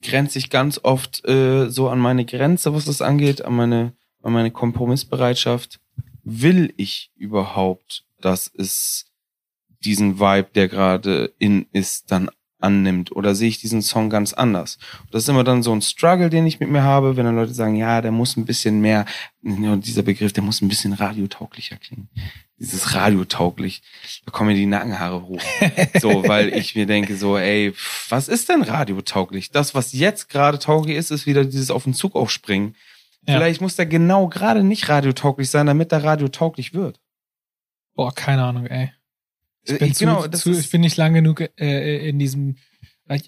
grenze 0.02 0.38
ich 0.38 0.50
ganz 0.50 0.80
oft 0.84 1.26
äh, 1.28 1.70
so 1.70 1.90
an 1.90 2.00
meine 2.00 2.26
Grenze, 2.26 2.74
was 2.74 2.86
das 2.86 3.02
angeht, 3.02 3.44
an 3.44 3.54
meine, 3.54 3.94
an 4.22 4.34
meine 4.34 4.52
Kompromissbereitschaft. 4.52 5.80
Will 6.24 6.74
ich 6.78 7.12
überhaupt, 7.16 8.06
dass 8.22 8.52
es 8.56 9.06
diesen 9.84 10.20
Vibe, 10.20 10.50
der 10.54 10.68
gerade 10.68 11.34
in 11.40 11.66
ist, 11.72 12.12
dann 12.12 12.30
annimmt? 12.60 13.12
Oder 13.16 13.36
sehe 13.36 13.50
ich 13.50 13.60
diesen 13.60 13.82
Song 13.82 14.10
ganz 14.10 14.34
anders? 14.34 14.78
Das 15.12 15.24
ist 15.24 15.30
immer 15.30 15.44
dann 15.44 15.64
so 15.64 15.72
ein 15.74 15.82
Struggle, 15.82 16.30
den 16.30 16.46
ich 16.46 16.60
mit 16.60 16.70
mir 16.70 16.84
habe, 16.84 17.18
wenn 17.18 17.26
dann 17.26 17.36
Leute 17.36 17.54
sagen, 17.54 17.76
ja, 17.76 18.02
der 18.02 18.12
muss 18.12 18.38
ein 18.38 18.46
bisschen 18.46 18.82
mehr, 18.82 19.06
ja, 19.42 19.76
dieser 19.76 20.04
Begriff, 20.04 20.34
der 20.34 20.44
muss 20.44 20.62
ein 20.62 20.68
bisschen 20.68 20.94
radiotauglicher 20.94 21.78
klingen. 21.78 22.10
Dieses 22.58 22.94
radiotauglich, 22.94 23.82
da 24.26 24.32
kommen 24.32 24.50
mir 24.50 24.56
die 24.56 24.66
Nackenhaare 24.66 25.24
hoch. 25.24 25.42
So, 26.00 26.28
weil 26.28 26.54
ich 26.54 26.76
mir 26.76 26.86
denke 26.86 27.16
so, 27.16 27.38
ey, 27.38 27.74
was 28.10 28.28
ist 28.28 28.50
denn 28.50 28.62
radiotauglich? 28.62 29.52
Das, 29.52 29.74
was 29.76 29.94
jetzt 29.94 30.30
gerade 30.30 30.60
tauglich 30.60 30.98
ist, 30.98 31.12
ist 31.12 31.26
wieder 31.26 31.46
dieses 31.46 31.72
auf 31.72 31.84
den 31.84 31.94
Zug 31.94 32.16
aufspringen. 32.16 32.76
Ja. 33.28 33.36
Vielleicht 33.36 33.62
muss 33.62 33.76
der 33.76 33.86
genau 33.86 34.28
gerade 34.28 34.64
nicht 34.64 34.90
radiotauglich 34.90 35.50
sein, 35.50 35.68
damit 35.68 35.92
der 35.92 36.04
radiotauglich 36.04 36.74
wird. 36.74 37.00
Boah, 37.96 38.14
keine 38.14 38.44
Ahnung, 38.44 38.66
ey. 38.68 38.92
Ich 39.72 39.80
bin, 39.80 39.90
Äh, 39.92 39.94
zu, 39.94 40.00
genau, 40.06 40.28
zu, 40.28 40.52
ist- 40.52 40.60
ich 40.66 40.70
bin 40.72 40.82
nicht 40.82 40.98
lang 40.98 41.14
genug 41.14 41.42
äh, 41.60 42.10
in 42.10 42.20
diesem 42.20 42.56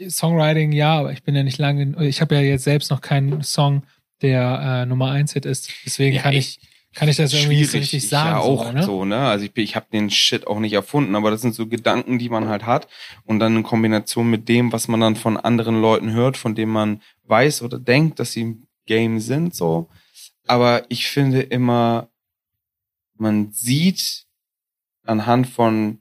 Songwriting, 0.10 0.72
ja, 0.74 1.00
aber 1.00 1.12
ich 1.12 1.24
bin 1.24 1.36
ja 1.36 1.44
nicht 1.44 1.58
lange, 1.58 2.06
ich 2.08 2.22
habe 2.22 2.36
ja 2.36 2.42
jetzt 2.42 2.64
selbst 2.66 2.92
noch 2.92 3.02
keinen 3.02 3.42
Song, 3.42 3.84
der 4.22 4.84
äh, 4.84 4.86
Nummer 4.86 5.10
eins 5.12 5.34
Hit 5.34 5.46
ist. 5.48 5.72
Deswegen 5.86 6.18
ja, 6.18 6.22
kann 6.22 6.34
ich, 6.34 6.60
kann 6.94 7.10
ich 7.10 7.16
das 7.16 7.34
irgendwie 7.34 7.56
nicht 7.58 7.72
so 7.72 7.78
richtig 7.80 8.08
sagen. 8.08 8.30
Ja, 8.30 8.38
auch 8.40 8.66
so, 8.68 8.72
ne? 8.74 8.84
so, 8.84 9.06
ne? 9.06 9.18
Also 9.18 9.46
ich, 9.46 9.58
ich 9.58 9.76
habe 9.76 9.88
den 9.92 10.12
Shit 10.12 10.46
auch 10.46 10.60
nicht 10.60 10.74
erfunden, 10.74 11.16
aber 11.16 11.32
das 11.32 11.42
sind 11.42 11.56
so 11.56 11.66
Gedanken, 11.68 12.20
die 12.20 12.30
man 12.30 12.48
halt 12.48 12.66
hat 12.68 12.88
und 13.24 13.40
dann 13.40 13.56
in 13.56 13.64
Kombination 13.64 14.30
mit 14.30 14.48
dem, 14.50 14.72
was 14.72 14.88
man 14.88 15.00
dann 15.00 15.16
von 15.16 15.36
anderen 15.38 15.82
Leuten 15.82 16.12
hört, 16.12 16.38
von 16.38 16.54
dem 16.54 16.70
man 16.70 17.02
weiß 17.24 17.64
oder 17.64 17.80
denkt, 17.80 18.20
dass 18.20 18.34
sie 18.34 18.42
im 18.42 18.68
Game 18.86 19.20
sind, 19.20 19.56
so. 19.56 19.90
Aber 20.46 20.86
ich 20.90 21.08
finde 21.08 21.42
immer, 21.42 22.10
man 23.18 23.52
sieht 23.52 24.26
anhand 25.06 25.48
von 25.48 26.01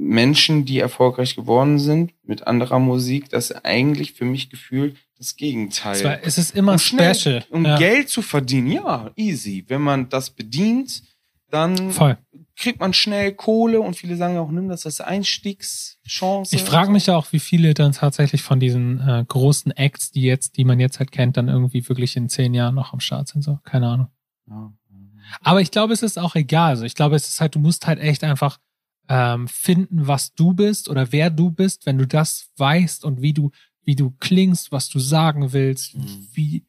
Menschen, 0.00 0.64
die 0.64 0.78
erfolgreich 0.78 1.36
geworden 1.36 1.78
sind 1.78 2.14
mit 2.24 2.46
anderer 2.46 2.78
Musik, 2.78 3.28
dass 3.28 3.52
eigentlich 3.52 4.14
für 4.14 4.24
mich 4.24 4.48
gefühlt 4.48 4.96
das 5.18 5.36
Gegenteil. 5.36 5.94
Zwar, 5.94 6.24
es 6.24 6.38
ist 6.38 6.56
immer 6.56 6.72
um 6.72 6.78
schnell, 6.78 7.14
special. 7.14 7.44
Um 7.50 7.66
ja. 7.66 7.76
Geld 7.76 8.08
zu 8.08 8.22
verdienen, 8.22 8.72
ja, 8.72 9.10
easy. 9.16 9.62
Wenn 9.68 9.82
man 9.82 10.08
das 10.08 10.30
bedient, 10.30 11.02
dann 11.50 11.90
Voll. 11.90 12.16
kriegt 12.56 12.80
man 12.80 12.94
schnell 12.94 13.32
Kohle 13.32 13.82
und 13.82 13.94
viele 13.94 14.16
sagen 14.16 14.38
auch, 14.38 14.50
nimm 14.50 14.70
das 14.70 14.86
als 14.86 15.02
Einstiegschance. 15.02 16.56
Ich 16.56 16.62
frage 16.62 16.90
mich 16.90 17.10
auch, 17.10 17.30
wie 17.32 17.40
viele 17.40 17.74
dann 17.74 17.92
tatsächlich 17.92 18.42
von 18.42 18.58
diesen 18.58 19.06
äh, 19.06 19.22
großen 19.28 19.72
Acts, 19.72 20.12
die 20.12 20.22
jetzt, 20.22 20.56
die 20.56 20.64
man 20.64 20.80
jetzt 20.80 20.98
halt 20.98 21.12
kennt, 21.12 21.36
dann 21.36 21.48
irgendwie 21.48 21.86
wirklich 21.86 22.16
in 22.16 22.30
zehn 22.30 22.54
Jahren 22.54 22.74
noch 22.74 22.94
am 22.94 23.00
Start 23.00 23.28
sind. 23.28 23.42
So, 23.42 23.58
keine 23.64 23.88
Ahnung. 23.88 24.08
Ja. 24.48 24.72
Aber 25.42 25.60
ich 25.60 25.70
glaube, 25.70 25.92
es 25.92 26.02
ist 26.02 26.18
auch 26.18 26.36
egal. 26.36 26.70
Also 26.70 26.84
ich 26.84 26.94
glaube, 26.94 27.16
es 27.16 27.28
ist 27.28 27.40
halt, 27.42 27.54
du 27.54 27.58
musst 27.58 27.86
halt 27.86 28.00
echt 28.00 28.24
einfach 28.24 28.58
ähm, 29.10 29.48
finden, 29.48 30.06
was 30.06 30.34
du 30.34 30.54
bist 30.54 30.88
oder 30.88 31.10
wer 31.10 31.30
du 31.30 31.50
bist, 31.50 31.84
wenn 31.84 31.98
du 31.98 32.06
das 32.06 32.48
weißt 32.56 33.04
und 33.04 33.20
wie 33.20 33.34
du, 33.34 33.50
wie 33.82 33.96
du 33.96 34.12
klingst, 34.20 34.70
was 34.70 34.88
du 34.88 35.00
sagen 35.00 35.52
willst, 35.52 35.96
mhm. 35.96 36.28
wie, 36.32 36.64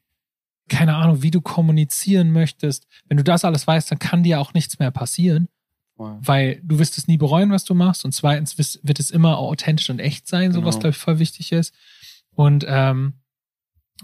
keine 0.68 0.96
Ahnung, 0.96 1.22
wie 1.22 1.30
du 1.30 1.40
kommunizieren 1.40 2.32
möchtest. 2.32 2.88
Wenn 3.06 3.16
du 3.16 3.22
das 3.22 3.44
alles 3.44 3.64
weißt, 3.68 3.92
dann 3.92 4.00
kann 4.00 4.24
dir 4.24 4.40
auch 4.40 4.54
nichts 4.54 4.80
mehr 4.80 4.90
passieren. 4.90 5.48
Wow. 5.94 6.18
Weil 6.20 6.60
du 6.64 6.80
wirst 6.80 6.98
es 6.98 7.06
nie 7.06 7.16
bereuen, 7.16 7.52
was 7.52 7.62
du 7.64 7.74
machst. 7.74 8.04
Und 8.04 8.10
zweitens 8.10 8.58
wird 8.58 8.98
es 8.98 9.12
immer 9.12 9.38
authentisch 9.38 9.88
und 9.90 10.00
echt 10.00 10.26
sein, 10.26 10.50
genau. 10.50 10.62
so 10.62 10.66
was, 10.66 10.74
genau. 10.74 10.80
glaube 10.80 10.96
ich, 10.96 10.96
voll 10.96 11.18
wichtig 11.20 11.52
ist. 11.52 11.72
Und 12.34 12.64
ähm, 12.66 13.20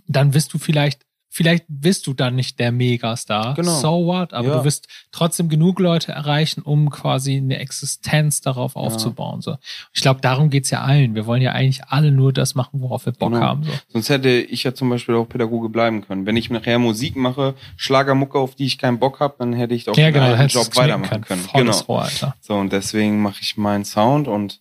dann 0.06 0.32
wirst 0.32 0.54
du 0.54 0.58
vielleicht 0.58 1.07
vielleicht 1.38 1.66
bist 1.68 2.08
du 2.08 2.14
dann 2.14 2.34
nicht 2.34 2.58
der 2.58 2.72
Megastar. 2.72 3.54
Genau. 3.54 3.78
So 3.78 4.06
what? 4.06 4.34
Aber 4.34 4.48
ja. 4.48 4.58
du 4.58 4.64
wirst 4.64 4.88
trotzdem 5.12 5.48
genug 5.48 5.78
Leute 5.78 6.10
erreichen, 6.10 6.62
um 6.62 6.90
quasi 6.90 7.36
eine 7.36 7.60
Existenz 7.60 8.40
darauf 8.40 8.74
aufzubauen. 8.74 9.36
Ja. 9.36 9.42
So. 9.42 9.56
Ich 9.94 10.00
glaube, 10.00 10.20
darum 10.20 10.50
geht's 10.50 10.70
ja 10.70 10.80
allen. 10.80 11.14
Wir 11.14 11.26
wollen 11.26 11.40
ja 11.40 11.52
eigentlich 11.52 11.84
alle 11.84 12.10
nur 12.10 12.32
das 12.32 12.56
machen, 12.56 12.80
worauf 12.80 13.06
wir 13.06 13.12
Bock 13.12 13.30
genau. 13.30 13.40
haben. 13.40 13.62
So. 13.62 13.70
Sonst 13.86 14.08
hätte 14.08 14.30
ich 14.30 14.64
ja 14.64 14.74
zum 14.74 14.90
Beispiel 14.90 15.14
auch 15.14 15.28
Pädagoge 15.28 15.68
bleiben 15.68 16.04
können. 16.04 16.26
Wenn 16.26 16.36
ich 16.36 16.50
nachher 16.50 16.80
Musik 16.80 17.14
mache, 17.14 17.54
Schlagermucke, 17.76 18.36
auf 18.36 18.56
die 18.56 18.66
ich 18.66 18.76
keinen 18.76 18.98
Bock 18.98 19.20
habe, 19.20 19.36
dann 19.38 19.52
hätte 19.52 19.76
ich 19.76 19.88
auch 19.88 19.96
ja, 19.96 20.10
genau, 20.10 20.34
den 20.34 20.48
Job 20.48 20.74
weitermachen 20.74 21.20
können. 21.20 21.46
können. 21.46 21.66
Genau. 21.66 21.78
Rohr, 21.82 22.02
Alter. 22.02 22.34
So, 22.40 22.54
und 22.54 22.72
deswegen 22.72 23.22
mache 23.22 23.42
ich 23.42 23.56
meinen 23.56 23.84
Sound 23.84 24.26
und 24.26 24.60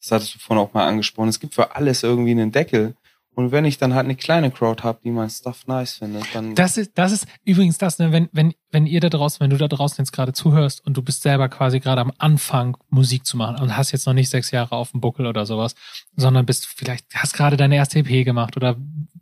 das 0.00 0.12
hattest 0.12 0.36
du 0.36 0.38
vorhin 0.38 0.64
auch 0.64 0.72
mal 0.72 0.86
angesprochen. 0.86 1.28
Es 1.28 1.40
gibt 1.40 1.54
für 1.54 1.74
alles 1.74 2.04
irgendwie 2.04 2.30
einen 2.30 2.52
Deckel. 2.52 2.94
Und 3.34 3.50
wenn 3.50 3.64
ich 3.64 3.78
dann 3.78 3.94
halt 3.94 4.04
eine 4.04 4.14
kleine 4.14 4.50
Crowd 4.50 4.82
habe, 4.82 5.00
die 5.02 5.10
mein 5.10 5.30
Stuff 5.30 5.66
nice 5.66 5.94
findet, 5.94 6.24
dann. 6.34 6.54
Das 6.54 6.76
ist, 6.76 6.92
das 6.98 7.12
ist 7.12 7.26
übrigens 7.44 7.78
das, 7.78 7.98
ne, 7.98 8.12
wenn, 8.12 8.28
wenn, 8.32 8.52
wenn 8.70 8.86
ihr 8.86 9.00
da 9.00 9.08
draußen, 9.08 9.40
wenn 9.40 9.48
du 9.48 9.56
da 9.56 9.68
draußen 9.68 9.96
jetzt 10.02 10.12
gerade 10.12 10.34
zuhörst 10.34 10.84
und 10.84 10.98
du 10.98 11.02
bist 11.02 11.22
selber 11.22 11.48
quasi 11.48 11.80
gerade 11.80 12.02
am 12.02 12.12
Anfang 12.18 12.76
Musik 12.90 13.24
zu 13.24 13.38
machen 13.38 13.56
und 13.58 13.74
hast 13.74 13.92
jetzt 13.92 14.06
noch 14.06 14.12
nicht 14.12 14.28
sechs 14.28 14.50
Jahre 14.50 14.76
auf 14.76 14.90
dem 14.90 15.00
Buckel 15.00 15.26
oder 15.26 15.46
sowas, 15.46 15.74
sondern 16.14 16.44
bist 16.44 16.66
vielleicht, 16.66 17.06
hast 17.14 17.32
gerade 17.32 17.56
deine 17.56 17.76
erste 17.76 18.00
EP 18.00 18.24
gemacht 18.26 18.58
oder 18.58 18.76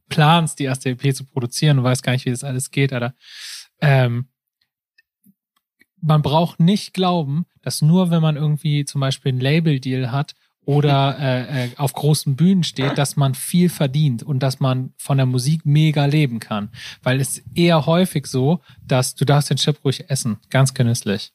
planst 0.09 0.59
die 0.59 0.65
erste 0.65 0.91
EP 0.91 1.15
zu 1.15 1.25
produzieren 1.25 1.79
und 1.79 1.85
weißt 1.85 2.03
gar 2.03 2.13
nicht, 2.13 2.27
wie 2.27 2.31
das 2.31 2.43
alles 2.43 2.73
geht, 2.73 2.93
oder? 2.93 3.15
Ähm, 3.81 4.27
man 6.01 6.23
braucht 6.23 6.59
nicht 6.59 6.95
glauben, 6.95 7.47
dass 7.63 7.81
nur 7.81 8.11
wenn 8.11 8.23
man 8.23 8.35
irgendwie 8.35 8.85
zum 8.85 9.01
Beispiel 9.01 9.31
einen 9.31 9.41
Label-Deal 9.41 10.11
hat 10.11 10.35
oder 10.71 11.19
äh, 11.19 11.65
äh, 11.65 11.71
auf 11.79 11.93
großen 11.93 12.37
Bühnen 12.37 12.63
steht, 12.63 12.97
dass 12.97 13.17
man 13.17 13.35
viel 13.35 13.69
verdient 13.69 14.23
und 14.23 14.41
dass 14.41 14.61
man 14.61 14.93
von 14.99 15.17
der 15.17 15.27
Musik 15.27 15.67
mega 15.67 16.05
leben 16.05 16.39
kann. 16.39 16.69
Weil 17.03 17.21
es 17.21 17.43
eher 17.57 17.87
häufig 17.87 18.27
so, 18.27 18.61
dass 18.87 19.17
du 19.17 19.25
darfst 19.25 19.51
den 19.51 19.57
Chip 19.57 19.85
ruhig 19.85 20.09
essen. 20.09 20.39
Ganz 20.49 20.73
genüsslich. 20.73 21.33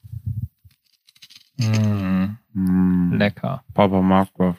Mm. 1.57 2.38
Mm. 2.53 3.13
Lecker. 3.17 3.61
Papa 3.73 4.01
mag 4.01 4.29
das 4.38 4.55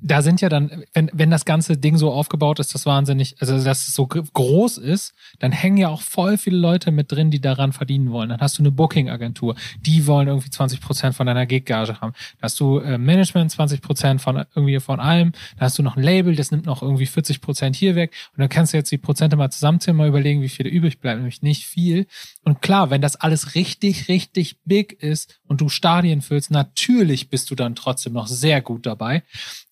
da 0.00 0.22
sind 0.22 0.40
ja 0.40 0.48
dann, 0.48 0.84
wenn, 0.92 1.10
wenn 1.12 1.30
das 1.30 1.44
ganze 1.44 1.76
Ding 1.76 1.96
so 1.96 2.12
aufgebaut 2.12 2.58
ist, 2.58 2.74
das 2.74 2.86
wahnsinnig, 2.86 3.36
also 3.40 3.62
dass 3.62 3.88
es 3.88 3.94
so 3.94 4.06
groß 4.06 4.78
ist, 4.78 5.14
dann 5.38 5.52
hängen 5.52 5.76
ja 5.76 5.88
auch 5.88 6.02
voll 6.02 6.38
viele 6.38 6.56
Leute 6.56 6.90
mit 6.90 7.10
drin, 7.12 7.30
die 7.30 7.40
daran 7.40 7.72
verdienen 7.72 8.10
wollen. 8.10 8.28
Dann 8.28 8.40
hast 8.40 8.58
du 8.58 8.62
eine 8.62 8.70
Booking-Agentur, 8.70 9.54
die 9.80 10.06
wollen 10.06 10.28
irgendwie 10.28 10.50
20 10.50 10.80
Prozent 10.80 11.14
von 11.14 11.26
deiner 11.26 11.46
Gig-Gage 11.46 12.00
haben. 12.00 12.12
Dann 12.12 12.42
hast 12.42 12.60
du 12.60 12.78
äh, 12.78 12.98
Management 12.98 13.50
20 13.50 13.80
Prozent 13.80 14.20
von 14.20 14.44
irgendwie 14.54 14.78
von 14.80 15.00
allem. 15.00 15.32
Dann 15.56 15.66
hast 15.66 15.78
du 15.78 15.82
noch 15.82 15.96
ein 15.96 16.02
Label, 16.02 16.34
das 16.34 16.50
nimmt 16.50 16.66
noch 16.66 16.82
irgendwie 16.82 17.06
40 17.06 17.40
Prozent 17.40 17.76
hier 17.76 17.94
weg. 17.94 18.12
Und 18.36 18.40
dann 18.40 18.48
kannst 18.48 18.72
du 18.72 18.76
jetzt 18.76 18.90
die 18.90 18.98
Prozente 18.98 19.36
mal 19.36 19.50
zusammenzählen, 19.50 19.96
mal 19.96 20.08
überlegen, 20.08 20.42
wie 20.42 20.48
viele 20.48 20.70
übrig 20.70 21.00
bleiben, 21.00 21.20
nämlich 21.20 21.42
nicht 21.42 21.66
viel. 21.66 22.06
Und 22.44 22.62
klar, 22.62 22.90
wenn 22.90 23.00
das 23.00 23.16
alles 23.16 23.54
richtig, 23.54 24.08
richtig 24.08 24.56
big 24.64 25.02
ist 25.02 25.40
und 25.52 25.60
du 25.60 25.68
Stadien 25.68 26.22
füllst, 26.22 26.50
natürlich 26.50 27.28
bist 27.28 27.50
du 27.50 27.54
dann 27.54 27.74
trotzdem 27.74 28.14
noch 28.14 28.26
sehr 28.26 28.62
gut 28.62 28.86
dabei. 28.86 29.22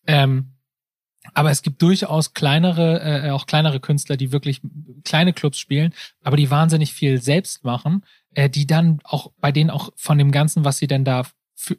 Ähm, 0.07 0.53
aber 1.33 1.51
es 1.51 1.63
gibt 1.63 1.81
durchaus 1.81 2.35
kleinere, 2.35 3.01
äh, 3.01 3.31
auch 3.31 3.47
kleinere 3.47 3.81
Künstler, 3.81 4.19
die 4.19 4.31
wirklich 4.31 4.61
kleine 5.05 5.33
Clubs 5.33 5.59
spielen, 5.59 5.95
aber 6.23 6.37
die 6.37 6.51
wahnsinnig 6.51 6.93
viel 6.93 7.23
selbst 7.23 7.65
machen, 7.65 8.05
äh, 8.35 8.51
die 8.51 8.67
dann 8.67 9.01
auch 9.05 9.33
bei 9.41 9.53
denen 9.53 9.71
auch 9.71 9.91
von 9.97 10.19
dem 10.19 10.33
Ganzen, 10.33 10.67
was 10.67 10.77
sie 10.77 10.87
denn 10.87 11.07
da 11.07 11.27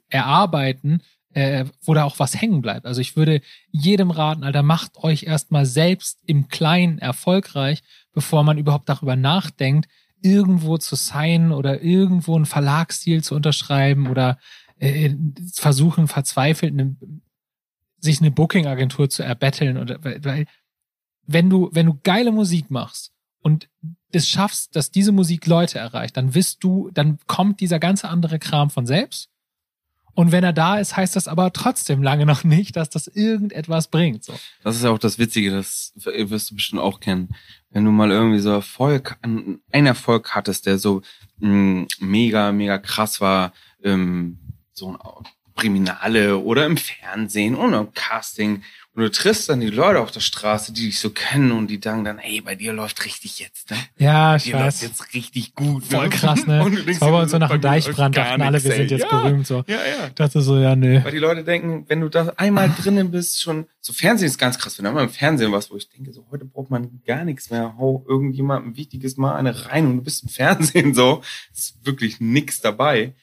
erarbeiten, 0.09 1.03
äh, 1.33 1.65
wo 1.83 1.93
da 1.93 2.05
auch 2.05 2.17
was 2.17 2.41
hängen 2.41 2.63
bleibt. 2.63 2.87
Also 2.87 3.01
ich 3.01 3.15
würde 3.15 3.41
jedem 3.71 4.09
raten, 4.09 4.43
Alter, 4.43 4.63
macht 4.63 4.97
euch 4.97 5.23
erstmal 5.23 5.67
selbst 5.67 6.21
im 6.25 6.47
Kleinen 6.47 6.97
erfolgreich, 6.97 7.83
bevor 8.13 8.43
man 8.43 8.57
überhaupt 8.57 8.89
darüber 8.89 9.15
nachdenkt, 9.15 9.87
irgendwo 10.21 10.77
zu 10.77 10.95
sein 10.95 11.51
oder 11.51 11.81
irgendwo 11.81 12.35
einen 12.35 12.45
Verlagsstil 12.45 13.23
zu 13.23 13.35
unterschreiben 13.35 14.07
oder 14.07 14.37
äh, 14.77 15.13
versuchen 15.53 16.07
verzweifelt 16.07 16.73
eine 16.73 16.95
sich 18.03 18.19
eine 18.19 18.31
Booking-Agentur 18.31 19.09
zu 19.09 19.21
erbetteln 19.23 19.77
oder 19.77 20.03
weil 20.03 20.45
wenn 21.27 21.49
du 21.49 21.69
wenn 21.71 21.85
du 21.85 21.99
geile 22.03 22.31
Musik 22.31 22.71
machst 22.71 23.13
und 23.41 23.69
es 24.11 24.27
schaffst, 24.27 24.75
dass 24.75 24.91
diese 24.91 25.11
Musik 25.11 25.47
Leute 25.47 25.79
erreicht, 25.79 26.17
dann 26.17 26.35
wirst 26.35 26.63
du, 26.63 26.89
dann 26.93 27.17
kommt 27.27 27.59
dieser 27.59 27.79
ganze 27.79 28.09
andere 28.09 28.39
Kram 28.39 28.69
von 28.69 28.85
selbst. 28.85 29.29
Und 30.13 30.31
wenn 30.31 30.43
er 30.43 30.53
da 30.53 30.77
ist, 30.77 30.97
heißt 30.97 31.15
das 31.15 31.27
aber 31.27 31.53
trotzdem 31.53 32.03
lange 32.03 32.25
noch 32.25 32.43
nicht, 32.43 32.75
dass 32.75 32.89
das 32.89 33.07
irgendetwas 33.07 33.87
bringt. 33.87 34.23
So. 34.23 34.33
Das 34.63 34.75
ist 34.75 34.83
ja 34.83 34.89
auch 34.89 34.99
das 34.99 35.19
Witzige, 35.19 35.51
das 35.51 35.93
wirst 35.95 36.51
du 36.51 36.55
bestimmt 36.55 36.81
auch 36.81 36.99
kennen. 36.99 37.29
Wenn 37.69 37.85
du 37.85 37.91
mal 37.91 38.11
irgendwie 38.11 38.39
so 38.39 38.49
Erfolg, 38.51 39.17
einen 39.21 39.61
Erfolg 39.71 40.35
hattest, 40.35 40.65
der 40.65 40.77
so 40.77 41.01
mh, 41.39 41.49
mm, 41.49 41.87
mega, 41.99 42.51
mega 42.51 42.77
krass 42.77 43.21
war, 43.21 43.53
ähm, 43.83 44.39
so 44.73 44.89
ein 44.89 44.97
Kriminale 45.55 46.37
oder 46.37 46.65
im 46.65 46.77
Fernsehen 46.77 47.55
oder 47.55 47.79
im 47.79 47.93
Casting. 47.93 48.63
Und 48.93 49.03
du 49.03 49.11
triffst 49.11 49.47
dann 49.47 49.61
die 49.61 49.69
Leute 49.69 50.01
auf 50.01 50.11
der 50.11 50.19
Straße, 50.19 50.73
die 50.73 50.87
dich 50.87 50.99
so 50.99 51.11
kennen 51.11 51.53
und 51.53 51.67
die 51.67 51.79
sagen 51.81 52.03
dann, 52.03 52.19
ey, 52.19 52.41
bei 52.41 52.55
dir 52.55 52.73
läuft 52.73 53.05
richtig 53.05 53.39
jetzt, 53.39 53.71
ne? 53.71 53.77
Ja, 53.97 54.35
ich 54.35 54.51
bei 54.51 54.57
dir 54.57 54.65
weiß. 54.65 54.81
läuft 54.81 54.99
jetzt 54.99 55.13
richtig 55.13 55.55
gut. 55.55 55.89
Ne? 55.89 55.97
Voll 55.97 56.09
krass, 56.09 56.45
ne? 56.45 56.61
Und 56.65 56.73
du 56.73 56.83
denkst, 56.83 56.99
das 56.99 57.01
war 57.01 57.11
bei 57.11 57.21
uns 57.21 57.31
so 57.31 57.37
nach 57.37 57.51
dem 57.51 57.61
Deichbrand, 57.61 58.17
dachten 58.17 58.41
alle, 58.41 58.61
wir 58.61 58.71
sind 58.73 58.91
jetzt 58.91 59.05
ja, 59.09 59.21
berühmt, 59.21 59.47
so. 59.47 59.63
Ja, 59.67 59.77
ja. 59.77 60.09
Dachte 60.13 60.41
so, 60.41 60.57
ja, 60.57 60.75
nee. 60.75 61.01
Weil 61.05 61.11
die 61.13 61.19
Leute 61.19 61.45
denken, 61.45 61.85
wenn 61.87 62.01
du 62.01 62.09
da 62.09 62.33
einmal 62.35 62.69
drinnen 62.81 63.11
bist, 63.11 63.41
schon, 63.41 63.65
so 63.79 63.93
Fernsehen 63.93 64.27
ist 64.27 64.37
ganz 64.37 64.59
krass, 64.59 64.77
wenn 64.77 64.83
du 64.83 64.89
einmal 64.89 65.05
im 65.05 65.09
Fernsehen 65.09 65.53
warst, 65.53 65.71
wo 65.71 65.77
ich 65.77 65.87
denke, 65.87 66.11
so 66.11 66.27
heute 66.29 66.43
braucht 66.43 66.69
man 66.69 67.01
gar 67.05 67.23
nichts 67.23 67.49
mehr, 67.49 67.75
hau 67.77 68.03
irgendjemandem 68.09 68.75
wichtiges 68.75 69.15
Mal 69.15 69.35
eine 69.35 69.67
rein 69.67 69.87
und 69.87 69.97
du 69.97 70.03
bist 70.03 70.23
im 70.23 70.29
Fernsehen, 70.41 70.93
so. 70.93 71.21
ist 71.53 71.77
wirklich 71.85 72.19
nix 72.19 72.59
dabei. 72.59 73.13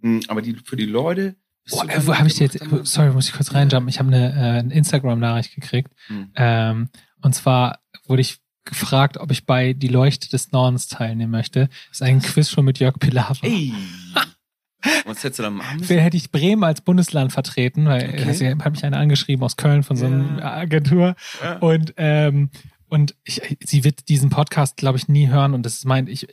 Hm, 0.00 0.22
aber 0.28 0.40
die, 0.40 0.56
für 0.64 0.76
die 0.76 0.86
Leute, 0.86 1.36
Boah, 1.70 1.88
äh, 1.88 2.06
wo 2.06 2.14
habe 2.14 2.28
ich 2.28 2.38
jetzt, 2.38 2.58
sorry, 2.84 3.10
muss 3.12 3.28
ich 3.28 3.34
kurz 3.34 3.52
reinjumpen. 3.52 3.88
Ich 3.88 3.98
habe 3.98 4.08
eine, 4.08 4.32
äh, 4.32 4.58
eine 4.60 4.74
Instagram-Nachricht 4.74 5.54
gekriegt. 5.54 5.92
Mhm. 6.08 6.32
Ähm, 6.36 6.88
und 7.22 7.34
zwar 7.34 7.80
wurde 8.06 8.22
ich 8.22 8.38
gefragt, 8.64 9.16
ob 9.16 9.30
ich 9.30 9.46
bei 9.46 9.72
Die 9.72 9.88
Leuchte 9.88 10.28
des 10.28 10.52
Nordens 10.52 10.88
teilnehmen 10.88 11.32
möchte. 11.32 11.68
Das 11.88 11.98
ist 11.98 12.02
ein 12.02 12.20
Quiz 12.20 12.50
schon 12.50 12.64
mit 12.64 12.78
Jörg 12.78 12.98
Pilawa. 12.98 13.36
Ey. 13.42 13.72
Was 15.06 15.24
hättest 15.24 15.40
du 15.40 15.42
da 15.42 15.50
machen 15.50 15.80
Wer 15.80 16.02
hätte 16.02 16.16
ich 16.16 16.30
Bremen 16.30 16.62
als 16.62 16.80
Bundesland 16.82 17.32
vertreten, 17.32 17.86
weil 17.86 18.08
okay. 18.08 18.24
also, 18.24 18.44
hat 18.46 18.72
mich 18.72 18.84
einer 18.84 18.98
angeschrieben 18.98 19.42
aus 19.44 19.56
Köln 19.56 19.82
von 19.82 19.96
so 19.96 20.06
einer 20.06 20.38
ja. 20.38 20.54
Agentur. 20.54 21.16
Ja. 21.42 21.58
Und, 21.58 21.94
ähm, 21.96 22.50
und 22.88 23.16
ich, 23.24 23.58
sie 23.64 23.82
wird 23.82 24.08
diesen 24.08 24.30
Podcast, 24.30 24.76
glaube 24.76 24.98
ich, 24.98 25.08
nie 25.08 25.28
hören. 25.28 25.54
Und 25.54 25.66
das 25.66 25.84
meint, 25.84 26.08
ich, 26.08 26.28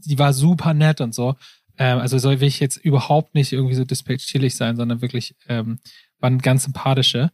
sie 0.00 0.18
war 0.18 0.32
super 0.32 0.72
nett 0.72 1.00
und 1.00 1.14
so. 1.14 1.36
Ähm, 1.78 1.98
also 1.98 2.18
soll 2.18 2.42
ich 2.42 2.60
jetzt 2.60 2.76
überhaupt 2.76 3.34
nicht 3.34 3.52
irgendwie 3.52 3.74
so 3.74 3.84
dispatchillig 3.84 4.56
sein, 4.56 4.76
sondern 4.76 5.02
wirklich 5.02 5.34
ähm, 5.48 5.78
waren 6.20 6.38
ganz 6.38 6.64
sympathische. 6.64 7.30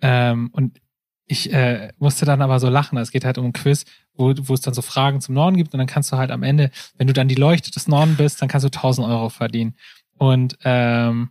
Ähm, 0.00 0.50
und 0.52 0.80
ich 1.26 1.52
äh, 1.52 1.92
musste 1.98 2.24
dann 2.26 2.42
aber 2.42 2.60
so 2.60 2.68
lachen. 2.68 2.98
Es 2.98 3.10
geht 3.10 3.24
halt 3.24 3.38
um 3.38 3.46
ein 3.46 3.52
Quiz, 3.52 3.84
wo, 4.14 4.34
wo 4.36 4.54
es 4.54 4.60
dann 4.60 4.74
so 4.74 4.82
Fragen 4.82 5.20
zum 5.20 5.34
Norden 5.34 5.56
gibt 5.56 5.72
und 5.72 5.78
dann 5.78 5.86
kannst 5.86 6.12
du 6.12 6.16
halt 6.16 6.30
am 6.30 6.42
Ende, 6.42 6.70
wenn 6.96 7.06
du 7.06 7.12
dann 7.12 7.28
die 7.28 7.34
Leuchte 7.34 7.70
des 7.70 7.88
Norden 7.88 8.16
bist, 8.16 8.42
dann 8.42 8.48
kannst 8.48 8.64
du 8.64 8.68
1000 8.68 9.06
Euro 9.06 9.30
verdienen. 9.30 9.74
Und 10.16 10.58
ähm, 10.64 11.30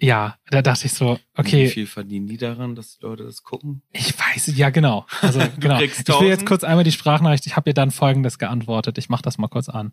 ja, 0.00 0.36
da 0.50 0.60
dachte 0.60 0.86
ich 0.86 0.92
so, 0.92 1.18
okay. 1.36 1.66
Wie 1.66 1.70
viel 1.70 1.86
verdienen 1.86 2.26
die 2.26 2.36
daran, 2.36 2.74
dass 2.74 2.98
die 2.98 3.04
Leute 3.04 3.24
das 3.24 3.42
gucken? 3.42 3.82
Ich 3.92 4.18
weiß, 4.18 4.56
ja 4.56 4.70
genau. 4.70 5.06
Also 5.20 5.40
genau. 5.60 5.80
Ich 5.80 6.08
will 6.08 6.28
jetzt 6.28 6.46
kurz 6.46 6.64
einmal 6.64 6.84
die 6.84 6.92
Sprachnachricht. 6.92 7.46
Ich 7.46 7.56
habe 7.56 7.70
ihr 7.70 7.74
dann 7.74 7.90
Folgendes 7.90 8.38
geantwortet. 8.38 8.98
Ich 8.98 9.08
mache 9.08 9.22
das 9.22 9.38
mal 9.38 9.48
kurz 9.48 9.68
an. 9.68 9.92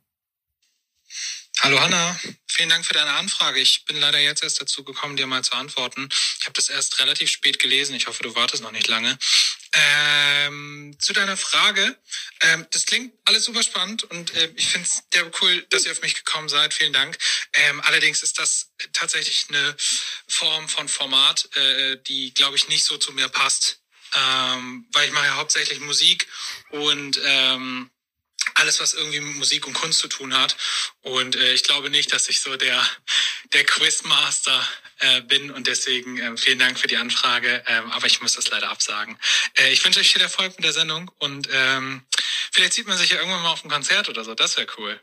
Hallo 1.63 1.79
Hanna, 1.79 2.19
vielen 2.47 2.69
Dank 2.69 2.87
für 2.87 2.95
deine 2.95 3.11
Anfrage. 3.11 3.59
Ich 3.59 3.85
bin 3.85 3.95
leider 3.99 4.17
jetzt 4.17 4.41
erst 4.41 4.59
dazu 4.59 4.83
gekommen, 4.83 5.15
dir 5.15 5.27
mal 5.27 5.43
zu 5.43 5.53
antworten. 5.53 6.09
Ich 6.39 6.45
habe 6.45 6.53
das 6.53 6.69
erst 6.69 6.97
relativ 6.97 7.29
spät 7.29 7.59
gelesen. 7.59 7.93
Ich 7.93 8.07
hoffe, 8.07 8.23
du 8.23 8.33
wartest 8.33 8.63
noch 8.63 8.71
nicht 8.71 8.87
lange. 8.87 9.15
Ähm, 9.73 10.95
zu 10.97 11.13
deiner 11.13 11.37
Frage, 11.37 11.95
ähm, 12.39 12.65
das 12.71 12.87
klingt 12.87 13.13
alles 13.25 13.45
super 13.45 13.61
spannend 13.61 14.05
und 14.05 14.33
äh, 14.33 14.51
ich 14.55 14.69
finde 14.69 14.87
es 14.87 15.03
sehr 15.13 15.31
cool, 15.39 15.63
dass 15.69 15.85
ihr 15.85 15.91
auf 15.91 16.01
mich 16.01 16.15
gekommen 16.15 16.49
seid. 16.49 16.73
Vielen 16.73 16.93
Dank. 16.93 17.15
Ähm, 17.53 17.79
allerdings 17.81 18.23
ist 18.23 18.39
das 18.39 18.71
tatsächlich 18.91 19.45
eine 19.49 19.77
Form 20.27 20.67
von 20.67 20.89
Format, 20.89 21.47
äh, 21.55 21.97
die, 22.07 22.33
glaube 22.33 22.57
ich, 22.57 22.69
nicht 22.69 22.85
so 22.85 22.97
zu 22.97 23.11
mir 23.11 23.29
passt, 23.29 23.81
ähm, 24.15 24.87
weil 24.93 25.05
ich 25.05 25.13
mache 25.13 25.27
ja 25.27 25.35
hauptsächlich 25.35 25.79
Musik 25.79 26.27
und 26.71 27.21
ähm, 27.23 27.91
alles, 28.61 28.79
was 28.79 28.93
irgendwie 28.93 29.19
mit 29.19 29.35
Musik 29.35 29.67
und 29.67 29.73
Kunst 29.73 29.99
zu 29.99 30.07
tun 30.07 30.33
hat. 30.33 30.55
Und 31.01 31.35
äh, 31.35 31.53
ich 31.53 31.63
glaube 31.63 31.89
nicht, 31.89 32.13
dass 32.13 32.29
ich 32.29 32.39
so 32.39 32.55
der, 32.55 32.81
der 33.53 33.63
Quizmaster 33.65 34.61
äh, 34.99 35.21
bin 35.21 35.51
und 35.51 35.67
deswegen 35.67 36.19
äh, 36.19 36.37
vielen 36.37 36.59
Dank 36.59 36.79
für 36.79 36.87
die 36.87 36.97
Anfrage, 36.97 37.63
ähm, 37.67 37.91
aber 37.91 38.05
ich 38.05 38.21
muss 38.21 38.33
das 38.33 38.49
leider 38.49 38.69
absagen. 38.69 39.17
Äh, 39.57 39.73
ich 39.73 39.83
wünsche 39.83 39.99
euch 39.99 40.13
viel 40.13 40.21
Erfolg 40.21 40.55
mit 40.57 40.63
der 40.63 40.73
Sendung 40.73 41.11
und 41.17 41.49
ähm, 41.51 42.03
vielleicht 42.51 42.73
sieht 42.73 42.87
man 42.87 42.97
sich 42.97 43.09
ja 43.09 43.17
irgendwann 43.17 43.41
mal 43.41 43.51
auf 43.51 43.63
einem 43.63 43.71
Konzert 43.71 44.09
oder 44.09 44.23
so, 44.23 44.35
das 44.35 44.57
wäre 44.57 44.67
cool. 44.77 44.99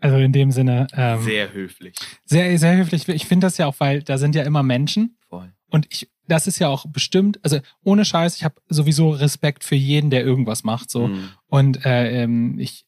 Also 0.00 0.16
in 0.16 0.32
dem 0.32 0.50
Sinne. 0.50 0.88
Ähm, 0.94 1.22
sehr 1.22 1.52
höflich. 1.52 1.94
Sehr, 2.24 2.58
sehr 2.58 2.76
höflich. 2.76 3.06
Ich 3.08 3.26
finde 3.26 3.46
das 3.46 3.58
ja 3.58 3.66
auch, 3.66 3.76
weil 3.78 4.02
da 4.02 4.18
sind 4.18 4.34
ja 4.34 4.42
immer 4.42 4.64
Menschen. 4.64 5.16
Voll. 5.28 5.52
Und 5.68 5.86
ich, 5.90 6.08
das 6.28 6.46
ist 6.46 6.58
ja 6.58 6.68
auch 6.68 6.86
bestimmt, 6.86 7.40
also 7.42 7.60
ohne 7.84 8.04
Scheiß, 8.04 8.36
ich 8.36 8.44
habe 8.44 8.54
sowieso 8.68 9.10
Respekt 9.10 9.64
für 9.64 9.74
jeden, 9.74 10.10
der 10.10 10.24
irgendwas 10.24 10.64
macht. 10.64 10.90
so. 10.90 11.08
Mhm. 11.08 11.30
Und 11.48 11.84
äh, 11.84 12.22
ähm, 12.22 12.58
ich, 12.58 12.84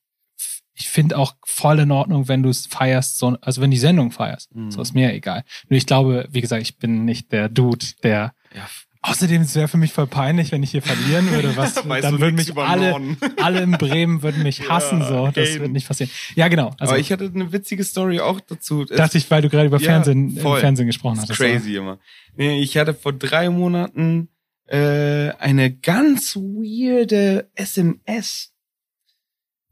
ich 0.75 0.89
finde 0.89 1.19
auch 1.19 1.35
voll 1.45 1.79
in 1.79 1.91
Ordnung, 1.91 2.29
wenn 2.29 2.43
du 2.43 2.49
es 2.49 2.67
feierst, 2.67 3.19
so, 3.19 3.37
also 3.41 3.61
wenn 3.61 3.71
die 3.71 3.79
Sendung 3.79 4.11
feierst. 4.11 4.55
Mhm. 4.55 4.71
So 4.71 4.83
ist 4.83 4.95
mir 4.95 5.13
egal. 5.13 5.45
Nur 5.69 5.79
ich 5.79 5.87
glaube, 5.87 6.29
wie 6.31 6.41
gesagt, 6.41 6.63
ich 6.63 6.79
bin 6.79 7.05
nicht 7.05 7.33
der 7.33 7.49
Dude, 7.49 7.87
der. 8.03 8.35
Ja. 8.55 8.69
Außerdem 9.07 9.43
es 9.43 9.55
wäre 9.55 9.69
für 9.69 9.77
mich 9.77 9.93
voll 9.93 10.07
peinlich, 10.07 10.51
wenn 10.51 10.63
ich 10.63 10.71
hier 10.71 10.81
verlieren 10.81 11.31
würde. 11.31 11.55
Was, 11.59 11.75
dann 11.85 12.21
würden 12.21 12.37
mich 12.37 12.57
alle, 12.57 13.17
alle 13.37 13.61
in 13.61 13.73
Bremen 13.73 14.23
würden 14.23 14.43
mich 14.43 14.71
hassen. 14.71 15.01
Ja, 15.01 15.09
so, 15.09 15.27
das 15.27 15.51
eben. 15.51 15.61
wird 15.61 15.73
nicht 15.73 15.87
passieren. 15.87 16.11
Ja, 16.37 16.49
genau. 16.49 16.75
Also, 16.79 16.93
Aber 16.93 16.99
ich 16.99 17.13
hatte 17.13 17.31
eine 17.33 17.53
witzige 17.53 17.85
Story 17.85 18.21
auch 18.21 18.41
dazu. 18.41 18.87
Dachte 18.87 19.19
ich, 19.19 19.31
weil 19.31 19.43
du 19.43 19.51
gerade 19.51 19.67
über 19.67 19.79
ja, 19.79 19.85
Fernsehen. 19.85 20.39
Fernsehen 20.39 20.87
gesprochen 20.87 21.21
hast. 21.21 21.31
Crazy 21.33 21.79
oder? 21.79 21.99
immer. 22.37 22.55
Ich 22.63 22.79
hatte 22.79 22.95
vor 22.95 23.13
drei 23.13 23.51
Monaten 23.51 24.31
äh, 24.69 25.33
eine 25.33 25.71
ganz 25.71 26.35
weirde 26.35 27.51
SMS, 27.55 28.55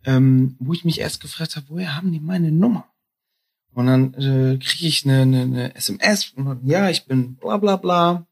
ähm, 0.05 0.57
wo 0.59 0.75
ich 0.75 0.85
mich 0.85 1.01
erst 1.01 1.23
gefragt 1.23 1.57
habe, 1.57 1.67
woher 1.71 1.97
haben 1.97 2.13
die 2.13 2.21
meine 2.21 2.53
Nummer? 2.53 2.85
Und 3.73 3.87
dann 3.87 4.13
äh, 4.13 4.59
kriege 4.59 4.87
ich 4.87 5.07
eine, 5.07 5.23
eine, 5.23 5.41
eine 5.41 5.75
SMS 5.75 6.35
und 6.37 6.69
ja, 6.69 6.91
ich 6.91 7.07
bin 7.07 7.37
bla 7.37 7.57
bla 7.57 7.77
bla 7.77 8.27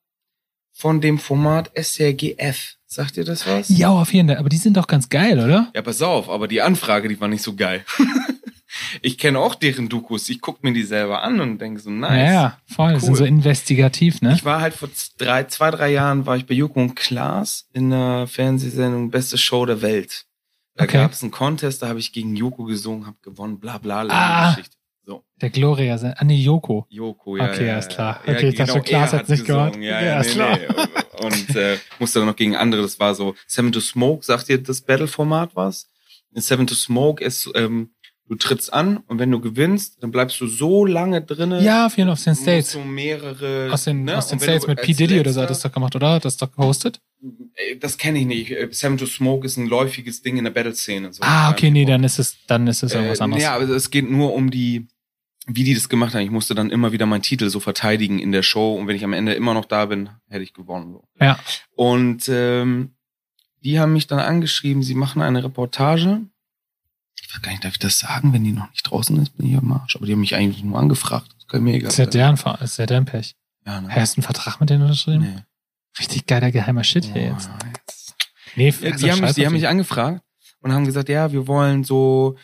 von 0.81 1.03
dem 1.03 1.19
Format 1.19 1.71
SRGF. 1.75 2.77
Sagt 2.87 3.19
ihr 3.19 3.25
das 3.25 3.47
was? 3.47 3.69
Ja, 3.69 3.91
auf 3.91 4.13
jeden 4.15 4.29
Fall. 4.29 4.39
Aber 4.39 4.49
die 4.49 4.57
sind 4.57 4.79
doch 4.79 4.87
ganz 4.87 5.11
geil, 5.11 5.39
oder? 5.39 5.71
Ja, 5.75 5.83
pass 5.83 6.01
auf, 6.01 6.31
aber 6.31 6.49
die 6.49 6.63
Anfrage, 6.63 7.09
die 7.09 7.21
war 7.21 7.29
nicht 7.29 7.43
so 7.43 7.55
geil. 7.55 7.85
ich 9.03 9.19
kenne 9.19 9.39
auch 9.39 9.55
deren 9.55 9.91
Dokus. 9.91 10.29
Ich 10.31 10.41
gucke 10.41 10.61
mir 10.63 10.73
die 10.73 10.83
selber 10.83 11.23
an 11.23 11.39
und 11.41 11.59
denke 11.59 11.81
so, 11.81 11.91
nice. 11.91 12.17
Ja, 12.17 12.33
ja 12.33 12.59
voll. 12.67 12.95
Cool. 12.95 13.01
Sind 13.01 13.17
so 13.17 13.25
investigativ, 13.27 14.23
ne? 14.23 14.33
Ich 14.33 14.45
war 14.47 14.63
halt 14.63 14.73
vor 14.73 14.89
drei, 15.19 15.45
zwei, 15.45 15.71
drei 15.71 15.93
Jahren 15.93 16.25
war 16.25 16.39
ich 16.39 16.47
bei 16.47 16.55
Joko 16.55 16.81
und 16.81 16.97
Klaas 16.97 17.69
in 17.75 17.91
der 17.91 18.27
Fernsehsendung 18.27 19.11
Beste 19.11 19.37
Show 19.37 19.67
der 19.67 19.83
Welt. 19.83 20.25
Da 20.77 20.85
okay. 20.85 20.97
gab 20.97 21.13
es 21.13 21.23
einen 21.23 21.31
Contest, 21.31 21.83
da 21.83 21.89
habe 21.89 21.99
ich 21.99 22.13
gegen 22.13 22.35
Joko 22.35 22.65
gesungen, 22.65 23.07
habe 23.07 23.19
gewonnen, 23.21 23.61
bla 23.61 23.77
bla, 23.77 24.03
lange 24.03 24.19
ah, 24.19 24.51
Geschichte. 24.55 24.77
So. 25.05 25.25
Der 25.41 25.51
Gloria, 25.51 25.97
ah 25.97 26.25
nee, 26.25 26.37
Joko. 26.37 26.87
Joko, 26.91 27.37
ja. 27.37 27.51
Okay, 27.51 27.67
ja, 27.67 27.79
ist 27.79 27.91
klar. 27.91 28.21
Okay, 28.23 28.43
ja, 28.43 28.49
ich 28.49 28.55
dachte 28.55 28.73
genau, 28.73 28.85
Klaas 28.85 29.13
hat 29.13 29.29
nicht 29.29 29.45
gehört. 29.45 29.77
Ja, 29.77 30.03
ja, 30.03 30.21
nee, 30.21 30.29
klar. 30.29 30.59
Nee. 30.59 31.25
Und 31.25 31.57
äh, 31.57 31.79
musste 31.99 32.19
dann 32.19 32.29
noch 32.29 32.37
gegen 32.37 32.57
andere, 32.57 32.83
das 32.83 33.01
war 33.01 33.15
so 33.15 33.35
Seven 33.47 33.73
to 33.73 33.81
Smoke, 33.81 34.25
sagt 34.25 34.49
ihr 34.49 34.63
das 34.63 34.81
Battle-Format 34.83 35.57
was? 35.57 35.89
Seven 36.35 36.67
to 36.67 36.75
Smoke 36.75 37.23
ist 37.25 37.51
ähm, 37.55 37.91
du 38.31 38.37
trittst 38.37 38.73
an 38.73 38.99
und 39.09 39.19
wenn 39.19 39.29
du 39.29 39.41
gewinnst, 39.41 40.01
dann 40.03 40.13
bleibst 40.13 40.41
du 40.41 40.47
so 40.47 40.87
lange 40.87 41.21
drinnen. 41.21 41.65
Ja, 41.65 41.87
auf 41.87 41.95
Fall 41.95 42.09
aus 42.09 42.23
den 42.23 42.37
States. 42.37 42.71
So 42.71 42.81
mehrere. 42.81 43.71
Aus 43.73 43.85
den, 43.85 44.05
ne? 44.05 44.17
aus 44.17 44.29
den 44.29 44.39
States 44.39 44.69
mit 44.69 44.81
P. 44.81 44.93
Diddy 44.95 45.19
oder 45.19 45.33
so 45.33 45.43
hat 45.43 45.51
das 45.51 45.61
doch 45.61 45.73
gemacht, 45.73 45.97
oder? 45.97 46.13
Hat 46.13 46.25
das 46.25 46.37
doch 46.37 46.53
gehostet? 46.53 47.01
Das 47.81 47.99
kenne 47.99 48.21
ich 48.21 48.27
nicht. 48.27 48.53
Äh, 48.53 48.69
Seven 48.71 48.99
to 48.99 49.07
Smoke 49.07 49.45
ist 49.45 49.57
ein 49.57 49.67
läufiges 49.67 50.23
Ding 50.23 50.37
in 50.37 50.45
der 50.45 50.53
Battle-Szene. 50.53 51.13
So 51.13 51.25
ah, 51.25 51.51
okay, 51.51 51.73
nee, 51.73 51.85
dann 51.85 52.05
ist 52.05 52.21
es, 52.21 52.37
dann 52.47 52.69
ist 52.69 52.85
es 52.85 52.95
irgendwas 52.95 53.19
äh, 53.19 53.25
anderes. 53.25 53.43
Ja, 53.43 53.57
aber 53.57 53.69
es 53.69 53.91
geht 53.91 54.09
nur 54.09 54.33
um 54.33 54.53
die, 54.53 54.87
wie 55.49 55.65
die 55.65 55.75
das 55.75 55.89
gemacht 55.89 56.15
haben. 56.15 56.23
Ich 56.23 56.31
musste 56.31 56.55
dann 56.55 56.71
immer 56.71 56.93
wieder 56.93 57.07
meinen 57.07 57.23
Titel 57.23 57.49
so 57.49 57.59
verteidigen 57.59 58.21
in 58.21 58.31
der 58.31 58.45
Show 58.45 58.77
und 58.77 58.87
wenn 58.87 58.95
ich 58.95 59.03
am 59.03 59.13
Ende 59.13 59.35
immer 59.35 59.55
noch 59.55 59.65
da 59.65 59.87
bin, 59.87 60.11
hätte 60.29 60.45
ich 60.45 60.55
gewonnen. 60.55 60.93
So. 60.93 61.05
Ja. 61.21 61.37
Und 61.75 62.29
ähm, 62.29 62.93
die 63.65 63.81
haben 63.81 63.93
mich 63.93 64.07
dann 64.07 64.21
angeschrieben, 64.21 64.85
sie 64.85 64.95
machen 64.95 65.21
eine 65.21 65.43
Reportage 65.43 66.21
ich 67.23 67.35
weiß 67.35 67.43
gar 67.43 67.51
nicht, 67.51 67.65
darf 67.65 67.73
ich 67.73 67.79
das 67.79 67.99
sagen, 67.99 68.33
wenn 68.33 68.45
die 68.45 68.53
noch 68.53 68.71
nicht 68.71 68.83
draußen 68.83 69.21
ist, 69.23 69.37
bin 69.37 69.49
ich 69.49 69.57
am 69.57 69.73
Arsch. 69.73 69.97
Aber 69.97 70.07
die 70.07 70.13
haben 70.13 70.21
mich 70.21 70.35
eigentlich 70.35 70.65
nur 70.65 70.79
angefragt. 70.79 71.29
Das 71.39 71.47
kann 71.47 71.63
mir 71.63 71.75
egal 71.75 71.91
ist 71.91 71.99
ja 71.99 72.07
deren, 72.07 72.39
ist 72.61 72.79
ja 72.79 72.87
deren 72.87 73.05
Pech. 73.05 73.35
Ja, 73.67 73.81
ne? 73.81 73.89
Hast 73.95 74.17
du 74.17 74.19
einen 74.19 74.25
Vertrag 74.25 74.61
mit 74.61 74.71
denen 74.71 74.83
unterschrieben? 74.83 75.21
Nee. 75.21 75.43
Richtig 75.99 76.27
geiler 76.27 76.51
geheimer 76.51 76.85
Shit 76.85 77.05
hier 77.05 77.25
jetzt. 77.25 77.51
jetzt. 77.75 78.15
Nee, 78.57 78.75
ja, 78.81 78.91
die, 78.97 79.13
haben 79.13 79.21
mich, 79.21 79.35
die 79.35 79.47
haben 79.47 79.53
mich 79.53 79.69
angefragt 79.69 80.23
und 80.61 80.73
haben 80.73 80.85
gesagt, 80.85 81.09
ja, 81.09 81.33
wir 81.33 81.47
wollen 81.47 81.85
so 81.85 82.37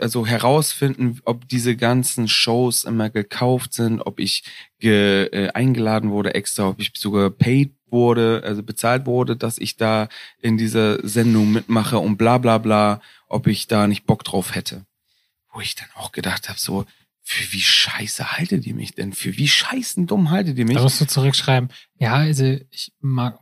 also 0.00 0.26
herausfinden, 0.26 1.18
ob 1.24 1.48
diese 1.48 1.74
ganzen 1.74 2.28
Shows 2.28 2.84
immer 2.84 3.10
gekauft 3.10 3.72
sind, 3.72 4.00
ob 4.00 4.20
ich 4.20 4.44
ge, 4.78 5.24
äh, 5.32 5.50
eingeladen 5.50 6.10
wurde 6.10 6.34
extra, 6.34 6.68
ob 6.68 6.80
ich 6.80 6.92
sogar 6.96 7.30
paid 7.30 7.74
wurde, 7.90 8.42
also 8.44 8.62
bezahlt 8.62 9.06
wurde, 9.06 9.36
dass 9.36 9.58
ich 9.58 9.76
da 9.76 10.08
in 10.40 10.56
dieser 10.56 11.04
Sendung 11.06 11.50
mitmache 11.50 11.98
und 11.98 12.16
bla 12.16 12.38
bla 12.38 12.58
bla, 12.58 13.00
ob 13.30 13.46
ich 13.46 13.66
da 13.66 13.86
nicht 13.86 14.04
Bock 14.04 14.24
drauf 14.24 14.54
hätte. 14.54 14.84
Wo 15.52 15.60
ich 15.60 15.74
dann 15.74 15.88
auch 15.94 16.12
gedacht 16.12 16.48
habe, 16.48 16.58
so, 16.58 16.84
für 17.22 17.52
wie 17.52 17.60
scheiße 17.60 18.32
haltet 18.32 18.66
ihr 18.66 18.74
mich 18.74 18.94
denn? 18.94 19.12
Für 19.12 19.36
wie 19.36 19.48
scheißen 19.48 20.06
dumm 20.06 20.30
haltet 20.30 20.58
ihr 20.58 20.66
mich? 20.66 20.76
Da 20.76 20.82
musst 20.82 21.00
du 21.00 21.06
zurückschreiben. 21.06 21.70
Ja, 21.98 22.14
also 22.14 22.58
ich 22.70 22.92
mag, 23.00 23.38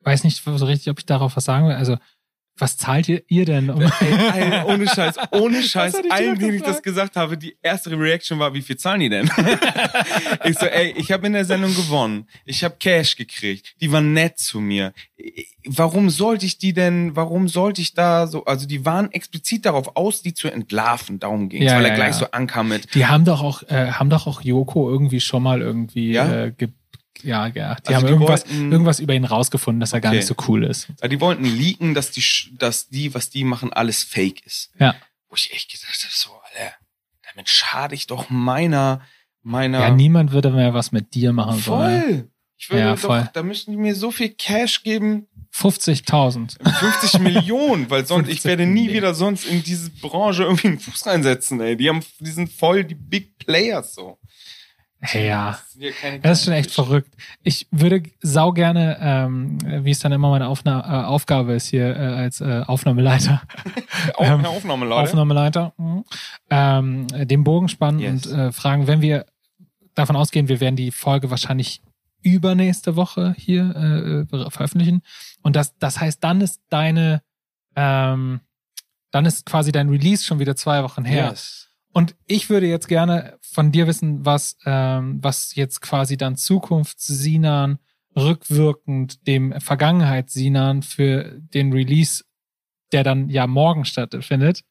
weiß 0.00 0.24
nicht 0.24 0.42
so 0.42 0.64
richtig, 0.64 0.90
ob 0.90 0.98
ich 0.98 1.06
darauf 1.06 1.36
was 1.36 1.44
sagen 1.44 1.66
will. 1.66 1.74
Also 1.74 1.98
was 2.62 2.76
zahlt 2.76 3.08
ihr, 3.08 3.22
ihr 3.26 3.44
denn? 3.44 3.70
Um 3.70 3.82
ey, 4.00 4.62
ohne 4.66 4.88
Scheiß, 4.88 5.16
ohne 5.32 5.62
Scheiß, 5.64 5.96
allen, 6.10 6.38
denen 6.38 6.54
ich 6.54 6.62
das 6.62 6.80
gesagt 6.80 7.16
habe, 7.16 7.36
die 7.36 7.56
erste 7.60 7.90
Reaction 7.98 8.38
war, 8.38 8.54
wie 8.54 8.62
viel 8.62 8.76
zahlen 8.76 9.00
die 9.00 9.08
denn? 9.08 9.28
ich 10.44 10.56
so, 10.56 10.66
ey, 10.66 10.94
ich 10.96 11.10
habe 11.10 11.26
in 11.26 11.32
der 11.32 11.44
Sendung 11.44 11.74
gewonnen. 11.74 12.28
Ich 12.44 12.62
habe 12.62 12.76
Cash 12.78 13.16
gekriegt. 13.16 13.74
Die 13.80 13.90
waren 13.90 14.12
nett 14.12 14.38
zu 14.38 14.60
mir. 14.60 14.92
Warum 15.66 16.08
sollte 16.08 16.46
ich 16.46 16.58
die 16.58 16.72
denn, 16.72 17.16
warum 17.16 17.48
sollte 17.48 17.80
ich 17.80 17.94
da 17.94 18.28
so, 18.28 18.44
also 18.44 18.64
die 18.68 18.84
waren 18.84 19.10
explizit 19.10 19.66
darauf 19.66 19.96
aus, 19.96 20.22
die 20.22 20.32
zu 20.32 20.46
entlarven. 20.46 21.18
Darum 21.18 21.48
ging 21.48 21.62
ja, 21.62 21.74
weil 21.74 21.82
ja, 21.82 21.88
er 21.88 21.94
gleich 21.96 22.14
ja. 22.14 22.20
so 22.20 22.26
ankam 22.30 22.68
mit. 22.68 22.94
Die 22.94 23.06
haben 23.06 23.24
doch 23.24 23.42
auch, 23.42 23.64
äh, 23.64 23.90
haben 23.90 24.08
doch 24.08 24.28
auch 24.28 24.40
Joko 24.40 24.88
irgendwie 24.88 25.20
schon 25.20 25.42
mal 25.42 25.60
irgendwie 25.60 26.12
ja? 26.12 26.44
äh, 26.44 26.52
ja, 27.22 27.46
ja. 27.46 27.52
Die 27.52 27.88
also 27.88 27.94
haben 27.94 28.06
die 28.06 28.12
irgendwas, 28.12 28.46
wollten, 28.46 28.72
irgendwas 28.72 29.00
über 29.00 29.14
ihn 29.14 29.24
rausgefunden, 29.24 29.80
dass 29.80 29.92
er 29.92 29.98
okay. 29.98 30.08
gar 30.08 30.14
nicht 30.14 30.26
so 30.26 30.34
cool 30.48 30.64
ist. 30.64 30.88
Ja, 31.00 31.08
die 31.08 31.20
wollten 31.20 31.44
leaken, 31.44 31.94
dass 31.94 32.10
die, 32.10 32.22
dass 32.58 32.88
die, 32.88 33.14
was 33.14 33.30
die 33.30 33.44
machen, 33.44 33.72
alles 33.72 34.02
fake 34.02 34.44
ist. 34.44 34.70
Ja. 34.78 34.94
Wo 35.28 35.36
ich 35.36 35.52
echt 35.52 35.70
gedacht 35.70 36.02
habe, 36.02 36.12
so, 36.12 36.30
Alter, 36.30 36.74
damit 37.32 37.48
schade 37.48 37.94
ich 37.94 38.06
doch 38.06 38.30
meiner, 38.30 39.02
meiner. 39.42 39.80
Ja, 39.80 39.90
niemand 39.90 40.32
würde 40.32 40.50
mehr 40.50 40.74
was 40.74 40.92
mit 40.92 41.14
dir 41.14 41.32
machen 41.32 41.58
voll. 41.58 41.90
sollen. 41.90 42.02
Voll. 42.02 42.28
Ich 42.62 42.70
würde 42.70 42.84
ja, 42.84 42.96
voll. 42.96 43.22
Doch, 43.22 43.32
da 43.32 43.42
müssten 43.42 43.72
die 43.72 43.76
mir 43.76 43.96
so 43.96 44.12
viel 44.12 44.28
Cash 44.28 44.84
geben. 44.84 45.26
50.000. 45.52 46.62
50 46.62 47.18
Millionen, 47.20 47.90
weil 47.90 48.06
sonst, 48.06 48.28
ich 48.28 48.44
werde 48.44 48.66
nie 48.66 48.92
wieder 48.92 49.14
sonst 49.14 49.46
in 49.46 49.64
diese 49.64 49.90
Branche 49.90 50.44
irgendwie 50.44 50.68
einen 50.68 50.78
Fuß 50.78 51.06
reinsetzen, 51.06 51.60
ey. 51.60 51.76
Die 51.76 51.88
haben, 51.88 52.04
die 52.20 52.30
sind 52.30 52.52
voll 52.52 52.84
die 52.84 52.94
Big 52.94 53.36
Players, 53.38 53.94
so. 53.94 54.16
Ja, 55.12 55.58
das 56.22 56.38
ist 56.38 56.44
schon 56.44 56.54
echt 56.54 56.70
verrückt. 56.70 57.12
Ich 57.42 57.66
würde 57.72 58.04
sau 58.20 58.52
gerne, 58.52 58.98
ähm, 59.00 59.58
wie 59.84 59.90
es 59.90 59.98
dann 59.98 60.12
immer 60.12 60.30
meine 60.30 60.46
Aufna 60.46 60.80
äh, 60.80 61.06
Aufgabe 61.06 61.54
ist 61.54 61.66
hier 61.66 61.96
äh, 61.96 61.98
als 61.98 62.40
äh, 62.40 62.62
Aufnahmeleiter. 62.66 63.42
ähm, 64.18 64.46
Aufnahmeleiter. 64.46 65.02
Aufnahmeleiter. 65.02 65.72
Mhm. 65.76 66.04
Ähm, 66.50 67.06
den 67.08 67.42
Bogen 67.42 67.68
spannen 67.68 67.98
yes. 67.98 68.26
und 68.26 68.38
äh, 68.38 68.52
fragen, 68.52 68.86
wenn 68.86 69.00
wir 69.00 69.26
davon 69.94 70.14
ausgehen, 70.14 70.46
wir 70.46 70.60
werden 70.60 70.76
die 70.76 70.92
Folge 70.92 71.30
wahrscheinlich 71.30 71.82
übernächste 72.22 72.94
Woche 72.94 73.34
hier 73.36 74.26
äh, 74.30 74.50
veröffentlichen. 74.50 75.02
Und 75.42 75.56
das, 75.56 75.76
das 75.78 76.00
heißt, 76.00 76.22
dann 76.22 76.40
ist 76.40 76.60
deine, 76.68 77.22
ähm, 77.74 78.40
dann 79.10 79.26
ist 79.26 79.46
quasi 79.46 79.72
dein 79.72 79.88
Release 79.88 80.24
schon 80.24 80.38
wieder 80.38 80.54
zwei 80.54 80.84
Wochen 80.84 81.04
her. 81.04 81.30
Yes. 81.30 81.71
Und 81.92 82.16
ich 82.26 82.48
würde 82.48 82.66
jetzt 82.66 82.88
gerne 82.88 83.38
von 83.42 83.70
dir 83.70 83.86
wissen, 83.86 84.24
was, 84.24 84.56
ähm, 84.64 85.18
was 85.22 85.54
jetzt 85.54 85.82
quasi 85.82 86.16
dann 86.16 86.36
Zukunftssinan 86.36 87.78
rückwirkend 88.16 89.26
dem 89.26 89.58
Vergangenheitssinan 89.60 90.82
für 90.82 91.38
den 91.54 91.72
Release, 91.72 92.24
der 92.92 93.04
dann 93.04 93.28
ja 93.28 93.46
morgen 93.46 93.84
stattfindet, 93.84 94.62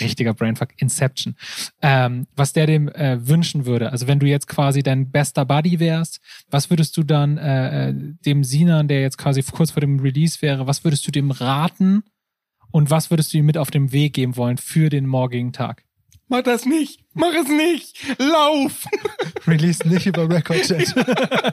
richtiger 0.00 0.34
Brainfuck, 0.34 0.70
Inception, 0.76 1.34
ähm, 1.82 2.26
was 2.36 2.52
der 2.52 2.66
dem 2.66 2.88
äh, 2.88 3.26
wünschen 3.26 3.66
würde. 3.66 3.90
Also 3.90 4.06
wenn 4.06 4.18
du 4.18 4.26
jetzt 4.26 4.46
quasi 4.46 4.82
dein 4.82 5.10
bester 5.10 5.44
Buddy 5.44 5.80
wärst, 5.80 6.20
was 6.50 6.70
würdest 6.70 6.96
du 6.96 7.02
dann 7.02 7.38
äh, 7.38 7.88
äh, 7.88 7.94
dem 8.24 8.44
Sinan, 8.44 8.88
der 8.88 9.00
jetzt 9.00 9.18
quasi 9.18 9.42
kurz 9.42 9.70
vor 9.70 9.80
dem 9.80 10.00
Release 10.00 10.42
wäre, 10.42 10.66
was 10.66 10.84
würdest 10.84 11.06
du 11.06 11.10
dem 11.10 11.30
raten 11.30 12.04
und 12.70 12.90
was 12.90 13.10
würdest 13.10 13.32
du 13.32 13.38
ihm 13.38 13.46
mit 13.46 13.58
auf 13.58 13.70
den 13.70 13.92
Weg 13.92 14.14
geben 14.14 14.36
wollen 14.36 14.58
für 14.58 14.88
den 14.88 15.06
morgigen 15.06 15.52
Tag? 15.52 15.87
Mach 16.28 16.42
das 16.42 16.66
nicht! 16.66 17.00
Mach 17.14 17.32
es 17.32 17.48
nicht! 17.48 17.96
Lauf! 18.18 18.86
Release 19.46 19.86
nicht 19.88 20.06
über 20.06 20.28
Recordjet. 20.28 20.94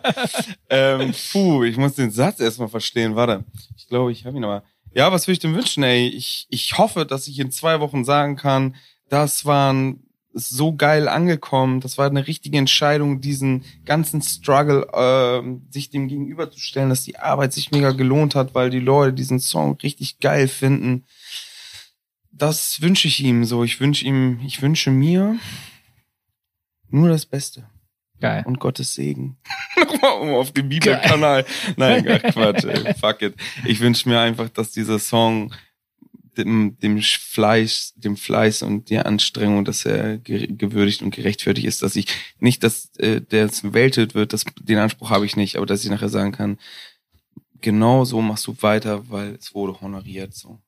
ähm, 0.70 1.14
puh, 1.32 1.64
ich 1.64 1.78
muss 1.78 1.96
den 1.96 2.12
Satz 2.12 2.42
erstmal 2.42 2.68
verstehen. 2.68 3.16
Warte. 3.16 3.46
Ich 3.78 3.88
glaube, 3.88 4.12
ich 4.12 4.26
habe 4.26 4.36
ihn 4.36 4.44
aber. 4.44 4.64
Ja, 4.94 5.12
was 5.12 5.28
würde 5.28 5.34
ich 5.34 5.40
denn 5.40 5.56
wünschen, 5.56 5.84
ey? 5.84 6.08
Ich, 6.08 6.48
ich 6.50 6.78
hoffe, 6.78 7.06
dass 7.06 7.28
ich 7.28 7.40
in 7.40 7.52
zwei 7.52 7.80
Wochen 7.80 8.04
sagen 8.04 8.36
kann, 8.36 8.76
das 9.10 9.46
waren 9.46 10.04
so 10.34 10.76
geil 10.76 11.08
angekommen. 11.08 11.80
Das 11.80 11.98
war 11.98 12.08
eine 12.10 12.28
richtige 12.28 12.58
Entscheidung, 12.58 13.22
diesen 13.22 13.64
ganzen 13.86 14.22
Struggle, 14.22 14.88
äh, 14.92 15.72
sich 15.72 15.90
dem 15.90 16.10
gegenüberzustellen, 16.10 16.90
dass 16.90 17.04
die 17.04 17.18
Arbeit 17.18 17.54
sich 17.54 17.72
mega 17.72 17.92
gelohnt 17.92 18.36
hat, 18.36 18.54
weil 18.54 18.70
die 18.70 18.80
Leute 18.80 19.14
diesen 19.14 19.40
Song 19.40 19.78
richtig 19.82 20.20
geil 20.20 20.50
finden 20.50 21.06
das 22.38 22.82
wünsche 22.82 23.08
ich 23.08 23.24
ihm 23.24 23.46
so. 23.46 23.64
Ich 23.64 23.80
wünsche 23.80 24.06
ihm, 24.06 24.40
ich 24.46 24.62
wünsche 24.62 24.92
mir 24.92 25.38
nur 26.90 27.10
das 27.10 27.26
Beste. 27.26 27.70
Geil. 28.20 28.44
Und 28.46 28.60
Gottes 28.60 28.94
Segen. 28.94 29.38
Nochmal 29.78 30.22
um 30.22 30.30
auf 30.36 30.52
dem 30.52 30.70
Bibelkanal. 30.70 31.46
Nein, 31.76 32.06
ach 32.08 32.22
Quatsch, 32.34 32.64
ey, 32.64 32.94
fuck 32.94 33.22
it. 33.22 33.36
Ich 33.66 33.80
wünsche 33.80 34.08
mir 34.08 34.20
einfach, 34.20 34.50
dass 34.50 34.72
dieser 34.72 35.00
Song 35.00 35.54
dem, 36.38 36.78
dem 36.80 37.02
Fleiß, 37.02 37.94
dem 37.96 38.18
Fleiß 38.18 38.64
und 38.64 38.90
der 38.90 39.06
Anstrengung, 39.06 39.64
dass 39.66 39.86
er 39.86 40.18
gewürdigt 40.18 41.02
und 41.02 41.16
gerechtfertigt 41.16 41.68
ist, 41.68 41.82
dass 41.82 41.96
ich 41.96 42.08
nicht, 42.40 42.64
dass 42.64 42.94
äh, 42.98 43.22
der 43.22 43.50
weltet 43.64 44.16
wird, 44.16 44.34
das, 44.34 44.44
den 44.62 44.78
Anspruch 44.78 45.10
habe 45.10 45.26
ich 45.26 45.36
nicht, 45.36 45.56
aber 45.56 45.66
dass 45.66 45.84
ich 45.84 45.90
nachher 45.90 46.10
sagen 46.10 46.34
kann, 46.34 46.58
genau 47.62 48.04
so 48.04 48.22
machst 48.22 48.48
du 48.48 48.56
weiter, 48.62 49.10
weil 49.10 49.36
es 49.36 49.54
wurde 49.54 49.80
honoriert 49.80 50.34
so. 50.34 50.60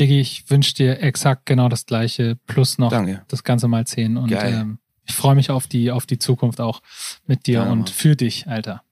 Diggi, 0.00 0.18
ich 0.18 0.48
wünsche 0.48 0.74
dir 0.74 1.02
exakt 1.02 1.46
genau 1.46 1.68
das 1.68 1.86
gleiche, 1.86 2.36
plus 2.46 2.78
noch 2.78 2.90
Danke. 2.90 3.22
das 3.28 3.44
Ganze 3.44 3.68
mal 3.68 3.86
zehn. 3.86 4.16
Und 4.16 4.32
ähm, 4.32 4.78
ich 5.04 5.14
freue 5.14 5.34
mich 5.34 5.50
auf 5.50 5.66
die, 5.66 5.90
auf 5.90 6.06
die 6.06 6.18
Zukunft 6.18 6.60
auch 6.60 6.80
mit 7.26 7.46
dir 7.46 7.60
ja, 7.60 7.62
und 7.70 7.78
Mann. 7.80 7.86
für 7.86 8.16
dich, 8.16 8.46
Alter. 8.48 8.82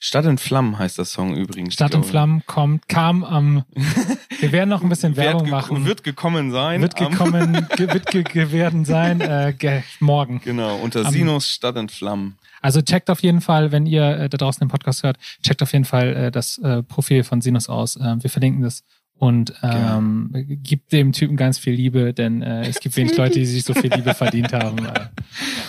Stadt 0.00 0.26
in 0.26 0.38
Flammen 0.38 0.78
heißt 0.78 0.98
das 0.98 1.12
Song 1.12 1.34
übrigens. 1.34 1.74
Stadt 1.74 1.92
in 1.92 2.04
Flammen 2.04 2.44
kommt, 2.46 2.88
kam 2.88 3.24
am, 3.24 3.64
wir 4.38 4.52
werden 4.52 4.68
noch 4.68 4.82
ein 4.82 4.88
bisschen 4.88 5.16
Werbung 5.16 5.50
machen. 5.50 5.86
Wird 5.86 6.04
gekommen 6.04 6.52
sein. 6.52 6.80
Wird 6.80 6.94
gekommen, 6.94 7.66
ge, 7.76 7.92
wird 7.92 8.06
ge, 8.06 8.22
ge 8.22 8.52
werden 8.52 8.84
sein, 8.84 9.20
äh, 9.20 9.54
ge, 9.58 9.82
morgen. 9.98 10.40
Genau, 10.44 10.76
unter 10.76 11.04
am, 11.04 11.12
Sinus 11.12 11.48
Stadt 11.50 11.76
in 11.76 11.88
Flammen. 11.88 12.38
Also 12.60 12.80
checkt 12.80 13.10
auf 13.10 13.22
jeden 13.22 13.40
Fall, 13.40 13.72
wenn 13.72 13.86
ihr 13.86 14.04
äh, 14.04 14.28
da 14.28 14.38
draußen 14.38 14.60
den 14.60 14.70
Podcast 14.70 15.02
hört, 15.02 15.18
checkt 15.42 15.62
auf 15.62 15.72
jeden 15.72 15.84
Fall 15.84 16.14
äh, 16.14 16.30
das 16.30 16.58
äh, 16.58 16.84
Profil 16.84 17.24
von 17.24 17.40
Sinus 17.40 17.68
aus. 17.68 17.96
Äh, 17.96 18.16
wir 18.20 18.30
verlinken 18.30 18.62
das 18.62 18.84
und 19.18 19.52
ähm, 19.62 20.30
ja. 20.32 20.40
gibt 20.62 20.92
dem 20.92 21.12
Typen 21.12 21.36
ganz 21.36 21.58
viel 21.58 21.74
Liebe, 21.74 22.14
denn 22.14 22.40
äh, 22.40 22.68
es 22.68 22.78
gibt 22.78 22.96
wenig 22.96 23.16
Leute, 23.16 23.34
die 23.34 23.46
sich 23.46 23.64
so 23.64 23.74
viel 23.74 23.92
Liebe 23.92 24.14
verdient 24.14 24.52
haben. 24.52 24.78
Äh, 24.88 25.08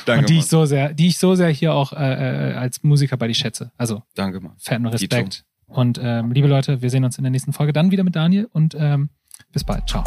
Danke, 0.05 0.21
und 0.21 0.29
die 0.29 0.33
Mann. 0.33 0.39
ich 0.39 0.47
so 0.47 0.65
sehr, 0.65 0.93
die 0.93 1.07
ich 1.07 1.17
so 1.17 1.35
sehr 1.35 1.49
hier 1.49 1.73
auch 1.73 1.93
äh, 1.93 2.51
äh 2.51 2.53
als 2.53 2.83
Musiker 2.83 3.17
bei 3.17 3.27
dir 3.27 3.33
schätze. 3.33 3.71
Also 3.77 4.03
Danke, 4.15 4.39
Mann. 4.39 4.53
fetten 4.57 4.85
Respekt. 4.85 5.43
Und 5.67 5.99
ähm, 6.01 6.31
liebe 6.31 6.47
Leute, 6.47 6.81
wir 6.81 6.89
sehen 6.89 7.03
uns 7.03 7.17
in 7.17 7.23
der 7.23 7.31
nächsten 7.31 7.53
Folge 7.53 7.73
dann 7.73 7.91
wieder 7.91 8.03
mit 8.03 8.15
Daniel 8.15 8.47
und 8.51 8.75
ähm, 8.79 9.09
bis 9.51 9.63
bald. 9.63 9.87
Ciao. 9.89 10.03